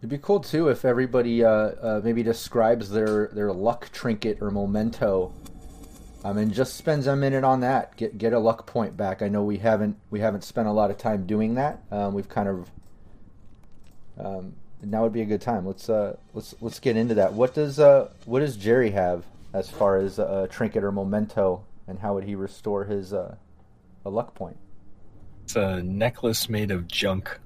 It'd 0.00 0.08
be 0.08 0.18
cool 0.18 0.40
too 0.40 0.68
if 0.68 0.84
everybody 0.86 1.44
uh, 1.44 1.50
uh, 1.50 2.00
maybe 2.02 2.22
describes 2.22 2.90
their 2.90 3.28
their 3.28 3.52
luck 3.52 3.90
trinket 3.92 4.38
or 4.40 4.50
memento, 4.50 5.32
um, 6.24 6.38
and 6.38 6.52
just 6.52 6.74
spends 6.74 7.06
a 7.06 7.14
minute 7.14 7.44
on 7.44 7.60
that. 7.60 7.96
Get 7.96 8.16
get 8.16 8.32
a 8.32 8.38
luck 8.38 8.66
point 8.66 8.96
back. 8.96 9.20
I 9.20 9.28
know 9.28 9.44
we 9.44 9.58
haven't 9.58 9.98
we 10.08 10.20
haven't 10.20 10.44
spent 10.44 10.68
a 10.68 10.72
lot 10.72 10.90
of 10.90 10.96
time 10.96 11.26
doing 11.26 11.54
that. 11.56 11.82
Um, 11.90 12.14
we've 12.14 12.30
kind 12.30 12.48
of 12.48 12.70
um, 14.18 14.54
now 14.82 15.02
would 15.02 15.12
be 15.12 15.20
a 15.20 15.26
good 15.26 15.42
time. 15.42 15.66
Let's 15.66 15.90
uh 15.90 16.16
let's 16.32 16.54
let's 16.62 16.80
get 16.80 16.96
into 16.96 17.14
that. 17.16 17.34
What 17.34 17.54
does 17.54 17.78
uh 17.78 18.08
what 18.24 18.40
does 18.40 18.56
Jerry 18.56 18.92
have 18.92 19.24
as 19.52 19.68
far 19.68 19.98
as 19.98 20.18
a 20.18 20.48
trinket 20.50 20.84
or 20.84 20.92
memento, 20.92 21.64
and 21.86 21.98
how 21.98 22.14
would 22.14 22.24
he 22.24 22.34
restore 22.34 22.84
his 22.84 23.12
uh, 23.12 23.34
a 24.04 24.10
luck 24.10 24.34
point? 24.34 24.56
It's 25.44 25.56
a 25.56 25.82
necklace 25.82 26.48
made 26.48 26.70
of 26.70 26.86
junk. 26.86 27.38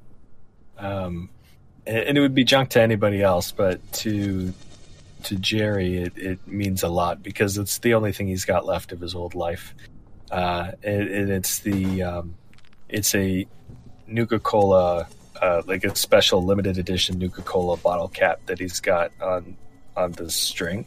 Um, 0.79 1.31
and 1.87 2.17
it 2.17 2.21
would 2.21 2.35
be 2.35 2.45
junk 2.45 2.71
to 2.71 2.81
anybody 2.81 3.23
else, 3.23 3.53
but 3.53 3.81
to 3.95 4.53
to 5.25 5.37
Jerry, 5.37 5.99
it, 5.99 6.13
it 6.17 6.47
means 6.47 6.83
a 6.83 6.89
lot 6.89 7.23
because 7.23 7.59
it's 7.59 7.79
the 7.79 7.95
only 7.95 8.13
thing 8.13 8.27
he's 8.27 8.45
got 8.45 8.67
left 8.67 8.93
of 8.93 9.01
his 9.01 9.15
old 9.15 9.35
life. 9.35 9.75
Uh, 10.31 10.73
and, 10.83 11.09
and 11.09 11.31
it's 11.31 11.61
the 11.61 12.03
um, 12.03 12.35
it's 12.89 13.15
a 13.15 13.47
Nuka 14.07 14.39
Cola, 14.39 15.07
uh, 15.41 15.63
like 15.67 15.85
a 15.85 15.95
special 15.97 16.45
limited 16.45 16.79
edition 16.79 17.19
Nuka 17.19 17.43
Cola 17.43 17.77
bottle 17.77 18.09
cap 18.09 18.41
that 18.47 18.59
he's 18.59 18.81
got 18.81 19.13
on 19.21 19.57
on 19.97 20.13
the 20.13 20.31
string, 20.31 20.87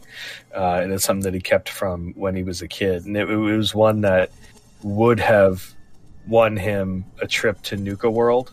uh, 0.54 0.80
and 0.82 0.92
it's 0.92 1.04
something 1.04 1.22
that 1.22 1.34
he 1.34 1.40
kept 1.40 1.68
from 1.68 2.12
when 2.14 2.36
he 2.36 2.42
was 2.42 2.62
a 2.62 2.68
kid, 2.68 3.06
and 3.06 3.16
it, 3.16 3.28
it 3.28 3.36
was 3.36 3.74
one 3.74 4.02
that 4.02 4.30
would 4.82 5.18
have 5.18 5.74
won 6.26 6.56
him 6.56 7.04
a 7.22 7.26
trip 7.26 7.60
to 7.62 7.76
Nuka 7.76 8.10
World, 8.10 8.52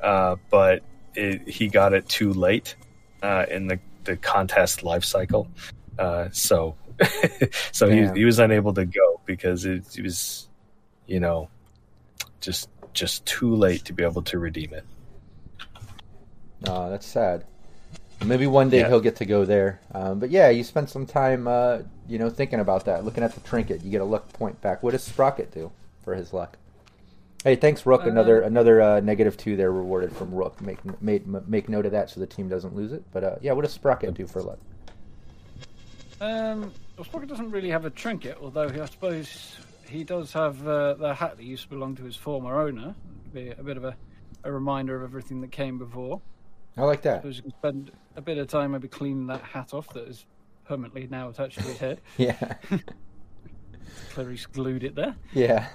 uh, 0.00 0.36
but 0.50 0.82
it, 1.18 1.48
he 1.48 1.68
got 1.68 1.92
it 1.92 2.08
too 2.08 2.32
late 2.32 2.76
uh, 3.22 3.44
in 3.50 3.66
the, 3.66 3.78
the 4.04 4.16
contest 4.16 4.82
life 4.82 5.04
cycle. 5.04 5.48
Uh, 5.98 6.28
so 6.32 6.76
so 7.72 7.88
he, 7.88 8.08
he 8.14 8.24
was 8.24 8.38
unable 8.38 8.72
to 8.74 8.84
go 8.84 9.20
because 9.26 9.64
it, 9.64 9.96
it 9.98 10.02
was, 10.02 10.48
you 11.06 11.20
know, 11.20 11.48
just 12.40 12.68
just 12.92 13.24
too 13.26 13.54
late 13.54 13.84
to 13.84 13.92
be 13.92 14.02
able 14.02 14.22
to 14.22 14.38
redeem 14.38 14.72
it. 14.72 14.84
Oh, 16.66 16.90
that's 16.90 17.06
sad. 17.06 17.44
Maybe 18.24 18.46
one 18.48 18.68
day 18.68 18.80
Yeah. 18.80 18.88
he'll 18.88 19.00
get 19.00 19.16
to 19.16 19.24
go 19.24 19.44
there. 19.44 19.80
Um, 19.94 20.18
but 20.18 20.30
yeah, 20.30 20.48
you 20.48 20.64
spend 20.64 20.90
some 20.90 21.06
time, 21.06 21.46
uh, 21.46 21.78
you 22.08 22.18
know, 22.18 22.30
thinking 22.30 22.58
about 22.58 22.84
that, 22.86 23.04
looking 23.04 23.22
at 23.22 23.34
the 23.34 23.40
trinket. 23.40 23.82
You 23.84 23.90
get 23.90 24.00
a 24.00 24.04
luck 24.04 24.32
point 24.32 24.60
back. 24.60 24.82
What 24.82 24.90
does 24.90 25.04
Sprocket 25.04 25.52
do 25.52 25.70
for 26.02 26.14
his 26.14 26.32
luck? 26.32 26.58
Hey, 27.44 27.54
thanks, 27.54 27.86
Rook. 27.86 28.02
Uh, 28.04 28.10
another 28.10 28.40
another 28.42 28.82
uh, 28.82 29.00
negative 29.00 29.36
two 29.36 29.56
there 29.56 29.70
rewarded 29.70 30.14
from 30.14 30.34
Rook. 30.34 30.60
Make 30.60 30.78
make 31.00 31.24
make 31.26 31.68
note 31.68 31.86
of 31.86 31.92
that 31.92 32.10
so 32.10 32.20
the 32.20 32.26
team 32.26 32.48
doesn't 32.48 32.74
lose 32.74 32.92
it. 32.92 33.04
But 33.12 33.24
uh, 33.24 33.36
yeah, 33.40 33.52
what 33.52 33.62
does 33.62 33.72
Sprocket 33.72 34.14
do 34.14 34.26
for 34.26 34.42
luck? 34.42 34.58
Um, 36.20 36.72
Sprocket 37.02 37.28
doesn't 37.28 37.50
really 37.50 37.70
have 37.70 37.84
a 37.84 37.90
trinket, 37.90 38.38
although 38.42 38.68
he, 38.68 38.80
I 38.80 38.86
suppose 38.86 39.56
he 39.88 40.02
does 40.02 40.32
have 40.32 40.66
uh, 40.66 40.94
the 40.94 41.14
hat 41.14 41.36
that 41.36 41.44
used 41.44 41.64
to 41.64 41.68
belong 41.68 41.94
to 41.96 42.04
his 42.04 42.16
former 42.16 42.60
owner. 42.60 42.94
Be 43.32 43.50
a 43.50 43.62
bit 43.62 43.76
of 43.76 43.84
a, 43.84 43.94
a 44.42 44.50
reminder 44.50 44.96
of 44.96 45.04
everything 45.04 45.40
that 45.42 45.52
came 45.52 45.78
before. 45.78 46.20
I 46.76 46.82
like 46.82 47.02
that. 47.02 47.22
suppose 47.22 47.36
you 47.36 47.42
can 47.42 47.52
spend 47.52 47.92
a 48.16 48.20
bit 48.20 48.38
of 48.38 48.48
time 48.48 48.72
maybe 48.72 48.88
cleaning 48.88 49.26
that 49.28 49.42
hat 49.42 49.74
off 49.74 49.88
that 49.94 50.08
is 50.08 50.24
permanently 50.64 51.06
now 51.08 51.28
attached 51.28 51.58
to 51.58 51.64
his 51.64 51.78
head. 51.78 52.00
Yeah. 52.16 52.54
Clearly 54.10 54.38
glued 54.52 54.84
it 54.84 54.94
there. 54.94 55.16
Yeah. 55.32 55.68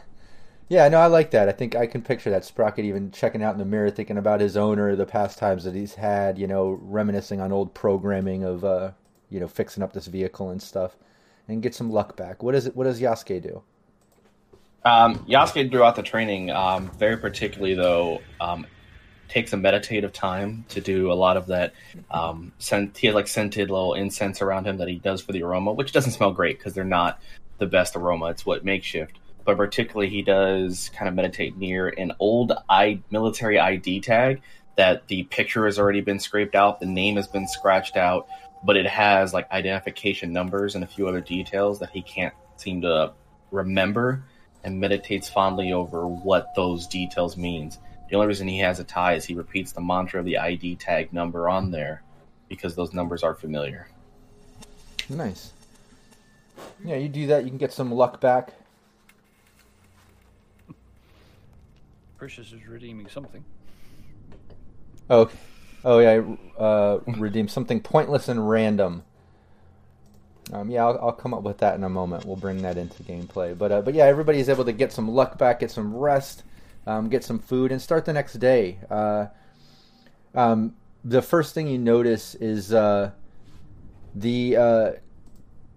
Yeah, 0.74 0.90
no, 0.90 0.98
I 0.98 1.06
like 1.06 1.30
that. 1.32 1.48
I 1.48 1.52
think 1.52 1.76
I 1.76 1.86
can 1.86 2.02
picture 2.02 2.32
that 2.32 2.44
Sprocket 2.44 2.84
even 2.84 3.12
checking 3.12 3.44
out 3.44 3.54
in 3.54 3.60
the 3.60 3.66
mirror, 3.66 3.92
thinking 3.92 4.18
about 4.18 4.42
his 4.42 4.58
owner, 4.58 4.96
the 4.96 5.06
past 5.06 5.38
times 5.38 5.66
that 5.66 5.76
he's 5.76 5.94
had, 5.94 6.40
you 6.40 6.48
know, 6.48 6.80
reminiscing 6.82 7.40
on 7.40 7.52
old 7.52 7.76
programming 7.76 8.44
of, 8.44 8.66
uh, 8.66 8.90
you 9.30 9.40
know, 9.40 9.48
fixing 9.48 9.84
up 9.84 9.94
this 9.94 10.08
vehicle 10.08 10.50
and 10.50 10.64
stuff, 10.64 10.98
and 11.48 11.62
get 11.62 11.76
some 11.76 11.92
luck 11.92 12.18
back. 12.18 12.42
What 12.42 12.56
is 12.56 12.66
it? 12.66 12.76
What 12.76 12.86
does 12.86 13.00
Yasuke 13.00 13.44
do? 13.44 13.62
Um, 14.84 15.20
Yasuke 15.28 15.70
throughout 15.70 15.96
the 15.96 16.02
training, 16.02 16.50
um, 16.50 16.90
very 16.98 17.18
particularly 17.18 17.76
though, 17.76 18.22
um, 18.42 18.66
takes 19.28 19.54
a 19.54 19.58
meditative 19.58 20.12
time 20.12 20.66
to 20.70 20.82
do 20.82 21.12
a 21.12 21.14
lot 21.14 21.38
of 21.38 21.46
that. 21.48 21.76
Um, 22.10 22.52
scent, 22.58 22.98
he 22.98 23.06
has 23.06 23.14
like 23.14 23.28
scented 23.28 23.70
little 23.70 23.94
incense 23.94 24.42
around 24.42 24.66
him 24.66 24.78
that 24.78 24.88
he 24.88 24.96
does 24.96 25.22
for 25.22 25.34
the 25.34 25.44
aroma, 25.44 25.72
which 25.72 25.92
doesn't 25.92 26.14
smell 26.14 26.32
great 26.32 26.58
because 26.58 26.74
they're 26.74 26.84
not 26.84 27.22
the 27.60 27.68
best 27.68 27.96
aroma. 27.96 28.32
It's 28.32 28.44
what 28.44 28.66
makeshift. 28.66 29.20
But 29.46 29.58
particularly, 29.58 30.10
he 30.10 30.22
does 30.22 30.90
kind 30.96 31.10
of 31.10 31.16
meditate 31.16 31.58
near 31.58 31.90
an 31.90 32.14
old 32.20 32.54
I, 32.70 33.02
military 33.12 33.60
ID 33.60 34.02
tag 34.02 34.42
that 34.76 35.08
the 35.08 35.24
picture 35.24 35.66
has 35.66 35.78
already 35.78 36.02
been 36.02 36.20
scraped 36.20 36.56
out, 36.56 36.80
the 36.80 36.86
name 36.86 37.16
has 37.18 37.28
been 37.28 37.48
scratched 37.48 37.98
out, 37.98 38.28
but 38.64 38.78
it 38.78 38.88
has 38.88 39.34
like 39.34 39.52
identification 39.52 40.34
numbers 40.34 40.76
and 40.76 40.84
a 40.84 40.88
few 40.88 41.08
other 41.08 41.22
details 41.22 41.80
that 41.80 41.90
he 41.90 42.02
can't 42.02 42.34
seem 42.58 42.82
to 42.82 43.14
remember 43.52 44.24
and 44.64 44.80
meditates 44.80 45.30
fondly 45.30 45.74
over 45.74 46.08
what 46.08 46.56
those 46.56 46.88
details 46.88 47.36
means. 47.38 47.78
The 48.10 48.16
only 48.16 48.28
reason 48.28 48.48
he 48.48 48.60
has 48.60 48.80
a 48.80 48.84
tie 48.84 49.16
is 49.16 49.26
he 49.26 49.36
repeats 49.36 49.74
the 49.74 49.82
mantra 49.82 50.20
of 50.20 50.26
the 50.26 50.38
ID 50.38 50.76
tag 50.76 51.12
number 51.14 51.50
on 51.50 51.72
there 51.72 52.04
because 52.48 52.76
those 52.76 52.94
numbers 52.94 53.24
are 53.24 53.36
familiar. 53.36 53.90
Nice. 55.10 55.52
Yeah, 56.84 56.96
you 56.96 57.10
do 57.10 57.28
that, 57.28 57.44
you 57.44 57.50
can 57.50 57.58
get 57.58 57.74
some 57.74 57.92
luck 57.92 58.22
back. 58.22 58.54
Precious 62.24 62.54
is 62.54 62.66
redeeming 62.66 63.10
something. 63.10 63.44
Oh, 65.10 65.30
oh 65.84 66.00
yeah, 66.00 66.22
uh, 66.58 67.00
redeem 67.06 67.50
something 67.50 67.82
pointless 67.82 68.30
and 68.30 68.50
random. 68.50 69.04
Um, 70.54 70.70
yeah, 70.70 70.86
I'll, 70.86 70.98
I'll 71.02 71.12
come 71.12 71.34
up 71.34 71.44
with 71.44 71.58
that 71.58 71.76
in 71.76 71.84
a 71.84 71.90
moment. 71.90 72.24
We'll 72.24 72.38
bring 72.38 72.62
that 72.62 72.78
into 72.78 73.04
gameplay. 73.04 73.58
But 73.58 73.74
uh, 73.74 73.82
but 73.82 73.94
yeah, 73.94 74.06
everybody's 74.06 74.48
able 74.48 74.64
to 74.64 74.72
get 74.72 74.94
some 74.94 75.10
luck 75.12 75.38
back, 75.38 75.60
get 75.60 75.70
some 75.70 75.94
rest, 75.94 76.44
um, 76.88 77.10
get 77.10 77.26
some 77.26 77.40
food, 77.40 77.74
and 77.74 77.82
start 77.82 78.06
the 78.06 78.14
next 78.14 78.36
day. 78.36 78.78
Uh, 78.90 79.26
um, 80.34 80.78
the 81.04 81.22
first 81.22 81.54
thing 81.54 81.68
you 81.68 81.78
notice 81.78 82.36
is 82.36 82.74
uh, 82.74 83.12
the 84.16 84.56
uh, 84.56 84.92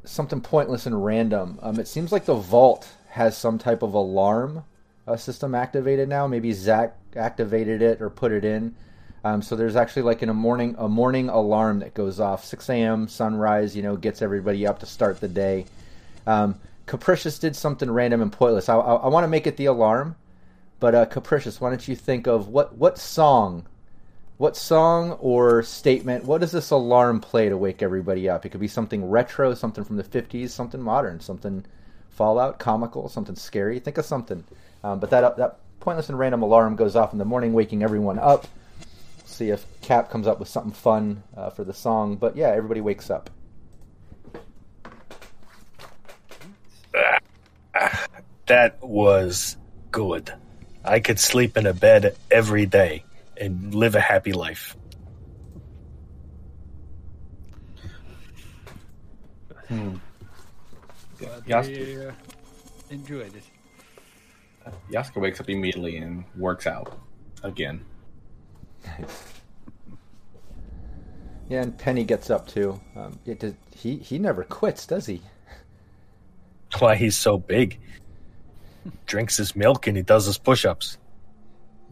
something 0.05 0.41
pointless 0.41 0.87
and 0.87 1.05
random. 1.05 1.59
Um, 1.61 1.81
it 1.81 1.89
seems 1.89 2.13
like 2.13 2.25
the 2.25 2.37
vault 2.37 2.87
has 3.09 3.37
some 3.37 3.59
type 3.59 3.83
of 3.83 3.95
alarm 3.95 4.63
uh, 5.07 5.17
system 5.17 5.55
activated 5.55 6.09
now. 6.09 6.27
Maybe 6.27 6.53
Zach 6.53 6.97
activated 7.15 7.83
it 7.83 8.01
or 8.01 8.11
put 8.11 8.33
it 8.33 8.45
in. 8.45 8.75
Um, 9.25 9.43
so 9.43 9.57
there's 9.57 9.77
actually 9.77 10.03
like 10.03 10.23
in 10.23 10.29
a 10.29 10.35
morning 10.35 10.77
a 10.79 10.89
morning 10.89 11.29
alarm 11.29 11.81
that 11.81 11.95
goes 11.95 12.21
off 12.21 12.45
6 12.45 12.69
a.m. 12.71 13.09
sunrise. 13.09 13.75
You 13.77 13.83
know, 13.83 13.97
gets 13.97 14.23
everybody 14.23 14.67
up 14.67 14.79
to 14.81 14.87
start 14.87 15.21
the 15.21 15.29
day. 15.29 15.67
Um, 16.27 16.59
Capricious 16.87 17.39
did 17.39 17.57
something 17.57 17.91
random 17.91 18.23
and 18.23 18.33
pointless. 18.33 18.69
I, 18.69 18.77
I, 18.77 18.95
I 18.95 19.09
want 19.09 19.25
to 19.25 19.29
make 19.29 19.47
it 19.47 19.57
the 19.57 19.67
alarm, 19.67 20.15
but 20.79 20.95
uh, 20.95 21.05
Capricious, 21.07 21.61
why 21.61 21.71
don't 21.71 21.89
you 21.89 21.97
think 21.97 22.27
of 22.29 22.49
what 22.49 22.77
what 22.77 22.99
song, 22.99 23.67
what 24.37 24.57
song 24.57 25.13
or 25.13 25.63
statement? 25.63 26.25
What 26.25 26.41
does 26.41 26.53
this 26.53 26.71
alarm 26.71 27.21
play 27.21 27.49
to 27.49 27.57
wake 27.57 27.83
everybody 27.83 28.29
up? 28.29 28.47
It 28.47 28.51
could 28.51 28.61
be 28.61 28.69
something 28.69 29.09
retro, 29.09 29.55
something 29.55 29.83
from 29.83 29.97
the 29.97 30.05
50s, 30.05 30.51
something 30.51 30.81
modern, 30.81 31.19
something 31.19 31.65
Fallout, 32.17 32.59
comical, 32.59 33.11
something 33.11 33.37
scary. 33.37 33.79
Think 33.79 33.99
of 33.99 34.07
something. 34.07 34.43
Um, 34.87 35.01
but 35.01 35.11
that 35.11 35.37
that 35.37 35.59
pointless 35.81 36.09
and 36.09 36.17
random 36.17 36.43
alarm 36.43 36.77
goes 36.77 36.95
off 36.95 37.13
in 37.13 37.19
the 37.19 37.25
morning, 37.25 37.53
waking 37.53 37.83
everyone 37.83 38.21
up. 38.21 38.47
See 39.25 39.51
if 39.51 39.67
Cap 39.83 40.11
comes 40.11 40.29
up 40.29 40.39
with 40.39 40.49
something 40.49 40.73
fun 40.73 41.25
uh, 41.37 41.51
for 41.51 41.65
the 41.65 41.75
song. 41.75 42.15
But 42.15 42.37
yeah, 42.37 42.51
everybody 42.51 42.81
wakes 42.81 43.11
up. 43.11 43.29
That 48.47 48.81
was 48.81 49.57
good. 49.91 50.33
I 50.85 51.01
could 51.01 51.19
sleep 51.19 51.57
in 51.57 51.67
a 51.67 51.75
bed 51.75 52.17
every 52.31 52.65
day 52.65 53.03
and 53.37 53.75
live 53.75 53.97
a 53.97 54.01
happy 54.01 54.33
life. 54.33 54.77
Glad 59.69 61.43
Yas- 61.45 61.69
you 61.69 62.09
uh, 62.09 62.13
enjoyed 62.91 63.35
it. 63.35 63.43
Yasuke 64.91 65.21
wakes 65.21 65.41
up 65.41 65.49
immediately 65.49 65.97
and 65.99 66.25
works 66.37 66.67
out 66.67 66.99
again. 67.43 67.85
Yeah, 71.49 71.63
and 71.63 71.79
Penny 71.79 72.05
gets 72.05 72.29
up 72.31 72.49
too. 72.49 72.81
Um, 72.97 73.19
it 73.25 73.39
does, 73.39 73.55
he 73.75 73.97
he 73.99 74.19
never 74.19 74.43
quits, 74.43 74.87
does 74.87 75.07
he? 75.07 75.23
Why 76.79 76.97
he's 76.97 77.17
so 77.17 77.39
big. 77.39 77.79
Drinks 79.07 79.37
his 79.37 79.55
milk 79.55 79.87
and 79.87 79.97
he 79.97 80.03
does 80.03 80.27
his 80.27 80.39
push 80.39 80.65
ups. 80.65 80.99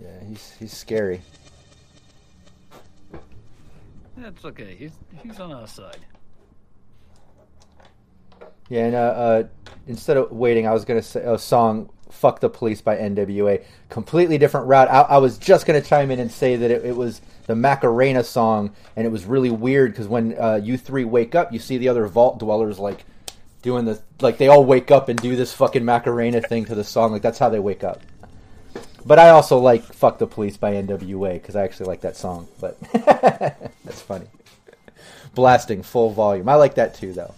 Yeah, 0.00 0.24
he's 0.28 0.56
he's 0.58 0.72
scary. 0.72 1.20
That's 4.16 4.44
okay. 4.44 4.74
He's, 4.76 4.92
he's 5.22 5.38
on 5.38 5.52
our 5.52 5.66
side. 5.66 5.98
Yeah, 8.68 8.86
and 8.86 8.94
uh, 8.94 8.98
uh, 8.98 9.42
instead 9.86 10.16
of 10.16 10.32
waiting, 10.32 10.66
I 10.66 10.72
was 10.72 10.84
gonna 10.84 11.02
say 11.02 11.22
a 11.22 11.38
song 11.38 11.90
"Fuck 12.14 12.40
the 12.40 12.48
Police" 12.48 12.80
by 12.80 12.96
N.W.A. 12.96 13.64
Completely 13.88 14.38
different 14.38 14.66
route. 14.66 14.88
I, 14.88 15.02
I 15.02 15.18
was 15.18 15.38
just 15.38 15.66
gonna 15.66 15.80
chime 15.80 16.10
in 16.10 16.20
and 16.20 16.30
say 16.30 16.56
that 16.56 16.70
it, 16.70 16.84
it 16.84 16.96
was 16.96 17.20
the 17.46 17.54
Macarena 17.54 18.24
song, 18.24 18.74
and 18.96 19.06
it 19.06 19.10
was 19.10 19.24
really 19.24 19.50
weird 19.50 19.92
because 19.92 20.08
when 20.08 20.38
uh, 20.38 20.60
you 20.62 20.78
three 20.78 21.04
wake 21.04 21.34
up, 21.34 21.52
you 21.52 21.58
see 21.58 21.76
the 21.76 21.88
other 21.88 22.06
vault 22.06 22.38
dwellers 22.38 22.78
like 22.78 23.04
doing 23.62 23.84
the 23.84 24.00
like 24.20 24.38
they 24.38 24.48
all 24.48 24.64
wake 24.64 24.90
up 24.90 25.08
and 25.08 25.18
do 25.20 25.36
this 25.36 25.52
fucking 25.52 25.84
Macarena 25.84 26.40
thing 26.40 26.64
to 26.66 26.74
the 26.74 26.84
song. 26.84 27.12
Like 27.12 27.22
that's 27.22 27.38
how 27.38 27.48
they 27.48 27.58
wake 27.58 27.84
up. 27.84 28.00
But 29.06 29.18
I 29.18 29.30
also 29.30 29.58
like 29.58 29.82
"Fuck 29.82 30.18
the 30.18 30.26
Police" 30.26 30.56
by 30.56 30.74
N.W.A. 30.76 31.34
because 31.34 31.56
I 31.56 31.62
actually 31.62 31.86
like 31.86 32.00
that 32.02 32.16
song. 32.16 32.48
But 32.60 32.80
that's 32.92 34.00
funny. 34.00 34.26
Blasting 35.34 35.82
full 35.82 36.10
volume. 36.10 36.48
I 36.48 36.54
like 36.54 36.76
that 36.76 36.94
too, 36.94 37.12
though. 37.12 37.34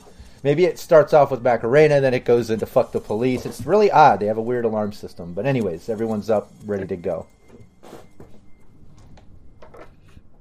Maybe 0.47 0.65
it 0.65 0.79
starts 0.79 1.13
off 1.13 1.33
with 1.33 1.43
Macarena, 1.43 2.01
then 2.01 2.15
it 2.15 2.25
goes 2.25 2.51
into 2.51 2.67
"Fuck 2.67 2.93
the 2.93 3.01
Police." 3.01 3.45
It's 3.47 3.67
really 3.67 3.91
odd. 3.91 4.21
They 4.21 4.27
have 4.27 4.39
a 4.39 4.41
weird 4.41 4.65
alarm 4.65 4.93
system. 4.93 5.33
But 5.35 5.45
anyways, 5.45 5.89
everyone's 5.89 6.31
up, 6.31 6.53
ready 6.65 6.87
to 6.87 6.95
go. 6.95 7.27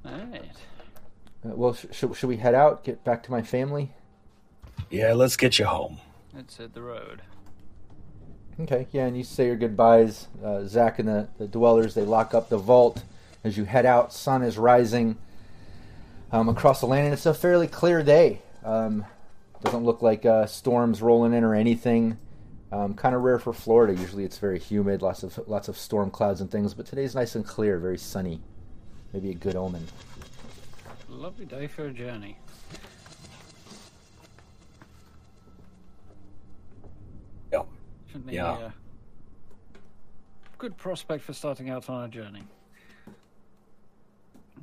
Alright. 0.06 0.57
Uh, 1.44 1.56
well, 1.56 1.73
sh- 1.73 1.88
should 1.91 2.15
should 2.15 2.30
we 2.30 2.38
head 2.38 2.53
out? 2.53 2.84
Get 2.84 3.03
back 3.03 3.23
to 3.23 3.32
my 3.32 3.41
family? 3.41 3.94
Yeah, 4.91 5.14
let's 5.14 5.38
get 5.38 5.57
you 5.57 5.65
home. 5.65 5.98
Let's 6.36 6.56
hit 6.56 6.76
the 6.76 6.84
road. 6.84 7.23
Okay, 8.60 8.86
yeah, 8.91 9.07
and 9.07 9.18
you 9.18 9.23
say 9.23 9.48
your 9.48 9.56
goodbyes. 9.56 10.27
Uh, 10.44 10.65
Zach 10.65 10.99
and 10.99 11.07
the, 11.07 11.30
the 11.40 11.48
dwellers 11.48 11.95
they 11.95 12.03
lock 12.03 12.36
up 12.36 12.49
the 12.49 12.60
vault 12.60 13.02
as 13.44 13.57
you 13.57 13.64
head 13.65 13.88
out. 13.88 14.14
Sun 14.14 14.44
is 14.44 14.60
rising 14.60 15.18
um, 16.32 16.48
across 16.48 16.80
the 16.80 16.86
land, 16.86 17.06
and 17.06 17.14
it's 17.15 17.26
a 17.26 17.34
fairly 17.34 17.68
clear 17.68 18.03
day. 18.03 18.44
Um, 18.64 19.06
doesn't 19.65 19.83
look 19.83 20.01
like 20.01 20.25
uh, 20.25 20.45
storms 20.45 21.01
rolling 21.01 21.33
in 21.33 21.43
or 21.43 21.55
anything. 21.55 22.17
Um, 22.71 22.93
kind 22.93 23.15
of 23.15 23.21
rare 23.21 23.39
for 23.39 23.51
Florida. 23.53 23.93
Usually 23.99 24.23
it's 24.23 24.37
very 24.37 24.59
humid, 24.59 25.01
lots 25.01 25.23
of 25.23 25.37
lots 25.47 25.67
of 25.67 25.77
storm 25.77 26.09
clouds 26.11 26.41
and 26.41 26.49
things. 26.49 26.73
But 26.73 26.85
today's 26.85 27.15
nice 27.15 27.35
and 27.35 27.45
clear, 27.45 27.79
very 27.79 27.97
sunny. 27.97 28.41
Maybe 29.13 29.31
a 29.31 29.33
good 29.33 29.55
omen. 29.55 29.85
Lovely 31.09 31.45
day 31.45 31.67
for 31.67 31.85
a 31.85 31.91
journey. 31.91 32.37
Yeah. 37.51 37.63
Certainly, 38.11 38.35
Yeah. 38.35 38.51
uh, 38.51 38.71
good 40.57 40.75
prospect 40.77 41.23
for 41.23 41.33
starting 41.33 41.69
out 41.69 41.89
on 41.89 42.03
a 42.03 42.07
journey. 42.07 42.43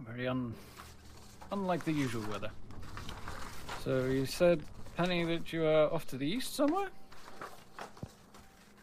Very 0.06 0.28
un, 0.28 0.54
unlike 1.50 1.84
the 1.84 1.92
usual 1.92 2.28
weather. 2.30 2.50
So 3.84 4.04
you 4.04 4.26
said, 4.26 4.62
Penny, 4.96 5.24
that 5.24 5.52
you 5.52 5.64
are 5.66 5.92
off 5.92 6.06
to 6.08 6.16
the 6.16 6.26
east 6.26 6.54
somewhere? 6.54 6.88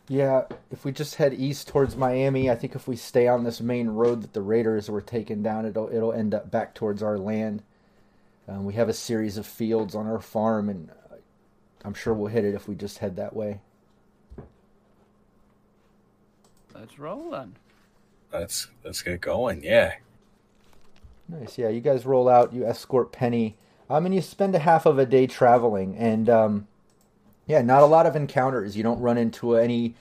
Yeah, 0.07 0.45
if 0.71 0.83
we 0.83 0.91
just 0.91 1.15
head 1.15 1.35
east 1.35 1.67
towards 1.67 1.95
Miami, 1.95 2.49
I 2.49 2.55
think 2.55 2.73
if 2.73 2.87
we 2.87 2.95
stay 2.95 3.27
on 3.27 3.43
this 3.43 3.61
main 3.61 3.89
road 3.89 4.23
that 4.23 4.33
the 4.33 4.41
Raiders 4.41 4.89
were 4.89 5.01
taking 5.01 5.43
down, 5.43 5.67
it'll 5.67 5.87
it'll 5.93 6.13
end 6.13 6.33
up 6.33 6.49
back 6.49 6.73
towards 6.73 7.03
our 7.03 7.19
land. 7.19 7.61
Um, 8.47 8.65
we 8.65 8.73
have 8.73 8.89
a 8.89 8.93
series 8.93 9.37
of 9.37 9.45
fields 9.45 9.93
on 9.93 10.07
our 10.07 10.19
farm, 10.19 10.67
and 10.67 10.89
I'm 11.85 11.93
sure 11.93 12.15
we'll 12.15 12.31
hit 12.31 12.43
it 12.43 12.55
if 12.55 12.67
we 12.67 12.73
just 12.73 12.97
head 12.97 13.15
that 13.17 13.35
way. 13.35 13.61
Let's 16.73 16.97
roll 16.97 17.29
then. 17.29 17.55
Let's 18.33 18.67
let's 18.83 19.03
get 19.03 19.21
going. 19.21 19.63
Yeah. 19.63 19.93
Nice. 21.27 21.59
Yeah, 21.59 21.69
you 21.69 21.81
guys 21.81 22.07
roll 22.07 22.27
out. 22.27 22.51
You 22.51 22.65
escort 22.65 23.11
Penny. 23.11 23.57
Um, 23.89 24.03
mean, 24.03 24.13
you 24.13 24.21
spend 24.21 24.53
a 24.55 24.59
half 24.59 24.85
of 24.85 24.99
a 24.99 25.05
day 25.05 25.25
traveling, 25.27 25.97
and 25.97 26.29
um, 26.29 26.67
yeah, 27.47 27.61
not 27.61 27.81
a 27.81 27.87
lot 27.87 28.05
of 28.05 28.15
encounters. 28.15 28.77
You 28.77 28.83
don't 28.83 28.99
run 28.99 29.17
into 29.17 29.55
any, 29.55 29.95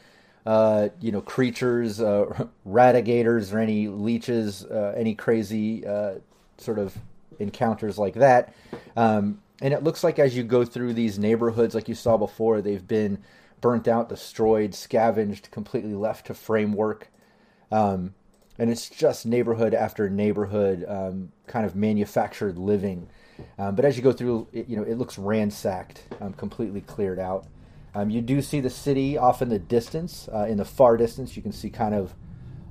uh, 0.44 0.88
you 1.00 1.10
know, 1.10 1.22
creatures, 1.22 2.00
uh, 2.00 2.46
radigators, 2.68 3.52
or 3.52 3.58
any 3.58 3.88
leeches, 3.88 4.64
uh, 4.64 4.94
any 4.96 5.14
crazy 5.14 5.86
uh, 5.86 6.16
sort 6.58 6.78
of 6.78 6.96
encounters 7.38 7.98
like 7.98 8.14
that. 8.14 8.54
Um, 8.96 9.40
and 9.60 9.74
it 9.74 9.82
looks 9.82 10.04
like 10.04 10.18
as 10.18 10.36
you 10.36 10.44
go 10.44 10.64
through 10.64 10.94
these 10.94 11.18
neighborhoods, 11.18 11.74
like 11.74 11.88
you 11.88 11.94
saw 11.94 12.16
before, 12.16 12.60
they've 12.60 12.86
been 12.86 13.18
burnt 13.60 13.88
out, 13.88 14.08
destroyed, 14.08 14.74
scavenged, 14.74 15.50
completely 15.50 15.94
left 15.94 16.26
to 16.26 16.34
framework. 16.34 17.08
Um, 17.72 18.14
and 18.58 18.70
it's 18.70 18.88
just 18.88 19.26
neighborhood 19.26 19.74
after 19.74 20.08
neighborhood, 20.10 20.84
um, 20.86 21.32
kind 21.46 21.64
of 21.64 21.74
manufactured 21.74 22.58
living. 22.58 23.08
Um, 23.58 23.74
but 23.74 23.84
as 23.84 23.96
you 23.96 24.02
go 24.02 24.12
through, 24.12 24.48
it, 24.52 24.68
you 24.68 24.76
know, 24.76 24.82
it 24.82 24.98
looks 24.98 25.18
ransacked, 25.18 26.02
um, 26.20 26.32
completely 26.32 26.80
cleared 26.80 27.18
out. 27.18 27.46
Um, 27.94 28.10
you 28.10 28.20
do 28.20 28.42
see 28.42 28.60
the 28.60 28.70
city 28.70 29.18
off 29.18 29.42
in 29.42 29.48
the 29.48 29.58
distance. 29.58 30.28
Uh, 30.32 30.46
in 30.48 30.56
the 30.56 30.64
far 30.64 30.96
distance, 30.96 31.36
you 31.36 31.42
can 31.42 31.52
see 31.52 31.70
kind 31.70 31.94
of 31.94 32.14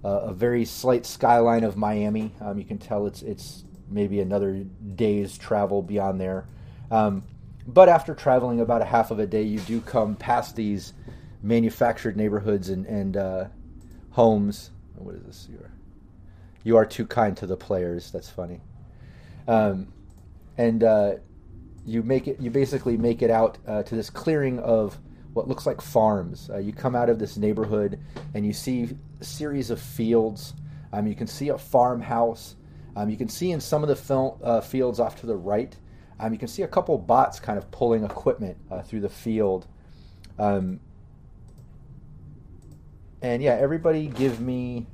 uh, 0.05 0.29
a 0.29 0.33
very 0.33 0.63
slight 0.63 1.05
skyline 1.05 1.63
of 1.63 1.75
Miami. 1.75 2.31
Um, 2.39 2.57
you 2.57 2.65
can 2.65 2.77
tell 2.77 3.07
it's 3.07 3.21
it's 3.21 3.63
maybe 3.89 4.19
another 4.19 4.65
day's 4.95 5.37
travel 5.37 5.81
beyond 5.81 6.19
there. 6.19 6.45
Um, 6.91 7.23
but 7.65 7.89
after 7.89 8.15
traveling 8.15 8.61
about 8.61 8.81
a 8.81 8.85
half 8.85 9.11
of 9.11 9.19
a 9.19 9.27
day, 9.27 9.43
you 9.43 9.59
do 9.59 9.81
come 9.81 10.15
past 10.15 10.55
these 10.55 10.93
manufactured 11.41 12.15
neighborhoods 12.15 12.69
and, 12.69 12.85
and 12.85 13.17
uh, 13.17 13.45
homes. 14.11 14.71
What 14.95 15.15
is 15.15 15.23
this? 15.23 15.47
You 15.51 15.57
are, 15.57 15.71
you 16.63 16.77
are 16.77 16.85
too 16.85 17.05
kind 17.05 17.35
to 17.37 17.45
the 17.45 17.57
players. 17.57 18.11
That's 18.11 18.29
funny. 18.29 18.61
Um, 19.47 19.87
and 20.57 20.83
uh, 20.83 21.15
you 21.85 22.03
make 22.03 22.27
it. 22.27 22.39
You 22.39 22.51
basically 22.51 22.97
make 22.97 23.21
it 23.21 23.29
out 23.29 23.57
uh, 23.67 23.83
to 23.83 23.95
this 23.95 24.09
clearing 24.09 24.59
of 24.59 24.97
what 25.33 25.47
looks 25.47 25.65
like 25.65 25.81
farms. 25.81 26.49
Uh, 26.51 26.57
you 26.57 26.73
come 26.73 26.95
out 26.95 27.09
of 27.09 27.19
this 27.19 27.37
neighborhood 27.37 27.99
and 28.33 28.45
you 28.45 28.53
see 28.53 28.89
a 29.21 29.23
series 29.23 29.69
of 29.69 29.79
fields. 29.79 30.53
Um, 30.93 31.05
you 31.05 31.15
can 31.15 31.27
see 31.27 31.49
a 31.49 31.57
farmhouse. 31.57 32.55
Um, 32.95 33.09
you 33.09 33.17
can 33.17 33.29
see 33.29 33.51
in 33.51 33.61
some 33.61 33.83
of 33.83 33.89
the 33.89 33.95
fil- 33.95 34.39
uh, 34.43 34.61
fields 34.61 34.99
off 34.99 35.19
to 35.19 35.27
the 35.27 35.35
right 35.35 35.75
um, 36.19 36.33
you 36.33 36.39
can 36.39 36.47
see 36.47 36.63
a 36.63 36.67
couple 36.67 36.97
bots 36.97 37.39
kind 37.39 37.57
of 37.57 37.69
pulling 37.71 38.03
equipment 38.03 38.57
uh, 38.71 38.81
through 38.81 39.01
the 39.01 39.09
field. 39.09 39.67
Um, 40.39 40.79
and 43.21 43.41
yeah, 43.41 43.53
everybody 43.53 44.07
give 44.07 44.39
me 44.39 44.87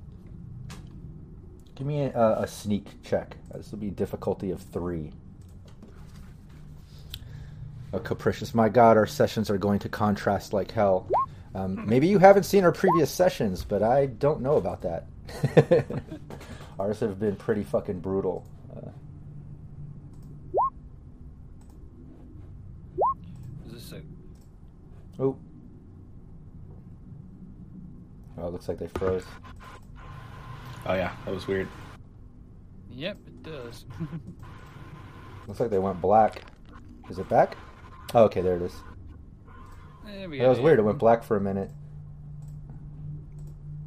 give 1.76 1.88
me 1.88 2.02
a, 2.04 2.38
a 2.40 2.48
sneak 2.48 3.02
check. 3.04 3.38
This 3.54 3.72
will 3.72 3.80
be 3.80 3.90
difficulty 3.90 4.52
of 4.52 4.62
three. 4.62 5.12
Oh, 7.94 8.00
capricious. 8.00 8.56
My 8.56 8.70
God, 8.70 8.98
our 8.98 9.06
sessions 9.06 9.50
are 9.52 9.58
going 9.58 9.80
to 9.80 9.90
contrast 9.90 10.52
like 10.52 10.72
hell. 10.72 11.08
Um, 11.54 11.88
maybe 11.88 12.08
you 12.08 12.18
haven't 12.18 12.44
seen 12.44 12.64
our 12.64 12.72
previous 12.72 13.12
sessions, 13.12 13.64
but 13.64 13.84
I 13.84 14.08
don't 14.08 14.42
know 14.42 14.56
about 14.58 14.82
that. 14.82 15.06
Ours 16.80 17.00
have 17.02 17.20
been 17.20 17.36
pretty 17.36 17.64
fucking 17.64 18.00
brutal. 18.00 18.46
Uh, 18.76 18.90
Is 23.68 23.74
this 23.74 23.92
a 23.92 24.02
Oh. 25.22 25.38
Oh, 28.36 28.48
it 28.48 28.52
looks 28.52 28.68
like 28.68 28.80
they 28.80 28.88
froze. 28.88 29.24
Oh 30.88 30.96
yeah, 30.96 31.14
that 31.26 31.34
was 31.34 31.48
weird. 31.48 31.68
Yep, 32.90 33.18
it 33.28 33.44
does. 33.44 33.86
Looks 35.48 35.60
like 35.60 35.70
they 35.70 35.80
went 35.80 36.02
black. 36.02 36.42
Is 37.10 37.20
it 37.20 37.30
back? 37.30 37.56
Oh, 38.14 38.24
okay, 38.26 38.42
there 38.42 38.56
it 38.56 38.62
is. 38.62 38.74
there 40.06 40.30
we 40.30 40.40
That 40.40 40.48
was 40.50 40.60
weird. 40.60 40.80
It 40.80 40.84
went 40.84 41.00
black 41.00 41.24
for 41.24 41.36
a 41.38 41.42
minute. 41.42 41.70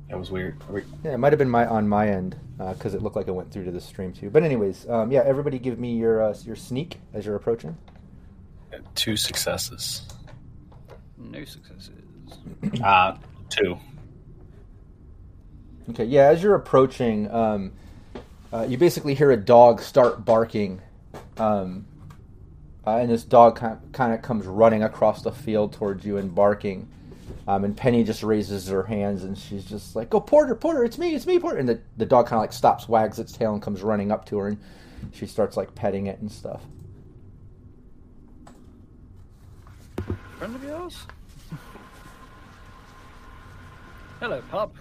That 0.08 0.18
was 0.18 0.30
weird. 0.30 0.56
We- 0.70 0.84
Yeah, 1.04 1.14
it 1.14 1.18
might 1.18 1.32
have 1.32 1.38
been 1.38 1.50
my 1.50 1.66
on 1.66 1.88
my 1.88 2.08
end 2.08 2.36
because 2.58 2.94
it 2.94 3.02
looked 3.02 3.16
like 3.16 3.28
it 3.28 3.32
went 3.34 3.50
through 3.52 3.64
to 3.64 3.70
the 3.70 3.80
stream 3.80 4.12
too. 4.12 4.30
But 4.30 4.42
anyways, 4.44 4.88
um, 4.88 5.10
yeah, 5.10 5.22
everybody 5.24 5.58
give 5.58 5.78
me 5.78 5.96
your 5.96 6.22
uh, 6.22 6.34
your 6.44 6.56
sneak 6.56 6.98
as 7.12 7.26
you're 7.26 7.36
approaching. 7.36 7.76
Two 8.94 9.16
successes. 9.16 10.02
No 11.18 11.44
successes. 11.44 11.90
Uh, 12.82 13.16
two. 13.48 13.76
Okay, 15.90 16.04
yeah, 16.04 16.26
as 16.28 16.42
you're 16.42 16.54
approaching, 16.54 17.30
um, 17.30 17.72
uh, 18.52 18.66
you 18.68 18.76
basically 18.76 19.14
hear 19.14 19.30
a 19.30 19.36
dog 19.36 19.80
start 19.80 20.24
barking, 20.24 20.80
um, 21.38 21.86
uh, 22.86 22.98
and 22.98 23.10
this 23.10 23.24
dog 23.24 23.56
kind 23.92 24.14
of 24.14 24.22
comes 24.22 24.46
running 24.46 24.82
across 24.82 25.22
the 25.22 25.32
field 25.32 25.72
towards 25.72 26.04
you 26.04 26.18
and 26.18 26.34
barking. 26.34 26.88
Um, 27.48 27.64
and 27.64 27.76
Penny 27.76 28.04
just 28.04 28.22
raises 28.22 28.68
her 28.68 28.84
hands 28.84 29.24
and 29.24 29.36
she's 29.36 29.64
just 29.64 29.96
like, 29.96 30.14
"Oh, 30.14 30.20
Porter, 30.20 30.54
Porter, 30.54 30.84
it's 30.84 30.98
me, 30.98 31.14
it's 31.14 31.26
me, 31.26 31.38
Porter!" 31.38 31.58
And 31.58 31.68
the 31.68 31.80
the 31.96 32.06
dog 32.06 32.26
kind 32.26 32.38
of 32.38 32.42
like 32.42 32.52
stops, 32.52 32.88
wags 32.88 33.18
its 33.18 33.32
tail, 33.32 33.52
and 33.52 33.62
comes 33.62 33.82
running 33.82 34.10
up 34.10 34.24
to 34.26 34.38
her, 34.38 34.48
and 34.48 34.58
she 35.12 35.26
starts 35.26 35.56
like 35.56 35.74
petting 35.74 36.06
it 36.06 36.18
and 36.20 36.30
stuff. 36.30 36.62
Friend 40.38 40.54
of 40.54 40.62
yours? 40.62 41.06
Hello, 44.20 44.42
pup. 44.50 44.74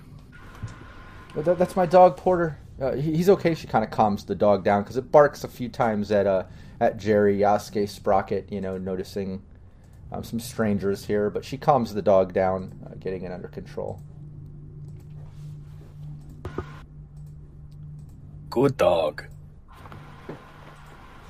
That, 1.35 1.57
that's 1.57 1.75
my 1.75 1.85
dog, 1.85 2.17
Porter. 2.17 2.57
Uh, 2.81 2.93
he, 2.93 3.15
he's 3.15 3.29
okay. 3.29 3.53
She 3.53 3.67
kind 3.67 3.83
of 3.83 3.91
calms 3.91 4.25
the 4.25 4.35
dog 4.35 4.63
down 4.63 4.83
because 4.83 4.97
it 4.97 5.11
barks 5.11 5.43
a 5.43 5.47
few 5.47 5.69
times 5.69 6.11
at 6.11 6.25
uh, 6.25 6.43
at 6.79 6.97
Jerry, 6.97 7.37
Yasuke, 7.37 7.87
Sprocket. 7.87 8.51
You 8.51 8.61
know, 8.61 8.77
noticing 8.77 9.41
um, 10.11 10.23
some 10.23 10.39
strangers 10.39 11.05
here, 11.05 11.29
but 11.29 11.45
she 11.45 11.57
calms 11.57 11.93
the 11.93 12.01
dog 12.01 12.33
down, 12.33 12.73
uh, 12.85 12.95
getting 12.99 13.23
it 13.23 13.31
under 13.31 13.47
control. 13.47 14.01
Good 18.49 18.77
dog. 18.77 19.25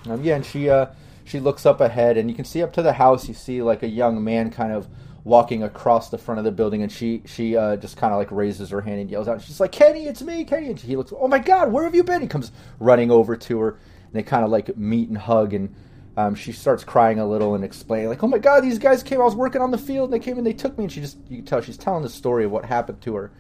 Um, 0.08 0.24
yeah, 0.24 0.36
and 0.36 0.46
she 0.46 0.70
uh, 0.70 0.88
she 1.24 1.40
looks 1.40 1.66
up 1.66 1.82
ahead, 1.82 2.18
and 2.18 2.30
you 2.30 2.36
can 2.36 2.46
see 2.46 2.62
up 2.62 2.74
to 2.74 2.82
the 2.82 2.94
house. 2.94 3.28
You 3.28 3.34
see 3.34 3.62
like 3.62 3.82
a 3.82 3.88
young 3.88 4.24
man 4.24 4.52
kind 4.52 4.72
of 4.72 4.88
walking 5.24 5.64
across 5.64 6.10
the 6.10 6.18
front 6.20 6.38
of 6.38 6.46
the 6.46 6.52
building, 6.52 6.84
and 6.84 6.92
she 6.92 7.24
she 7.26 7.58
uh, 7.58 7.76
just 7.78 7.98
kind 7.98 8.14
of 8.14 8.20
like 8.20 8.32
raises 8.32 8.70
her 8.70 8.82
hand 8.82 9.00
and 9.00 9.10
yells 9.10 9.28
out. 9.28 9.42
She's 9.42 9.60
like, 9.60 9.72
"Kenny, 9.72 10.06
it's 10.06 10.22
me, 10.22 10.44
Kenny!" 10.44 10.68
And 10.68 10.80
he 10.80 10.96
looks, 10.96 11.12
"Oh 11.18 11.28
my 11.28 11.40
God, 11.40 11.72
where 11.72 11.84
have 11.84 11.96
you 11.96 12.04
been?" 12.04 12.22
He 12.22 12.28
comes 12.28 12.52
running 12.80 13.10
over 13.10 13.36
to 13.36 13.60
her, 13.60 13.80
they 14.16 14.24
kind 14.24 14.44
of 14.44 14.52
like 14.52 14.76
meet 14.78 15.10
and 15.10 15.18
hug, 15.18 15.54
and 15.54 15.76
um, 16.18 16.36
she 16.36 16.52
starts 16.52 16.84
crying 16.84 17.20
a 17.20 17.28
little 17.28 17.56
and 17.56 17.64
explaining 17.64 18.10
like, 18.10 18.24
"Oh 18.24 18.28
my 18.28 18.38
God, 18.38 18.62
these 18.62 18.80
guys 18.80 19.04
came. 19.04 19.22
I 19.22 19.26
was 19.26 19.36
working 19.36 19.62
on 19.62 19.72
the 19.72 19.78
field, 19.78 20.12
and 20.12 20.14
they 20.14 20.24
came 20.24 20.38
and 20.38 20.46
they 20.46 20.54
took 20.54 20.78
me." 20.78 20.86
And 20.86 20.92
she 20.92 21.02
just 21.02 21.18
you 21.30 21.38
can 21.38 21.46
tell 21.46 21.62
she's 21.62 21.78
telling 21.78 22.04
the 22.04 22.10
story 22.10 22.46
of 22.46 22.52
what 22.52 22.66
happened 22.66 23.02
to 23.02 23.16
her. 23.16 23.32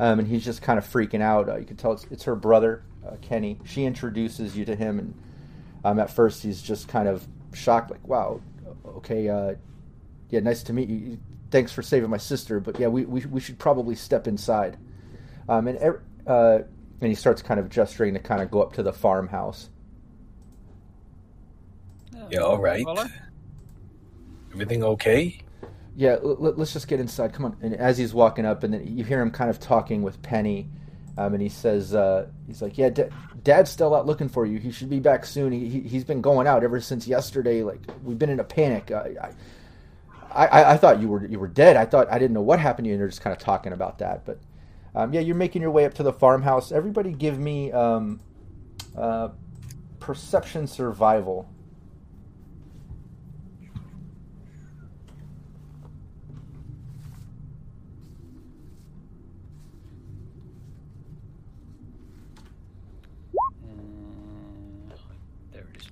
Um, 0.00 0.20
and 0.20 0.28
he's 0.28 0.44
just 0.44 0.62
kind 0.62 0.78
of 0.78 0.86
freaking 0.86 1.20
out. 1.20 1.48
Uh, 1.48 1.56
you 1.56 1.64
can 1.64 1.76
tell 1.76 1.92
it's, 1.92 2.06
it's 2.10 2.24
her 2.24 2.36
brother, 2.36 2.84
uh, 3.06 3.16
Kenny. 3.20 3.58
She 3.64 3.84
introduces 3.84 4.56
you 4.56 4.64
to 4.64 4.76
him, 4.76 4.98
and 4.98 5.14
um, 5.84 5.98
at 5.98 6.10
first 6.10 6.42
he's 6.42 6.62
just 6.62 6.88
kind 6.88 7.08
of 7.08 7.26
shocked, 7.52 7.90
like, 7.90 8.06
"Wow, 8.06 8.40
okay, 8.86 9.28
uh, 9.28 9.54
yeah, 10.30 10.40
nice 10.40 10.62
to 10.64 10.72
meet 10.72 10.88
you. 10.88 11.18
Thanks 11.50 11.72
for 11.72 11.82
saving 11.82 12.10
my 12.10 12.18
sister, 12.18 12.60
but 12.60 12.78
yeah, 12.78 12.88
we 12.88 13.04
we, 13.04 13.20
we 13.26 13.40
should 13.40 13.58
probably 13.58 13.94
step 13.94 14.26
inside." 14.26 14.76
Um, 15.48 15.66
and 15.66 15.98
uh, 16.26 16.58
and 17.00 17.08
he 17.08 17.14
starts 17.14 17.42
kind 17.42 17.58
of 17.60 17.68
gesturing 17.68 18.14
to 18.14 18.20
kind 18.20 18.42
of 18.42 18.50
go 18.50 18.62
up 18.62 18.72
to 18.74 18.82
the 18.82 18.92
farmhouse. 18.92 19.70
Yeah, 22.30 22.40
all 22.40 22.58
right. 22.58 22.84
Follow? 22.84 23.06
Everything 24.52 24.84
okay? 24.84 25.40
Yeah, 25.96 26.12
l- 26.22 26.38
l- 26.44 26.54
let's 26.56 26.72
just 26.72 26.88
get 26.88 27.00
inside. 27.00 27.32
Come 27.32 27.46
on. 27.46 27.56
And 27.62 27.74
as 27.76 27.98
he's 27.98 28.14
walking 28.14 28.46
up, 28.46 28.62
and 28.64 28.74
then 28.74 28.96
you 28.96 29.04
hear 29.04 29.20
him 29.20 29.30
kind 29.30 29.50
of 29.50 29.60
talking 29.60 30.02
with 30.02 30.22
Penny, 30.22 30.68
um, 31.18 31.34
and 31.34 31.42
he 31.42 31.48
says, 31.48 31.94
uh, 31.94 32.28
"He's 32.46 32.62
like, 32.62 32.78
yeah, 32.78 32.90
da- 32.90 33.10
Dad's 33.42 33.70
still 33.70 33.94
out 33.94 34.06
looking 34.06 34.28
for 34.28 34.46
you. 34.46 34.58
He 34.58 34.70
should 34.72 34.90
be 34.90 35.00
back 35.00 35.26
soon. 35.26 35.52
He, 35.52 35.68
he 35.68 35.80
he's 35.82 36.04
been 36.04 36.20
going 36.22 36.46
out 36.46 36.64
ever 36.64 36.80
since 36.80 37.08
yesterday. 37.08 37.62
Like 37.62 37.80
we've 38.04 38.18
been 38.18 38.30
in 38.30 38.40
a 38.40 38.44
panic. 38.44 38.90
I, 38.92 39.32
I, 40.32 40.46
I, 40.46 40.72
I 40.72 40.76
thought 40.76 41.00
you 41.00 41.08
were 41.08 41.26
you 41.26 41.38
were 41.40 41.48
dead. 41.48 41.76
I 41.76 41.84
thought 41.86 42.08
I 42.10 42.18
didn't 42.18 42.34
know 42.34 42.42
what 42.42 42.60
happened 42.60 42.86
to 42.86 42.88
you. 42.90 42.94
And 42.94 43.00
they're 43.00 43.08
just 43.08 43.22
kind 43.22 43.36
of 43.36 43.42
talking 43.42 43.72
about 43.72 43.98
that. 43.98 44.24
But 44.26 44.40
um, 44.94 45.12
yeah, 45.12 45.20
you're 45.20 45.36
making 45.36 45.62
your 45.62 45.70
way 45.72 45.84
up 45.84 45.94
to 45.94 46.02
the 46.04 46.12
farmhouse. 46.12 46.72
Everybody, 46.72 47.12
give 47.12 47.38
me 47.38 47.72
um, 47.72 48.20
uh, 48.96 49.30
perception 50.00 50.66
survival. 50.68 51.48
Uh, 64.90 64.96
there 65.52 65.66
it 65.74 65.80
is. 65.82 65.90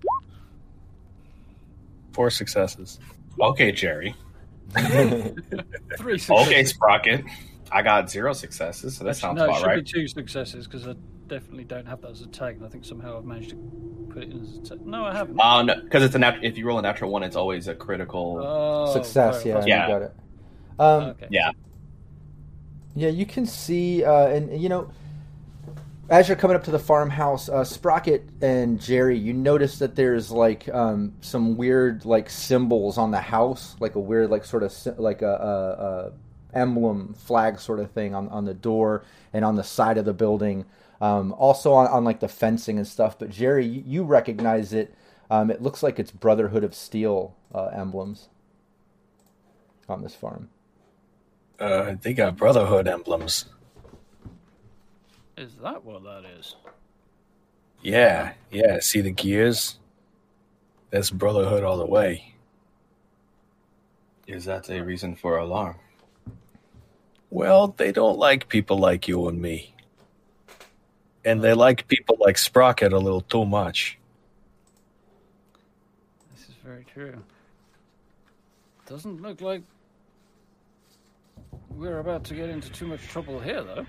Four 2.17 2.31
successes. 2.31 2.99
Okay, 3.39 3.73
Jerry. 3.73 4.15
Three 4.75 6.17
successes. 6.19 6.31
Okay, 6.47 6.65
Sprocket. 6.65 7.25
I 7.71 7.83
got 7.83 8.09
zero 8.11 8.33
successes, 8.33 8.97
so 8.97 9.05
that 9.05 9.17
sounds 9.17 9.37
no, 9.37 9.45
it 9.45 9.49
about 9.49 9.59
should 9.61 9.67
right. 9.67 9.85
be 9.85 9.91
two 9.93 10.09
successes 10.09 10.67
because 10.67 10.89
I 10.89 10.95
definitely 11.29 11.65
don't 11.65 11.85
have 11.85 12.01
that 12.01 12.13
as 12.13 12.23
a 12.23 12.27
tag, 12.29 12.57
and 12.57 12.65
I 12.65 12.69
think 12.71 12.87
somehow 12.87 13.19
I've 13.19 13.27
managed 13.27 13.51
to 13.51 13.57
put 14.11 14.23
it 14.23 14.31
in 14.31 14.41
as 14.41 14.57
a 14.57 14.61
tag. 14.63 14.87
No, 14.87 15.05
I 15.05 15.13
haven't. 15.13 15.39
Uh, 15.39 15.63
no, 15.63 15.75
because 15.83 16.03
it's 16.05 16.15
a 16.15 16.19
nat- 16.19 16.43
if 16.43 16.57
you 16.57 16.67
roll 16.67 16.79
a 16.79 16.83
natural 16.83 17.11
one, 17.11 17.23
it's 17.23 17.37
always 17.37 17.69
a 17.69 17.75
critical. 17.75 18.41
oh, 18.43 18.91
Success, 18.95 19.45
yeah, 19.45 19.63
Yeah. 19.67 19.87
you 19.87 19.93
got 19.93 20.03
it. 20.03 20.13
Um, 20.79 21.03
Okay. 21.11 21.27
yeah, 21.31 21.51
Yeah, 22.95 23.09
you 23.11 23.27
can 23.27 23.45
see, 23.45 24.05
uh, 24.05 24.29
and 24.29 24.59
you 24.59 24.71
know, 24.71 24.91
as 26.09 26.29
you're 26.29 26.37
coming 26.37 26.57
up 26.57 26.65
to 26.65 26.71
the 26.71 26.79
farmhouse, 26.79 27.49
uh, 27.49 27.65
Sprocket 27.65 28.29
and 28.41 28.81
Jerry, 28.81 29.19
you 29.19 29.33
notice 29.33 29.79
that 29.79 29.97
there's 29.97 30.31
like 30.31 30.69
um, 30.69 31.15
some 31.21 31.57
weird 31.57 32.05
like 32.05 32.31
symbols 32.31 32.97
on 32.97 33.11
the 33.11 33.21
house, 33.21 33.77
like 33.81 33.97
a 33.97 34.01
weird 34.01 34.31
like 34.31 34.45
sort 34.45 34.63
of 34.63 34.73
like 34.99 35.23
a, 35.23 35.27
a, 35.27 36.55
a 36.55 36.59
emblem 36.59 37.13
flag 37.15 37.59
sort 37.59 37.81
of 37.81 37.91
thing 37.91 38.15
on 38.15 38.29
on 38.29 38.45
the 38.45 38.55
door 38.55 39.05
and 39.33 39.45
on 39.45 39.57
the 39.57 39.65
side 39.65 39.99
of 39.99 40.05
the 40.05 40.15
building. 40.15 40.65
Um, 41.01 41.33
also 41.33 41.73
on, 41.75 41.89
on 41.89 42.05
like 42.05 42.21
the 42.21 42.29
fencing 42.29 42.79
and 42.79 42.87
stuff. 42.87 43.19
But 43.19 43.31
Jerry, 43.31 43.67
you, 43.67 43.83
you 43.85 44.03
recognize 44.05 44.73
it. 44.73 44.95
Um, 45.29 45.51
it 45.51 45.61
looks 45.61 45.83
like 45.83 45.99
it's 45.99 46.13
Brotherhood 46.13 46.63
of 46.65 46.75
Steel 46.75 47.35
uh, 47.55 47.67
emblems 47.67 48.29
on 49.89 50.03
this 50.03 50.15
farm. 50.15 50.51
Uh, 51.59 51.97
they 52.01 52.15
got 52.15 52.37
Brotherhood 52.37 52.87
emblems. 52.87 53.47
Is 55.37 55.51
that 55.63 55.85
what 55.85 56.03
that 56.05 56.25
is? 56.39 56.57
Yeah, 57.83 58.33
yeah. 58.51 58.79
See 58.81 59.03
the 59.03 59.11
gears? 59.11 59.79
That's 60.91 61.11
Brotherhood 61.11 61.63
all 61.63 61.77
the 61.77 61.87
way. 61.87 62.33
is 64.27 64.47
that 64.47 64.71
a 64.71 64.81
reason 64.81 65.15
for 65.15 65.37
alarm? 65.37 65.77
Well, 67.31 67.75
they 67.77 67.93
don't 67.93 68.19
like 68.19 68.49
people 68.49 68.79
like 68.79 69.07
you 69.09 69.29
and 69.29 69.41
me. 69.41 69.75
And 71.25 71.43
they 71.43 71.53
like 71.55 71.87
people 71.87 72.17
like 72.19 72.39
Sprocket 72.39 72.93
a 72.93 72.99
little 72.99 73.21
too 73.21 73.45
much. 73.45 73.99
This 76.35 76.49
is 76.49 76.55
very 76.65 76.87
true. 76.93 77.23
Doesn't 78.87 79.21
look 79.21 79.41
like 79.41 79.63
we're 81.71 81.99
about 81.99 82.25
to 82.25 82.35
get 82.35 82.49
into 82.49 82.71
too 82.71 82.87
much 82.87 83.03
trouble 83.03 83.39
here, 83.39 83.63
though. 83.63 83.87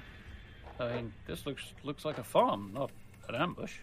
I 0.79 0.95
mean, 0.95 1.13
this 1.25 1.45
looks 1.45 1.73
looks 1.83 2.05
like 2.05 2.17
a 2.17 2.23
farm, 2.23 2.71
not 2.73 2.91
an 3.27 3.35
ambush. 3.35 3.75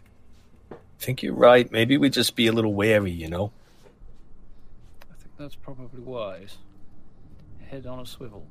I 0.70 0.76
think 0.98 1.22
you're 1.22 1.34
right. 1.34 1.70
Maybe 1.70 1.96
we 1.98 2.08
just 2.08 2.36
be 2.36 2.46
a 2.46 2.52
little 2.52 2.74
wary, 2.74 3.10
you 3.10 3.28
know? 3.28 3.52
I 5.02 5.14
think 5.16 5.32
that's 5.38 5.56
probably 5.56 6.00
wise. 6.00 6.58
Head 7.68 7.86
on 7.86 8.00
a 8.00 8.06
swivel. 8.06 8.46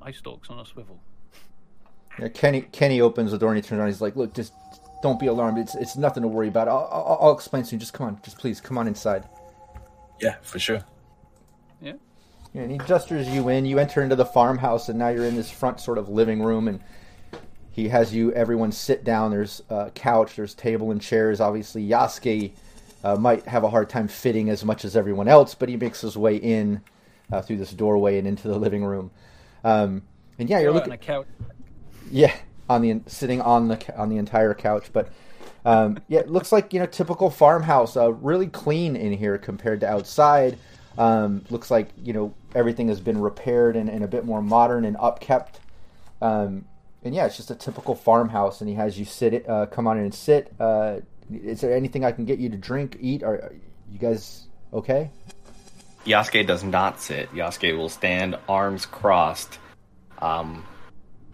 Eye 0.00 0.12
stalks 0.12 0.50
on 0.50 0.58
a 0.58 0.66
swivel. 0.66 0.98
Yeah, 2.18 2.28
Kenny 2.28 2.62
Kenny 2.62 3.00
opens 3.00 3.30
the 3.30 3.38
door 3.38 3.50
and 3.50 3.62
he 3.62 3.62
turns 3.62 3.78
around. 3.78 3.88
He's 3.88 4.00
like, 4.00 4.16
"Look, 4.16 4.34
just 4.34 4.52
don't 5.02 5.20
be 5.20 5.26
alarmed. 5.26 5.58
It's 5.58 5.74
it's 5.74 5.96
nothing 5.96 6.22
to 6.22 6.28
worry 6.28 6.48
about. 6.48 6.68
I'll, 6.68 6.88
I'll, 6.90 7.18
I'll 7.20 7.34
explain 7.34 7.62
to 7.64 7.74
you. 7.74 7.78
Just 7.78 7.92
come 7.92 8.06
on. 8.06 8.20
Just 8.22 8.38
please 8.38 8.60
come 8.60 8.78
on 8.78 8.88
inside." 8.88 9.28
Yeah, 10.20 10.36
for 10.42 10.58
sure. 10.58 10.84
Yeah. 11.80 11.94
Yeah, 12.54 12.62
and 12.62 12.70
he 12.70 12.78
gestures 12.86 13.28
you 13.28 13.48
in. 13.48 13.64
You 13.64 13.78
enter 13.78 14.02
into 14.02 14.14
the 14.14 14.26
farmhouse, 14.26 14.88
and 14.88 14.98
now 14.98 15.08
you're 15.08 15.24
in 15.24 15.36
this 15.36 15.50
front 15.50 15.80
sort 15.80 15.98
of 15.98 16.08
living 16.08 16.42
room, 16.42 16.68
and 16.68 16.80
he 17.72 17.88
has 17.88 18.14
you 18.14 18.32
everyone 18.32 18.70
sit 18.70 19.02
down. 19.02 19.30
There's 19.30 19.62
a 19.70 19.90
couch, 19.94 20.36
there's 20.36 20.54
table 20.54 20.90
and 20.90 21.00
chairs. 21.00 21.40
Obviously, 21.40 21.86
Yasuke 21.88 22.52
uh, 23.02 23.16
might 23.16 23.46
have 23.46 23.64
a 23.64 23.70
hard 23.70 23.88
time 23.88 24.08
fitting 24.08 24.50
as 24.50 24.64
much 24.64 24.84
as 24.84 24.96
everyone 24.96 25.26
else, 25.26 25.54
but 25.54 25.68
he 25.68 25.76
makes 25.76 26.02
his 26.02 26.16
way 26.16 26.36
in 26.36 26.82
uh, 27.32 27.40
through 27.40 27.56
this 27.56 27.72
doorway 27.72 28.18
and 28.18 28.28
into 28.28 28.46
the 28.46 28.58
living 28.58 28.84
room. 28.84 29.10
Um, 29.64 30.02
and 30.38 30.50
yeah, 30.50 30.60
you're 30.60 30.72
looking. 30.72 30.90
on 30.90 30.94
a 30.94 30.98
couch. 30.98 31.26
Yeah, 32.10 32.34
on 32.68 32.82
the 32.82 33.00
sitting 33.06 33.40
on 33.40 33.68
the 33.68 33.96
on 33.96 34.10
the 34.10 34.18
entire 34.18 34.52
couch, 34.54 34.90
but 34.92 35.08
um, 35.64 35.98
yeah, 36.08 36.20
it 36.20 36.28
looks 36.28 36.52
like 36.52 36.74
you 36.74 36.80
know 36.80 36.86
typical 36.86 37.30
farmhouse. 37.30 37.96
Uh, 37.96 38.12
really 38.12 38.48
clean 38.48 38.96
in 38.96 39.12
here 39.12 39.38
compared 39.38 39.80
to 39.80 39.88
outside. 39.88 40.58
Um, 40.98 41.42
looks 41.48 41.70
like 41.70 41.88
you 42.02 42.12
know 42.12 42.34
everything 42.54 42.88
has 42.88 43.00
been 43.00 43.18
repaired 43.18 43.76
and, 43.76 43.88
and 43.88 44.04
a 44.04 44.08
bit 44.08 44.26
more 44.26 44.42
modern 44.42 44.84
and 44.84 44.96
upkept. 44.96 45.54
Um, 46.20 46.66
and 47.04 47.14
yeah, 47.14 47.26
it's 47.26 47.36
just 47.36 47.50
a 47.50 47.54
typical 47.54 47.94
farmhouse. 47.94 48.60
And 48.60 48.68
he 48.68 48.76
has 48.76 48.98
you 48.98 49.04
sit, 49.04 49.48
uh, 49.48 49.66
come 49.66 49.86
on 49.86 49.98
in 49.98 50.04
and 50.04 50.14
sit. 50.14 50.52
Uh, 50.60 51.00
is 51.30 51.60
there 51.60 51.74
anything 51.74 52.04
I 52.04 52.12
can 52.12 52.24
get 52.24 52.38
you 52.38 52.48
to 52.50 52.56
drink, 52.56 52.96
eat? 53.00 53.22
Are, 53.22 53.34
are 53.34 53.54
you 53.90 53.98
guys 53.98 54.46
okay? 54.72 55.10
Yasuke 56.04 56.46
does 56.46 56.64
not 56.64 57.00
sit. 57.00 57.32
Yasuke 57.32 57.76
will 57.76 57.88
stand, 57.88 58.36
arms 58.48 58.86
crossed. 58.86 59.58
Um, 60.18 60.64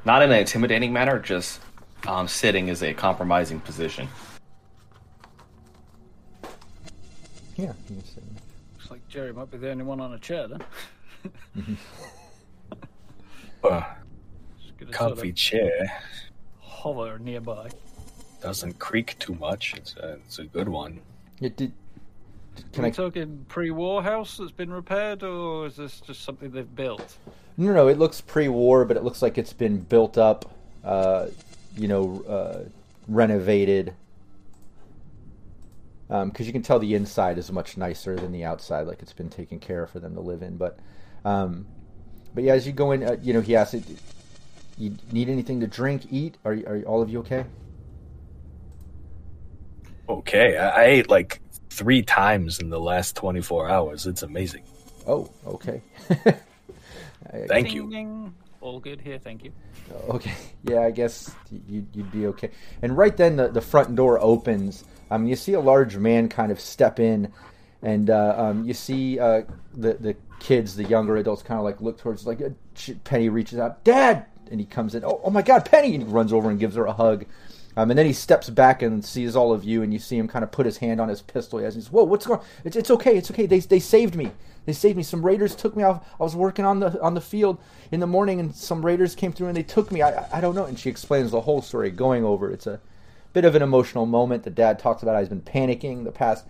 not 0.04 0.22
in 0.22 0.30
an 0.30 0.38
intimidating 0.38 0.92
manner, 0.92 1.18
just 1.18 1.60
um, 2.06 2.28
sitting 2.28 2.68
is 2.68 2.82
a 2.82 2.94
compromising 2.94 3.60
position. 3.60 4.08
Yeah. 7.56 7.72
you 7.90 8.02
can. 8.14 8.36
Looks 8.76 8.90
like 8.90 9.08
Jerry 9.08 9.32
might 9.32 9.50
be 9.50 9.58
the 9.58 9.70
only 9.70 9.84
one 9.84 10.00
on 10.00 10.12
a 10.12 10.18
chair 10.18 10.48
then. 10.48 10.62
Uh, 13.64 13.70
Just 13.70 13.72
gonna 13.72 13.97
comfy 14.86 15.28
Sort 15.28 15.36
chair. 15.36 15.82
of 15.82 16.68
hover 16.68 17.18
nearby. 17.18 17.70
Doesn't 18.40 18.78
creak 18.78 19.18
too 19.18 19.34
much. 19.34 19.74
It's 19.76 19.96
a, 19.96 20.14
it's 20.24 20.38
a 20.38 20.44
good 20.44 20.68
one. 20.68 21.00
Yeah, 21.40 21.50
did, 21.56 21.72
Can 22.54 22.64
can 22.72 22.82
we 22.84 22.88
I 22.88 22.92
talking 22.92 23.44
pre-war 23.48 24.02
house 24.02 24.36
that's 24.36 24.52
been 24.52 24.72
repaired, 24.72 25.22
or 25.22 25.66
is 25.66 25.76
this 25.76 26.00
just 26.00 26.22
something 26.22 26.50
they've 26.50 26.74
built? 26.76 27.16
No, 27.56 27.72
no, 27.72 27.88
it 27.88 27.98
looks 27.98 28.20
pre-war, 28.20 28.84
but 28.84 28.96
it 28.96 29.02
looks 29.02 29.22
like 29.22 29.38
it's 29.38 29.52
been 29.52 29.78
built 29.78 30.16
up, 30.16 30.54
uh, 30.84 31.26
you 31.76 31.88
know, 31.88 32.22
uh, 32.28 32.68
renovated. 33.08 33.94
Because 36.08 36.46
you 36.46 36.52
can 36.52 36.62
tell 36.62 36.78
the 36.78 36.94
inside 36.94 37.36
is 37.36 37.52
much 37.52 37.76
nicer 37.76 38.16
than 38.16 38.32
the 38.32 38.44
outside, 38.44 38.86
like 38.86 39.02
it's 39.02 39.12
been 39.12 39.28
taken 39.28 39.58
care 39.58 39.82
of 39.82 39.90
for 39.90 39.98
them 40.00 40.14
to 40.14 40.20
live 40.20 40.42
in. 40.42 40.56
But, 40.56 40.78
um, 41.24 41.66
but 42.34 42.44
yeah, 42.44 42.54
as 42.54 42.66
you 42.66 42.72
go 42.72 42.92
in, 42.92 43.02
uh, 43.02 43.16
you 43.20 43.34
know, 43.34 43.40
he 43.42 43.56
asks, 43.56 43.74
"You 44.78 44.96
need 45.12 45.28
anything 45.28 45.60
to 45.60 45.66
drink, 45.66 46.06
eat? 46.10 46.38
Are 46.44 46.54
you, 46.54 46.66
are 46.66 46.82
all 46.82 47.02
of 47.02 47.10
you 47.10 47.20
okay?" 47.20 47.44
Okay, 50.08 50.56
I, 50.56 50.68
I 50.68 50.84
ate 50.86 51.10
like 51.10 51.40
three 51.68 52.02
times 52.02 52.60
in 52.60 52.70
the 52.70 52.80
last 52.80 53.14
24 53.16 53.68
hours. 53.68 54.06
It's 54.06 54.22
amazing. 54.22 54.64
Oh, 55.06 55.30
okay. 55.46 55.82
Thank 57.46 57.74
you. 57.74 57.90
ding. 57.90 58.34
All 58.60 58.80
good 58.80 59.00
here, 59.00 59.18
thank 59.18 59.44
you. 59.44 59.52
Okay, 60.08 60.34
yeah, 60.64 60.80
I 60.80 60.90
guess 60.90 61.30
you'd, 61.68 61.86
you'd 61.94 62.10
be 62.10 62.26
okay. 62.26 62.50
And 62.82 62.96
right 62.96 63.16
then, 63.16 63.36
the, 63.36 63.48
the 63.48 63.60
front 63.60 63.94
door 63.94 64.18
opens. 64.20 64.84
Um, 65.10 65.26
you 65.26 65.36
see 65.36 65.52
a 65.52 65.60
large 65.60 65.96
man 65.96 66.28
kind 66.28 66.50
of 66.50 66.58
step 66.58 66.98
in, 66.98 67.32
and 67.82 68.10
uh, 68.10 68.34
um, 68.36 68.64
you 68.64 68.74
see 68.74 69.18
uh, 69.20 69.42
the 69.74 69.94
the 69.94 70.16
kids, 70.40 70.74
the 70.74 70.84
younger 70.84 71.16
adults, 71.16 71.42
kind 71.42 71.58
of 71.58 71.64
like 71.64 71.80
look 71.80 71.98
towards. 71.98 72.26
Like 72.26 72.42
uh, 72.42 72.48
Penny 73.04 73.28
reaches 73.28 73.60
out, 73.60 73.84
Dad, 73.84 74.26
and 74.50 74.60
he 74.60 74.66
comes 74.66 74.94
in. 74.94 75.04
Oh, 75.04 75.20
oh 75.24 75.30
my 75.30 75.42
God, 75.42 75.64
Penny! 75.64 75.94
And 75.94 76.04
he 76.04 76.10
runs 76.10 76.32
over 76.32 76.50
and 76.50 76.58
gives 76.58 76.76
her 76.76 76.86
a 76.86 76.92
hug. 76.92 77.26
Um, 77.76 77.90
and 77.90 77.98
then 77.98 78.06
he 78.06 78.12
steps 78.12 78.50
back 78.50 78.82
and 78.82 79.04
sees 79.04 79.36
all 79.36 79.52
of 79.52 79.62
you, 79.62 79.82
and 79.82 79.92
you 79.92 80.00
see 80.00 80.18
him 80.18 80.26
kind 80.26 80.42
of 80.42 80.50
put 80.50 80.66
his 80.66 80.78
hand 80.78 81.00
on 81.00 81.08
his 81.08 81.22
pistol. 81.22 81.60
He 81.60 81.64
has, 81.64 81.76
he 81.76 81.80
says, 81.80 81.92
"Whoa, 81.92 82.04
what's 82.04 82.26
going? 82.26 82.40
on? 82.40 82.46
It's, 82.64 82.76
it's 82.76 82.90
okay, 82.90 83.16
it's 83.16 83.30
okay. 83.30 83.46
They 83.46 83.60
they 83.60 83.78
saved 83.78 84.16
me. 84.16 84.32
They 84.66 84.72
saved 84.72 84.96
me. 84.96 85.02
Some 85.04 85.24
raiders 85.24 85.54
took 85.54 85.76
me 85.76 85.84
off. 85.84 86.04
I 86.18 86.22
was 86.24 86.34
working 86.34 86.64
on 86.64 86.80
the 86.80 87.00
on 87.00 87.14
the 87.14 87.20
field 87.20 87.58
in 87.92 88.00
the 88.00 88.06
morning, 88.06 88.40
and 88.40 88.54
some 88.54 88.84
raiders 88.84 89.14
came 89.14 89.32
through 89.32 89.46
and 89.46 89.56
they 89.56 89.62
took 89.62 89.92
me. 89.92 90.02
I 90.02 90.10
I, 90.10 90.28
I 90.38 90.40
don't 90.40 90.56
know." 90.56 90.64
And 90.64 90.78
she 90.78 90.90
explains 90.90 91.30
the 91.30 91.42
whole 91.42 91.62
story, 91.62 91.90
going 91.90 92.24
over. 92.24 92.50
It's 92.50 92.66
a 92.66 92.80
bit 93.32 93.44
of 93.44 93.54
an 93.54 93.62
emotional 93.62 94.06
moment. 94.06 94.42
The 94.42 94.50
dad 94.50 94.80
talks 94.80 95.02
about 95.02 95.12
how 95.12 95.20
he's 95.20 95.28
been 95.28 95.42
panicking 95.42 96.02
the 96.02 96.10
past 96.10 96.46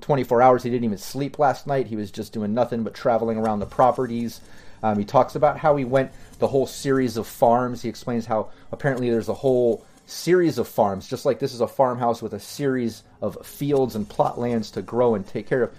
24 0.00 0.42
hours. 0.42 0.62
He 0.62 0.70
didn't 0.70 0.84
even 0.84 0.98
sleep 0.98 1.38
last 1.38 1.66
night. 1.66 1.88
He 1.88 1.96
was 1.96 2.10
just 2.10 2.32
doing 2.32 2.54
nothing 2.54 2.84
but 2.84 2.94
traveling 2.94 3.36
around 3.36 3.58
the 3.58 3.66
properties. 3.66 4.40
Um, 4.82 4.98
he 4.98 5.04
talks 5.04 5.34
about 5.34 5.58
how 5.58 5.76
he 5.76 5.84
went 5.84 6.12
the 6.38 6.46
whole 6.46 6.66
series 6.66 7.16
of 7.16 7.26
farms. 7.26 7.82
He 7.82 7.88
explains 7.88 8.26
how 8.26 8.50
apparently 8.72 9.10
there's 9.10 9.28
a 9.28 9.34
whole 9.34 9.84
series 10.06 10.58
of 10.58 10.66
farms, 10.66 11.06
just 11.08 11.26
like 11.26 11.38
this 11.38 11.52
is 11.52 11.60
a 11.60 11.68
farmhouse 11.68 12.22
with 12.22 12.32
a 12.32 12.40
series 12.40 13.02
of 13.20 13.44
fields 13.46 13.94
and 13.94 14.08
plot 14.08 14.38
lands 14.38 14.70
to 14.70 14.82
grow 14.82 15.14
and 15.14 15.26
take 15.26 15.46
care 15.46 15.62
of. 15.62 15.72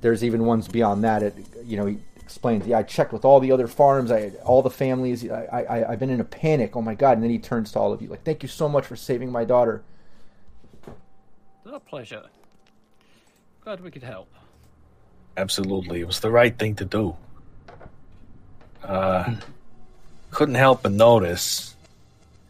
There's 0.00 0.22
even 0.22 0.44
ones 0.44 0.68
beyond 0.68 1.04
that. 1.04 1.22
It, 1.22 1.34
you 1.64 1.76
know, 1.76 1.86
he 1.86 1.98
explains, 2.16 2.66
yeah, 2.66 2.78
I 2.78 2.82
checked 2.82 3.12
with 3.12 3.24
all 3.24 3.40
the 3.40 3.52
other 3.52 3.66
farms, 3.66 4.10
I 4.10 4.30
all 4.44 4.62
the 4.62 4.70
families. 4.70 5.28
I, 5.28 5.44
I, 5.44 5.92
I've 5.92 5.98
been 5.98 6.10
in 6.10 6.20
a 6.20 6.24
panic. 6.24 6.76
Oh 6.76 6.82
my 6.82 6.94
god! 6.94 7.14
And 7.14 7.22
then 7.22 7.30
he 7.30 7.38
turns 7.38 7.72
to 7.72 7.78
all 7.78 7.92
of 7.92 8.00
you, 8.00 8.08
like, 8.08 8.22
thank 8.22 8.42
you 8.42 8.48
so 8.48 8.68
much 8.68 8.86
for 8.86 8.96
saving 8.96 9.32
my 9.32 9.44
daughter. 9.44 9.82
It's 10.86 11.72
our 11.72 11.80
pleasure. 11.80 12.22
Glad 13.62 13.80
we 13.80 13.90
could 13.90 14.02
help. 14.02 14.28
Absolutely. 15.36 16.00
It 16.00 16.06
was 16.06 16.20
the 16.20 16.30
right 16.30 16.56
thing 16.58 16.74
to 16.76 16.84
do. 16.84 17.16
Uh, 18.82 19.34
couldn't 20.30 20.54
help 20.54 20.82
but 20.82 20.92
notice 20.92 21.74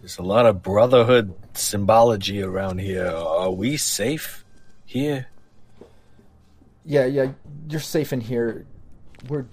there's 0.01 0.19
a 0.19 0.23
lot 0.23 0.47
of 0.47 0.63
brotherhood 0.63 1.35
symbology 1.55 2.43
around 2.43 2.79
here. 2.79 3.07
Are 3.07 3.51
we 3.51 3.77
safe 3.77 4.45
here? 4.85 5.27
Yeah, 6.85 7.07
yeah, 7.07 7.33
you're 7.69 7.81
safe 7.81 8.13
in 8.13 8.21
here. 8.21 8.65
we're 9.29 9.47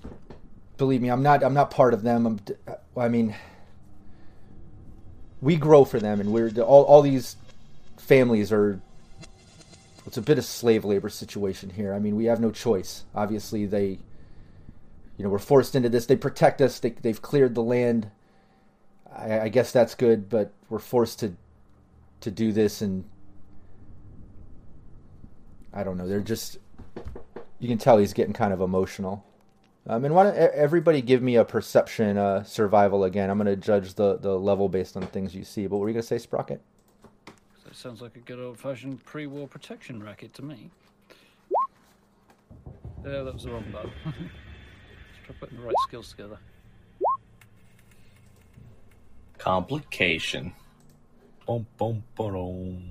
believe 0.77 1.01
me, 1.01 1.09
I'm 1.09 1.23
not 1.23 1.43
I'm 1.43 1.53
not 1.53 1.71
part 1.71 1.93
of 1.93 2.03
them. 2.03 2.25
I'm 2.25 2.39
I 2.95 3.07
mean 3.07 3.35
we 5.41 5.55
grow 5.55 5.85
for 5.85 5.99
them 5.99 6.19
and 6.19 6.31
we're 6.31 6.49
all 6.61 6.83
all 6.83 7.01
these 7.01 7.35
families 7.97 8.51
are 8.51 8.79
it's 10.05 10.17
a 10.17 10.21
bit 10.21 10.37
of 10.37 10.45
slave 10.45 10.85
labor 10.85 11.09
situation 11.09 11.69
here. 11.69 11.93
I 11.93 11.99
mean, 11.99 12.15
we 12.15 12.25
have 12.25 12.39
no 12.39 12.51
choice. 12.51 13.03
Obviously, 13.15 13.65
they 13.65 13.99
you 15.17 15.23
know, 15.23 15.29
we're 15.29 15.39
forced 15.39 15.75
into 15.75 15.89
this. 15.89 16.05
They 16.05 16.15
protect 16.15 16.61
us. 16.61 16.79
They 16.79 16.91
they've 16.91 17.21
cleared 17.21 17.55
the 17.55 17.63
land. 17.63 18.11
I, 19.13 19.41
I 19.41 19.49
guess 19.49 19.71
that's 19.71 19.95
good, 19.95 20.29
but 20.29 20.51
we're 20.69 20.79
forced 20.79 21.19
to 21.19 21.35
to 22.21 22.31
do 22.31 22.51
this 22.51 22.81
and 22.81 23.05
I 25.73 25.83
don't 25.83 25.97
know. 25.97 26.07
They're 26.07 26.21
just 26.21 26.57
you 27.59 27.67
can 27.67 27.77
tell 27.77 27.97
he's 27.97 28.13
getting 28.13 28.33
kind 28.33 28.53
of 28.53 28.61
emotional. 28.61 29.25
Um, 29.87 30.03
and 30.03 30.15
why 30.15 30.23
don't 30.23 30.35
everybody 30.35 31.01
give 31.01 31.21
me 31.21 31.35
a 31.35 31.45
perception 31.45 32.17
uh, 32.17 32.43
survival 32.43 33.03
again? 33.03 33.29
I'm 33.29 33.37
going 33.37 33.45
to 33.45 33.55
judge 33.55 33.93
the, 33.93 34.17
the 34.17 34.35
level 34.37 34.67
based 34.67 34.97
on 34.97 35.05
things 35.07 35.35
you 35.35 35.43
see. 35.43 35.67
But 35.67 35.75
what 35.75 35.81
were 35.81 35.89
you 35.89 35.93
going 35.93 36.01
to 36.01 36.07
say, 36.07 36.17
Sprocket? 36.17 36.59
That 37.63 37.75
sounds 37.75 38.01
like 38.01 38.15
a 38.15 38.19
good 38.19 38.39
old 38.39 38.57
fashioned 38.57 39.05
pre 39.05 39.27
war 39.27 39.47
protection 39.47 40.01
racket 40.01 40.33
to 40.35 40.41
me. 40.41 40.71
Yeah, 43.05 43.21
that 43.21 43.33
was 43.33 43.43
the 43.43 43.51
wrong 43.51 43.65
button. 43.71 43.91
Let's 45.27 45.39
try 45.39 45.47
putting 45.47 45.57
the 45.59 45.65
right 45.65 45.75
skills 45.87 46.09
together. 46.09 46.37
Complication. 49.37 50.53
Boom, 51.45 51.65
boom, 51.77 52.03
boom. 52.15 52.89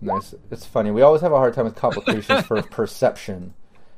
Nice. 0.00 0.34
It's 0.50 0.66
funny. 0.66 0.90
We 0.90 1.02
always 1.02 1.22
have 1.22 1.32
a 1.32 1.36
hard 1.36 1.54
time 1.54 1.64
with 1.64 1.74
complications 1.76 2.44
for 2.46 2.60
perception. 2.70 3.54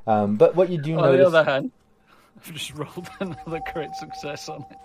Um, 0.06 0.36
but 0.36 0.54
what 0.54 0.70
you 0.70 0.80
do 0.80 0.94
On 0.96 1.02
notice, 1.02 1.30
the 1.32 1.38
other 1.38 1.50
hand, 1.50 1.72
I've 2.36 2.52
just 2.52 2.72
rolled 2.74 3.08
another 3.20 3.60
crit 3.72 3.90
success 3.96 4.48
on 4.48 4.64
it. 4.70 4.76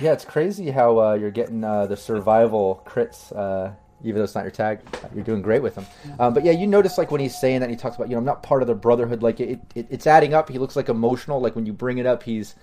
yeah, 0.00 0.12
it's 0.12 0.24
crazy 0.24 0.70
how 0.70 0.98
uh, 1.00 1.14
you're 1.14 1.30
getting 1.30 1.64
uh, 1.64 1.86
the 1.86 1.96
survival 1.96 2.82
crits, 2.86 3.34
uh, 3.34 3.72
even 4.02 4.16
though 4.16 4.24
it's 4.24 4.34
not 4.34 4.44
your 4.44 4.50
tag. 4.50 4.80
You're 5.14 5.24
doing 5.24 5.42
great 5.42 5.62
with 5.62 5.74
them. 5.74 5.86
Um, 6.18 6.34
but 6.34 6.44
yeah, 6.44 6.52
you 6.52 6.66
notice 6.66 6.98
like 6.98 7.10
when 7.10 7.20
he's 7.20 7.38
saying 7.38 7.60
that, 7.60 7.70
he 7.70 7.76
talks 7.76 7.96
about 7.96 8.08
you 8.08 8.14
know 8.14 8.18
I'm 8.18 8.24
not 8.24 8.42
part 8.42 8.62
of 8.62 8.68
the 8.68 8.74
brotherhood. 8.74 9.22
Like 9.22 9.40
it, 9.40 9.60
it, 9.74 9.86
it's 9.90 10.06
adding 10.06 10.34
up. 10.34 10.48
He 10.48 10.58
looks 10.58 10.76
like 10.76 10.88
emotional. 10.88 11.40
Like 11.40 11.54
when 11.56 11.66
you 11.66 11.72
bring 11.72 11.98
it 11.98 12.06
up, 12.06 12.22
he's 12.22 12.54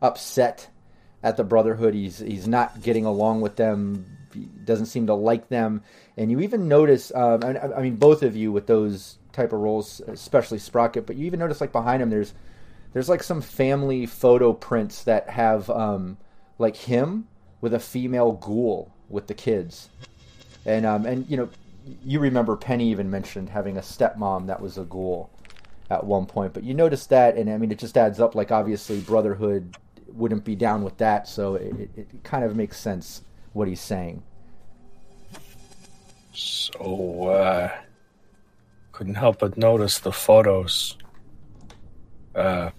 upset 0.00 0.68
at 1.22 1.36
the 1.36 1.44
brotherhood. 1.44 1.94
He's 1.94 2.18
he's 2.18 2.46
not 2.46 2.82
getting 2.82 3.06
along 3.06 3.40
with 3.40 3.56
them. 3.56 4.18
He 4.34 4.48
doesn't 4.64 4.86
seem 4.86 5.06
to 5.06 5.14
like 5.14 5.48
them. 5.48 5.82
And 6.16 6.30
you 6.30 6.40
even 6.40 6.68
notice, 6.68 7.12
um, 7.14 7.42
I, 7.44 7.58
I 7.58 7.82
mean, 7.82 7.96
both 7.96 8.22
of 8.22 8.36
you 8.36 8.50
with 8.52 8.66
those 8.66 9.18
type 9.32 9.52
of 9.52 9.60
roles, 9.60 10.00
especially 10.00 10.58
Sprocket. 10.58 11.06
But 11.06 11.16
you 11.16 11.26
even 11.26 11.40
notice 11.40 11.60
like 11.60 11.72
behind 11.72 12.02
him, 12.02 12.10
there's 12.10 12.34
there's 12.92 13.08
like 13.08 13.22
some 13.22 13.40
family 13.40 14.06
photo 14.06 14.52
prints 14.52 15.04
that 15.04 15.30
have 15.30 15.70
um, 15.70 16.18
like 16.58 16.76
him 16.76 17.28
with 17.60 17.72
a 17.74 17.80
female 17.80 18.32
ghoul 18.32 18.92
with 19.08 19.26
the 19.26 19.34
kids, 19.34 19.88
and 20.64 20.86
um, 20.86 21.06
and 21.06 21.28
you 21.28 21.36
know 21.36 21.48
you 22.04 22.20
remember 22.20 22.56
Penny 22.56 22.90
even 22.90 23.10
mentioned 23.10 23.48
having 23.48 23.76
a 23.76 23.80
stepmom 23.80 24.46
that 24.46 24.60
was 24.60 24.78
a 24.78 24.84
ghoul 24.84 25.30
at 25.90 26.04
one 26.04 26.26
point, 26.26 26.52
but 26.52 26.62
you 26.62 26.74
notice 26.74 27.06
that, 27.06 27.36
and 27.36 27.50
I 27.50 27.58
mean 27.58 27.72
it 27.72 27.78
just 27.78 27.96
adds 27.96 28.20
up. 28.20 28.34
Like 28.34 28.50
obviously 28.50 29.00
Brotherhood 29.00 29.76
wouldn't 30.08 30.44
be 30.44 30.54
down 30.54 30.84
with 30.84 30.96
that, 30.98 31.28
so 31.28 31.56
it, 31.56 31.90
it, 31.96 32.24
kind 32.24 32.44
of 32.44 32.54
makes 32.54 32.78
sense 32.78 33.22
what 33.52 33.68
he's 33.68 33.80
saying. 33.80 34.22
So, 36.34 37.28
uh, 37.28 37.70
couldn't 38.92 39.14
help 39.16 39.40
but 39.40 39.56
notice 39.56 39.98
the 39.98 40.12
photos. 40.12 40.96
Uh, 42.34 42.70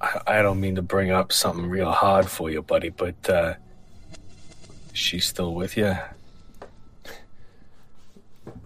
I, 0.00 0.20
I 0.26 0.42
don't 0.42 0.60
mean 0.60 0.74
to 0.74 0.82
bring 0.82 1.10
up 1.10 1.32
something 1.32 1.66
real 1.66 1.92
hard 1.92 2.28
for 2.28 2.50
you, 2.50 2.62
buddy, 2.62 2.90
but 2.90 3.30
uh, 3.30 3.54
she's 4.92 5.26
still 5.26 5.54
with 5.54 5.76
you. 5.76 5.96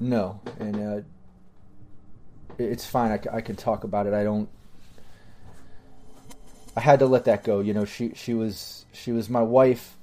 No, 0.00 0.40
and 0.58 0.76
uh, 0.76 1.02
it's 2.58 2.86
fine. 2.86 3.18
I, 3.32 3.40
can 3.40 3.56
talk 3.56 3.84
about 3.84 4.06
it. 4.06 4.14
I 4.14 4.24
don't. 4.24 4.48
I 6.76 6.80
had 6.80 6.98
to 7.00 7.06
let 7.06 7.24
that 7.24 7.44
go. 7.44 7.60
You 7.60 7.74
know, 7.74 7.84
she 7.84 8.12
she 8.14 8.34
was 8.34 8.84
she 8.92 9.12
was 9.12 9.28
my 9.28 9.42
wife, 9.42 9.96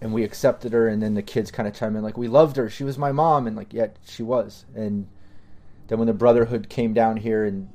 and 0.00 0.12
we 0.12 0.24
accepted 0.24 0.72
her. 0.72 0.88
And 0.88 1.02
then 1.02 1.14
the 1.14 1.22
kids 1.22 1.50
kind 1.50 1.68
of 1.68 1.74
chime 1.74 1.96
in 1.96 2.02
like, 2.02 2.18
"We 2.18 2.28
loved 2.28 2.56
her. 2.56 2.68
She 2.68 2.84
was 2.84 2.98
my 2.98 3.12
mom." 3.12 3.46
And 3.46 3.56
like, 3.56 3.72
yeah, 3.72 3.88
she 4.06 4.22
was. 4.22 4.64
And 4.74 5.08
then 5.88 5.98
when 5.98 6.06
the 6.06 6.14
Brotherhood 6.14 6.68
came 6.68 6.94
down 6.94 7.16
here 7.18 7.44
and 7.44 7.68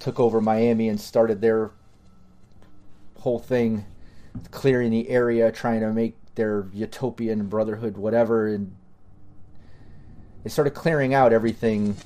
took 0.00 0.20
over 0.20 0.40
Miami 0.40 0.88
and 0.88 1.00
started 1.00 1.40
their 1.40 1.70
whole 3.20 3.38
thing, 3.38 3.86
clearing 4.50 4.90
the 4.90 5.08
area, 5.08 5.50
trying 5.50 5.80
to 5.80 5.92
make 5.92 6.16
their 6.34 6.66
utopian 6.72 7.46
Brotherhood 7.46 7.96
whatever, 7.96 8.46
and 8.46 8.74
they 10.44 10.50
started 10.50 10.70
clearing 10.74 11.12
out 11.14 11.32
everything 11.32 11.96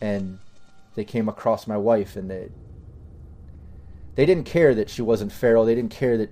and 0.00 0.38
they 0.96 1.04
came 1.04 1.28
across 1.28 1.66
my 1.66 1.76
wife 1.76 2.16
and 2.16 2.28
they 2.30 2.48
they 4.14 4.26
didn't 4.26 4.44
care 4.44 4.74
that 4.74 4.90
she 4.90 5.00
wasn't 5.00 5.32
feral. 5.32 5.64
They 5.64 5.74
didn't 5.74 5.92
care 5.92 6.18
that 6.18 6.30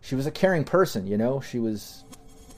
she 0.00 0.14
was 0.14 0.26
a 0.26 0.30
caring 0.30 0.64
person 0.64 1.06
you 1.06 1.18
know? 1.18 1.40
She 1.40 1.58
was 1.58 2.04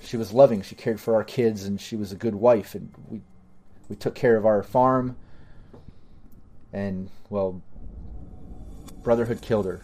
she 0.02 0.16
was 0.16 0.32
loving. 0.32 0.62
She 0.62 0.74
cared 0.74 1.00
for 1.00 1.14
our 1.14 1.24
kids 1.24 1.64
and 1.64 1.80
she 1.80 1.96
was 1.96 2.12
a 2.12 2.16
good 2.16 2.34
wife 2.34 2.74
and 2.74 2.92
we 3.10 3.20
we 3.88 3.96
took 3.96 4.14
care 4.14 4.36
of 4.36 4.46
our 4.46 4.62
farm. 4.62 5.16
And 6.72 7.10
well 7.30 7.62
brotherhood 9.02 9.40
killed 9.40 9.64
her. 9.64 9.80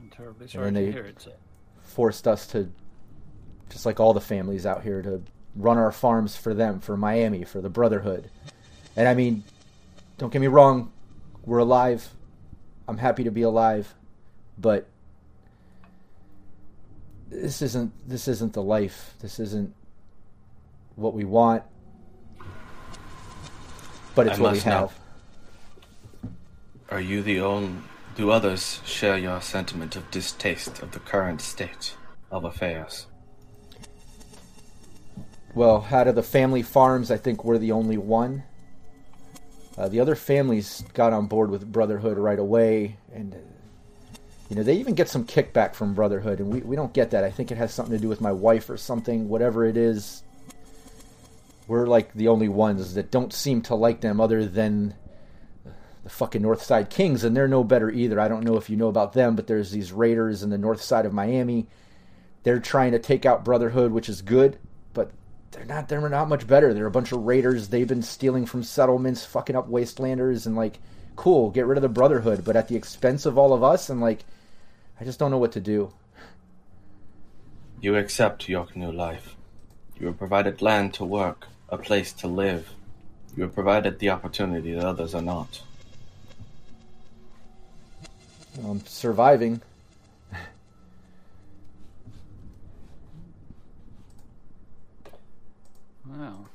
I'm 0.00 0.08
terribly 0.10 0.46
sorry 0.46 0.68
And 0.68 0.76
to 0.76 0.82
they- 0.84 0.92
hear 0.92 1.04
it. 1.06 1.26
forced 1.82 2.28
us 2.28 2.46
to 2.48 2.70
just 3.72 3.86
like 3.86 3.98
all 3.98 4.12
the 4.12 4.20
families 4.20 4.66
out 4.66 4.82
here 4.82 5.02
to 5.02 5.22
run 5.56 5.78
our 5.78 5.90
farms 5.90 6.36
for 6.36 6.54
them 6.54 6.78
for 6.80 6.96
Miami 6.96 7.44
for 7.44 7.60
the 7.60 7.68
brotherhood 7.68 8.30
and 8.96 9.08
I 9.08 9.14
mean 9.14 9.42
don't 10.18 10.32
get 10.32 10.40
me 10.40 10.46
wrong 10.46 10.92
we're 11.44 11.58
alive 11.58 12.08
I'm 12.86 12.98
happy 12.98 13.24
to 13.24 13.30
be 13.30 13.42
alive 13.42 13.94
but 14.58 14.86
this 17.28 17.62
isn't 17.62 17.92
this 18.08 18.28
isn't 18.28 18.52
the 18.52 18.62
life 18.62 19.14
this 19.20 19.40
isn't 19.40 19.74
what 20.96 21.14
we 21.14 21.24
want 21.24 21.62
but 24.14 24.26
it's 24.26 24.38
I 24.38 24.42
what 24.42 24.52
we 24.52 24.56
must 24.56 24.66
know. 24.66 24.72
have 24.72 24.98
Are 26.90 27.00
you 27.00 27.22
the 27.22 27.40
only. 27.40 27.74
Do 28.14 28.30
others 28.30 28.80
share 28.84 29.16
your 29.16 29.40
sentiment 29.40 29.96
of 29.96 30.10
distaste 30.10 30.82
of 30.82 30.92
the 30.92 30.98
current 31.00 31.40
state 31.40 31.96
of 32.30 32.44
affairs? 32.44 33.06
Well, 35.54 35.86
out 35.90 36.08
of 36.08 36.14
the 36.14 36.22
family 36.22 36.62
farms, 36.62 37.10
I 37.10 37.18
think 37.18 37.44
we're 37.44 37.58
the 37.58 37.72
only 37.72 37.98
one. 37.98 38.44
Uh, 39.76 39.88
the 39.88 40.00
other 40.00 40.14
families 40.14 40.82
got 40.94 41.12
on 41.12 41.26
board 41.26 41.50
with 41.50 41.70
Brotherhood 41.70 42.16
right 42.16 42.38
away, 42.38 42.96
and 43.12 43.34
uh, 43.34 43.38
you 44.48 44.56
know 44.56 44.62
they 44.62 44.74
even 44.74 44.94
get 44.94 45.08
some 45.08 45.26
kickback 45.26 45.74
from 45.74 45.94
Brotherhood, 45.94 46.40
and 46.40 46.50
we, 46.52 46.60
we 46.60 46.76
don't 46.76 46.94
get 46.94 47.10
that. 47.10 47.24
I 47.24 47.30
think 47.30 47.50
it 47.50 47.58
has 47.58 47.72
something 47.72 47.94
to 47.94 48.00
do 48.00 48.08
with 48.08 48.20
my 48.20 48.32
wife 48.32 48.70
or 48.70 48.78
something, 48.78 49.28
whatever 49.28 49.66
it 49.66 49.76
is. 49.76 50.22
We're 51.68 51.86
like 51.86 52.12
the 52.14 52.28
only 52.28 52.48
ones 52.48 52.94
that 52.94 53.10
don't 53.10 53.32
seem 53.32 53.62
to 53.62 53.74
like 53.74 54.00
them, 54.00 54.20
other 54.20 54.46
than 54.46 54.94
the 56.04 56.10
fucking 56.10 56.42
North 56.42 56.62
Side 56.62 56.88
Kings, 56.88 57.24
and 57.24 57.36
they're 57.36 57.46
no 57.48 57.62
better 57.62 57.90
either. 57.90 58.18
I 58.18 58.28
don't 58.28 58.44
know 58.44 58.56
if 58.56 58.68
you 58.70 58.76
know 58.76 58.88
about 58.88 59.12
them, 59.12 59.36
but 59.36 59.46
there's 59.46 59.70
these 59.70 59.92
raiders 59.92 60.42
in 60.42 60.50
the 60.50 60.58
north 60.58 60.82
side 60.82 61.06
of 61.06 61.12
Miami. 61.12 61.68
They're 62.42 62.58
trying 62.58 62.92
to 62.92 62.98
take 62.98 63.24
out 63.24 63.44
Brotherhood, 63.44 63.92
which 63.92 64.08
is 64.08 64.20
good, 64.20 64.58
they're 65.52 65.64
not 65.64 65.88
they're 65.88 66.08
not 66.08 66.28
much 66.28 66.46
better. 66.46 66.74
They're 66.74 66.86
a 66.86 66.90
bunch 66.90 67.12
of 67.12 67.22
raiders. 67.22 67.68
They've 67.68 67.86
been 67.86 68.02
stealing 68.02 68.46
from 68.46 68.62
settlements, 68.62 69.24
fucking 69.24 69.54
up 69.54 69.70
wastelanders, 69.70 70.46
and 70.46 70.56
like, 70.56 70.78
cool, 71.14 71.50
get 71.50 71.66
rid 71.66 71.78
of 71.78 71.82
the 71.82 71.88
Brotherhood, 71.88 72.44
but 72.44 72.56
at 72.56 72.68
the 72.68 72.76
expense 72.76 73.26
of 73.26 73.38
all 73.38 73.52
of 73.52 73.62
us. 73.62 73.90
And 73.90 74.00
like, 74.00 74.24
I 75.00 75.04
just 75.04 75.18
don't 75.18 75.30
know 75.30 75.38
what 75.38 75.52
to 75.52 75.60
do. 75.60 75.92
You 77.80 77.96
accept 77.96 78.48
your 78.48 78.66
new 78.74 78.92
life. 78.92 79.36
You 79.98 80.08
are 80.08 80.12
provided 80.12 80.62
land 80.62 80.94
to 80.94 81.04
work, 81.04 81.46
a 81.68 81.78
place 81.78 82.12
to 82.14 82.28
live. 82.28 82.70
You 83.36 83.44
are 83.44 83.48
provided 83.48 83.98
the 83.98 84.10
opportunity 84.10 84.72
that 84.72 84.84
others 84.84 85.14
are 85.14 85.22
not. 85.22 85.62
I'm 88.64 88.84
surviving. 88.86 89.62
Wow. 96.06 96.46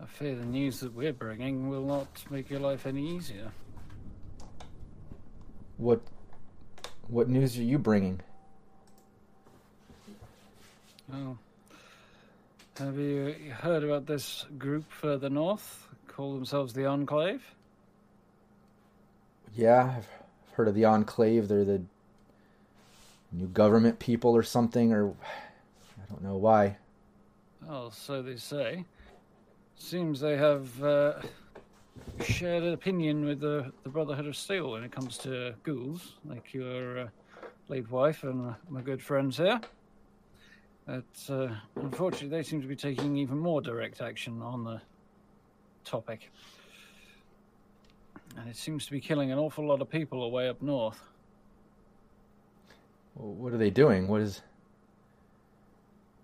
I 0.00 0.04
fear 0.18 0.34
the 0.34 0.44
news 0.44 0.80
that 0.80 0.92
we're 0.92 1.12
bringing 1.12 1.68
will 1.68 1.84
not 1.84 2.08
make 2.28 2.50
your 2.50 2.58
life 2.58 2.86
any 2.86 3.16
easier. 3.16 3.52
What 5.76 6.00
what 7.06 7.28
news 7.28 7.56
are 7.56 7.62
you 7.62 7.78
bringing? 7.78 8.20
Well, 11.08 11.38
Have 12.78 12.98
you 12.98 13.34
heard 13.52 13.84
about 13.84 14.06
this 14.06 14.44
group 14.58 14.90
further 14.90 15.30
north? 15.30 15.86
Call 16.08 16.34
themselves 16.34 16.72
the 16.72 16.86
Enclave? 16.86 17.42
Yeah, 19.54 19.94
I've 19.98 20.08
heard 20.54 20.66
of 20.66 20.74
the 20.74 20.84
Enclave. 20.84 21.46
They're 21.46 21.64
the 21.64 21.82
new 23.30 23.46
government 23.46 24.00
people 24.00 24.36
or 24.36 24.42
something, 24.42 24.92
or 24.92 25.10
I 25.10 26.10
don't 26.10 26.22
know 26.22 26.36
why. 26.36 26.76
Well, 27.64 27.92
so 27.92 28.20
they 28.20 28.36
say. 28.36 28.84
Seems 29.78 30.20
they 30.20 30.36
have 30.36 30.82
uh, 30.82 31.14
shared 32.22 32.62
an 32.62 32.74
opinion 32.74 33.24
with 33.24 33.40
the, 33.40 33.72
the 33.84 33.88
Brotherhood 33.88 34.26
of 34.26 34.36
Steel 34.36 34.72
when 34.72 34.82
it 34.84 34.92
comes 34.92 35.16
to 35.18 35.54
ghouls, 35.62 36.16
like 36.24 36.52
your 36.52 36.98
uh, 36.98 37.08
late 37.68 37.90
wife 37.90 38.24
and 38.24 38.54
my 38.68 38.82
good 38.82 39.02
friends 39.02 39.38
here. 39.38 39.60
But 40.86 41.04
uh, 41.30 41.48
unfortunately, 41.76 42.28
they 42.28 42.42
seem 42.42 42.60
to 42.60 42.66
be 42.66 42.76
taking 42.76 43.16
even 43.16 43.38
more 43.38 43.60
direct 43.60 44.00
action 44.00 44.42
on 44.42 44.64
the 44.64 44.80
topic. 45.84 46.30
And 48.36 48.48
it 48.48 48.56
seems 48.56 48.84
to 48.86 48.92
be 48.92 49.00
killing 49.00 49.32
an 49.32 49.38
awful 49.38 49.66
lot 49.66 49.80
of 49.80 49.88
people 49.88 50.22
away 50.22 50.48
up 50.48 50.60
north. 50.60 51.00
What 53.14 53.52
are 53.52 53.58
they 53.58 53.70
doing? 53.70 54.06
What 54.06 54.20
is? 54.20 54.42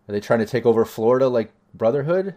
Are 0.09 0.13
they 0.13 0.21
trying 0.21 0.41
to 0.41 0.47
take 0.47 0.67
over 0.67 0.85
Florida 0.85 1.29
like 1.29 1.51
Brotherhood? 1.73 2.35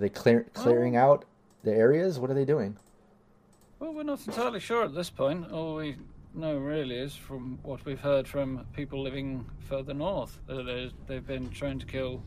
Are 0.00 0.08
they 0.08 0.08
clear, 0.08 0.46
clearing 0.54 0.96
oh. 0.96 1.00
out 1.02 1.24
the 1.62 1.74
areas? 1.74 2.18
What 2.18 2.30
are 2.30 2.34
they 2.34 2.46
doing? 2.46 2.74
Well, 3.80 3.92
we're 3.92 4.02
not 4.02 4.26
entirely 4.26 4.58
sure 4.58 4.82
at 4.82 4.94
this 4.94 5.10
point. 5.10 5.52
All 5.52 5.74
we 5.74 5.96
know 6.32 6.56
really 6.56 6.96
is 6.96 7.14
from 7.14 7.58
what 7.62 7.84
we've 7.84 8.00
heard 8.00 8.26
from 8.26 8.64
people 8.74 9.02
living 9.02 9.44
further 9.68 9.92
north. 9.92 10.38
that 10.46 10.92
They've 11.06 11.26
been 11.26 11.50
trying 11.50 11.80
to 11.80 11.84
kill 11.84 12.22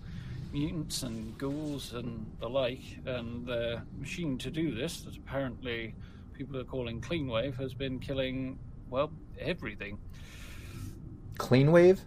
mutants 0.52 1.02
and 1.02 1.36
ghouls 1.40 1.94
and 1.94 2.32
the 2.40 2.48
like, 2.48 3.00
and 3.08 3.48
the 3.48 3.82
machine 3.98 4.38
to 4.38 4.52
do 4.52 4.76
this, 4.76 5.02
that 5.02 5.18
apparently 5.18 5.96
people 6.38 6.56
are 6.60 6.64
calling 6.64 7.02
Clean 7.02 7.28
Wave, 7.28 7.58
has 7.58 7.74
been 7.74 7.98
killing, 7.98 8.60
well, 8.92 9.12
everything. 9.40 9.98
Clean 11.40 11.72
Wave? 11.72 12.02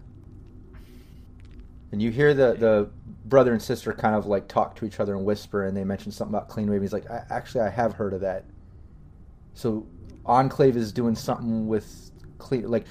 And 1.92 2.02
you 2.02 2.10
hear 2.10 2.34
the 2.34 2.54
the 2.54 2.90
brother 3.24 3.52
and 3.52 3.62
sister 3.62 3.92
kind 3.92 4.14
of 4.14 4.26
like 4.26 4.48
talk 4.48 4.76
to 4.76 4.84
each 4.84 5.00
other 5.00 5.14
and 5.14 5.24
whisper, 5.24 5.64
and 5.64 5.76
they 5.76 5.84
mention 5.84 6.12
something 6.12 6.34
about 6.34 6.48
Clean 6.48 6.70
Wave. 6.70 6.82
He's 6.82 6.92
like, 6.92 7.10
I, 7.10 7.22
actually, 7.30 7.62
I 7.62 7.70
have 7.70 7.94
heard 7.94 8.12
of 8.12 8.20
that. 8.20 8.44
So 9.54 9.86
Enclave 10.24 10.76
is 10.76 10.92
doing 10.92 11.14
something 11.14 11.66
with 11.68 12.10
clean. 12.38 12.68
Like, 12.68 12.86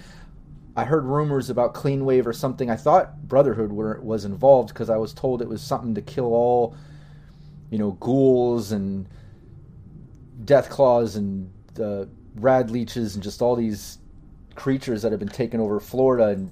I 0.76 0.84
heard 0.84 1.06
rumors 1.06 1.50
about 1.50 1.74
Clean 1.74 2.04
Wave 2.04 2.28
or 2.28 2.34
something. 2.34 2.70
I 2.70 2.76
thought 2.76 3.28
Brotherhood 3.28 3.72
were, 3.72 4.00
was 4.02 4.26
involved 4.26 4.70
because 4.70 4.90
I 4.90 4.98
was 4.98 5.14
told 5.14 5.42
it 5.42 5.48
was 5.48 5.62
something 5.62 5.96
to 5.96 6.02
kill 6.02 6.34
all, 6.34 6.76
you 7.70 7.78
know, 7.78 7.92
ghouls 7.92 8.72
and 8.72 9.08
death 10.44 10.70
claws 10.70 11.16
and 11.16 11.52
the 11.76 12.10
rad 12.36 12.72
leeches 12.72 13.16
and 13.16 13.24
just 13.24 13.42
all 13.42 13.56
these 13.56 14.00
creatures 14.56 15.02
that 15.02 15.12
have 15.12 15.20
been 15.20 15.30
taking 15.30 15.60
over 15.60 15.80
Florida 15.80 16.28
and 16.28 16.52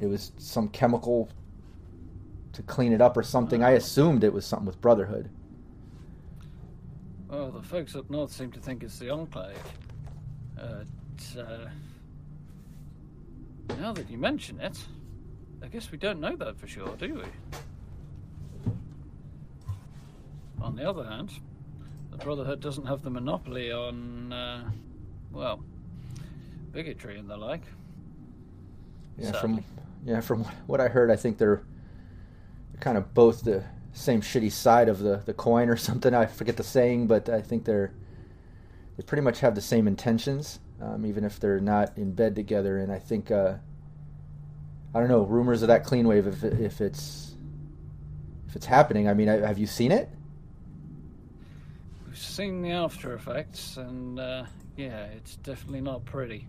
it 0.00 0.06
was 0.06 0.32
some 0.38 0.68
chemical 0.68 1.28
to 2.52 2.62
clean 2.62 2.92
it 2.92 3.00
up 3.00 3.16
or 3.16 3.22
something. 3.22 3.62
I 3.62 3.70
assumed 3.72 4.24
it 4.24 4.32
was 4.32 4.44
something 4.44 4.66
with 4.66 4.80
Brotherhood. 4.80 5.30
Well, 7.28 7.50
the 7.50 7.62
folks 7.62 7.94
up 7.94 8.08
north 8.08 8.32
seem 8.32 8.50
to 8.52 8.60
think 8.60 8.82
it's 8.82 8.98
the 8.98 9.10
Enclave. 9.10 9.56
But, 10.56 11.40
uh, 11.40 11.68
now 13.78 13.92
that 13.92 14.10
you 14.10 14.18
mention 14.18 14.60
it, 14.60 14.78
I 15.62 15.68
guess 15.68 15.90
we 15.92 15.98
don't 15.98 16.20
know 16.20 16.36
that 16.36 16.58
for 16.58 16.66
sure, 16.66 16.96
do 16.96 17.14
we? 17.14 18.72
On 20.62 20.74
the 20.74 20.88
other 20.88 21.04
hand, 21.04 21.30
the 22.10 22.18
Brotherhood 22.18 22.60
doesn't 22.60 22.86
have 22.86 23.02
the 23.02 23.10
monopoly 23.10 23.70
on, 23.70 24.32
uh, 24.32 24.70
well, 25.30 25.62
bigotry 26.72 27.18
and 27.18 27.28
the 27.28 27.36
like. 27.36 27.62
Yeah, 29.18 29.32
Sadly. 29.32 29.40
from 29.40 29.64
yeah, 30.08 30.20
from 30.20 30.44
what 30.66 30.80
I 30.80 30.88
heard, 30.88 31.10
I 31.10 31.16
think 31.16 31.38
they're, 31.38 31.62
kind 32.80 32.96
of 32.96 33.12
both 33.12 33.42
the 33.42 33.64
same 33.92 34.20
shitty 34.20 34.52
side 34.52 34.88
of 34.88 35.00
the, 35.00 35.20
the 35.26 35.34
coin 35.34 35.68
or 35.68 35.76
something. 35.88 36.14
I 36.14 36.26
forget 36.26 36.56
the 36.56 36.62
saying, 36.62 37.08
but 37.08 37.28
I 37.28 37.42
think 37.42 37.64
they're 37.64 37.92
they 38.96 39.02
pretty 39.02 39.22
much 39.22 39.40
have 39.40 39.54
the 39.54 39.60
same 39.60 39.86
intentions, 39.86 40.58
um, 40.80 41.06
even 41.06 41.24
if 41.24 41.38
they're 41.38 41.60
not 41.60 41.96
in 41.96 42.12
bed 42.12 42.34
together. 42.34 42.78
And 42.78 42.90
I 42.92 42.98
think 42.98 43.30
uh, 43.30 43.54
I 44.94 45.00
don't 45.00 45.08
know 45.08 45.22
rumors 45.22 45.62
of 45.62 45.68
that 45.68 45.84
clean 45.84 46.06
wave 46.06 46.26
if 46.26 46.44
if 46.44 46.80
it's 46.80 47.34
if 48.48 48.56
it's 48.56 48.66
happening. 48.66 49.08
I 49.08 49.14
mean, 49.14 49.28
have 49.28 49.58
you 49.58 49.66
seen 49.66 49.92
it? 49.92 50.08
We've 52.06 52.16
seen 52.16 52.62
the 52.62 52.70
after 52.70 53.12
effects, 53.14 53.76
and, 53.76 54.18
uh, 54.18 54.44
yeah, 54.76 55.04
it's 55.16 55.36
definitely 55.36 55.82
not 55.82 56.04
pretty. 56.04 56.46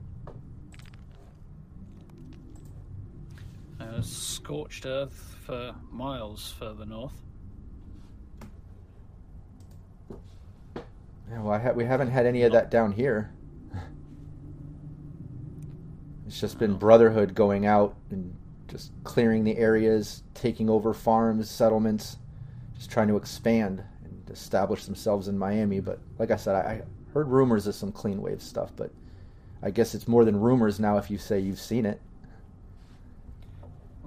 Uh, 3.80 4.01
scorched 4.01 4.85
earth 4.85 5.38
for 5.45 5.73
miles 5.89 6.53
further 6.60 6.85
north. 6.85 7.14
Yeah, 11.31 11.41
well, 11.41 11.60
ha- 11.60 11.72
we 11.72 11.85
haven't 11.85 12.10
had 12.10 12.26
any 12.26 12.43
of 12.43 12.51
that 12.53 12.72
down 12.72 12.91
here. 12.91 13.31
It's 16.27 16.39
just 16.39 16.60
been 16.60 16.76
Brotherhood 16.76 17.34
going 17.34 17.65
out 17.65 17.95
and 18.11 18.35
just 18.68 18.91
clearing 19.03 19.43
the 19.43 19.57
areas, 19.57 20.22
taking 20.35 20.69
over 20.69 20.93
farms, 20.93 21.49
settlements, 21.49 22.18
just 22.76 22.91
trying 22.91 23.07
to 23.07 23.18
expand 23.18 23.84
and 24.03 24.30
establish 24.30 24.85
themselves 24.85 25.27
in 25.27 25.35
Miami. 25.39 25.80
But 25.80 25.99
like 26.19 26.30
I 26.30 26.35
said, 26.35 26.53
I, 26.53 26.60
I 26.60 26.81
heard 27.14 27.30
rumors 27.30 27.65
of 27.65 27.73
some 27.73 27.91
clean 27.91 28.22
wave 28.22 28.43
stuff, 28.43 28.72
but 28.76 28.91
I 29.64 29.72
guess 29.72 29.95
it's 29.95 30.07
more 30.07 30.23
than 30.23 30.39
rumors 30.39 30.80
now 30.80 30.97
if 30.97 31.10
you 31.10 31.18
say 31.18 31.39
you've 31.39 31.60
seen 31.60 31.88
it. 31.88 31.99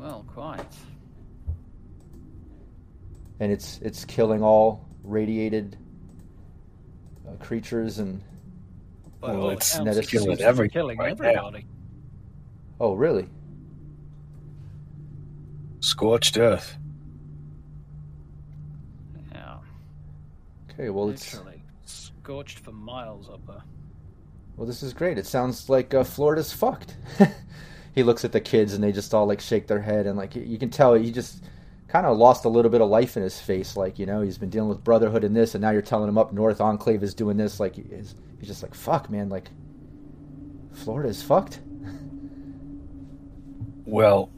Well, 0.03 0.25
quite. 0.35 0.67
And 3.39 3.53
it's 3.53 3.79
it's 3.83 4.05
killing 4.05 4.43
all 4.43 4.85
radiated 5.05 5.77
uh, 7.29 7.37
creatures 7.37 8.01
and 8.01 8.21
By 9.21 9.31
Well, 9.31 9.43
all 9.43 9.51
it's 9.51 9.73
accounts, 9.77 10.11
killing 10.11 10.27
seems 10.27 10.39
to 10.39 10.43
be 10.43 10.49
everything 10.49 10.73
killing 10.73 10.99
right 10.99 11.17
now. 11.17 11.29
everybody. 11.29 11.67
oh 12.81 12.95
really? 12.95 13.29
Scorched 15.79 16.37
earth. 16.37 16.77
Yeah, 19.33 19.59
Okay, 20.73 20.91
well 20.91 21.11
it's 21.11 21.39
scorched 21.85 22.59
for 22.59 22.73
miles 22.73 23.29
up 23.29 23.47
there. 23.47 23.63
Well, 24.57 24.67
this 24.67 24.83
is 24.83 24.93
great. 24.93 25.17
It 25.17 25.27
sounds 25.27 25.69
like 25.69 25.95
uh, 25.95 26.03
Florida's 26.03 26.53
fucked. 26.53 26.97
he 27.95 28.03
looks 28.03 28.25
at 28.25 28.33
the 28.33 28.41
kids 28.41 28.75
and 28.75 28.83
they 28.83 28.93
just 28.93 29.13
all 29.15 29.27
like 29.27 29.41
shake 29.41 29.67
their 29.67 29.81
head 29.81 30.07
and 30.07 30.17
like 30.17 30.35
you 30.35 30.59
can 30.59 30.71
tell 30.71 30.95
he 30.95 31.11
just 31.11 31.45
kind 31.89 32.07
of 32.07 32.17
lost 32.17 32.47
a 32.47 32.49
little 32.49 32.71
bit 32.71 32.81
of 32.81 32.89
life 32.89 33.19
in 33.19 33.23
his 33.23 33.39
face. 33.39 33.77
Like 33.77 33.99
you 33.99 34.07
know 34.07 34.23
he's 34.23 34.39
been 34.39 34.51
dealing 34.51 34.71
with 34.71 34.83
Brotherhood 34.83 35.25
and 35.25 35.37
this, 35.37 35.55
and 35.55 35.61
now 35.61 35.71
you're 35.71 35.83
telling 35.83 36.09
him 36.09 36.17
up 36.17 36.33
north 36.33 36.61
Enclave 36.61 37.03
is 37.03 37.15
doing 37.15 37.37
this. 37.37 37.61
Like 37.61 37.77
he's, 37.77 38.15
he's 38.39 38.49
just 38.49 38.63
like 38.63 38.75
fuck, 38.75 39.11
man. 39.11 39.29
Like 39.29 39.51
Florida 40.73 41.09
is 41.09 41.23
fucked. 41.23 41.61
Well, 43.85 44.31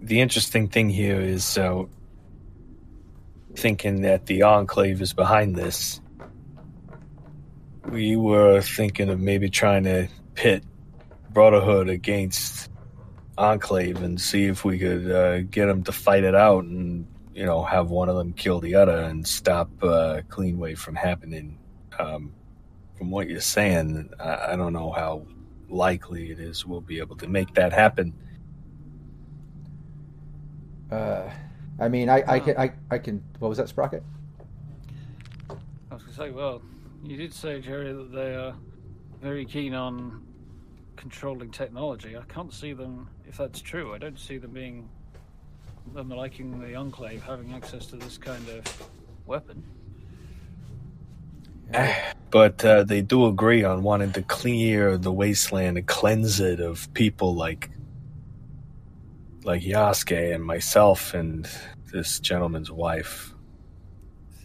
the 0.00 0.20
interesting 0.20 0.68
thing 0.68 0.88
here 0.88 1.20
is 1.20 1.44
so 1.44 1.88
thinking 3.54 4.02
that 4.02 4.26
the 4.26 4.42
Enclave 4.42 5.00
is 5.00 5.12
behind 5.12 5.54
this. 5.54 6.00
We 7.88 8.16
were 8.16 8.60
thinking 8.60 9.08
of 9.08 9.20
maybe 9.20 9.50
trying 9.50 9.84
to 9.84 10.08
pit 10.34 10.64
Brotherhood 11.30 11.88
against 11.88 12.70
Enclave 13.38 14.02
and 14.02 14.20
see 14.20 14.46
if 14.46 14.64
we 14.64 14.78
could 14.78 15.10
uh, 15.10 15.40
get 15.42 15.66
them 15.66 15.82
to 15.84 15.92
fight 15.92 16.24
it 16.24 16.34
out 16.34 16.64
and, 16.64 17.06
you 17.34 17.46
know, 17.46 17.62
have 17.62 17.90
one 17.90 18.08
of 18.08 18.16
them 18.16 18.32
kill 18.32 18.60
the 18.60 18.74
other 18.74 18.98
and 18.98 19.26
stop 19.26 19.70
uh, 19.82 20.20
Clean 20.28 20.58
Wave 20.58 20.78
from 20.78 20.96
happening. 20.96 21.58
Um, 21.98 22.32
from 22.96 23.10
what 23.10 23.28
you're 23.28 23.40
saying, 23.40 24.10
I, 24.18 24.52
I 24.52 24.56
don't 24.56 24.72
know 24.72 24.90
how 24.90 25.26
likely 25.68 26.30
it 26.30 26.40
is 26.40 26.66
we'll 26.66 26.80
be 26.80 26.98
able 26.98 27.16
to 27.16 27.28
make 27.28 27.54
that 27.54 27.72
happen. 27.72 28.12
Uh, 30.90 31.30
I 31.78 31.88
mean, 31.88 32.08
I, 32.08 32.24
I 32.26 32.40
can 32.40 32.56
I, 32.56 32.72
I 32.90 32.98
can. 32.98 33.22
What 33.38 33.48
was 33.48 33.58
that, 33.58 33.68
Sprocket? 33.68 34.02
I 35.50 35.94
was 35.94 36.02
going 36.02 36.14
to 36.14 36.18
say, 36.18 36.30
well, 36.30 36.62
you 37.04 37.16
did 37.16 37.32
say, 37.32 37.60
Jerry, 37.60 37.92
that 37.92 38.12
they 38.12 38.34
are 38.34 38.54
very 39.20 39.44
keen 39.44 39.74
on 39.74 40.24
controlling 40.98 41.50
technology. 41.50 42.16
I 42.16 42.22
can't 42.22 42.52
see 42.52 42.72
them, 42.72 43.08
if 43.26 43.36
that's 43.36 43.60
true, 43.60 43.94
I 43.94 43.98
don't 43.98 44.18
see 44.18 44.36
them 44.36 44.50
being, 44.50 44.88
them 45.94 46.10
liking 46.10 46.60
the 46.60 46.74
Enclave 46.74 47.22
having 47.22 47.54
access 47.54 47.86
to 47.86 47.96
this 47.96 48.18
kind 48.18 48.46
of 48.48 48.90
weapon. 49.26 49.62
But 52.30 52.62
uh, 52.62 52.84
they 52.84 53.00
do 53.00 53.24
agree 53.24 53.64
on 53.64 53.82
wanting 53.82 54.12
to 54.12 54.20
clear 54.20 54.98
the 54.98 55.10
wasteland 55.10 55.78
and 55.78 55.86
cleanse 55.86 56.40
it 56.40 56.60
of 56.60 56.92
people 56.92 57.34
like 57.34 57.70
like 59.44 59.62
Yasuke 59.62 60.34
and 60.34 60.44
myself 60.44 61.14
and 61.14 61.48
this 61.90 62.20
gentleman's 62.20 62.70
wife. 62.70 63.32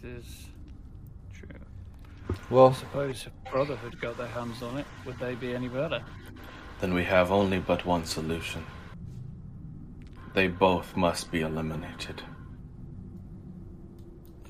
This 0.00 0.24
is 0.24 0.46
true. 1.34 1.60
Well, 2.48 2.68
I 2.68 2.72
suppose 2.72 3.26
if 3.26 3.52
Brotherhood 3.52 4.00
got 4.00 4.16
their 4.16 4.28
hands 4.28 4.62
on 4.62 4.78
it, 4.78 4.86
would 5.04 5.18
they 5.18 5.34
be 5.34 5.54
any 5.54 5.68
better? 5.68 6.02
Then 6.84 6.92
we 6.92 7.04
have 7.04 7.32
only 7.32 7.60
but 7.60 7.86
one 7.86 8.04
solution. 8.04 8.62
They 10.34 10.48
both 10.48 10.94
must 10.94 11.32
be 11.32 11.40
eliminated. 11.40 12.20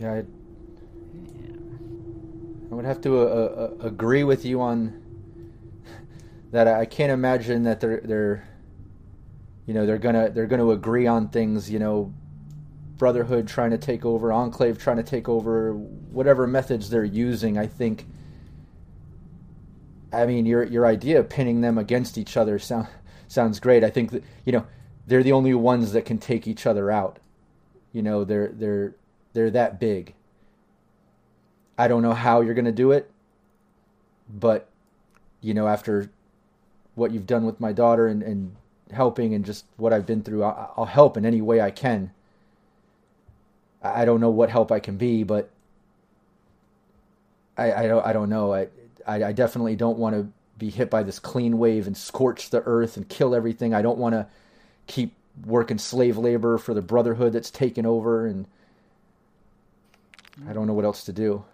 yeah, 0.01 0.15
I, 0.15 0.19
I 2.73 2.75
would 2.75 2.87
have 2.87 3.01
to 3.03 3.21
uh, 3.21 3.23
uh, 3.23 3.87
agree 3.87 4.25
with 4.25 4.45
you 4.45 4.61
on 4.63 5.01
that. 6.51 6.67
I 6.67 6.87
can't 6.87 7.13
imagine 7.13 7.63
that 7.63 7.79
they're 7.79 8.01
they're, 8.01 8.49
you 9.67 9.75
know, 9.75 9.87
they're 9.87 9.99
gonna 9.99 10.29
they're 10.29 10.49
gonna 10.49 10.71
agree 10.71 11.07
on 11.07 11.29
things. 11.29 11.71
You 11.71 11.79
know, 11.79 12.13
Brotherhood 12.97 13.47
trying 13.47 13.71
to 13.71 13.79
take 13.79 14.05
over, 14.05 14.33
Enclave 14.33 14.77
trying 14.77 14.97
to 14.97 15.05
take 15.05 15.29
over, 15.29 15.73
whatever 15.75 16.49
methods 16.49 16.91
they're 16.91 17.05
using. 17.05 17.59
I 17.59 17.69
think. 17.69 18.09
I 20.23 20.27
mean, 20.27 20.47
your 20.47 20.65
your 20.65 20.87
idea 20.87 21.19
of 21.21 21.29
pinning 21.29 21.61
them 21.61 21.79
against 21.79 22.19
each 22.19 22.37
other 22.37 22.59
sound, 22.59 22.89
sounds 23.29 23.61
great. 23.61 23.85
I 23.85 23.91
think 23.91 24.11
that 24.13 24.25
you 24.45 24.53
know 24.53 24.67
they're 25.07 25.23
the 25.23 25.33
only 25.33 25.55
ones 25.55 25.93
that 25.93 26.05
can 26.05 26.19
take 26.19 26.47
each 26.47 26.67
other 26.67 26.91
out. 26.91 27.19
You 27.93 28.03
know, 28.03 28.25
they're 28.25 28.49
they're 28.49 28.95
they're 29.33 29.51
that 29.51 29.79
big. 29.81 30.15
I 31.77 31.89
don't 31.89 32.03
know 32.03 32.15
how 32.15 32.41
you're 32.41 32.55
going 32.55 32.65
to 32.67 32.73
do 32.73 32.93
it, 32.93 33.11
but 34.29 34.69
you 35.41 35.55
know, 35.55 35.67
after 35.69 36.11
what 36.95 37.11
you've 37.11 37.27
done 37.27 37.45
with 37.45 37.59
my 37.61 37.73
daughter 37.73 38.07
and, 38.07 38.23
and 38.23 38.57
helping 38.93 39.35
and 39.35 39.45
just 39.45 39.65
what 39.77 39.93
I've 39.93 40.07
been 40.07 40.23
through, 40.23 40.45
I'll, 40.45 40.73
I'll 40.77 40.85
help 40.85 41.17
in 41.17 41.27
any 41.27 41.41
way 41.41 41.61
I 41.61 41.71
can. 41.71 42.13
I 43.83 44.05
don't 44.05 44.21
know 44.21 44.31
what 44.31 44.49
help 44.49 44.73
I 44.73 44.79
can 44.81 44.97
be, 44.97 45.25
but 45.25 45.51
I, 47.59 47.73
I 47.73 47.87
don't 47.87 48.07
I 48.07 48.13
don't 48.13 48.29
know. 48.29 48.55
I, 48.55 48.69
I 49.07 49.25
I 49.25 49.33
definitely 49.33 49.77
don't 49.77 49.99
want 49.99 50.15
to 50.15 50.29
be 50.59 50.71
hit 50.71 50.91
by 50.91 51.03
this 51.03 51.19
clean 51.19 51.59
wave 51.59 51.87
and 51.87 51.97
scorch 51.97 52.51
the 52.51 52.63
earth 52.65 52.97
and 52.97 53.09
kill 53.09 53.35
everything. 53.35 53.75
I 53.75 53.83
don't 53.83 53.99
want 53.99 54.15
to 54.15 54.27
keep 54.87 55.15
working 55.45 55.79
slave 55.79 56.17
labor 56.17 56.59
for 56.59 56.75
the 56.75 56.83
brotherhood 56.83 57.33
that's 57.33 57.51
taken 57.51 57.85
over 57.87 58.27
and 58.27 58.47
I 60.49 60.53
don't 60.53 60.67
know 60.67 60.73
what 60.73 60.85
else 60.85 61.05
to 61.05 61.13
do. 61.13 61.45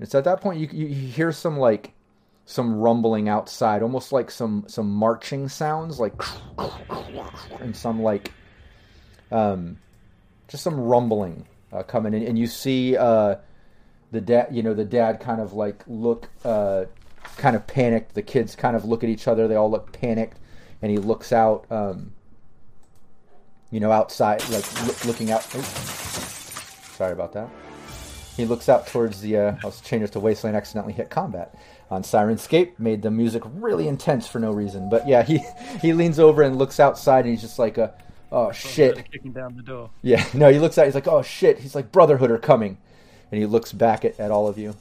It's 0.00 0.14
at 0.14 0.24
that 0.24 0.40
point 0.40 0.60
you 0.60 0.68
you 0.72 0.86
you 0.86 1.08
hear 1.08 1.32
some 1.32 1.58
like 1.58 1.92
some 2.44 2.80
rumbling 2.80 3.28
outside, 3.28 3.82
almost 3.82 4.12
like 4.12 4.30
some 4.30 4.64
some 4.66 4.90
marching 4.90 5.48
sounds, 5.48 6.00
like 6.00 6.20
and 7.60 7.76
some 7.76 8.02
like 8.02 8.32
um 9.30 9.78
just 10.48 10.64
some 10.64 10.78
rumbling 10.80 11.46
uh, 11.72 11.82
coming 11.82 12.14
in, 12.14 12.24
and 12.24 12.38
you 12.38 12.46
see 12.46 12.96
uh 12.96 13.36
the 14.12 14.20
dad, 14.20 14.48
you 14.52 14.62
know, 14.62 14.74
the 14.74 14.84
dad 14.84 15.18
kind 15.20 15.40
of 15.40 15.54
like 15.54 15.82
look 15.88 16.28
uh 16.44 16.84
kind 17.36 17.56
of 17.56 17.66
panicked. 17.66 18.14
The 18.14 18.22
kids 18.22 18.54
kind 18.54 18.76
of 18.76 18.84
look 18.84 19.02
at 19.02 19.10
each 19.10 19.26
other. 19.26 19.48
They 19.48 19.56
all 19.56 19.70
look 19.70 19.92
panicked, 19.92 20.38
and 20.80 20.90
he 20.90 20.98
looks 20.98 21.32
out. 21.32 21.66
Um, 21.70 22.12
you 23.70 23.80
know, 23.80 23.90
outside, 23.90 24.46
like 24.50 24.86
loo- 24.86 25.08
looking 25.08 25.30
out. 25.30 25.42
oops. 25.56 25.66
sorry 26.94 27.12
about 27.12 27.32
that. 27.32 27.48
He 28.36 28.44
looks 28.44 28.68
out 28.68 28.86
towards 28.86 29.20
the. 29.20 29.36
Uh, 29.36 29.56
I 29.62 29.66
was 29.66 29.80
changing 29.80 30.08
to 30.08 30.20
Wasteland. 30.20 30.56
Accidentally 30.56 30.92
hit 30.92 31.10
combat 31.10 31.54
on 31.90 32.02
Syrinscape. 32.02 32.78
Made 32.78 33.02
the 33.02 33.10
music 33.10 33.42
really 33.46 33.88
intense 33.88 34.26
for 34.28 34.38
no 34.38 34.52
reason. 34.52 34.88
But 34.88 35.08
yeah, 35.08 35.22
he 35.22 35.40
he 35.80 35.92
leans 35.92 36.18
over 36.18 36.42
and 36.42 36.56
looks 36.58 36.78
outside, 36.78 37.24
and 37.24 37.32
he's 37.32 37.42
just 37.42 37.58
like, 37.58 37.78
uh, 37.78 37.88
"Oh 38.30 38.52
shit!" 38.52 39.10
Kicking 39.10 39.32
down 39.32 39.56
the 39.56 39.62
door. 39.62 39.90
Yeah, 40.02 40.24
no, 40.34 40.52
he 40.52 40.58
looks 40.58 40.76
out. 40.78 40.84
He's 40.84 40.94
like, 40.94 41.08
"Oh 41.08 41.22
shit!" 41.22 41.58
He's 41.58 41.74
like, 41.74 41.92
"Brotherhood 41.92 42.30
are 42.30 42.38
coming," 42.38 42.78
and 43.32 43.40
he 43.40 43.46
looks 43.46 43.72
back 43.72 44.04
at, 44.04 44.20
at 44.20 44.30
all 44.30 44.46
of 44.46 44.58
you. 44.58 44.76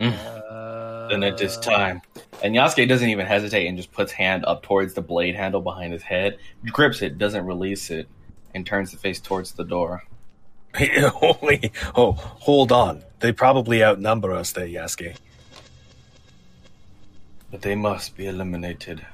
Uh, 0.00 1.08
Then 1.08 1.22
it 1.22 1.40
is 1.40 1.56
time. 1.56 2.02
And 2.42 2.54
Yasuke 2.54 2.88
doesn't 2.88 3.08
even 3.08 3.24
hesitate 3.24 3.66
and 3.66 3.76
just 3.76 3.92
puts 3.92 4.12
hand 4.12 4.44
up 4.44 4.62
towards 4.62 4.94
the 4.94 5.00
blade 5.00 5.34
handle 5.34 5.60
behind 5.62 5.92
his 5.92 6.02
head, 6.02 6.38
grips 6.66 7.00
it, 7.02 7.18
doesn't 7.18 7.46
release 7.46 7.90
it, 7.90 8.08
and 8.54 8.66
turns 8.66 8.90
the 8.90 8.98
face 8.98 9.20
towards 9.20 9.52
the 9.52 9.64
door. 9.64 10.04
Only, 11.22 11.72
oh, 11.94 12.12
hold 12.12 12.72
on. 12.72 13.02
They 13.20 13.32
probably 13.32 13.82
outnumber 13.82 14.32
us 14.32 14.52
there, 14.52 14.66
Yasuke. 14.66 15.16
But 17.50 17.62
they 17.62 17.74
must 17.74 18.16
be 18.16 18.26
eliminated. 18.26 19.06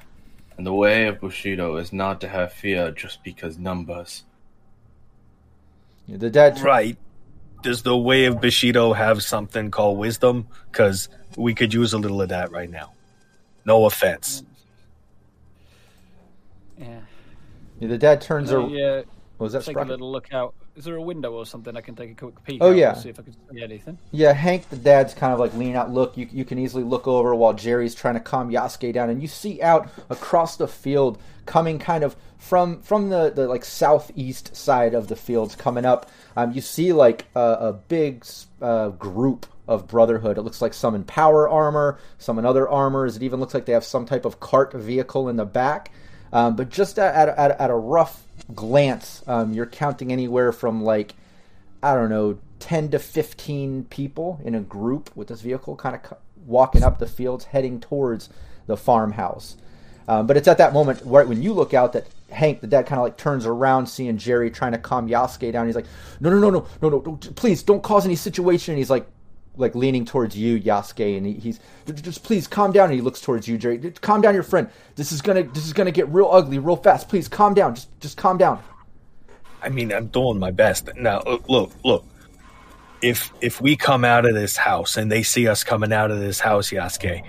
And 0.57 0.65
the 0.65 0.73
way 0.73 1.07
of 1.07 1.21
Bushido 1.21 1.77
is 1.77 1.93
not 1.93 2.19
to 2.21 2.27
have 2.27 2.51
fear 2.51 2.91
just 2.91 3.23
because 3.23 3.57
numbers. 3.57 4.23
The 6.07 6.29
dad, 6.29 6.59
Right. 6.59 6.97
Does 7.61 7.83
the 7.83 7.97
way 7.97 8.25
of 8.25 8.39
Bushido 8.39 8.93
have 8.93 9.23
something 9.23 9.71
called 9.71 9.97
wisdom? 9.97 10.47
Because 10.71 11.09
we 11.35 11.53
could 11.53 11.73
use 11.73 11.93
a 11.93 11.97
little 11.97 12.21
of 12.21 12.29
that 12.29 12.51
right 12.51 12.69
now. 12.69 12.93
No 13.65 13.85
offense. 13.85 14.43
Yeah. 16.77 16.99
the 17.79 17.97
dad 17.97 18.21
turns. 18.21 18.51
Uh, 18.51 18.63
ar- 18.63 18.69
yeah. 18.69 18.95
what 19.37 19.45
was 19.45 19.53
that 19.53 19.63
Take 19.63 19.77
a 19.77 19.81
little 19.81 20.11
look 20.11 20.33
out. 20.33 20.53
Is 20.75 20.85
there 20.85 20.95
a 20.95 21.01
window 21.01 21.33
or 21.33 21.45
something 21.45 21.75
I 21.75 21.81
can 21.81 21.93
take 21.93 22.11
a 22.11 22.15
quick 22.15 22.41
peek? 22.45 22.59
Oh, 22.61 22.69
out 22.69 22.77
yeah. 22.77 22.93
See 22.93 23.09
if 23.09 23.19
I 23.19 23.23
can 23.23 23.33
see 23.33 23.61
anything. 23.61 23.97
Yeah, 24.11 24.31
Hank, 24.31 24.69
the 24.69 24.77
dad's 24.77 25.13
kind 25.13 25.33
of 25.33 25.39
like 25.39 25.53
leaning 25.53 25.75
out. 25.75 25.91
Look, 25.91 26.15
you 26.15 26.29
you 26.31 26.45
can 26.45 26.57
easily 26.57 26.83
look 26.83 27.05
over 27.05 27.35
while 27.35 27.51
Jerry's 27.51 27.93
trying 27.93 28.13
to 28.13 28.21
calm 28.21 28.49
Yasuke 28.49 28.93
down, 28.93 29.09
and 29.09 29.21
you 29.21 29.27
see 29.27 29.61
out 29.61 29.89
across 30.09 30.55
the 30.55 30.69
field, 30.69 31.17
coming 31.49 31.79
kind 31.79 32.03
of 32.03 32.15
from 32.37 32.79
from 32.81 33.09
the, 33.09 33.31
the 33.31 33.47
like 33.47 33.65
southeast 33.65 34.55
side 34.55 34.93
of 34.93 35.07
the 35.07 35.15
fields, 35.15 35.55
coming 35.55 35.83
up. 35.83 36.09
Um, 36.37 36.53
you 36.53 36.61
see 36.61 36.93
like 36.93 37.25
a, 37.35 37.39
a 37.39 37.73
big 37.73 38.23
uh, 38.61 38.89
group 38.89 39.47
of 39.67 39.87
Brotherhood. 39.87 40.37
It 40.37 40.43
looks 40.43 40.61
like 40.61 40.75
some 40.75 40.93
in 40.93 41.03
power 41.03 41.49
armor, 41.49 41.97
some 42.19 42.37
in 42.37 42.45
other 42.45 42.69
armors. 42.69 43.17
It 43.17 43.23
even 43.23 43.39
looks 43.39 43.55
like 43.55 43.65
they 43.65 43.73
have 43.73 43.83
some 43.83 44.05
type 44.05 44.25
of 44.25 44.39
cart 44.39 44.73
vehicle 44.73 45.27
in 45.27 45.37
the 45.37 45.45
back. 45.45 45.91
Um, 46.31 46.55
but 46.55 46.69
just 46.69 46.99
at, 46.99 47.29
at, 47.29 47.59
at, 47.59 47.71
a 47.71 47.75
rough 47.75 48.23
glance, 48.53 49.23
um, 49.25 49.51
you're 49.51 49.65
counting 49.65 50.11
anywhere 50.11 50.51
from 50.51 50.83
like 50.83 51.15
I 51.81 51.95
don't 51.95 52.09
know, 52.09 52.37
10 52.59 52.91
to 52.91 52.99
15 52.99 53.85
people 53.85 54.39
in 54.43 54.53
a 54.53 54.61
group 54.61 55.09
with 55.15 55.29
this 55.29 55.41
vehicle 55.41 55.75
kind 55.77 55.95
of 55.95 56.17
walking 56.45 56.83
up 56.83 56.99
the 56.99 57.07
fields 57.07 57.45
heading 57.45 57.79
towards 57.79 58.29
the 58.67 58.77
farmhouse. 58.77 59.55
Um, 60.09 60.25
but 60.25 60.37
it's 60.37 60.47
at 60.47 60.57
that 60.57 60.73
moment 60.73 60.99
right 61.05 61.27
when 61.27 61.43
you 61.43 61.53
look 61.53 61.75
out 61.75 61.93
that 61.93 62.07
Hank, 62.31 62.61
the 62.61 62.67
dad, 62.67 62.87
kind 62.87 62.97
of 62.99 63.03
like 63.03 63.15
turns 63.15 63.45
around, 63.45 63.85
seeing 63.85 64.17
Jerry 64.17 64.49
trying 64.49 64.71
to 64.71 64.79
calm 64.79 65.07
Yasuke 65.07 65.51
down. 65.51 65.67
He's 65.67 65.75
like, 65.75 65.85
"No, 66.19 66.31
no, 66.31 66.39
no, 66.39 66.49
no, 66.49 66.67
no, 66.81 66.89
no! 66.89 66.99
Don't, 66.99 67.35
please 67.35 67.61
don't 67.61 67.83
cause 67.83 68.05
any 68.05 68.15
situation." 68.15 68.73
And 68.73 68.79
he's 68.79 68.89
like, 68.89 69.05
like 69.55 69.75
leaning 69.75 70.05
towards 70.05 70.35
you, 70.35 70.59
Yasuke, 70.59 71.15
and 71.15 71.27
he, 71.27 71.33
he's 71.33 71.59
just 72.01 72.23
please 72.23 72.47
calm 72.47 72.71
down. 72.71 72.85
And 72.85 72.95
he 72.95 73.01
looks 73.01 73.21
towards 73.21 73.47
you, 73.47 73.59
Jerry. 73.59 73.77
Calm 74.01 74.21
down, 74.21 74.33
your 74.33 74.41
friend. 74.41 74.67
This 74.95 75.11
is 75.11 75.21
gonna 75.21 75.43
this 75.43 75.67
is 75.67 75.73
gonna 75.73 75.91
get 75.91 76.07
real 76.09 76.29
ugly 76.31 76.57
real 76.57 76.75
fast. 76.75 77.07
Please 77.07 77.27
calm 77.27 77.53
down. 77.53 77.75
Just 77.75 77.99
just 77.99 78.17
calm 78.17 78.39
down. 78.39 78.63
I 79.61 79.69
mean, 79.69 79.93
I'm 79.93 80.07
doing 80.07 80.39
my 80.39 80.49
best. 80.51 80.89
Now, 80.95 81.21
look, 81.25 81.47
look, 81.47 81.71
look. 81.83 82.05
If 83.03 83.31
if 83.41 83.61
we 83.61 83.75
come 83.75 84.03
out 84.03 84.25
of 84.25 84.33
this 84.33 84.57
house 84.57 84.97
and 84.97 85.11
they 85.11 85.21
see 85.21 85.47
us 85.47 85.63
coming 85.63 85.93
out 85.93 86.09
of 86.09 86.19
this 86.19 86.39
house, 86.39 86.71
Yasuke, 86.71 87.23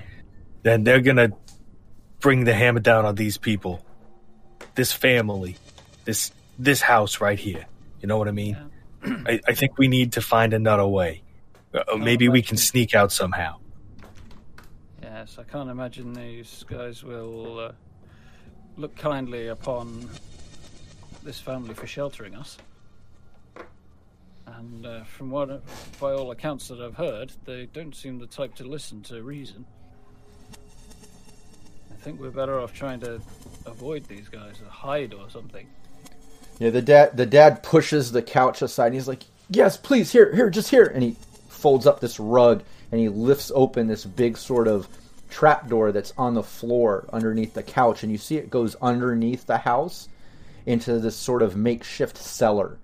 then 0.62 0.84
they're 0.84 1.02
gonna 1.02 1.32
bring 2.20 2.44
the 2.44 2.54
hammer 2.54 2.80
down 2.80 3.04
on 3.04 3.14
these 3.14 3.38
people, 3.38 3.84
this 4.74 4.92
family, 4.92 5.56
this 6.04 6.32
this 6.58 6.80
house 6.80 7.20
right 7.20 7.38
here. 7.38 7.66
You 8.00 8.08
know 8.08 8.18
what 8.18 8.28
I 8.28 8.32
mean? 8.32 8.56
I, 9.02 9.40
I 9.46 9.54
think 9.54 9.78
we 9.78 9.88
need 9.88 10.12
to 10.12 10.20
find 10.20 10.52
another 10.52 10.86
way. 10.86 11.22
Uh, 11.72 11.96
maybe 11.96 12.28
we 12.28 12.42
can 12.42 12.56
sneak 12.56 12.94
out 12.94 13.12
somehow. 13.12 13.56
Yes, 15.02 15.38
I 15.38 15.44
can't 15.44 15.70
imagine 15.70 16.12
these 16.12 16.64
guys 16.68 17.02
will 17.02 17.58
uh, 17.58 17.72
look 18.76 18.96
kindly 18.96 19.48
upon 19.48 20.08
this 21.22 21.40
family 21.40 21.74
for 21.74 21.86
sheltering 21.86 22.34
us. 22.34 22.58
And 24.46 24.84
uh, 24.84 25.04
from 25.04 25.30
what, 25.30 25.62
by 26.00 26.12
all 26.12 26.30
accounts 26.30 26.68
that 26.68 26.80
I've 26.80 26.96
heard, 26.96 27.32
they 27.44 27.66
don't 27.66 27.94
seem 27.94 28.18
the 28.18 28.26
type 28.26 28.54
to 28.56 28.64
listen 28.64 29.02
to 29.04 29.22
reason. 29.22 29.64
Think 32.00 32.18
we're 32.18 32.30
better 32.30 32.58
off 32.58 32.72
trying 32.72 33.00
to 33.00 33.20
avoid 33.66 34.04
these 34.04 34.26
guys, 34.26 34.58
or 34.62 34.70
hide 34.70 35.12
or 35.12 35.28
something. 35.28 35.66
Yeah, 36.58 36.70
the 36.70 36.80
dad 36.80 37.14
the 37.14 37.26
dad 37.26 37.62
pushes 37.62 38.10
the 38.10 38.22
couch 38.22 38.62
aside 38.62 38.86
and 38.86 38.94
he's 38.94 39.06
like, 39.06 39.24
"Yes, 39.50 39.76
please, 39.76 40.10
here, 40.10 40.34
here, 40.34 40.48
just 40.48 40.70
here." 40.70 40.86
And 40.86 41.02
he 41.02 41.16
folds 41.48 41.86
up 41.86 42.00
this 42.00 42.18
rug 42.18 42.62
and 42.90 43.00
he 43.00 43.10
lifts 43.10 43.52
open 43.54 43.86
this 43.86 44.06
big 44.06 44.38
sort 44.38 44.66
of 44.66 44.88
trapdoor 45.28 45.92
that's 45.92 46.14
on 46.16 46.32
the 46.32 46.42
floor 46.42 47.06
underneath 47.12 47.52
the 47.52 47.62
couch 47.62 48.02
and 48.02 48.10
you 48.10 48.18
see 48.18 48.36
it 48.36 48.50
goes 48.50 48.74
underneath 48.76 49.46
the 49.46 49.58
house 49.58 50.08
into 50.66 50.98
this 50.98 51.16
sort 51.16 51.42
of 51.42 51.54
makeshift 51.54 52.16
cellar. 52.16 52.78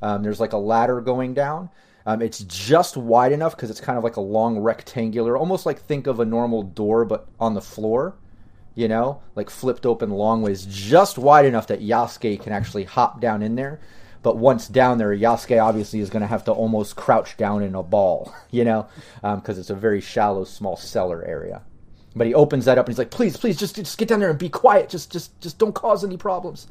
Um, 0.00 0.22
there's 0.22 0.40
like 0.40 0.52
a 0.52 0.58
ladder 0.58 1.00
going 1.00 1.34
down. 1.34 1.68
Um, 2.06 2.22
it's 2.22 2.40
just 2.40 2.96
wide 2.96 3.32
enough 3.32 3.56
because 3.56 3.70
it's 3.70 3.80
kind 3.80 3.98
of 3.98 4.04
like 4.04 4.16
a 4.16 4.20
long 4.20 4.60
rectangular, 4.60 5.36
almost 5.36 5.66
like 5.66 5.80
think 5.80 6.06
of 6.06 6.20
a 6.20 6.24
normal 6.24 6.62
door 6.62 7.04
but 7.04 7.26
on 7.40 7.54
the 7.54 7.60
floor 7.60 8.14
you 8.74 8.88
know, 8.88 9.20
like 9.34 9.50
flipped 9.50 9.86
open 9.86 10.10
long 10.10 10.42
ways, 10.42 10.66
just 10.66 11.18
wide 11.18 11.44
enough 11.44 11.66
that 11.66 11.80
Yasuke 11.80 12.42
can 12.42 12.52
actually 12.52 12.84
hop 12.84 13.20
down 13.20 13.42
in 13.42 13.54
there. 13.54 13.80
But 14.22 14.36
once 14.36 14.68
down 14.68 14.98
there, 14.98 15.14
Yasuke 15.14 15.62
obviously 15.62 16.00
is 16.00 16.08
going 16.08 16.20
to 16.20 16.28
have 16.28 16.44
to 16.44 16.52
almost 16.52 16.94
crouch 16.94 17.36
down 17.36 17.62
in 17.62 17.74
a 17.74 17.82
ball, 17.82 18.32
you 18.50 18.64
know, 18.64 18.86
um, 19.22 19.40
because 19.40 19.58
it's 19.58 19.70
a 19.70 19.74
very 19.74 20.00
shallow, 20.00 20.44
small 20.44 20.76
cellar 20.76 21.24
area. 21.24 21.62
But 22.14 22.26
he 22.26 22.34
opens 22.34 22.66
that 22.66 22.78
up 22.78 22.86
and 22.86 22.92
he's 22.92 22.98
like, 22.98 23.10
"Please, 23.10 23.36
please, 23.36 23.58
just 23.58 23.74
just 23.74 23.96
get 23.96 24.08
down 24.08 24.20
there 24.20 24.28
and 24.28 24.38
be 24.38 24.50
quiet. 24.50 24.90
Just 24.90 25.10
just 25.10 25.38
just 25.40 25.58
don't 25.58 25.74
cause 25.74 26.04
any 26.04 26.18
problems." 26.18 26.68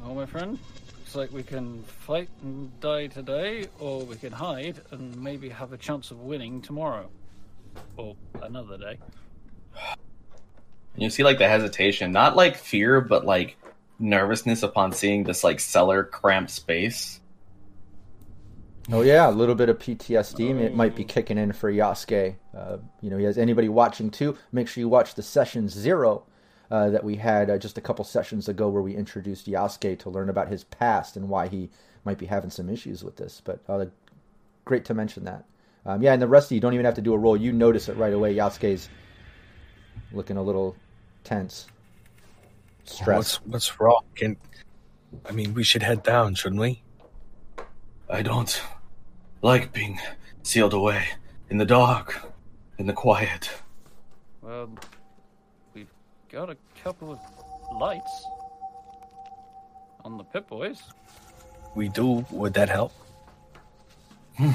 Well, 0.00 0.14
my 0.14 0.26
friend, 0.26 0.58
looks 0.96 1.16
like 1.16 1.32
we 1.32 1.42
can 1.42 1.82
fight 1.82 2.28
and 2.42 2.78
die 2.80 3.08
today, 3.08 3.66
or 3.80 4.04
we 4.04 4.14
can 4.14 4.32
hide 4.32 4.80
and 4.92 5.16
maybe 5.20 5.48
have 5.48 5.72
a 5.72 5.76
chance 5.76 6.12
of 6.12 6.20
winning 6.20 6.62
tomorrow. 6.62 7.10
Or 7.96 8.14
another 8.42 8.78
day. 8.78 8.98
And 10.98 11.04
you 11.04 11.10
see 11.10 11.22
like 11.22 11.38
the 11.38 11.46
hesitation, 11.46 12.10
not 12.10 12.34
like 12.34 12.56
fear, 12.56 13.00
but 13.00 13.24
like 13.24 13.56
nervousness 14.00 14.64
upon 14.64 14.90
seeing 14.90 15.22
this 15.22 15.44
like 15.44 15.60
cellar 15.60 16.02
cramped 16.02 16.50
space. 16.50 17.20
Oh 18.90 19.02
yeah, 19.02 19.28
a 19.28 19.30
little 19.30 19.54
bit 19.54 19.68
of 19.68 19.78
PTSD 19.78 20.58
it 20.60 20.74
might 20.74 20.96
be 20.96 21.04
kicking 21.04 21.38
in 21.38 21.52
for 21.52 21.72
Yasuke. 21.72 22.34
Uh, 22.52 22.78
you 23.00 23.10
know, 23.10 23.16
he 23.16 23.22
has 23.26 23.38
anybody 23.38 23.68
watching 23.68 24.10
too. 24.10 24.36
Make 24.50 24.66
sure 24.66 24.80
you 24.80 24.88
watch 24.88 25.14
the 25.14 25.22
session 25.22 25.68
zero 25.68 26.24
uh, 26.68 26.90
that 26.90 27.04
we 27.04 27.14
had 27.14 27.48
uh, 27.48 27.58
just 27.58 27.78
a 27.78 27.80
couple 27.80 28.04
sessions 28.04 28.48
ago, 28.48 28.68
where 28.68 28.82
we 28.82 28.96
introduced 28.96 29.46
Yasuke 29.46 30.00
to 30.00 30.10
learn 30.10 30.28
about 30.28 30.48
his 30.48 30.64
past 30.64 31.16
and 31.16 31.28
why 31.28 31.46
he 31.46 31.70
might 32.04 32.18
be 32.18 32.26
having 32.26 32.50
some 32.50 32.68
issues 32.68 33.04
with 33.04 33.16
this. 33.18 33.40
But 33.44 33.60
uh, 33.68 33.84
great 34.64 34.84
to 34.86 34.94
mention 34.94 35.26
that. 35.26 35.44
Um, 35.86 36.02
yeah, 36.02 36.12
and 36.12 36.20
the 36.20 36.26
rest 36.26 36.50
of 36.50 36.56
you 36.56 36.60
don't 36.60 36.74
even 36.74 36.86
have 36.86 36.94
to 36.94 37.02
do 37.02 37.14
a 37.14 37.18
roll. 37.18 37.36
You 37.36 37.52
notice 37.52 37.88
it 37.88 37.96
right 37.96 38.12
away. 38.12 38.34
Yasuke's 38.34 38.88
looking 40.10 40.36
a 40.36 40.42
little 40.42 40.74
tense, 41.24 41.66
stressed. 42.84 43.06
What's 43.06 43.36
what's 43.46 43.80
wrong? 43.80 44.02
Can 44.14 44.36
I 45.26 45.32
mean 45.32 45.54
we 45.54 45.64
should 45.64 45.82
head 45.82 46.02
down, 46.02 46.34
shouldn't 46.34 46.60
we? 46.60 46.82
I 48.10 48.22
don't 48.22 48.60
like 49.42 49.72
being 49.72 50.00
sealed 50.42 50.74
away 50.74 51.04
in 51.50 51.58
the 51.58 51.66
dark, 51.66 52.32
in 52.78 52.86
the 52.86 52.92
quiet. 52.92 53.50
Well, 54.42 54.70
we've 55.74 55.92
got 56.30 56.50
a 56.50 56.56
couple 56.82 57.12
of 57.12 57.20
lights 57.78 58.24
on 60.04 60.16
the 60.16 60.24
Pip 60.24 60.48
Boys. 60.48 60.82
We 61.74 61.88
do. 61.88 62.24
Would 62.30 62.54
that 62.54 62.68
help? 62.68 62.92
Hmm. 64.36 64.52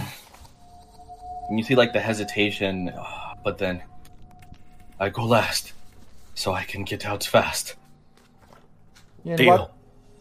And 1.49 1.60
you 1.60 1.64
see 1.64 1.76
like 1.76 1.94
the 1.94 1.99
hesitation, 1.99 2.91
but 3.44 3.57
then 3.57 3.84
I 4.99 5.10
go 5.10 5.26
last, 5.26 5.73
so 6.35 6.53
I 6.53 6.64
can 6.64 6.84
get 6.84 7.05
out 7.05 7.23
fast. 7.23 7.76
Yeah, 9.23 9.31
and 9.34 9.38
Deal. 9.38 9.57
why, 9.57 9.68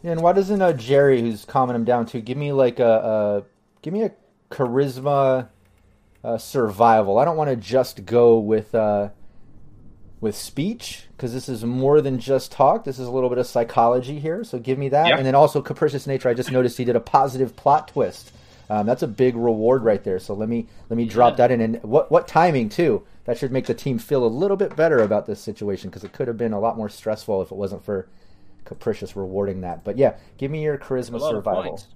yeah, 0.02 0.12
and 0.12 0.20
why 0.22 0.32
doesn't 0.32 0.62
uh, 0.62 0.72
Jerry, 0.72 1.20
who's 1.20 1.44
calming 1.44 1.74
him 1.76 1.84
down 1.84 2.06
too, 2.06 2.20
give 2.20 2.36
me 2.39 2.52
like 2.52 2.78
a, 2.78 2.84
a 2.84 3.43
give 3.82 3.93
me 3.93 4.02
a 4.02 4.12
charisma 4.51 5.48
uh, 6.24 6.39
survival? 6.39 7.18
I 7.18 7.24
don't 7.24 7.36
want 7.36 7.51
to 7.51 7.56
just 7.56 8.05
go 8.05 8.39
with 8.39 8.74
uh, 8.74 9.09
with 10.20 10.36
speech 10.36 11.05
because 11.16 11.32
this 11.32 11.48
is 11.48 11.64
more 11.64 12.01
than 12.01 12.18
just 12.20 12.52
talk. 12.52 12.84
This 12.84 12.98
is 12.98 13.06
a 13.09 13.10
little 13.10 13.28
bit 13.28 13.39
of 13.39 13.47
psychology 13.47 14.20
here. 14.20 14.44
So 14.44 14.59
give 14.59 14.78
me 14.78 14.89
that, 14.90 15.09
Yeah. 15.09 15.16
and 15.16 15.26
then 15.26 15.34
also 15.34 15.60
capricious 15.60 16.06
nature. 16.06 16.28
I 16.28 16.34
just 16.34 16.52
noticed 16.52 16.78
he 16.78 16.84
did 16.84 16.94
a 16.97 17.01
positive 17.01 17.56
plot 17.56 17.89
twist. 17.89 18.32
Um, 18.70 18.86
that's 18.86 19.02
a 19.02 19.09
big 19.09 19.34
reward 19.36 19.82
right 19.82 20.02
there. 20.05 20.18
So 20.20 20.32
let 20.34 20.48
me 20.48 20.68
let 20.89 20.97
me 20.97 21.05
drop 21.06 21.32
Yeah. 21.34 21.48
that 21.48 21.51
in. 21.51 21.60
And 21.60 21.82
what 21.82 22.10
what 22.10 22.28
timing 22.28 22.68
too? 22.68 23.02
That 23.24 23.38
should 23.38 23.52
make 23.52 23.66
the 23.66 23.74
team 23.74 23.98
feel 23.98 24.24
a 24.24 24.26
little 24.26 24.56
bit 24.56 24.74
better 24.74 24.98
about 24.98 25.26
this 25.26 25.40
situation 25.40 25.90
because 25.90 26.02
it 26.04 26.12
could 26.12 26.26
have 26.28 26.36
been 26.36 26.52
a 26.52 26.58
lot 26.60 26.76
more 26.76 26.88
stressful 26.88 27.40
if 27.42 27.52
it 27.52 27.56
wasn't 27.56 27.84
for 27.84 28.08
capricious 28.64 29.14
rewarding 29.16 29.60
that. 29.60 29.84
But 29.84 29.96
yeah, 29.96 30.14
give 30.38 30.50
me 30.50 30.62
your 30.62 30.76
charisma 30.78 31.14
A 31.14 31.16
lot 31.18 31.34
of 31.34 31.38
survival. 31.44 31.62
points. 31.62 31.86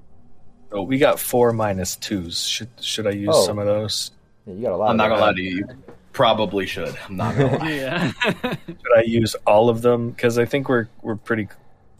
Oh, 0.72 0.82
we 0.82 0.98
got 0.98 1.18
four 1.18 1.52
minus 1.52 1.96
twos. 1.96 2.40
Should 2.44 2.68
should 2.80 3.06
I 3.06 3.10
use 3.10 3.30
Oh. 3.32 3.44
some 3.46 3.58
of 3.58 3.66
those? 3.66 4.12
Yeah, 4.46 4.54
you 4.54 4.62
got 4.62 4.72
a 4.72 4.76
lot. 4.76 4.90
I'm 4.90 4.96
not 4.96 5.08
gonna 5.08 5.20
lie 5.20 5.32
to 5.32 5.42
you. 5.42 5.56
You 5.56 5.66
probably 6.12 6.66
should. 6.66 6.96
I'm 7.08 7.16
not 7.16 7.36
gonna 7.36 7.56
lie. 7.58 7.70
Yeah. 7.72 8.12
Should 8.66 8.96
I 8.96 9.02
use 9.02 9.34
all 9.46 9.68
of 9.68 9.82
them? 9.82 10.10
Because 10.10 10.38
I 10.38 10.44
think 10.44 10.68
we're 10.68 10.88
we're 11.02 11.16
pretty, 11.16 11.48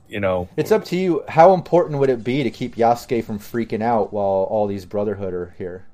you 0.08 0.20
know. 0.20 0.48
It's 0.56 0.70
up 0.72 0.84
to 0.86 0.96
you. 0.96 1.22
How 1.28 1.52
important 1.52 1.98
would 2.00 2.10
it 2.10 2.22
be 2.24 2.42
to 2.44 2.50
keep 2.50 2.76
Yasuke 2.76 3.24
from 3.24 3.38
freaking 3.40 3.82
out 3.82 4.12
while 4.12 4.46
all 4.50 4.66
these 4.68 4.84
Brotherhood 4.84 5.34
are 5.34 5.54
here? 5.58 5.84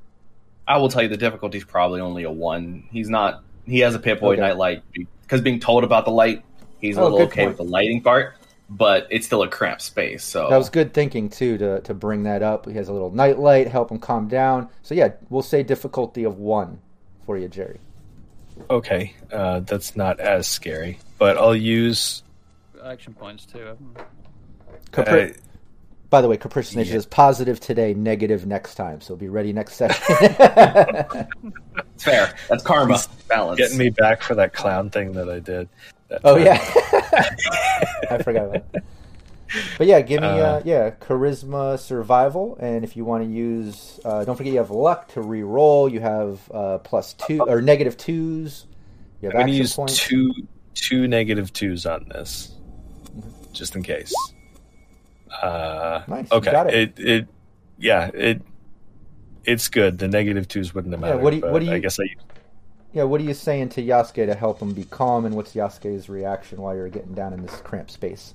I 0.67 0.79
will 0.79 0.89
tell 0.89 1.03
you 1.03 1.09
the 1.09 1.17
difficulty 1.17 1.59
is 1.59 1.65
probably 1.65 2.01
only 2.01 2.23
a 2.25 2.31
one. 2.31 2.85
He's 2.91 3.09
not. 3.09 3.43
He 3.67 3.81
has 3.81 3.95
a 3.95 3.99
Pip 3.99 4.21
Boy 4.21 4.33
Okay. 4.35 4.41
nightlight 4.43 4.83
because 4.93 5.41
being 5.41 5.61
told 5.61 5.85
about 5.85 6.05
the 6.05 6.11
light, 6.11 6.45
he's 6.81 6.97
a 6.97 7.01
Oh, 7.01 7.05
little 7.05 7.23
okay 7.23 7.43
point. 7.45 7.49
with 7.51 7.57
the 7.59 7.65
lighting 7.73 8.01
part. 8.03 8.35
But 8.71 9.07
it's 9.11 9.27
still 9.27 9.43
a 9.43 9.49
cramped 9.49 9.83
space. 9.83 10.25
So 10.25 10.49
That 10.49 10.57
was 10.57 10.71
good 10.71 10.95
thinking 10.95 11.29
too 11.29 11.59
to 11.59 11.81
to 11.81 11.93
bring 11.95 12.23
that 12.23 12.43
up. 12.43 12.65
He 12.67 12.73
has 12.75 12.89
a 12.89 12.93
little 12.93 13.11
nightlight, 13.11 13.69
help 13.69 13.91
him 13.91 13.99
calm 13.99 14.29
down. 14.29 14.69
So 14.83 14.95
yeah, 14.95 15.11
we'll 15.29 15.43
say 15.43 15.63
difficulty 15.63 16.25
of 16.25 16.39
one 16.39 16.79
for 17.27 17.37
you, 17.37 17.49
Jerry. 17.49 17.81
Okay, 18.71 19.15
uh, 19.33 19.61
that's 19.61 19.95
not 19.97 20.21
as 20.21 20.47
scary, 20.47 20.99
but 21.19 21.37
I'll 21.37 21.57
use. 21.57 22.23
Action 22.83 23.13
points 23.15 23.45
too. 23.45 23.59
haven't? 23.59 23.99
Capri- 24.91 25.31
Uh, 25.31 25.35
By 26.13 26.21
the 26.21 26.29
way, 26.29 26.37
capricious 26.37 26.77
nature 26.77 26.91
yeah. 26.91 26.97
is 26.99 27.07
positive 27.07 27.59
today, 27.59 27.95
negative 27.95 28.45
next 28.45 28.75
time. 28.75 29.01
So 29.01 29.17
be 29.17 29.31
ready 29.31 29.51
next 29.55 29.77
session. 29.77 30.03
it's 30.11 31.25
fair. 32.05 32.35
That's 32.51 32.63
karma. 32.63 32.99
Balance. 33.29 33.59
getting 33.59 33.79
me 33.79 33.89
back 33.89 34.23
for 34.23 34.35
that 34.35 34.53
clown 34.53 34.91
thing 34.91 35.13
that 35.13 35.31
I 35.31 35.39
did. 35.39 35.71
that 36.09 36.21
oh 36.25 36.35
time. 36.37 36.45
yeah, 36.45 36.59
I 38.11 38.23
forgot 38.23 38.45
about 38.45 38.73
that. 38.73 38.85
But 39.79 39.87
yeah, 39.87 40.03
give 40.03 40.21
me 40.21 40.27
uh, 40.27 40.57
Uh, 40.57 40.63
yeah 40.67 40.91
charisma 40.91 41.79
survival, 41.79 42.59
and 42.61 42.85
if 42.85 42.95
you 42.95 43.07
want 43.07 43.25
to 43.25 43.31
use, 43.31 43.99
uh, 44.05 44.23
don't 44.27 44.37
forget 44.37 44.53
you 44.53 44.59
have 44.59 44.71
luck 44.71 45.09
to 45.15 45.23
re-roll. 45.23 45.89
You 45.89 46.01
have 46.01 46.41
uh, 46.53 46.77
plus 46.77 47.15
two 47.15 47.41
or 47.41 47.63
negative 47.63 47.97
twos. 47.97 48.67
You 49.23 49.31
have 49.31 49.37
I'm 49.37 49.47
gonna 49.47 49.53
use 49.57 49.77
points. 49.77 49.97
two 49.97 50.31
two 50.75 51.09
negative 51.09 51.55
twos 51.55 51.87
on 51.87 52.07
this, 52.11 52.55
just 53.55 53.75
in 53.77 53.83
case. 53.83 54.13
Uh, 55.41 56.03
Nice, 56.09 56.31
Okay. 56.33 56.51
got 56.51 56.67
it. 56.73 56.99
it. 56.99 57.07
It 57.09 57.27
yeah 57.79 58.11
it 58.15 58.43
it's 59.45 59.69
good. 59.69 59.99
The 59.99 60.09
negative 60.09 60.47
twos 60.49 60.75
wouldn't 60.75 60.93
have 60.95 61.01
Yeah, 61.01 61.07
mattered. 61.09 61.23
what 61.23 61.31
do 61.31 61.37
you- 61.37 61.47
what 61.53 61.59
do 61.61 61.67
you- 61.67 61.73
I 61.73 61.79
guess 61.79 61.99
I 61.99 62.05
Yeah, 62.93 63.05
what 63.05 63.21
are 63.21 63.25
you 63.25 63.35
saying 63.35 63.71
to 63.71 63.83
Yasuke 63.83 64.27
to 64.27 64.35
help 64.35 64.61
him 64.61 64.73
be 64.75 64.85
calm, 64.85 65.25
and 65.25 65.35
what's 65.35 65.55
Yasuke's 65.55 66.09
reaction 66.11 66.61
while 66.61 66.77
you're 66.77 66.91
getting 66.91 67.15
down 67.15 67.33
in 67.33 67.41
this 67.43 67.57
cramped 67.65 67.91
space? 67.91 68.35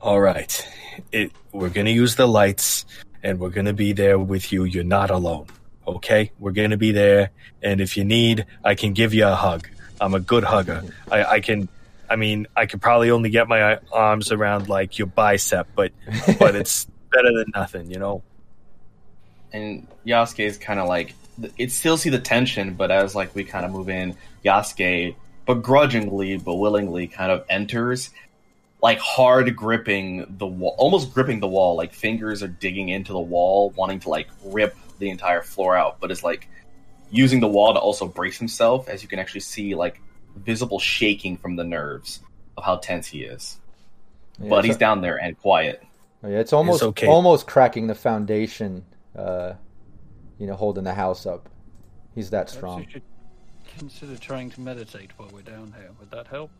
All 0.00 0.20
right. 0.20 0.66
It 1.12 1.32
we're 1.52 1.70
to 1.86 1.92
use 1.92 2.14
the 2.16 2.28
lights 2.28 2.84
and 3.22 3.40
we're 3.40 3.50
to 3.66 3.72
be 3.72 3.92
there 3.92 4.18
with 4.18 4.52
you. 4.52 4.64
You're 4.64 4.84
not 4.84 5.10
alone. 5.10 5.46
Okay? 5.88 6.30
We're 6.38 6.52
to 6.70 6.76
be 6.76 6.92
there 6.92 7.30
and 7.62 7.80
if 7.80 7.96
you 7.96 8.04
need, 8.04 8.46
I 8.64 8.74
can 8.76 8.92
give 8.92 9.12
you 9.12 9.26
a 9.26 9.34
hug. 9.34 9.68
I'm 10.00 10.14
a 10.14 10.20
good 10.20 10.44
hugger. 10.44 10.82
I 11.10 11.24
I 11.24 11.40
can 11.40 11.68
I 12.14 12.16
mean, 12.16 12.46
I 12.54 12.66
could 12.66 12.80
probably 12.80 13.10
only 13.10 13.28
get 13.28 13.48
my 13.48 13.80
arms 13.90 14.30
around 14.30 14.68
like 14.68 14.98
your 14.98 15.08
bicep, 15.08 15.66
but 15.74 15.90
but 16.38 16.54
it's 16.54 16.84
better 17.10 17.32
than 17.34 17.46
nothing, 17.52 17.90
you 17.90 17.98
know. 17.98 18.22
and 19.52 19.88
Yasuke 20.06 20.46
is 20.46 20.56
kind 20.56 20.78
of 20.78 20.86
like 20.86 21.16
it 21.58 21.72
still 21.72 21.96
see 21.96 22.10
the 22.10 22.20
tension, 22.20 22.74
but 22.74 22.92
as 22.92 23.16
like 23.16 23.34
we 23.34 23.42
kind 23.42 23.66
of 23.66 23.72
move 23.72 23.88
in, 23.88 24.14
Yasuke 24.44 25.16
begrudgingly 25.44 26.36
but 26.36 26.54
willingly 26.54 27.08
kind 27.08 27.32
of 27.32 27.44
enters, 27.48 28.10
like 28.80 29.00
hard 29.00 29.56
gripping 29.56 30.36
the 30.38 30.46
wall, 30.46 30.76
almost 30.78 31.12
gripping 31.12 31.40
the 31.40 31.48
wall, 31.48 31.74
like 31.74 31.92
fingers 31.92 32.44
are 32.44 32.48
digging 32.48 32.90
into 32.90 33.12
the 33.12 33.18
wall, 33.18 33.70
wanting 33.70 33.98
to 33.98 34.08
like 34.08 34.28
rip 34.44 34.76
the 35.00 35.10
entire 35.10 35.42
floor 35.42 35.76
out, 35.76 35.98
but 35.98 36.12
is 36.12 36.22
like 36.22 36.48
using 37.10 37.40
the 37.40 37.48
wall 37.48 37.74
to 37.74 37.80
also 37.80 38.06
brace 38.06 38.38
himself, 38.38 38.88
as 38.88 39.02
you 39.02 39.08
can 39.08 39.18
actually 39.18 39.40
see 39.40 39.74
like 39.74 40.00
visible 40.36 40.78
shaking 40.78 41.36
from 41.36 41.56
the 41.56 41.64
nerves 41.64 42.20
of 42.56 42.64
how 42.64 42.76
tense 42.76 43.06
he 43.06 43.22
is. 43.22 43.58
Yeah, 44.40 44.48
but 44.48 44.64
he's 44.64 44.76
a- 44.76 44.78
down 44.78 45.00
there 45.00 45.16
and 45.16 45.38
quiet. 45.38 45.82
yeah, 46.22 46.40
it's 46.40 46.52
almost 46.52 46.82
okay. 46.82 47.06
almost 47.06 47.46
cracking 47.46 47.86
the 47.86 47.94
foundation. 47.94 48.84
Uh, 49.16 49.54
you 50.38 50.46
know, 50.46 50.54
holding 50.54 50.84
the 50.84 50.94
house 50.94 51.26
up. 51.26 51.48
He's 52.14 52.30
that 52.30 52.46
Perhaps 52.46 52.54
strong. 52.56 52.82
you 52.82 52.90
should 52.90 53.02
consider 53.78 54.16
trying 54.16 54.50
to 54.50 54.60
meditate 54.60 55.10
while 55.16 55.30
we're 55.32 55.42
down 55.42 55.72
here. 55.78 55.90
Would 56.00 56.10
that 56.10 56.26
help? 56.28 56.50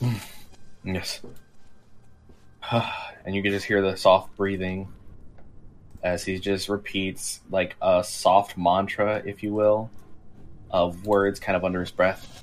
Yes. 0.86 1.22
and 2.70 3.34
you 3.34 3.42
can 3.42 3.52
just 3.52 3.64
hear 3.64 3.80
the 3.80 3.96
soft 3.96 4.36
breathing 4.36 4.88
as 6.02 6.24
he 6.24 6.38
just 6.38 6.68
repeats 6.68 7.40
like 7.50 7.74
a 7.80 8.04
soft 8.04 8.58
mantra, 8.58 9.22
if 9.24 9.42
you 9.42 9.54
will, 9.54 9.90
of 10.74 11.06
words 11.06 11.38
kind 11.38 11.54
of 11.54 11.64
under 11.64 11.78
his 11.78 11.92
breath. 11.92 12.42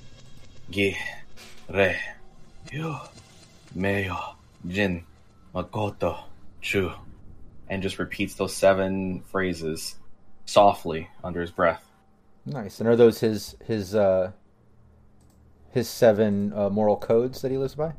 Gi, 0.70 0.98
rei, 1.70 2.00
yu, 2.72 2.96
meiyo, 3.78 4.36
jin, 4.66 5.04
makoto, 5.54 6.18
chu. 6.62 6.94
And 7.70 7.84
just 7.84 8.00
repeats 8.00 8.36
those 8.36 8.56
seven 8.56 9.22
phrases 9.24 9.96
softly 10.46 11.10
under 11.26 11.42
his 11.42 11.52
breath. 11.52 11.84
Nice. 12.46 12.80
And 12.80 12.88
are 12.88 12.96
those 12.96 13.20
his 13.20 13.56
his 13.66 13.96
uh 13.96 14.32
his 15.72 15.90
seven 15.90 16.54
uh, 16.54 16.70
moral 16.70 16.98
codes 16.98 17.42
that 17.42 17.52
he 17.52 17.58
lives 17.58 17.76
by. 17.76 17.94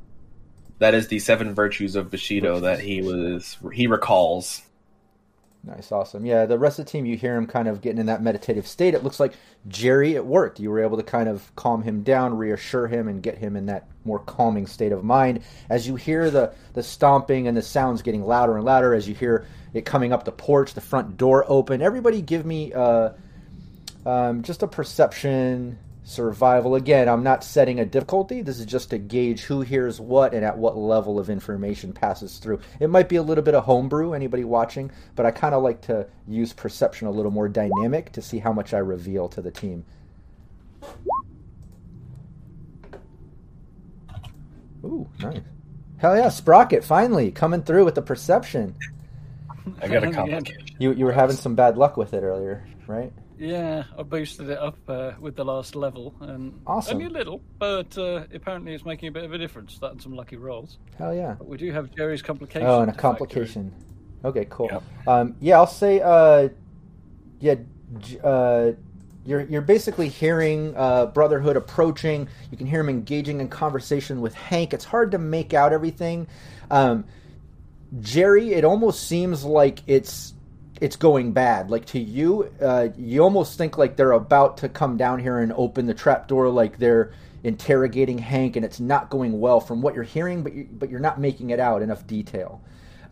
That 0.78 0.94
is 0.94 1.08
the 1.08 1.18
seven 1.18 1.54
virtues 1.54 1.94
of 1.94 2.10
Bushido 2.10 2.60
that 2.60 2.80
he 2.80 3.02
was 3.02 3.58
he 3.72 3.86
recalls. 3.86 4.62
Nice, 5.64 5.92
awesome. 5.92 6.26
Yeah, 6.26 6.44
the 6.46 6.58
rest 6.58 6.80
of 6.80 6.86
the 6.86 6.90
team, 6.90 7.06
you 7.06 7.16
hear 7.16 7.36
him 7.36 7.46
kind 7.46 7.68
of 7.68 7.80
getting 7.80 8.00
in 8.00 8.06
that 8.06 8.20
meditative 8.20 8.66
state. 8.66 8.94
It 8.94 9.04
looks 9.04 9.20
like 9.20 9.34
Jerry, 9.68 10.16
it 10.16 10.26
worked. 10.26 10.58
You 10.58 10.70
were 10.70 10.82
able 10.82 10.96
to 10.96 11.04
kind 11.04 11.28
of 11.28 11.54
calm 11.54 11.82
him 11.82 12.02
down, 12.02 12.36
reassure 12.36 12.88
him, 12.88 13.06
and 13.06 13.22
get 13.22 13.38
him 13.38 13.54
in 13.54 13.66
that 13.66 13.86
more 14.04 14.18
calming 14.18 14.66
state 14.66 14.90
of 14.90 15.04
mind. 15.04 15.42
As 15.70 15.86
you 15.86 15.94
hear 15.94 16.32
the 16.32 16.52
the 16.74 16.82
stomping 16.82 17.46
and 17.46 17.56
the 17.56 17.62
sounds 17.62 18.02
getting 18.02 18.24
louder 18.24 18.56
and 18.56 18.64
louder, 18.64 18.92
as 18.92 19.08
you 19.08 19.14
hear 19.14 19.46
it 19.72 19.84
coming 19.84 20.12
up 20.12 20.24
the 20.24 20.32
porch, 20.32 20.74
the 20.74 20.80
front 20.80 21.16
door 21.16 21.44
open. 21.46 21.80
Everybody, 21.80 22.22
give 22.22 22.44
me 22.44 22.72
uh, 22.72 23.10
um, 24.04 24.42
just 24.42 24.64
a 24.64 24.66
perception 24.66 25.78
survival. 26.12 26.74
Again, 26.74 27.08
I'm 27.08 27.22
not 27.22 27.42
setting 27.42 27.80
a 27.80 27.84
difficulty. 27.86 28.42
This 28.42 28.60
is 28.60 28.66
just 28.66 28.90
to 28.90 28.98
gauge 28.98 29.42
who 29.42 29.62
hears 29.62 30.00
what 30.00 30.34
and 30.34 30.44
at 30.44 30.58
what 30.58 30.76
level 30.76 31.18
of 31.18 31.30
information 31.30 31.92
passes 31.92 32.38
through. 32.38 32.60
It 32.78 32.90
might 32.90 33.08
be 33.08 33.16
a 33.16 33.22
little 33.22 33.42
bit 33.44 33.54
of 33.54 33.64
homebrew, 33.64 34.12
anybody 34.12 34.44
watching, 34.44 34.90
but 35.16 35.26
I 35.26 35.30
kind 35.30 35.54
of 35.54 35.62
like 35.62 35.80
to 35.82 36.06
use 36.28 36.52
perception 36.52 37.08
a 37.08 37.10
little 37.10 37.32
more 37.32 37.48
dynamic 37.48 38.12
to 38.12 38.22
see 38.22 38.38
how 38.38 38.52
much 38.52 38.74
I 38.74 38.78
reveal 38.78 39.28
to 39.30 39.40
the 39.42 39.50
team. 39.50 39.84
Ooh, 44.84 45.08
nice. 45.20 45.40
Hell 45.98 46.16
yeah, 46.16 46.28
Sprocket 46.28 46.82
finally 46.84 47.30
coming 47.30 47.62
through 47.62 47.84
with 47.84 47.94
the 47.94 48.02
perception. 48.02 48.74
I 49.80 49.88
got 49.88 50.02
a 50.02 50.06
Yeah. 50.10 50.12
complication. 50.12 50.66
You 50.78 50.92
you 50.92 51.04
were 51.04 51.12
having 51.12 51.36
some 51.36 51.54
bad 51.54 51.76
luck 51.78 51.96
with 51.96 52.12
it 52.14 52.22
earlier, 52.24 52.66
right? 52.88 53.12
Yeah, 53.38 53.84
I 53.98 54.02
boosted 54.02 54.50
it 54.50 54.58
up 54.58 54.78
uh, 54.88 55.12
with 55.18 55.36
the 55.36 55.44
last 55.44 55.74
level, 55.74 56.14
and 56.20 56.60
Awesome. 56.66 56.94
only 56.94 57.06
a 57.06 57.10
little, 57.10 57.40
but 57.58 57.96
uh, 57.98 58.24
apparently 58.32 58.74
it's 58.74 58.84
making 58.84 59.08
a 59.08 59.12
bit 59.12 59.24
of 59.24 59.32
a 59.32 59.38
difference. 59.38 59.78
That 59.78 59.92
and 59.92 60.02
some 60.02 60.14
lucky 60.14 60.36
rolls. 60.36 60.78
Hell 60.98 61.14
yeah. 61.14 61.34
But 61.38 61.48
we 61.48 61.56
do 61.56 61.72
have 61.72 61.94
Jerry's 61.94 62.22
complication. 62.22 62.68
Oh, 62.68 62.80
and 62.82 62.90
a 62.90 62.92
to 62.94 62.98
factor 63.00 63.08
in. 63.08 63.18
complication. 63.18 63.74
Okay, 64.24 64.46
cool. 64.50 64.68
Yep. 64.70 64.82
Um, 65.08 65.34
yeah, 65.40 65.56
I'll 65.56 65.66
say, 65.66 66.00
uh, 66.00 66.50
yeah, 67.40 67.56
uh, 68.22 68.72
you're 69.24 69.40
you're 69.42 69.62
basically 69.62 70.08
hearing 70.08 70.74
uh, 70.76 71.06
Brotherhood 71.06 71.56
approaching. 71.56 72.28
You 72.50 72.56
can 72.56 72.66
hear 72.66 72.80
him 72.80 72.88
engaging 72.88 73.40
in 73.40 73.48
conversation 73.48 74.20
with 74.20 74.34
Hank. 74.34 74.72
It's 74.72 74.84
hard 74.84 75.10
to 75.12 75.18
make 75.18 75.54
out 75.54 75.72
everything. 75.72 76.28
Um, 76.70 77.04
Jerry, 78.00 78.52
it 78.54 78.64
almost 78.64 79.06
seems 79.08 79.44
like 79.44 79.80
it's 79.86 80.34
it's 80.82 80.96
going 80.96 81.30
bad. 81.30 81.70
Like 81.70 81.86
to 81.86 82.00
you, 82.00 82.52
uh, 82.60 82.88
you 82.98 83.22
almost 83.22 83.56
think 83.56 83.78
like 83.78 83.94
they're 83.94 84.12
about 84.12 84.56
to 84.58 84.68
come 84.68 84.96
down 84.96 85.20
here 85.20 85.38
and 85.38 85.52
open 85.52 85.86
the 85.86 85.94
trap 85.94 86.26
door, 86.26 86.48
like 86.48 86.76
they're 86.76 87.12
interrogating 87.44 88.18
Hank, 88.18 88.56
and 88.56 88.64
it's 88.64 88.80
not 88.80 89.08
going 89.08 89.38
well 89.38 89.60
from 89.60 89.80
what 89.80 89.94
you're 89.94 90.02
hearing, 90.02 90.42
but 90.42 90.52
you, 90.52 90.68
but 90.72 90.90
you're 90.90 90.98
not 90.98 91.20
making 91.20 91.50
it 91.50 91.60
out 91.60 91.82
enough 91.82 92.04
detail. 92.08 92.60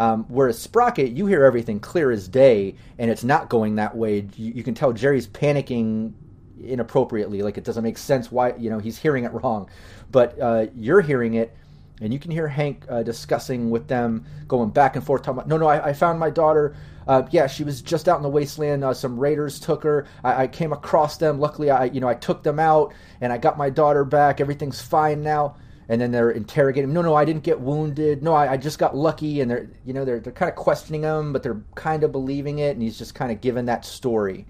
Um, 0.00 0.24
whereas 0.28 0.58
Sprocket, 0.58 1.12
you 1.12 1.26
hear 1.26 1.44
everything 1.44 1.78
clear 1.78 2.10
as 2.10 2.26
day, 2.26 2.74
and 2.98 3.08
it's 3.08 3.22
not 3.22 3.48
going 3.48 3.76
that 3.76 3.96
way. 3.96 4.26
You, 4.34 4.52
you 4.52 4.62
can 4.64 4.74
tell 4.74 4.92
Jerry's 4.92 5.28
panicking 5.28 6.12
inappropriately, 6.60 7.40
like 7.42 7.56
it 7.56 7.62
doesn't 7.62 7.84
make 7.84 7.98
sense 7.98 8.32
why 8.32 8.56
you 8.56 8.68
know 8.68 8.80
he's 8.80 8.98
hearing 8.98 9.22
it 9.22 9.32
wrong, 9.32 9.70
but 10.10 10.36
uh, 10.40 10.66
you're 10.74 11.02
hearing 11.02 11.34
it, 11.34 11.56
and 12.00 12.12
you 12.12 12.18
can 12.18 12.32
hear 12.32 12.48
Hank 12.48 12.84
uh, 12.88 13.04
discussing 13.04 13.70
with 13.70 13.86
them, 13.86 14.26
going 14.48 14.70
back 14.70 14.96
and 14.96 15.06
forth, 15.06 15.22
talking 15.22 15.38
about, 15.38 15.48
no, 15.48 15.56
no, 15.56 15.68
I, 15.68 15.90
I 15.90 15.92
found 15.92 16.18
my 16.18 16.30
daughter. 16.30 16.74
Uh, 17.06 17.22
yeah, 17.30 17.46
she 17.46 17.64
was 17.64 17.82
just 17.82 18.08
out 18.08 18.16
in 18.16 18.22
the 18.22 18.28
wasteland. 18.28 18.84
Uh, 18.84 18.94
some 18.94 19.18
raiders 19.18 19.58
took 19.58 19.82
her. 19.82 20.06
I, 20.22 20.42
I 20.42 20.46
came 20.46 20.72
across 20.72 21.16
them. 21.16 21.40
Luckily, 21.40 21.70
I, 21.70 21.86
you 21.86 22.00
know, 22.00 22.08
I 22.08 22.14
took 22.14 22.42
them 22.42 22.58
out, 22.58 22.92
and 23.20 23.32
I 23.32 23.38
got 23.38 23.58
my 23.58 23.70
daughter 23.70 24.04
back. 24.04 24.40
Everything's 24.40 24.80
fine 24.80 25.22
now. 25.22 25.56
And 25.88 26.00
then 26.00 26.12
they're 26.12 26.30
interrogating. 26.30 26.92
No, 26.92 27.02
no, 27.02 27.14
I 27.16 27.24
didn't 27.24 27.42
get 27.42 27.60
wounded. 27.60 28.22
No, 28.22 28.32
I, 28.32 28.52
I 28.52 28.56
just 28.56 28.78
got 28.78 28.96
lucky. 28.96 29.40
And 29.40 29.50
they're, 29.50 29.70
you 29.84 29.92
know, 29.92 30.04
they're 30.04 30.20
they're 30.20 30.32
kind 30.32 30.48
of 30.48 30.54
questioning 30.54 31.02
him, 31.02 31.32
but 31.32 31.42
they're 31.42 31.62
kind 31.74 32.04
of 32.04 32.12
believing 32.12 32.60
it. 32.60 32.70
And 32.76 32.82
he's 32.82 32.96
just 32.96 33.16
kind 33.16 33.32
of 33.32 33.40
giving 33.40 33.64
that 33.64 33.84
story. 33.84 34.46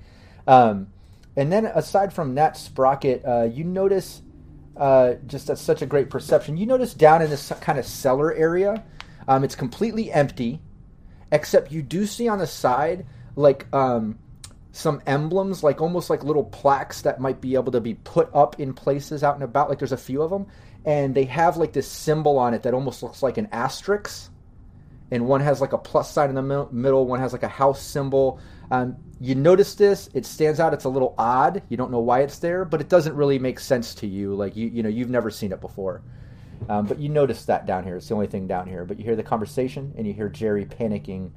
Um, 0.46 0.88
and 1.36 1.50
then 1.50 1.64
aside 1.64 2.12
from 2.12 2.34
that, 2.34 2.56
Sprocket, 2.58 3.24
uh, 3.24 3.44
you 3.44 3.64
notice 3.64 4.20
uh, 4.76 5.14
just 5.26 5.46
that's 5.46 5.62
such 5.62 5.80
a 5.80 5.86
great 5.86 6.10
perception. 6.10 6.56
You 6.56 6.66
notice 6.66 6.92
down 6.92 7.22
in 7.22 7.30
this 7.30 7.52
kind 7.60 7.78
of 7.78 7.86
cellar 7.86 8.34
area, 8.34 8.82
um, 9.28 9.44
it's 9.44 9.54
completely 9.54 10.10
empty, 10.12 10.60
except 11.32 11.72
you 11.72 11.82
do 11.82 12.06
see 12.06 12.28
on 12.28 12.38
the 12.38 12.46
side 12.46 13.06
like 13.36 13.66
um, 13.74 14.18
some 14.72 15.02
emblems, 15.06 15.62
like 15.62 15.80
almost 15.80 16.10
like 16.10 16.24
little 16.24 16.44
plaques 16.44 17.02
that 17.02 17.20
might 17.20 17.40
be 17.40 17.54
able 17.54 17.72
to 17.72 17.80
be 17.80 17.94
put 17.94 18.28
up 18.34 18.58
in 18.60 18.74
places 18.74 19.22
out 19.22 19.34
and 19.34 19.44
about. 19.44 19.68
Like 19.68 19.78
there's 19.78 19.92
a 19.92 19.96
few 19.96 20.22
of 20.22 20.30
them, 20.30 20.46
and 20.84 21.14
they 21.14 21.24
have 21.24 21.56
like 21.56 21.72
this 21.72 21.88
symbol 21.88 22.38
on 22.38 22.54
it 22.54 22.62
that 22.62 22.74
almost 22.74 23.02
looks 23.02 23.22
like 23.22 23.38
an 23.38 23.48
asterisk 23.52 24.30
and 25.10 25.26
one 25.26 25.40
has 25.40 25.60
like 25.60 25.72
a 25.72 25.78
plus 25.78 26.12
sign 26.12 26.28
in 26.28 26.34
the 26.34 26.68
middle. 26.72 27.06
One 27.06 27.20
has 27.20 27.32
like 27.32 27.42
a 27.42 27.48
house 27.48 27.82
symbol. 27.82 28.38
Um, 28.70 28.96
you 29.20 29.34
notice 29.34 29.74
this; 29.74 30.08
it 30.14 30.24
stands 30.24 30.60
out. 30.60 30.72
It's 30.72 30.84
a 30.84 30.88
little 30.88 31.14
odd. 31.18 31.62
You 31.68 31.76
don't 31.76 31.90
know 31.90 32.00
why 32.00 32.20
it's 32.20 32.38
there, 32.38 32.64
but 32.64 32.80
it 32.80 32.88
doesn't 32.88 33.14
really 33.14 33.38
make 33.38 33.58
sense 33.58 33.94
to 33.96 34.06
you. 34.06 34.34
Like 34.34 34.56
you, 34.56 34.68
you 34.68 34.82
know, 34.82 34.88
you've 34.88 35.10
never 35.10 35.30
seen 35.30 35.52
it 35.52 35.60
before. 35.60 36.02
Um, 36.68 36.86
but 36.86 36.98
you 36.98 37.08
notice 37.08 37.44
that 37.46 37.66
down 37.66 37.84
here. 37.84 37.96
It's 37.96 38.08
the 38.08 38.14
only 38.14 38.26
thing 38.26 38.46
down 38.46 38.68
here. 38.68 38.84
But 38.84 38.98
you 38.98 39.04
hear 39.04 39.16
the 39.16 39.22
conversation, 39.22 39.94
and 39.96 40.06
you 40.06 40.12
hear 40.12 40.28
Jerry 40.28 40.64
panicking 40.64 41.30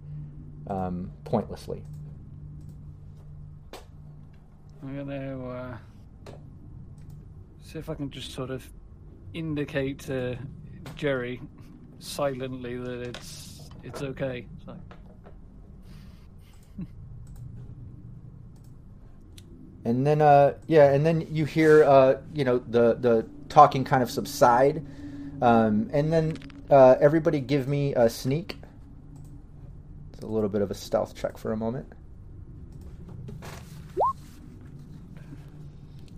um, 0.68 1.12
pointlessly. 1.24 1.84
I'm 4.84 4.98
gonna 4.98 5.48
uh, 5.48 5.78
see 7.62 7.80
if 7.80 7.90
I 7.90 7.95
can 7.95 8.12
just 8.12 8.34
sort 8.34 8.50
of 8.50 8.70
indicate 9.34 10.00
to 10.00 10.38
Jerry 10.95 11.41
silently 12.00 12.76
that 12.78 13.02
it's 13.02 13.70
it's 13.84 14.02
okay. 14.02 14.45
So. 14.66 14.78
And 19.86 20.08
then, 20.08 20.22
uh, 20.22 20.54
yeah, 20.68 20.94
and 20.94 21.06
then 21.06 21.28
you 21.30 21.44
hear, 21.44 21.84
uh, 21.84 22.16
you 22.34 22.45
know, 22.45 22.60
the 22.60 22.94
the 22.94 23.28
talking 23.50 23.84
kind 23.84 24.02
of 24.02 24.10
subside, 24.10 24.82
um, 25.44 25.90
and 25.91 26.11
then 26.11 26.38
uh, 26.70 26.95
everybody 27.02 27.41
give 27.41 27.68
me 27.68 27.94
a 27.95 28.10
sneak. 28.10 28.57
It's 30.14 30.24
a 30.24 30.26
little 30.26 30.48
bit 30.48 30.61
of 30.61 30.72
a 30.72 30.74
stealth 30.74 31.15
check 31.15 31.38
for 31.38 31.52
a 31.52 31.57
moment. 31.57 31.91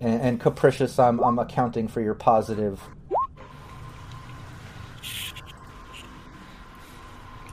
And, 0.00 0.22
and 0.22 0.40
capricious, 0.40 0.96
I'm 1.00 1.18
I'm 1.24 1.40
accounting 1.40 1.88
for 1.88 2.00
your 2.00 2.14
positive. 2.14 2.80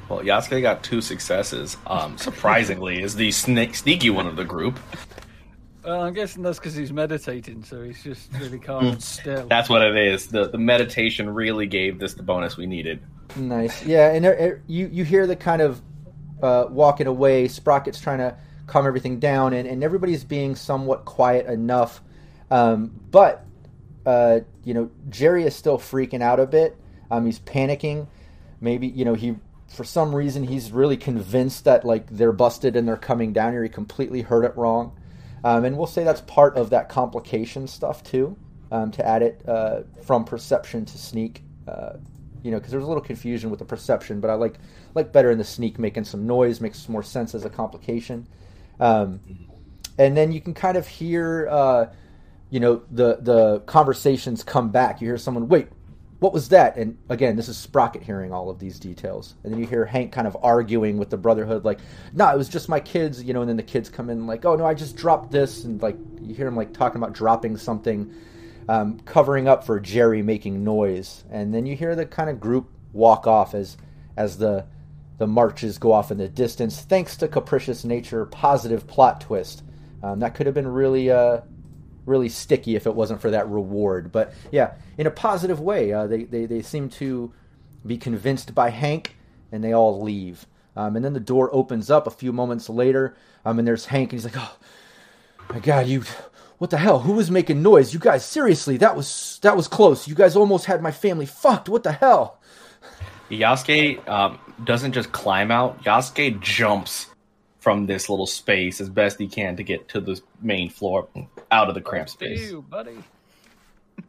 Well, 0.09 0.19
Yasuke 0.19 0.61
got 0.61 0.83
two 0.83 1.01
successes. 1.01 1.75
Um, 1.87 2.19
surprisingly, 2.19 3.01
is 3.01 3.15
the 3.15 3.29
sne- 3.29 3.75
sneaky 3.75 4.11
one 4.11 4.27
of 4.27 4.35
the 4.35 4.45
group. 4.45 4.79
Well, 5.83 6.01
I'm 6.01 6.13
guessing 6.13 6.43
that's 6.43 6.59
because 6.59 6.75
he's 6.75 6.93
meditating, 6.93 7.63
so 7.63 7.83
he's 7.83 8.01
just 8.03 8.31
really 8.33 8.59
calm 8.59 8.87
and 8.87 9.03
still. 9.03 9.47
That's 9.47 9.69
what 9.69 9.81
it 9.81 9.97
is. 9.97 10.27
The 10.27 10.47
the 10.47 10.57
meditation 10.57 11.29
really 11.33 11.67
gave 11.67 11.99
this 11.99 12.13
the 12.13 12.23
bonus 12.23 12.55
we 12.55 12.67
needed. 12.67 13.01
Nice, 13.35 13.85
yeah, 13.85 14.13
and 14.13 14.23
there, 14.23 14.33
er, 14.33 14.63
you 14.67 14.87
you 14.87 15.03
hear 15.03 15.27
the 15.27 15.35
kind 15.35 15.61
of 15.61 15.81
uh, 16.41 16.65
walking 16.69 17.07
away. 17.07 17.47
Sprocket's 17.47 17.99
trying 17.99 18.19
to 18.19 18.35
calm 18.67 18.87
everything 18.87 19.19
down, 19.19 19.53
and, 19.53 19.67
and 19.67 19.83
everybody's 19.83 20.23
being 20.23 20.55
somewhat 20.55 21.05
quiet 21.05 21.47
enough. 21.47 22.01
Um, 22.49 22.91
but 23.11 23.45
uh, 24.05 24.41
you 24.63 24.73
know, 24.73 24.89
Jerry 25.09 25.43
is 25.43 25.55
still 25.55 25.77
freaking 25.77 26.21
out 26.21 26.39
a 26.39 26.45
bit. 26.45 26.77
Um, 27.11 27.25
he's 27.25 27.39
panicking. 27.39 28.07
Maybe 28.61 28.87
you 28.87 29.05
know 29.05 29.13
he, 29.13 29.35
for 29.67 29.83
some 29.83 30.15
reason, 30.15 30.43
he's 30.43 30.71
really 30.71 30.97
convinced 30.97 31.65
that 31.65 31.85
like 31.85 32.07
they're 32.09 32.31
busted 32.31 32.75
and 32.75 32.87
they're 32.87 32.97
coming 32.97 33.33
down 33.33 33.51
here. 33.51 33.63
He 33.63 33.69
completely 33.69 34.21
heard 34.21 34.45
it 34.45 34.55
wrong, 34.55 34.93
um, 35.43 35.65
and 35.65 35.77
we'll 35.77 35.87
say 35.87 36.03
that's 36.03 36.21
part 36.21 36.55
of 36.57 36.69
that 36.71 36.89
complication 36.89 37.67
stuff 37.67 38.03
too. 38.03 38.37
Um, 38.71 38.89
to 38.91 39.05
add 39.05 39.21
it 39.21 39.47
uh, 39.47 39.81
from 40.03 40.25
perception 40.25 40.83
to 40.83 40.97
sneak, 40.97 41.43
uh, 41.67 41.93
you 42.41 42.49
know, 42.49 42.57
because 42.57 42.71
there's 42.71 42.83
a 42.83 42.87
little 42.87 43.03
confusion 43.03 43.51
with 43.51 43.59
the 43.59 43.65
perception, 43.65 44.19
but 44.19 44.31
I 44.31 44.33
like 44.33 44.55
like 44.95 45.11
better 45.11 45.29
in 45.29 45.37
the 45.37 45.43
sneak, 45.43 45.77
making 45.77 46.05
some 46.05 46.25
noise 46.25 46.59
makes 46.59 46.89
more 46.89 47.03
sense 47.03 47.35
as 47.35 47.45
a 47.45 47.51
complication. 47.51 48.27
Um, 48.79 49.19
and 49.99 50.17
then 50.17 50.31
you 50.31 50.41
can 50.41 50.53
kind 50.55 50.75
of 50.75 50.87
hear, 50.87 51.47
uh, 51.51 51.85
you 52.49 52.59
know, 52.59 52.81
the 52.89 53.19
the 53.21 53.59
conversations 53.67 54.43
come 54.43 54.69
back. 54.69 55.01
You 55.01 55.07
hear 55.07 55.17
someone, 55.19 55.47
wait, 55.47 55.67
what 56.23 56.31
was 56.31 56.47
that? 56.47 56.77
And 56.77 56.97
again, 57.09 57.35
this 57.35 57.49
is 57.49 57.57
Sprocket 57.57 58.01
hearing 58.01 58.31
all 58.31 58.49
of 58.49 58.57
these 58.57 58.79
details. 58.79 59.35
And 59.43 59.51
then 59.51 59.59
you 59.59 59.67
hear 59.67 59.83
Hank 59.83 60.13
kind 60.13 60.25
of 60.25 60.37
arguing 60.41 60.97
with 60.97 61.09
the 61.09 61.17
Brotherhood, 61.17 61.65
like, 61.65 61.79
no, 62.13 62.33
it 62.33 62.37
was 62.37 62.47
just 62.47 62.69
my 62.69 62.79
kids, 62.79 63.21
you 63.21 63.33
know. 63.33 63.41
And 63.41 63.49
then 63.49 63.57
the 63.57 63.61
kids 63.61 63.89
come 63.89 64.09
in, 64.09 64.25
like, 64.25 64.45
oh 64.45 64.55
no, 64.55 64.65
I 64.65 64.73
just 64.73 64.95
dropped 64.95 65.31
this, 65.31 65.65
and 65.65 65.81
like 65.81 65.97
you 66.21 66.33
hear 66.33 66.47
him 66.47 66.55
like 66.55 66.71
talking 66.71 66.95
about 67.01 67.11
dropping 67.11 67.57
something, 67.57 68.09
um, 68.69 69.01
covering 69.01 69.49
up 69.49 69.65
for 69.65 69.81
Jerry 69.81 70.21
making 70.21 70.63
noise. 70.63 71.25
And 71.29 71.53
then 71.53 71.65
you 71.65 71.75
hear 71.75 71.93
the 71.93 72.05
kind 72.05 72.29
of 72.29 72.39
group 72.39 72.69
walk 72.93 73.27
off 73.27 73.53
as 73.53 73.75
as 74.15 74.37
the 74.37 74.65
the 75.17 75.27
marches 75.27 75.77
go 75.77 75.91
off 75.91 76.09
in 76.09 76.17
the 76.17 76.29
distance. 76.29 76.79
Thanks 76.79 77.17
to 77.17 77.27
capricious 77.27 77.83
nature, 77.83 78.25
positive 78.27 78.87
plot 78.87 79.19
twist. 79.19 79.61
Um, 80.01 80.21
that 80.21 80.35
could 80.35 80.45
have 80.45 80.55
been 80.55 80.69
really 80.69 81.11
uh, 81.11 81.41
really 82.05 82.29
sticky 82.29 82.75
if 82.75 82.85
it 82.85 82.95
wasn't 82.95 83.21
for 83.21 83.31
that 83.31 83.49
reward. 83.49 84.11
But 84.11 84.33
yeah, 84.51 84.73
in 84.97 85.07
a 85.07 85.11
positive 85.11 85.59
way, 85.59 85.93
uh, 85.93 86.07
they, 86.07 86.23
they 86.23 86.45
they 86.45 86.61
seem 86.61 86.89
to 86.89 87.31
be 87.85 87.97
convinced 87.97 88.55
by 88.55 88.69
Hank, 88.69 89.15
and 89.51 89.63
they 89.63 89.73
all 89.73 90.01
leave. 90.01 90.45
Um, 90.75 90.95
and 90.95 91.05
then 91.05 91.13
the 91.13 91.19
door 91.19 91.53
opens 91.53 91.91
up 91.91 92.07
a 92.07 92.11
few 92.11 92.33
moments 92.33 92.69
later, 92.69 93.15
um, 93.45 93.59
and 93.59 93.67
there's 93.67 93.85
Hank, 93.85 94.11
and 94.11 94.19
he's 94.19 94.25
like, 94.25 94.37
"Oh 94.37 94.57
my 95.49 95.59
God, 95.59 95.87
you! 95.87 96.03
What 96.57 96.69
the 96.69 96.77
hell? 96.77 96.99
Who 96.99 97.13
was 97.13 97.29
making 97.29 97.61
noise? 97.61 97.93
You 97.93 97.99
guys, 97.99 98.25
seriously, 98.25 98.77
that 98.77 98.95
was 98.95 99.39
that 99.41 99.55
was 99.55 99.67
close. 99.67 100.07
You 100.07 100.15
guys 100.15 100.35
almost 100.35 100.65
had 100.65 100.81
my 100.81 100.91
family 100.91 101.25
fucked. 101.25 101.69
What 101.69 101.83
the 101.83 101.91
hell?" 101.91 102.39
Yasuke 103.29 104.07
um, 104.07 104.37
doesn't 104.63 104.91
just 104.91 105.11
climb 105.11 105.51
out. 105.51 105.83
Yasuke 105.83 106.39
jumps 106.41 107.07
from 107.63 107.85
this 107.85 108.09
little 108.09 108.27
space 108.27 108.81
as 108.81 108.89
best 108.89 109.17
he 109.17 109.25
can 109.25 109.55
to 109.55 109.63
get 109.63 109.87
to 109.87 110.01
the 110.01 110.19
main 110.41 110.69
floor, 110.69 111.07
out 111.49 111.69
of 111.69 111.75
the 111.75 111.79
cramped 111.81 112.09
space. 112.11 112.51
You, 112.51 112.61
buddy. 112.61 112.97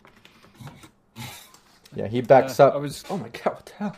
Yeah, 1.97 2.09
he 2.09 2.23
backs 2.23 2.59
Yeah, 2.59 2.65
up. 2.67 2.75
I 2.75 2.79
was- 2.79 3.05
Oh 3.09 3.17
my 3.17 3.29
God, 3.29 3.55
what 3.55 3.67
the 3.67 3.73
hell? 3.75 3.97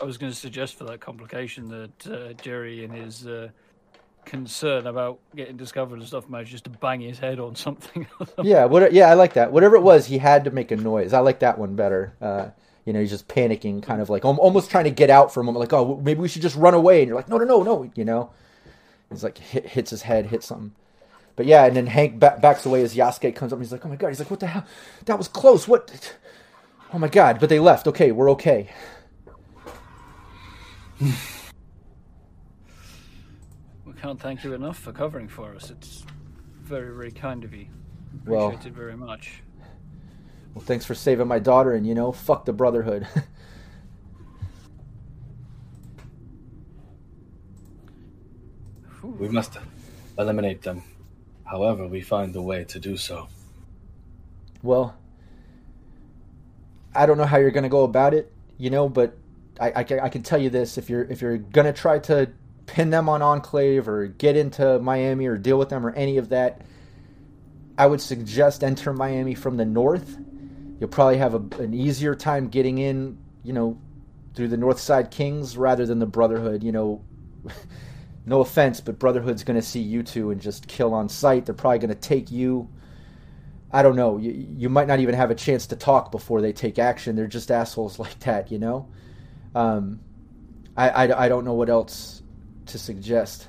I 0.00 0.04
was 0.04 0.16
going 0.16 0.32
to 0.32 0.38
suggest 0.38 0.76
for 0.76 0.84
that 0.84 0.98
complication 1.00 1.68
that 1.68 2.06
uh, 2.10 2.32
Jerry 2.42 2.82
and 2.82 2.94
his 2.94 3.26
uh, 3.26 3.50
concern 4.24 4.86
about 4.86 5.18
getting 5.36 5.58
discovered 5.58 5.98
and 5.98 6.08
stuff 6.08 6.26
managed 6.30 6.52
just 6.52 6.64
to 6.64 6.70
bang 6.70 7.02
his 7.02 7.18
head 7.18 7.38
on 7.38 7.54
something. 7.54 8.06
Yeah, 8.42 8.64
what? 8.64 8.94
Yeah, 8.94 9.10
I 9.10 9.14
like 9.14 9.34
that. 9.34 9.52
Whatever 9.52 9.76
it 9.76 9.82
was, 9.82 10.06
he 10.06 10.16
had 10.16 10.44
to 10.44 10.50
make 10.50 10.70
a 10.70 10.76
noise. 10.76 11.12
I 11.12 11.18
like 11.18 11.40
that 11.40 11.58
one 11.58 11.76
better. 11.76 12.14
You 12.84 12.92
know, 12.92 13.00
he's 13.00 13.10
just 13.10 13.28
panicking, 13.28 13.82
kind 13.82 14.02
of 14.02 14.10
like 14.10 14.24
almost 14.24 14.70
trying 14.70 14.84
to 14.84 14.90
get 14.90 15.08
out 15.08 15.32
for 15.32 15.40
a 15.40 15.44
moment, 15.44 15.60
like, 15.60 15.72
oh, 15.72 16.00
maybe 16.04 16.20
we 16.20 16.28
should 16.28 16.42
just 16.42 16.56
run 16.56 16.74
away. 16.74 17.00
And 17.00 17.08
you're 17.08 17.16
like, 17.16 17.28
no, 17.28 17.38
no, 17.38 17.44
no, 17.44 17.62
no. 17.62 17.90
You 17.94 18.04
know, 18.04 18.30
he's 19.10 19.24
like 19.24 19.38
hit, 19.38 19.68
hits 19.68 19.90
his 19.90 20.02
head, 20.02 20.26
hits 20.26 20.46
something. 20.46 20.72
But 21.36 21.46
yeah, 21.46 21.64
and 21.64 21.74
then 21.74 21.86
Hank 21.86 22.20
ba- 22.20 22.38
backs 22.40 22.66
away 22.66 22.82
as 22.82 22.94
Yasuke 22.94 23.34
comes 23.34 23.52
up. 23.52 23.56
and 23.56 23.64
He's 23.64 23.72
like, 23.72 23.84
oh 23.86 23.88
my 23.88 23.96
god. 23.96 24.08
He's 24.08 24.18
like, 24.20 24.30
what 24.30 24.40
the 24.40 24.46
hell? 24.48 24.64
That 25.06 25.16
was 25.18 25.28
close. 25.28 25.66
What? 25.66 26.14
Oh 26.92 26.98
my 26.98 27.08
god. 27.08 27.40
But 27.40 27.48
they 27.48 27.58
left. 27.58 27.86
Okay, 27.88 28.12
we're 28.12 28.30
okay. 28.32 28.68
we 31.00 31.12
can't 34.00 34.20
thank 34.20 34.44
you 34.44 34.52
enough 34.52 34.78
for 34.78 34.92
covering 34.92 35.28
for 35.28 35.54
us. 35.54 35.70
It's 35.70 36.04
very, 36.62 36.94
very 36.94 37.10
kind 37.10 37.42
of 37.44 37.54
you. 37.54 37.66
Well- 38.26 38.48
Appreciate 38.48 38.70
it 38.70 38.74
very 38.76 38.96
much. 38.96 39.42
Well, 40.54 40.64
thanks 40.64 40.84
for 40.84 40.94
saving 40.94 41.26
my 41.26 41.38
daughter, 41.40 41.72
and 41.72 41.86
you 41.86 41.94
know, 41.94 42.12
fuck 42.12 42.44
the 42.44 42.52
Brotherhood. 42.52 43.06
We 49.02 49.28
must 49.28 49.56
eliminate 50.18 50.62
them. 50.62 50.82
However, 51.44 51.86
we 51.86 52.00
find 52.00 52.34
a 52.34 52.42
way 52.42 52.64
to 52.64 52.78
do 52.78 52.96
so. 52.96 53.28
well, 54.62 54.96
I 56.96 57.06
don't 57.06 57.18
know 57.18 57.24
how 57.24 57.38
you're 57.38 57.50
going 57.50 57.64
to 57.64 57.68
go 57.68 57.82
about 57.82 58.14
it, 58.14 58.32
you 58.56 58.70
know, 58.70 58.88
but 58.88 59.16
I, 59.58 59.72
I, 59.76 59.84
can- 59.84 59.98
I 60.00 60.08
can 60.08 60.22
tell 60.22 60.40
you 60.40 60.48
this: 60.48 60.78
if 60.78 60.88
you're 60.88 61.02
if 61.02 61.20
you're 61.20 61.38
going 61.38 61.66
to 61.66 61.72
try 61.72 61.98
to 62.00 62.30
pin 62.66 62.90
them 62.90 63.08
on 63.08 63.20
Enclave 63.20 63.88
or 63.88 64.06
get 64.06 64.36
into 64.36 64.78
Miami 64.78 65.26
or 65.26 65.36
deal 65.36 65.58
with 65.58 65.68
them 65.70 65.84
or 65.84 65.90
any 65.90 66.16
of 66.18 66.28
that, 66.30 66.62
I 67.76 67.86
would 67.86 68.00
suggest 68.00 68.62
enter 68.64 68.92
Miami 68.92 69.34
from 69.34 69.56
the 69.56 69.64
north. 69.64 70.16
You'll 70.80 70.90
probably 70.90 71.18
have 71.18 71.34
a, 71.34 71.62
an 71.62 71.72
easier 71.74 72.14
time 72.14 72.48
getting 72.48 72.78
in, 72.78 73.18
you 73.42 73.52
know, 73.52 73.78
through 74.34 74.48
the 74.48 74.56
North 74.56 74.80
Side 74.80 75.10
Kings 75.10 75.56
rather 75.56 75.86
than 75.86 75.98
the 75.98 76.06
Brotherhood. 76.06 76.62
You 76.62 76.72
know, 76.72 77.04
no 78.26 78.40
offense, 78.40 78.80
but 78.80 78.98
Brotherhood's 78.98 79.44
going 79.44 79.58
to 79.58 79.66
see 79.66 79.80
you 79.80 80.02
two 80.02 80.30
and 80.30 80.40
just 80.40 80.66
kill 80.66 80.94
on 80.94 81.08
sight. 81.08 81.46
They're 81.46 81.54
probably 81.54 81.78
going 81.78 81.94
to 81.94 81.94
take 81.94 82.30
you. 82.30 82.68
I 83.72 83.82
don't 83.82 83.96
know. 83.96 84.18
You, 84.18 84.32
you 84.56 84.68
might 84.68 84.86
not 84.86 85.00
even 85.00 85.14
have 85.14 85.30
a 85.30 85.34
chance 85.34 85.66
to 85.68 85.76
talk 85.76 86.10
before 86.10 86.40
they 86.40 86.52
take 86.52 86.78
action. 86.78 87.16
They're 87.16 87.26
just 87.26 87.50
assholes 87.50 87.98
like 87.98 88.18
that, 88.20 88.50
you 88.50 88.58
know. 88.58 88.88
Um, 89.54 90.00
I, 90.76 90.88
I, 90.88 91.24
I 91.24 91.28
don't 91.28 91.44
know 91.44 91.54
what 91.54 91.68
else 91.68 92.22
to 92.66 92.78
suggest. 92.78 93.48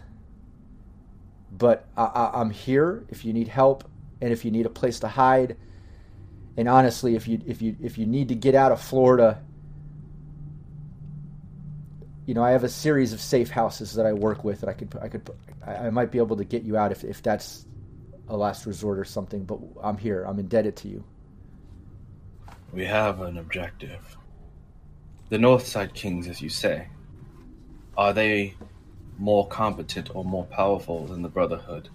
But 1.52 1.88
I, 1.96 2.04
I, 2.04 2.42
I'm 2.42 2.50
here 2.50 3.06
if 3.10 3.24
you 3.26 3.34
need 3.34 3.48
help 3.48 3.90
and 4.22 4.32
if 4.32 4.46
you 4.46 4.52
need 4.52 4.66
a 4.66 4.70
place 4.70 5.00
to 5.00 5.08
hide. 5.08 5.58
And 6.58 6.70
honestly, 6.70 7.16
if 7.16 7.28
you 7.28 7.42
if 7.46 7.62
you 7.62 7.76
if 7.82 7.98
you 7.98 8.06
need 8.06 8.30
to 8.30 8.36
get 8.36 8.56
out 8.56 8.72
of 8.72 8.82
Florida, 8.82 9.42
you 12.26 12.34
know 12.34 12.44
I 12.44 12.52
have 12.52 12.64
a 12.64 12.70
series 12.70 13.12
of 13.14 13.20
safe 13.20 13.50
houses 13.50 13.94
that 13.96 14.06
I 14.06 14.14
work 14.14 14.44
with, 14.44 14.62
that 14.62 14.70
I 14.70 14.74
could 14.74 14.96
I 15.02 15.10
could 15.10 15.30
I 15.66 15.90
might 15.90 16.12
be 16.12 16.18
able 16.18 16.38
to 16.38 16.46
get 16.46 16.64
you 16.64 16.78
out 16.78 16.92
if 16.92 17.04
if 17.04 17.22
that's 17.22 17.66
a 18.30 18.38
last 18.38 18.66
resort 18.66 19.00
or 19.00 19.06
something. 19.06 19.44
But 19.44 19.60
I'm 19.84 19.98
here. 19.98 20.24
I'm 20.24 20.40
indebted 20.40 20.76
to 20.78 20.88
you. 20.88 21.04
We 22.72 22.86
have 22.86 23.22
an 23.22 23.38
objective. 23.38 24.18
The 25.30 25.38
Northside 25.38 25.94
Kings, 25.94 26.28
as 26.28 26.42
you 26.42 26.50
say, 26.50 26.88
are 27.98 28.14
they 28.14 28.56
more 29.18 29.48
competent 29.48 30.16
or 30.16 30.24
more 30.24 30.46
powerful 30.46 31.06
than 31.06 31.22
the 31.22 31.30
Brotherhood? 31.30 31.90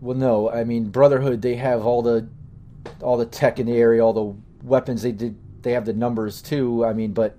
Well, 0.00 0.16
no, 0.16 0.50
I 0.50 0.64
mean 0.64 0.90
Brotherhood. 0.90 1.42
They 1.42 1.56
have 1.56 1.84
all 1.84 2.02
the 2.02 2.28
all 3.02 3.16
the 3.16 3.26
tech 3.26 3.58
in 3.58 3.66
the 3.66 3.76
area, 3.76 4.04
all 4.04 4.12
the 4.12 4.66
weapons. 4.66 5.02
They 5.02 5.12
did. 5.12 5.36
They 5.62 5.72
have 5.72 5.84
the 5.84 5.92
numbers 5.92 6.40
too. 6.40 6.84
I 6.84 6.92
mean, 6.92 7.12
but 7.12 7.36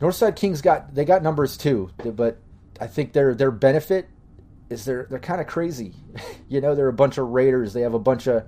Northside 0.00 0.36
Kings 0.36 0.62
got 0.62 0.94
they 0.94 1.04
got 1.04 1.22
numbers 1.22 1.56
too. 1.56 1.90
But 2.04 2.38
I 2.80 2.86
think 2.86 3.12
their 3.12 3.34
their 3.34 3.50
benefit 3.50 4.08
is 4.70 4.84
they're 4.84 5.06
they're 5.10 5.18
kind 5.18 5.40
of 5.40 5.46
crazy. 5.46 5.94
you 6.48 6.60
know, 6.60 6.74
they're 6.74 6.88
a 6.88 6.92
bunch 6.92 7.18
of 7.18 7.28
raiders. 7.28 7.72
They 7.72 7.82
have 7.82 7.94
a 7.94 7.98
bunch 7.98 8.26
of 8.26 8.44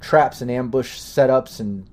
traps 0.00 0.42
and 0.42 0.50
ambush 0.50 0.98
setups 0.98 1.60
and 1.60 1.88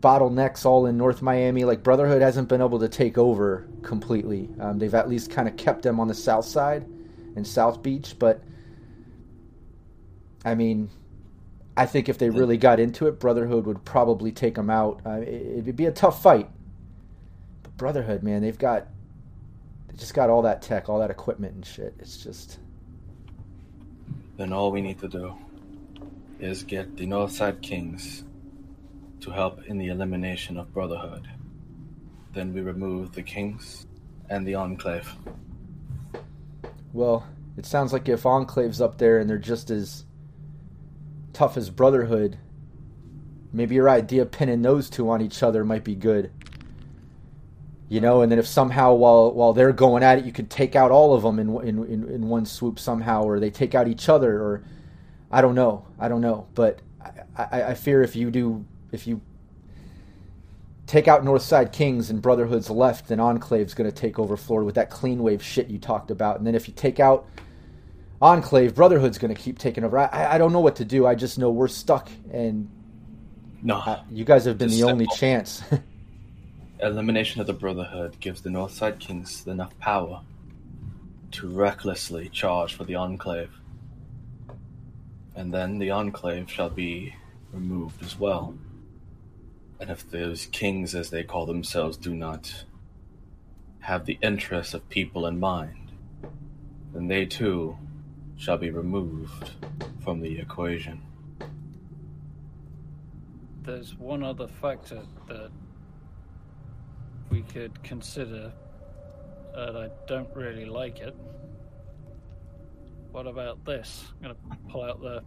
bottlenecks 0.00 0.66
all 0.66 0.86
in 0.86 0.96
North 0.96 1.22
Miami. 1.22 1.64
Like 1.64 1.82
Brotherhood 1.82 2.20
hasn't 2.20 2.48
been 2.48 2.60
able 2.60 2.80
to 2.80 2.88
take 2.88 3.16
over 3.16 3.66
completely. 3.82 4.50
Um, 4.60 4.78
they've 4.78 4.94
at 4.94 5.08
least 5.08 5.30
kind 5.30 5.48
of 5.48 5.56
kept 5.56 5.82
them 5.82 5.98
on 5.98 6.08
the 6.08 6.14
south 6.14 6.44
side 6.44 6.84
and 7.36 7.46
South 7.46 7.82
Beach, 7.82 8.14
but 8.18 8.42
I 10.44 10.54
mean, 10.54 10.90
I 11.76 11.86
think 11.86 12.08
if 12.08 12.18
they 12.18 12.30
really 12.30 12.56
got 12.56 12.78
into 12.78 13.06
it, 13.06 13.18
Brotherhood 13.18 13.66
would 13.66 13.84
probably 13.84 14.30
take 14.30 14.54
them 14.54 14.70
out. 14.70 15.00
Uh, 15.04 15.20
it, 15.20 15.58
it'd 15.58 15.76
be 15.76 15.86
a 15.86 15.92
tough 15.92 16.22
fight, 16.22 16.48
but 17.62 17.76
Brotherhood, 17.76 18.22
man, 18.22 18.42
they've 18.42 18.58
got 18.58 18.86
they 19.88 19.96
just 19.96 20.14
got 20.14 20.30
all 20.30 20.42
that 20.42 20.62
tech, 20.62 20.88
all 20.88 21.00
that 21.00 21.10
equipment 21.10 21.54
and 21.54 21.66
shit. 21.66 21.94
It's 21.98 22.22
just 22.22 22.58
Then 24.36 24.52
all 24.52 24.70
we 24.70 24.80
need 24.80 25.00
to 25.00 25.08
do 25.08 25.34
is 26.38 26.62
get 26.62 26.96
the 26.96 27.06
Northside 27.06 27.62
Kings 27.62 28.24
to 29.20 29.30
help 29.30 29.64
in 29.64 29.78
the 29.78 29.88
elimination 29.88 30.56
of 30.58 30.72
Brotherhood. 30.72 31.28
Then 32.32 32.52
we 32.52 32.60
remove 32.60 33.12
the 33.12 33.22
Kings 33.22 33.86
and 34.28 34.46
the 34.46 34.54
Enclave. 34.56 35.14
well, 36.92 37.26
it 37.56 37.66
sounds 37.66 37.92
like 37.92 38.08
if 38.08 38.26
Enclave's 38.26 38.80
up 38.80 38.98
there 38.98 39.18
and 39.18 39.30
they're 39.30 39.38
just 39.38 39.70
as 39.70 40.04
tough 41.34 41.56
as 41.56 41.70
Brotherhood, 41.70 42.38
maybe 43.52 43.74
your 43.74 43.88
idea 43.88 44.22
of 44.22 44.30
pinning 44.30 44.62
those 44.62 44.88
two 44.88 45.10
on 45.10 45.20
each 45.20 45.42
other 45.42 45.64
might 45.64 45.84
be 45.84 45.94
good. 45.94 46.30
You 47.88 48.00
know, 48.00 48.22
and 48.22 48.32
then 48.32 48.38
if 48.38 48.46
somehow 48.46 48.94
while 48.94 49.32
while 49.32 49.52
they're 49.52 49.72
going 49.72 50.02
at 50.02 50.18
it, 50.18 50.24
you 50.24 50.32
could 50.32 50.50
take 50.50 50.74
out 50.74 50.90
all 50.90 51.14
of 51.14 51.22
them 51.22 51.38
in 51.38 51.48
in 51.60 51.84
in, 51.84 52.08
in 52.08 52.28
one 52.28 52.46
swoop 52.46 52.78
somehow, 52.78 53.24
or 53.24 53.38
they 53.38 53.50
take 53.50 53.74
out 53.74 53.88
each 53.88 54.08
other, 54.08 54.40
or 54.40 54.64
I 55.30 55.42
don't 55.42 55.54
know, 55.54 55.86
I 55.98 56.08
don't 56.08 56.22
know, 56.22 56.46
but 56.54 56.80
I, 57.36 57.42
I, 57.44 57.62
I 57.62 57.74
fear 57.74 58.02
if 58.02 58.16
you 58.16 58.30
do 58.30 58.64
if 58.90 59.06
you 59.06 59.20
take 60.86 61.08
out 61.08 61.24
Northside 61.24 61.72
Kings 61.72 62.10
and 62.10 62.22
Brotherhood's 62.22 62.70
left, 62.70 63.08
then 63.08 63.18
Enclave's 63.18 63.74
going 63.74 63.90
to 63.90 63.94
take 63.94 64.18
over 64.18 64.36
Florida 64.36 64.66
with 64.66 64.74
that 64.76 64.90
clean 64.90 65.22
wave 65.22 65.42
shit 65.42 65.68
you 65.68 65.78
talked 65.78 66.10
about, 66.10 66.38
and 66.38 66.46
then 66.46 66.54
if 66.54 66.66
you 66.66 66.74
take 66.74 66.98
out 66.98 67.26
Enclave, 68.22 68.74
Brotherhood's 68.74 69.18
going 69.18 69.34
to 69.34 69.40
keep 69.40 69.58
taking 69.58 69.84
over. 69.84 69.98
I, 69.98 70.34
I 70.34 70.38
don't 70.38 70.52
know 70.52 70.60
what 70.60 70.76
to 70.76 70.84
do. 70.84 71.06
I 71.06 71.14
just 71.14 71.38
know 71.38 71.50
we're 71.50 71.68
stuck, 71.68 72.10
and 72.32 72.70
No. 73.62 73.76
uh, 73.78 74.02
you 74.10 74.24
guys 74.24 74.44
have 74.46 74.56
been 74.58 74.70
the 74.70 74.84
only 74.84 75.06
chance. 75.16 75.62
Elimination 76.80 77.40
of 77.40 77.46
the 77.46 77.52
Brotherhood 77.52 78.18
gives 78.20 78.40
the 78.42 78.50
Northside 78.50 78.98
Kings 78.98 79.46
enough 79.46 79.76
power 79.78 80.22
to 81.32 81.48
recklessly 81.48 82.28
charge 82.28 82.74
for 82.74 82.84
the 82.84 82.94
Enclave. 82.94 83.50
And 85.34 85.52
then 85.52 85.78
the 85.78 85.90
Enclave 85.90 86.50
shall 86.50 86.70
be 86.70 87.14
removed 87.52 88.02
as 88.02 88.18
well. 88.18 88.54
And 89.80 89.90
if 89.90 90.08
those 90.10 90.46
kings, 90.46 90.94
as 90.94 91.10
they 91.10 91.24
call 91.24 91.46
themselves, 91.46 91.96
do 91.96 92.14
not 92.14 92.64
have 93.80 94.06
the 94.06 94.18
interests 94.22 94.72
of 94.74 94.88
people 94.88 95.26
in 95.26 95.40
mind, 95.40 95.90
then 96.92 97.08
they 97.08 97.26
too 97.26 97.76
shall 98.44 98.58
be 98.58 98.68
removed 98.68 99.52
from 100.00 100.20
the 100.20 100.38
equation. 100.38 101.00
There's 103.62 103.94
one 103.94 104.22
other 104.22 104.46
factor 104.46 105.00
that 105.28 105.50
we 107.30 107.40
could 107.40 107.82
consider, 107.82 108.52
and 109.54 109.78
I 109.78 109.88
don't 110.06 110.28
really 110.36 110.66
like 110.66 111.00
it. 111.00 111.16
what 113.12 113.26
about 113.26 113.64
this? 113.64 114.12
I'm 114.16 114.28
going 114.28 114.34
to 114.34 114.58
pull 114.68 114.82
out 114.82 115.00
the 115.00 115.22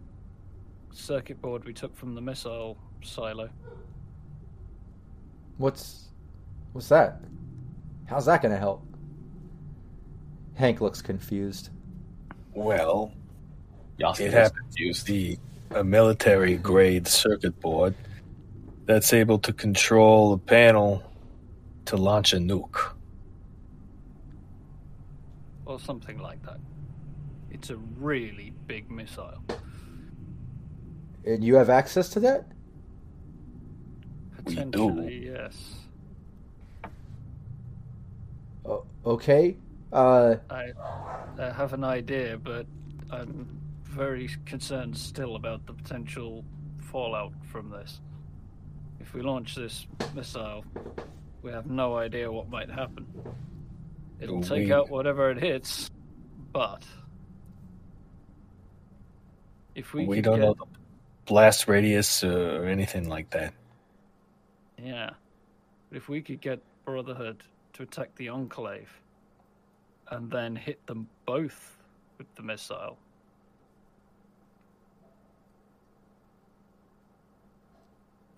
circuit 0.92 1.42
board 1.42 1.64
we 1.64 1.72
took 1.72 1.96
from 1.96 2.14
the 2.14 2.20
missile 2.20 2.78
silo. 3.02 3.50
What's 5.56 6.10
what's 6.72 6.88
that? 6.90 7.20
How's 8.06 8.26
that 8.26 8.42
going 8.42 8.52
to 8.52 8.60
help? 8.60 8.86
Hank 10.54 10.80
looks 10.80 11.02
confused. 11.02 11.70
Well, 12.58 13.12
Yossi 14.00 14.20
it 14.20 14.26
is 14.28 14.32
happens 14.34 14.52
to 14.56 14.62
confused. 14.62 15.06
be 15.06 15.38
a 15.70 15.84
military 15.84 16.56
grade 16.56 17.06
circuit 17.06 17.58
board 17.60 17.94
that's 18.84 19.12
able 19.12 19.38
to 19.40 19.52
control 19.52 20.32
a 20.32 20.38
panel 20.38 21.02
to 21.84 21.96
launch 21.96 22.32
a 22.32 22.38
nuke. 22.38 22.94
Or 25.66 25.78
something 25.78 26.18
like 26.18 26.42
that. 26.46 26.58
It's 27.52 27.70
a 27.70 27.76
really 27.76 28.52
big 28.66 28.90
missile. 28.90 29.42
And 31.24 31.44
you 31.44 31.54
have 31.54 31.70
access 31.70 32.08
to 32.10 32.20
that? 32.20 32.44
We 34.44 34.54
do. 34.56 34.64
Potentially, 34.64 35.26
yes. 35.32 35.74
O- 38.64 38.84
okay. 39.06 39.56
Uh, 39.92 40.36
I, 40.50 40.72
I 41.38 41.50
have 41.50 41.72
an 41.72 41.84
idea, 41.84 42.36
but 42.36 42.66
I'm 43.10 43.48
very 43.84 44.28
concerned 44.44 44.96
still 44.96 45.36
about 45.36 45.66
the 45.66 45.72
potential 45.72 46.44
fallout 46.78 47.32
from 47.50 47.70
this. 47.70 48.00
If 49.00 49.14
we 49.14 49.22
launch 49.22 49.54
this 49.54 49.86
missile, 50.14 50.64
we 51.42 51.50
have 51.52 51.66
no 51.66 51.96
idea 51.96 52.30
what 52.30 52.50
might 52.50 52.68
happen. 52.70 53.06
It'll 54.20 54.42
take 54.42 54.66
We- 54.66 54.72
out 54.72 54.90
whatever 54.90 55.30
it 55.30 55.38
hits, 55.38 55.90
but 56.52 56.84
if 59.74 59.94
we, 59.94 60.04
We, 60.06 60.16
could 60.16 60.24
don't 60.24 60.40
get, 60.40 60.44
know 60.44 60.54
the 60.54 60.66
blast 61.24 61.68
radius 61.68 62.22
or 62.24 62.64
anything 62.66 63.08
like 63.08 63.30
that. 63.30 63.54
yeah, 64.82 65.10
but 65.88 65.96
if 65.96 66.08
we 66.08 66.20
could 66.20 66.40
get 66.40 66.60
Brotherhood 66.84 67.42
to 67.74 67.82
attack 67.84 68.14
the 68.16 68.28
Enclave 68.28 68.88
and 70.10 70.30
then 70.30 70.56
hit 70.56 70.86
them 70.86 71.08
both 71.26 71.76
with 72.18 72.26
the 72.34 72.42
missile, 72.42 72.98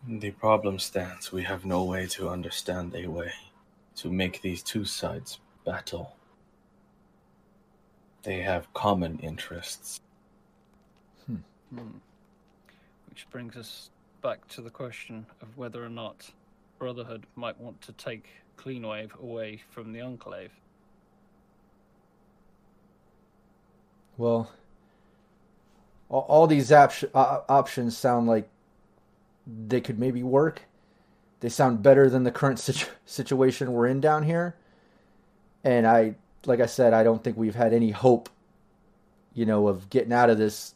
The 0.08 0.30
problem 0.30 0.78
stands. 0.78 1.30
We 1.30 1.42
have 1.42 1.66
no 1.66 1.84
way 1.84 2.06
to 2.08 2.30
understand 2.30 2.94
a 2.96 3.06
way 3.06 3.32
to 3.96 4.10
make 4.10 4.40
these 4.40 4.62
two 4.62 4.84
sides 4.86 5.38
battle. 5.66 6.16
They 8.22 8.40
have 8.40 8.72
common 8.72 9.18
interests. 9.18 10.00
Hmm. 11.26 11.36
Which 13.10 13.26
brings 13.30 13.56
us 13.56 13.90
back 14.22 14.48
to 14.48 14.62
the 14.62 14.70
question 14.70 15.26
of 15.42 15.56
whether 15.56 15.84
or 15.84 15.90
not 15.90 16.30
Brotherhood 16.78 17.26
might 17.36 17.60
want 17.60 17.80
to 17.82 17.92
take 17.92 18.26
Cleanwave 18.56 19.14
away 19.20 19.60
from 19.70 19.92
the 19.92 20.00
Enclave. 20.00 20.52
Well, 24.20 24.50
all, 26.10 26.26
all 26.28 26.46
these 26.46 26.70
op- 26.70 26.92
uh, 27.14 27.40
options 27.48 27.96
sound 27.96 28.26
like 28.26 28.48
they 29.46 29.80
could 29.80 29.98
maybe 29.98 30.22
work. 30.22 30.62
They 31.40 31.48
sound 31.48 31.82
better 31.82 32.10
than 32.10 32.24
the 32.24 32.30
current 32.30 32.58
situ- 32.58 32.90
situation 33.06 33.72
we're 33.72 33.86
in 33.86 34.00
down 34.00 34.24
here. 34.24 34.56
And 35.64 35.86
I, 35.86 36.16
like 36.44 36.60
I 36.60 36.66
said, 36.66 36.92
I 36.92 37.02
don't 37.02 37.24
think 37.24 37.38
we've 37.38 37.54
had 37.54 37.72
any 37.72 37.90
hope, 37.90 38.28
you 39.32 39.46
know, 39.46 39.68
of 39.68 39.88
getting 39.88 40.12
out 40.12 40.28
of 40.28 40.36
this 40.36 40.74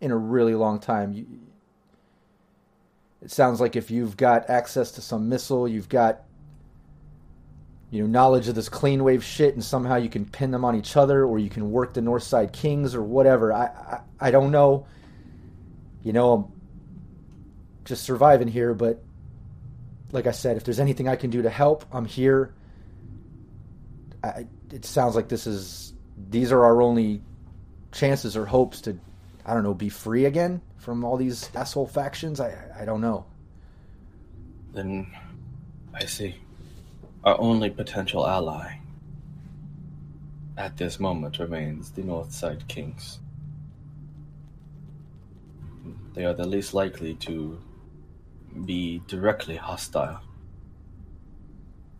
in 0.00 0.12
a 0.12 0.16
really 0.16 0.54
long 0.54 0.78
time. 0.78 1.12
You, 1.12 1.26
it 3.20 3.32
sounds 3.32 3.60
like 3.60 3.74
if 3.74 3.90
you've 3.90 4.16
got 4.16 4.48
access 4.48 4.92
to 4.92 5.00
some 5.00 5.28
missile, 5.28 5.66
you've 5.66 5.88
got 5.88 6.22
you 7.90 8.02
know 8.02 8.08
knowledge 8.08 8.48
of 8.48 8.54
this 8.54 8.68
clean 8.68 9.02
wave 9.02 9.24
shit, 9.24 9.54
and 9.54 9.64
somehow 9.64 9.96
you 9.96 10.08
can 10.08 10.24
pin 10.26 10.50
them 10.50 10.64
on 10.64 10.76
each 10.76 10.96
other, 10.96 11.24
or 11.24 11.38
you 11.38 11.48
can 11.48 11.70
work 11.70 11.94
the 11.94 12.02
north 12.02 12.22
side 12.22 12.52
Kings 12.52 12.94
or 12.94 13.02
whatever. 13.02 13.52
I 13.52 13.66
I, 13.66 14.00
I 14.20 14.30
don't 14.30 14.50
know. 14.50 14.86
You 16.02 16.12
know, 16.12 16.32
I'm 16.32 16.44
just 17.84 18.04
surviving 18.04 18.48
here, 18.48 18.74
but 18.74 19.02
like 20.12 20.26
I 20.26 20.32
said, 20.32 20.56
if 20.56 20.64
there's 20.64 20.80
anything 20.80 21.08
I 21.08 21.16
can 21.16 21.30
do 21.30 21.42
to 21.42 21.50
help, 21.50 21.84
I'm 21.92 22.04
here. 22.04 22.54
I, 24.22 24.46
it 24.72 24.84
sounds 24.84 25.14
like 25.14 25.28
this 25.28 25.46
is 25.46 25.92
these 26.30 26.52
are 26.52 26.64
our 26.64 26.82
only 26.82 27.22
chances 27.92 28.36
or 28.36 28.44
hopes 28.44 28.82
to 28.82 28.98
I 29.46 29.54
don't 29.54 29.62
know 29.62 29.74
be 29.74 29.88
free 29.88 30.26
again 30.26 30.60
from 30.76 31.04
all 31.04 31.16
these 31.16 31.50
asshole 31.54 31.86
factions. 31.86 32.40
I 32.40 32.54
I 32.78 32.84
don't 32.84 33.00
know. 33.00 33.24
Then 34.72 35.10
I 35.94 36.04
see. 36.04 36.36
Our 37.24 37.40
only 37.40 37.68
potential 37.68 38.26
ally 38.26 38.78
at 40.56 40.76
this 40.76 41.00
moment 41.00 41.38
remains 41.38 41.90
the 41.90 42.02
Northside 42.02 42.66
Kings. 42.68 43.18
They 46.14 46.24
are 46.24 46.34
the 46.34 46.46
least 46.46 46.74
likely 46.74 47.14
to 47.16 47.60
be 48.64 49.02
directly 49.06 49.56
hostile. 49.56 50.20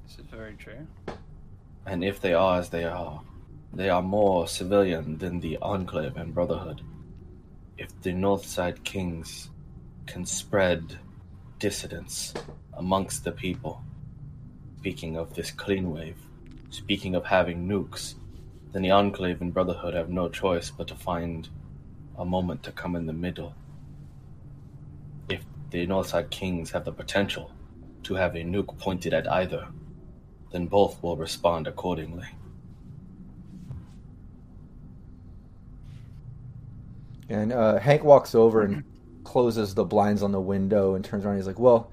This 0.07 0.19
is 0.19 0.27
very 0.27 0.55
true. 0.55 0.87
And 1.85 2.05
if 2.05 2.21
they 2.21 2.35
are 2.35 2.59
as 2.59 2.69
they 2.69 2.85
are, 2.85 3.23
they 3.73 3.89
are 3.91 4.03
more 4.03 4.49
civilian 4.49 5.19
than 5.19 5.41
the 5.41 5.59
Enclave 5.63 6.17
and 6.17 6.35
Brotherhood. 6.35 6.83
If 7.77 7.89
the 8.03 8.11
Northside 8.11 8.83
Kings 8.85 9.51
can 10.07 10.25
spread 10.27 10.99
dissidence 11.59 12.35
amongst 12.73 13.25
the 13.25 13.33
people, 13.33 13.83
speaking 14.79 15.17
of 15.17 15.35
this 15.35 15.51
clean 15.51 15.91
wave, 15.91 16.15
speaking 16.71 17.17
of 17.17 17.25
having 17.25 17.67
nukes, 17.67 18.15
then 18.73 18.83
the 18.83 18.93
Enclave 18.93 19.41
and 19.41 19.53
Brotherhood 19.53 19.95
have 19.95 20.09
no 20.09 20.29
choice 20.29 20.71
but 20.71 20.87
to 20.87 20.95
find 20.95 21.49
a 22.17 22.25
moment 22.25 22.63
to 22.63 22.71
come 22.71 22.95
in 22.95 23.05
the 23.05 23.13
middle. 23.13 23.57
If 25.29 25.43
the 25.71 25.85
Northside 25.85 26.31
Kings 26.31 26.71
have 26.71 26.85
the 26.85 26.93
potential 26.93 27.51
to 28.05 28.15
have 28.15 28.37
a 28.37 28.45
nuke 28.45 28.79
pointed 28.79 29.13
at 29.15 29.31
either, 29.31 29.67
then 30.53 30.67
both 30.67 31.03
will 31.03 31.17
respond 31.17 31.67
accordingly. 31.67 32.29
And 37.29 37.53
uh, 37.53 37.79
Hank 37.81 38.05
walks 38.05 38.37
over 38.37 38.63
and 38.63 38.85
closes 39.25 39.75
the 39.75 39.85
blinds 39.85 40.23
on 40.23 40.31
the 40.31 40.41
window 40.41 40.95
and 40.95 41.05
turns 41.05 41.25
around. 41.25 41.37
He's 41.37 41.49
like, 41.49 41.59
"Well, 41.59 41.91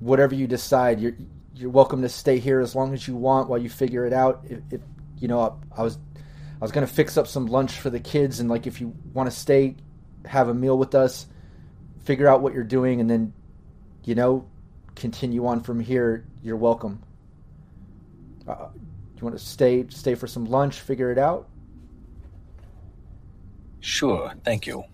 whatever 0.00 0.34
you 0.34 0.46
decide, 0.46 1.00
you're 1.00 1.16
you're 1.54 1.70
welcome 1.70 2.02
to 2.02 2.08
stay 2.08 2.38
here 2.38 2.60
as 2.60 2.74
long 2.74 2.92
as 2.92 3.08
you 3.08 3.16
want 3.16 3.48
while 3.48 3.58
you 3.58 3.70
figure 3.70 4.04
it 4.04 4.12
out. 4.12 4.44
If, 4.48 4.60
if 4.70 4.80
you 5.18 5.28
know, 5.28 5.40
I, 5.40 5.80
I 5.80 5.82
was 5.82 5.98
I 6.16 6.64
was 6.64 6.72
gonna 6.72 6.86
fix 6.86 7.16
up 7.16 7.26
some 7.26 7.46
lunch 7.46 7.72
for 7.78 7.90
the 7.90 8.00
kids, 8.00 8.40
and 8.40 8.48
like 8.48 8.66
if 8.66 8.80
you 8.80 8.94
want 9.14 9.30
to 9.30 9.36
stay, 9.36 9.76
have 10.26 10.48
a 10.48 10.54
meal 10.54 10.76
with 10.78 10.94
us, 10.94 11.26
figure 12.04 12.28
out 12.28 12.42
what 12.42 12.52
you're 12.52 12.64
doing, 12.64 13.00
and 13.00 13.08
then, 13.08 13.32
you 14.04 14.14
know, 14.14 14.46
continue 14.94 15.46
on 15.46 15.60
from 15.60 15.80
here. 15.80 16.24
You're 16.42 16.56
welcome. 16.56 17.02
Uh, 18.46 18.68
you 19.16 19.22
want 19.22 19.36
to 19.36 19.44
stay 19.44 19.86
stay 19.88 20.14
for 20.14 20.26
some 20.26 20.44
lunch, 20.44 20.80
figure 20.80 21.10
it 21.10 21.18
out." 21.18 21.48
Sure, 23.80 24.32
thank 24.44 24.66
you. 24.66 24.84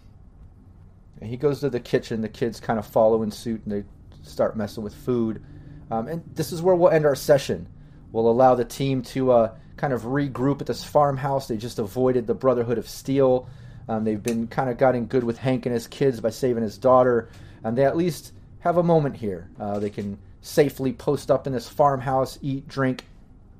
And 1.20 1.30
he 1.30 1.36
goes 1.36 1.60
to 1.60 1.70
the 1.70 1.80
kitchen. 1.80 2.20
The 2.20 2.28
kids 2.28 2.60
kind 2.60 2.78
of 2.78 2.86
follow 2.86 3.22
in 3.22 3.30
suit 3.30 3.62
and 3.64 3.72
they 3.72 3.84
start 4.22 4.56
messing 4.56 4.82
with 4.82 4.94
food. 4.94 5.42
Um, 5.90 6.08
and 6.08 6.22
this 6.34 6.52
is 6.52 6.62
where 6.62 6.74
we'll 6.74 6.90
end 6.90 7.04
our 7.04 7.14
session. 7.14 7.68
We'll 8.12 8.28
allow 8.28 8.54
the 8.54 8.64
team 8.64 9.02
to 9.02 9.32
uh, 9.32 9.54
kind 9.76 9.92
of 9.92 10.02
regroup 10.02 10.60
at 10.60 10.66
this 10.66 10.84
farmhouse. 10.84 11.48
They 11.48 11.56
just 11.56 11.78
avoided 11.78 12.26
the 12.26 12.34
Brotherhood 12.34 12.78
of 12.78 12.88
Steel. 12.88 13.48
Um, 13.88 14.04
they've 14.04 14.22
been 14.22 14.46
kind 14.46 14.70
of 14.70 14.78
gotten 14.78 15.06
good 15.06 15.24
with 15.24 15.38
Hank 15.38 15.66
and 15.66 15.74
his 15.74 15.86
kids 15.86 16.20
by 16.20 16.30
saving 16.30 16.62
his 16.62 16.78
daughter. 16.78 17.28
And 17.64 17.76
they 17.76 17.84
at 17.84 17.96
least 17.96 18.32
have 18.60 18.76
a 18.76 18.82
moment 18.82 19.16
here. 19.16 19.50
Uh, 19.58 19.78
they 19.78 19.90
can 19.90 20.18
safely 20.40 20.92
post 20.92 21.30
up 21.30 21.46
in 21.46 21.52
this 21.52 21.68
farmhouse, 21.68 22.38
eat, 22.42 22.68
drink, 22.68 23.04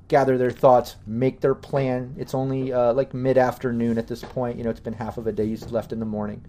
gather 0.07 0.37
their 0.37 0.51
thoughts, 0.51 0.95
make 1.05 1.39
their 1.39 1.55
plan. 1.55 2.15
It's 2.17 2.33
only 2.33 2.71
uh, 2.71 2.93
like 2.93 3.13
mid 3.13 3.37
afternoon 3.37 3.97
at 3.97 4.07
this 4.07 4.21
point. 4.21 4.57
You 4.57 4.63
know, 4.63 4.69
it's 4.69 4.79
been 4.79 4.93
half 4.93 5.17
of 5.17 5.27
a 5.27 5.31
day 5.31 5.55
left 5.69 5.91
in 5.91 5.99
the 5.99 6.05
morning. 6.05 6.43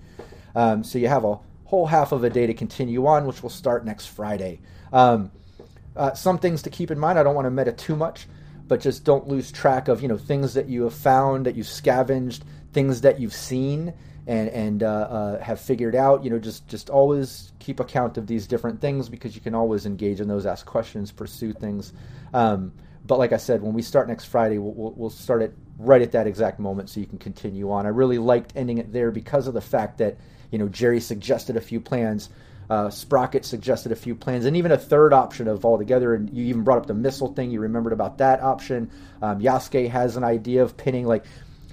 Um, 0.55 0.85
so 0.85 0.99
you 0.99 1.09
have 1.09 1.24
a 1.24 1.39
whole 1.65 1.86
half 1.86 2.12
of 2.12 2.24
a 2.24 2.31
day 2.31 2.47
to 2.47 2.55
continue 2.55 3.07
on, 3.07 3.27
which 3.27 3.43
will 3.43 3.51
start 3.51 3.85
next 3.85 4.07
Friday. 4.07 4.61
Um, 4.93 5.31
uh, 5.97 6.12
some 6.15 6.39
things 6.39 6.62
to 6.62 6.70
keep 6.70 6.91
in 6.91 6.99
mind. 6.99 7.19
I 7.19 7.23
don't 7.23 7.35
want 7.35 7.47
to 7.47 7.51
meta 7.51 7.73
too 7.73 7.97
much, 7.97 8.27
but 8.66 8.81
just 8.81 9.05
don't 9.05 9.28
lose 9.28 9.53
track 9.53 9.89
of 9.89 10.03
you 10.03 10.09
know 10.09 10.19
things 10.19 10.55
that 10.55 10.69
you 10.69 10.82
have 10.82 10.95
found, 10.95 11.47
that 11.47 11.55
you've 11.55 11.69
scavenged, 11.69 12.45
things 12.73 13.01
that 13.03 13.20
you've 13.20 13.35
seen, 13.35 13.95
and 14.27 14.49
and 14.51 14.82
uh, 14.82 14.86
uh, 14.86 15.43
have 15.43 15.61
figured 15.61 15.95
out. 15.95 16.24
You 16.24 16.31
know, 16.31 16.39
just 16.39 16.66
just 16.69 16.91
always 16.91 17.53
keep 17.59 17.81
account 17.81 18.19
of 18.19 18.27
these 18.27 18.47
different 18.47 18.81
things 18.81 19.09
because 19.09 19.35
you 19.35 19.41
can 19.41 19.55
always 19.55 19.86
engage 19.86 20.20
in 20.20 20.28
those, 20.28 20.47
ask 20.47 20.66
questions, 20.66 21.12
pursue 21.12 21.53
things. 21.53 21.93
Um, 22.32 22.73
but 23.07 23.19
like 23.19 23.32
I 23.32 23.36
said, 23.36 23.62
when 23.62 23.74
we 23.74 23.82
start 23.82 24.09
next 24.09 24.24
Friday, 24.24 24.59
we'll, 24.59 24.73
we'll, 24.73 24.93
we'll 24.93 25.11
start 25.11 25.43
it 25.43 25.55
right 25.78 26.01
at 26.01 26.12
that 26.12 26.27
exact 26.27 26.59
moment 26.59 26.89
so 26.89 27.01
you 27.01 27.07
can 27.07 27.19
continue 27.19 27.70
on. 27.70 27.85
I 27.85 27.91
really 27.91 28.19
liked 28.19 28.55
ending 28.57 28.78
it 28.78 28.93
there 28.93 29.11
because 29.11 29.47
of 29.47 29.53
the 29.55 29.61
fact 29.61 29.99
that 29.99 30.16
you 30.50 30.58
know 30.58 30.68
Jerry 30.68 31.00
suggested 31.00 31.56
a 31.56 31.60
few 31.60 31.80
plans. 31.80 32.28
Uh, 32.70 32.88
Sprocket 32.88 33.44
suggested 33.44 33.92
a 33.92 33.96
few 33.96 34.14
plans, 34.14 34.46
and 34.46 34.56
even 34.56 34.72
a 34.72 34.78
third 34.78 35.12
option 35.12 35.48
of 35.48 35.64
altogether. 35.64 36.14
And 36.14 36.30
you 36.30 36.44
even 36.46 36.64
brought 36.64 36.78
up 36.78 36.86
the 36.86 36.94
missile 36.94 37.34
thing. 37.34 37.50
You 37.50 37.60
remembered 37.60 37.92
about 37.92 38.18
that 38.18 38.42
option. 38.42 38.90
Um, 39.20 39.40
Yasuke 39.40 39.90
has 39.90 40.16
an 40.16 40.24
idea 40.24 40.62
of 40.62 40.76
pinning. 40.76 41.06
Like, 41.06 41.24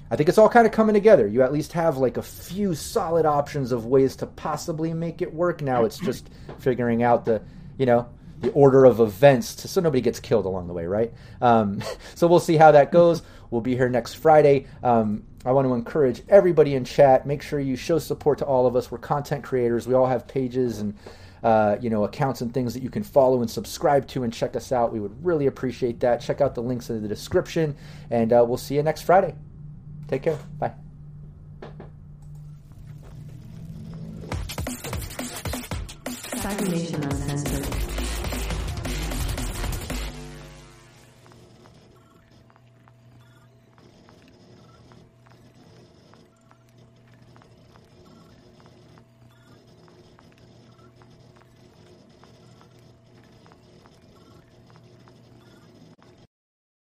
I 0.09 0.17
think 0.17 0.27
it's 0.27 0.37
all 0.37 0.49
kind 0.49 0.67
of 0.67 0.73
coming 0.73 0.93
together. 0.93 1.25
You 1.25 1.41
at 1.43 1.53
least 1.53 1.71
have 1.73 1.97
like 1.97 2.17
a 2.17 2.21
few 2.21 2.75
solid 2.75 3.25
options 3.25 3.71
of 3.71 3.85
ways 3.85 4.17
to 4.17 4.25
possibly 4.25 4.93
make 4.93 5.21
it 5.21 5.33
work. 5.33 5.61
Now 5.61 5.85
it's 5.85 5.97
just 5.97 6.29
figuring 6.59 7.01
out 7.01 7.23
the, 7.23 7.41
you 7.77 7.85
know, 7.85 8.09
the 8.41 8.51
order 8.51 8.83
of 8.83 8.99
events 8.99 9.55
to, 9.55 9.69
so 9.69 9.79
nobody 9.79 10.01
gets 10.01 10.19
killed 10.19 10.45
along 10.45 10.67
the 10.67 10.73
way, 10.73 10.85
right? 10.85 11.13
Um, 11.41 11.81
so 12.15 12.27
we'll 12.27 12.41
see 12.41 12.57
how 12.57 12.73
that 12.73 12.91
goes. 12.91 13.21
We'll 13.51 13.61
be 13.61 13.75
here 13.75 13.87
next 13.87 14.15
Friday. 14.15 14.67
Um, 14.83 15.23
I 15.45 15.51
want 15.51 15.67
to 15.67 15.73
encourage 15.73 16.21
everybody 16.29 16.75
in 16.75 16.85
chat. 16.85 17.25
Make 17.25 17.41
sure 17.41 17.59
you 17.59 17.75
show 17.75 17.99
support 17.99 18.37
to 18.39 18.45
all 18.45 18.67
of 18.67 18.75
us. 18.75 18.91
We're 18.91 18.99
content 18.99 19.43
creators. 19.43 19.87
We 19.87 19.95
all 19.95 20.05
have 20.05 20.27
pages 20.27 20.79
and 20.79 20.95
uh, 21.43 21.77
you 21.81 21.89
know 21.89 22.03
accounts 22.03 22.41
and 22.41 22.53
things 22.53 22.73
that 22.75 22.83
you 22.83 22.89
can 22.89 23.03
follow 23.03 23.41
and 23.41 23.49
subscribe 23.49 24.07
to 24.09 24.23
and 24.23 24.31
check 24.31 24.55
us 24.55 24.71
out. 24.71 24.93
We 24.93 24.99
would 24.99 25.25
really 25.25 25.47
appreciate 25.47 25.99
that. 26.01 26.21
Check 26.21 26.41
out 26.41 26.53
the 26.53 26.61
links 26.61 26.89
in 26.89 27.01
the 27.01 27.07
description, 27.07 27.75
and 28.11 28.31
uh, 28.31 28.45
we'll 28.47 28.57
see 28.57 28.75
you 28.75 28.83
next 28.83 29.01
Friday. 29.01 29.33
Take 30.07 30.23
care. 30.23 30.37
Bye. 30.59 30.73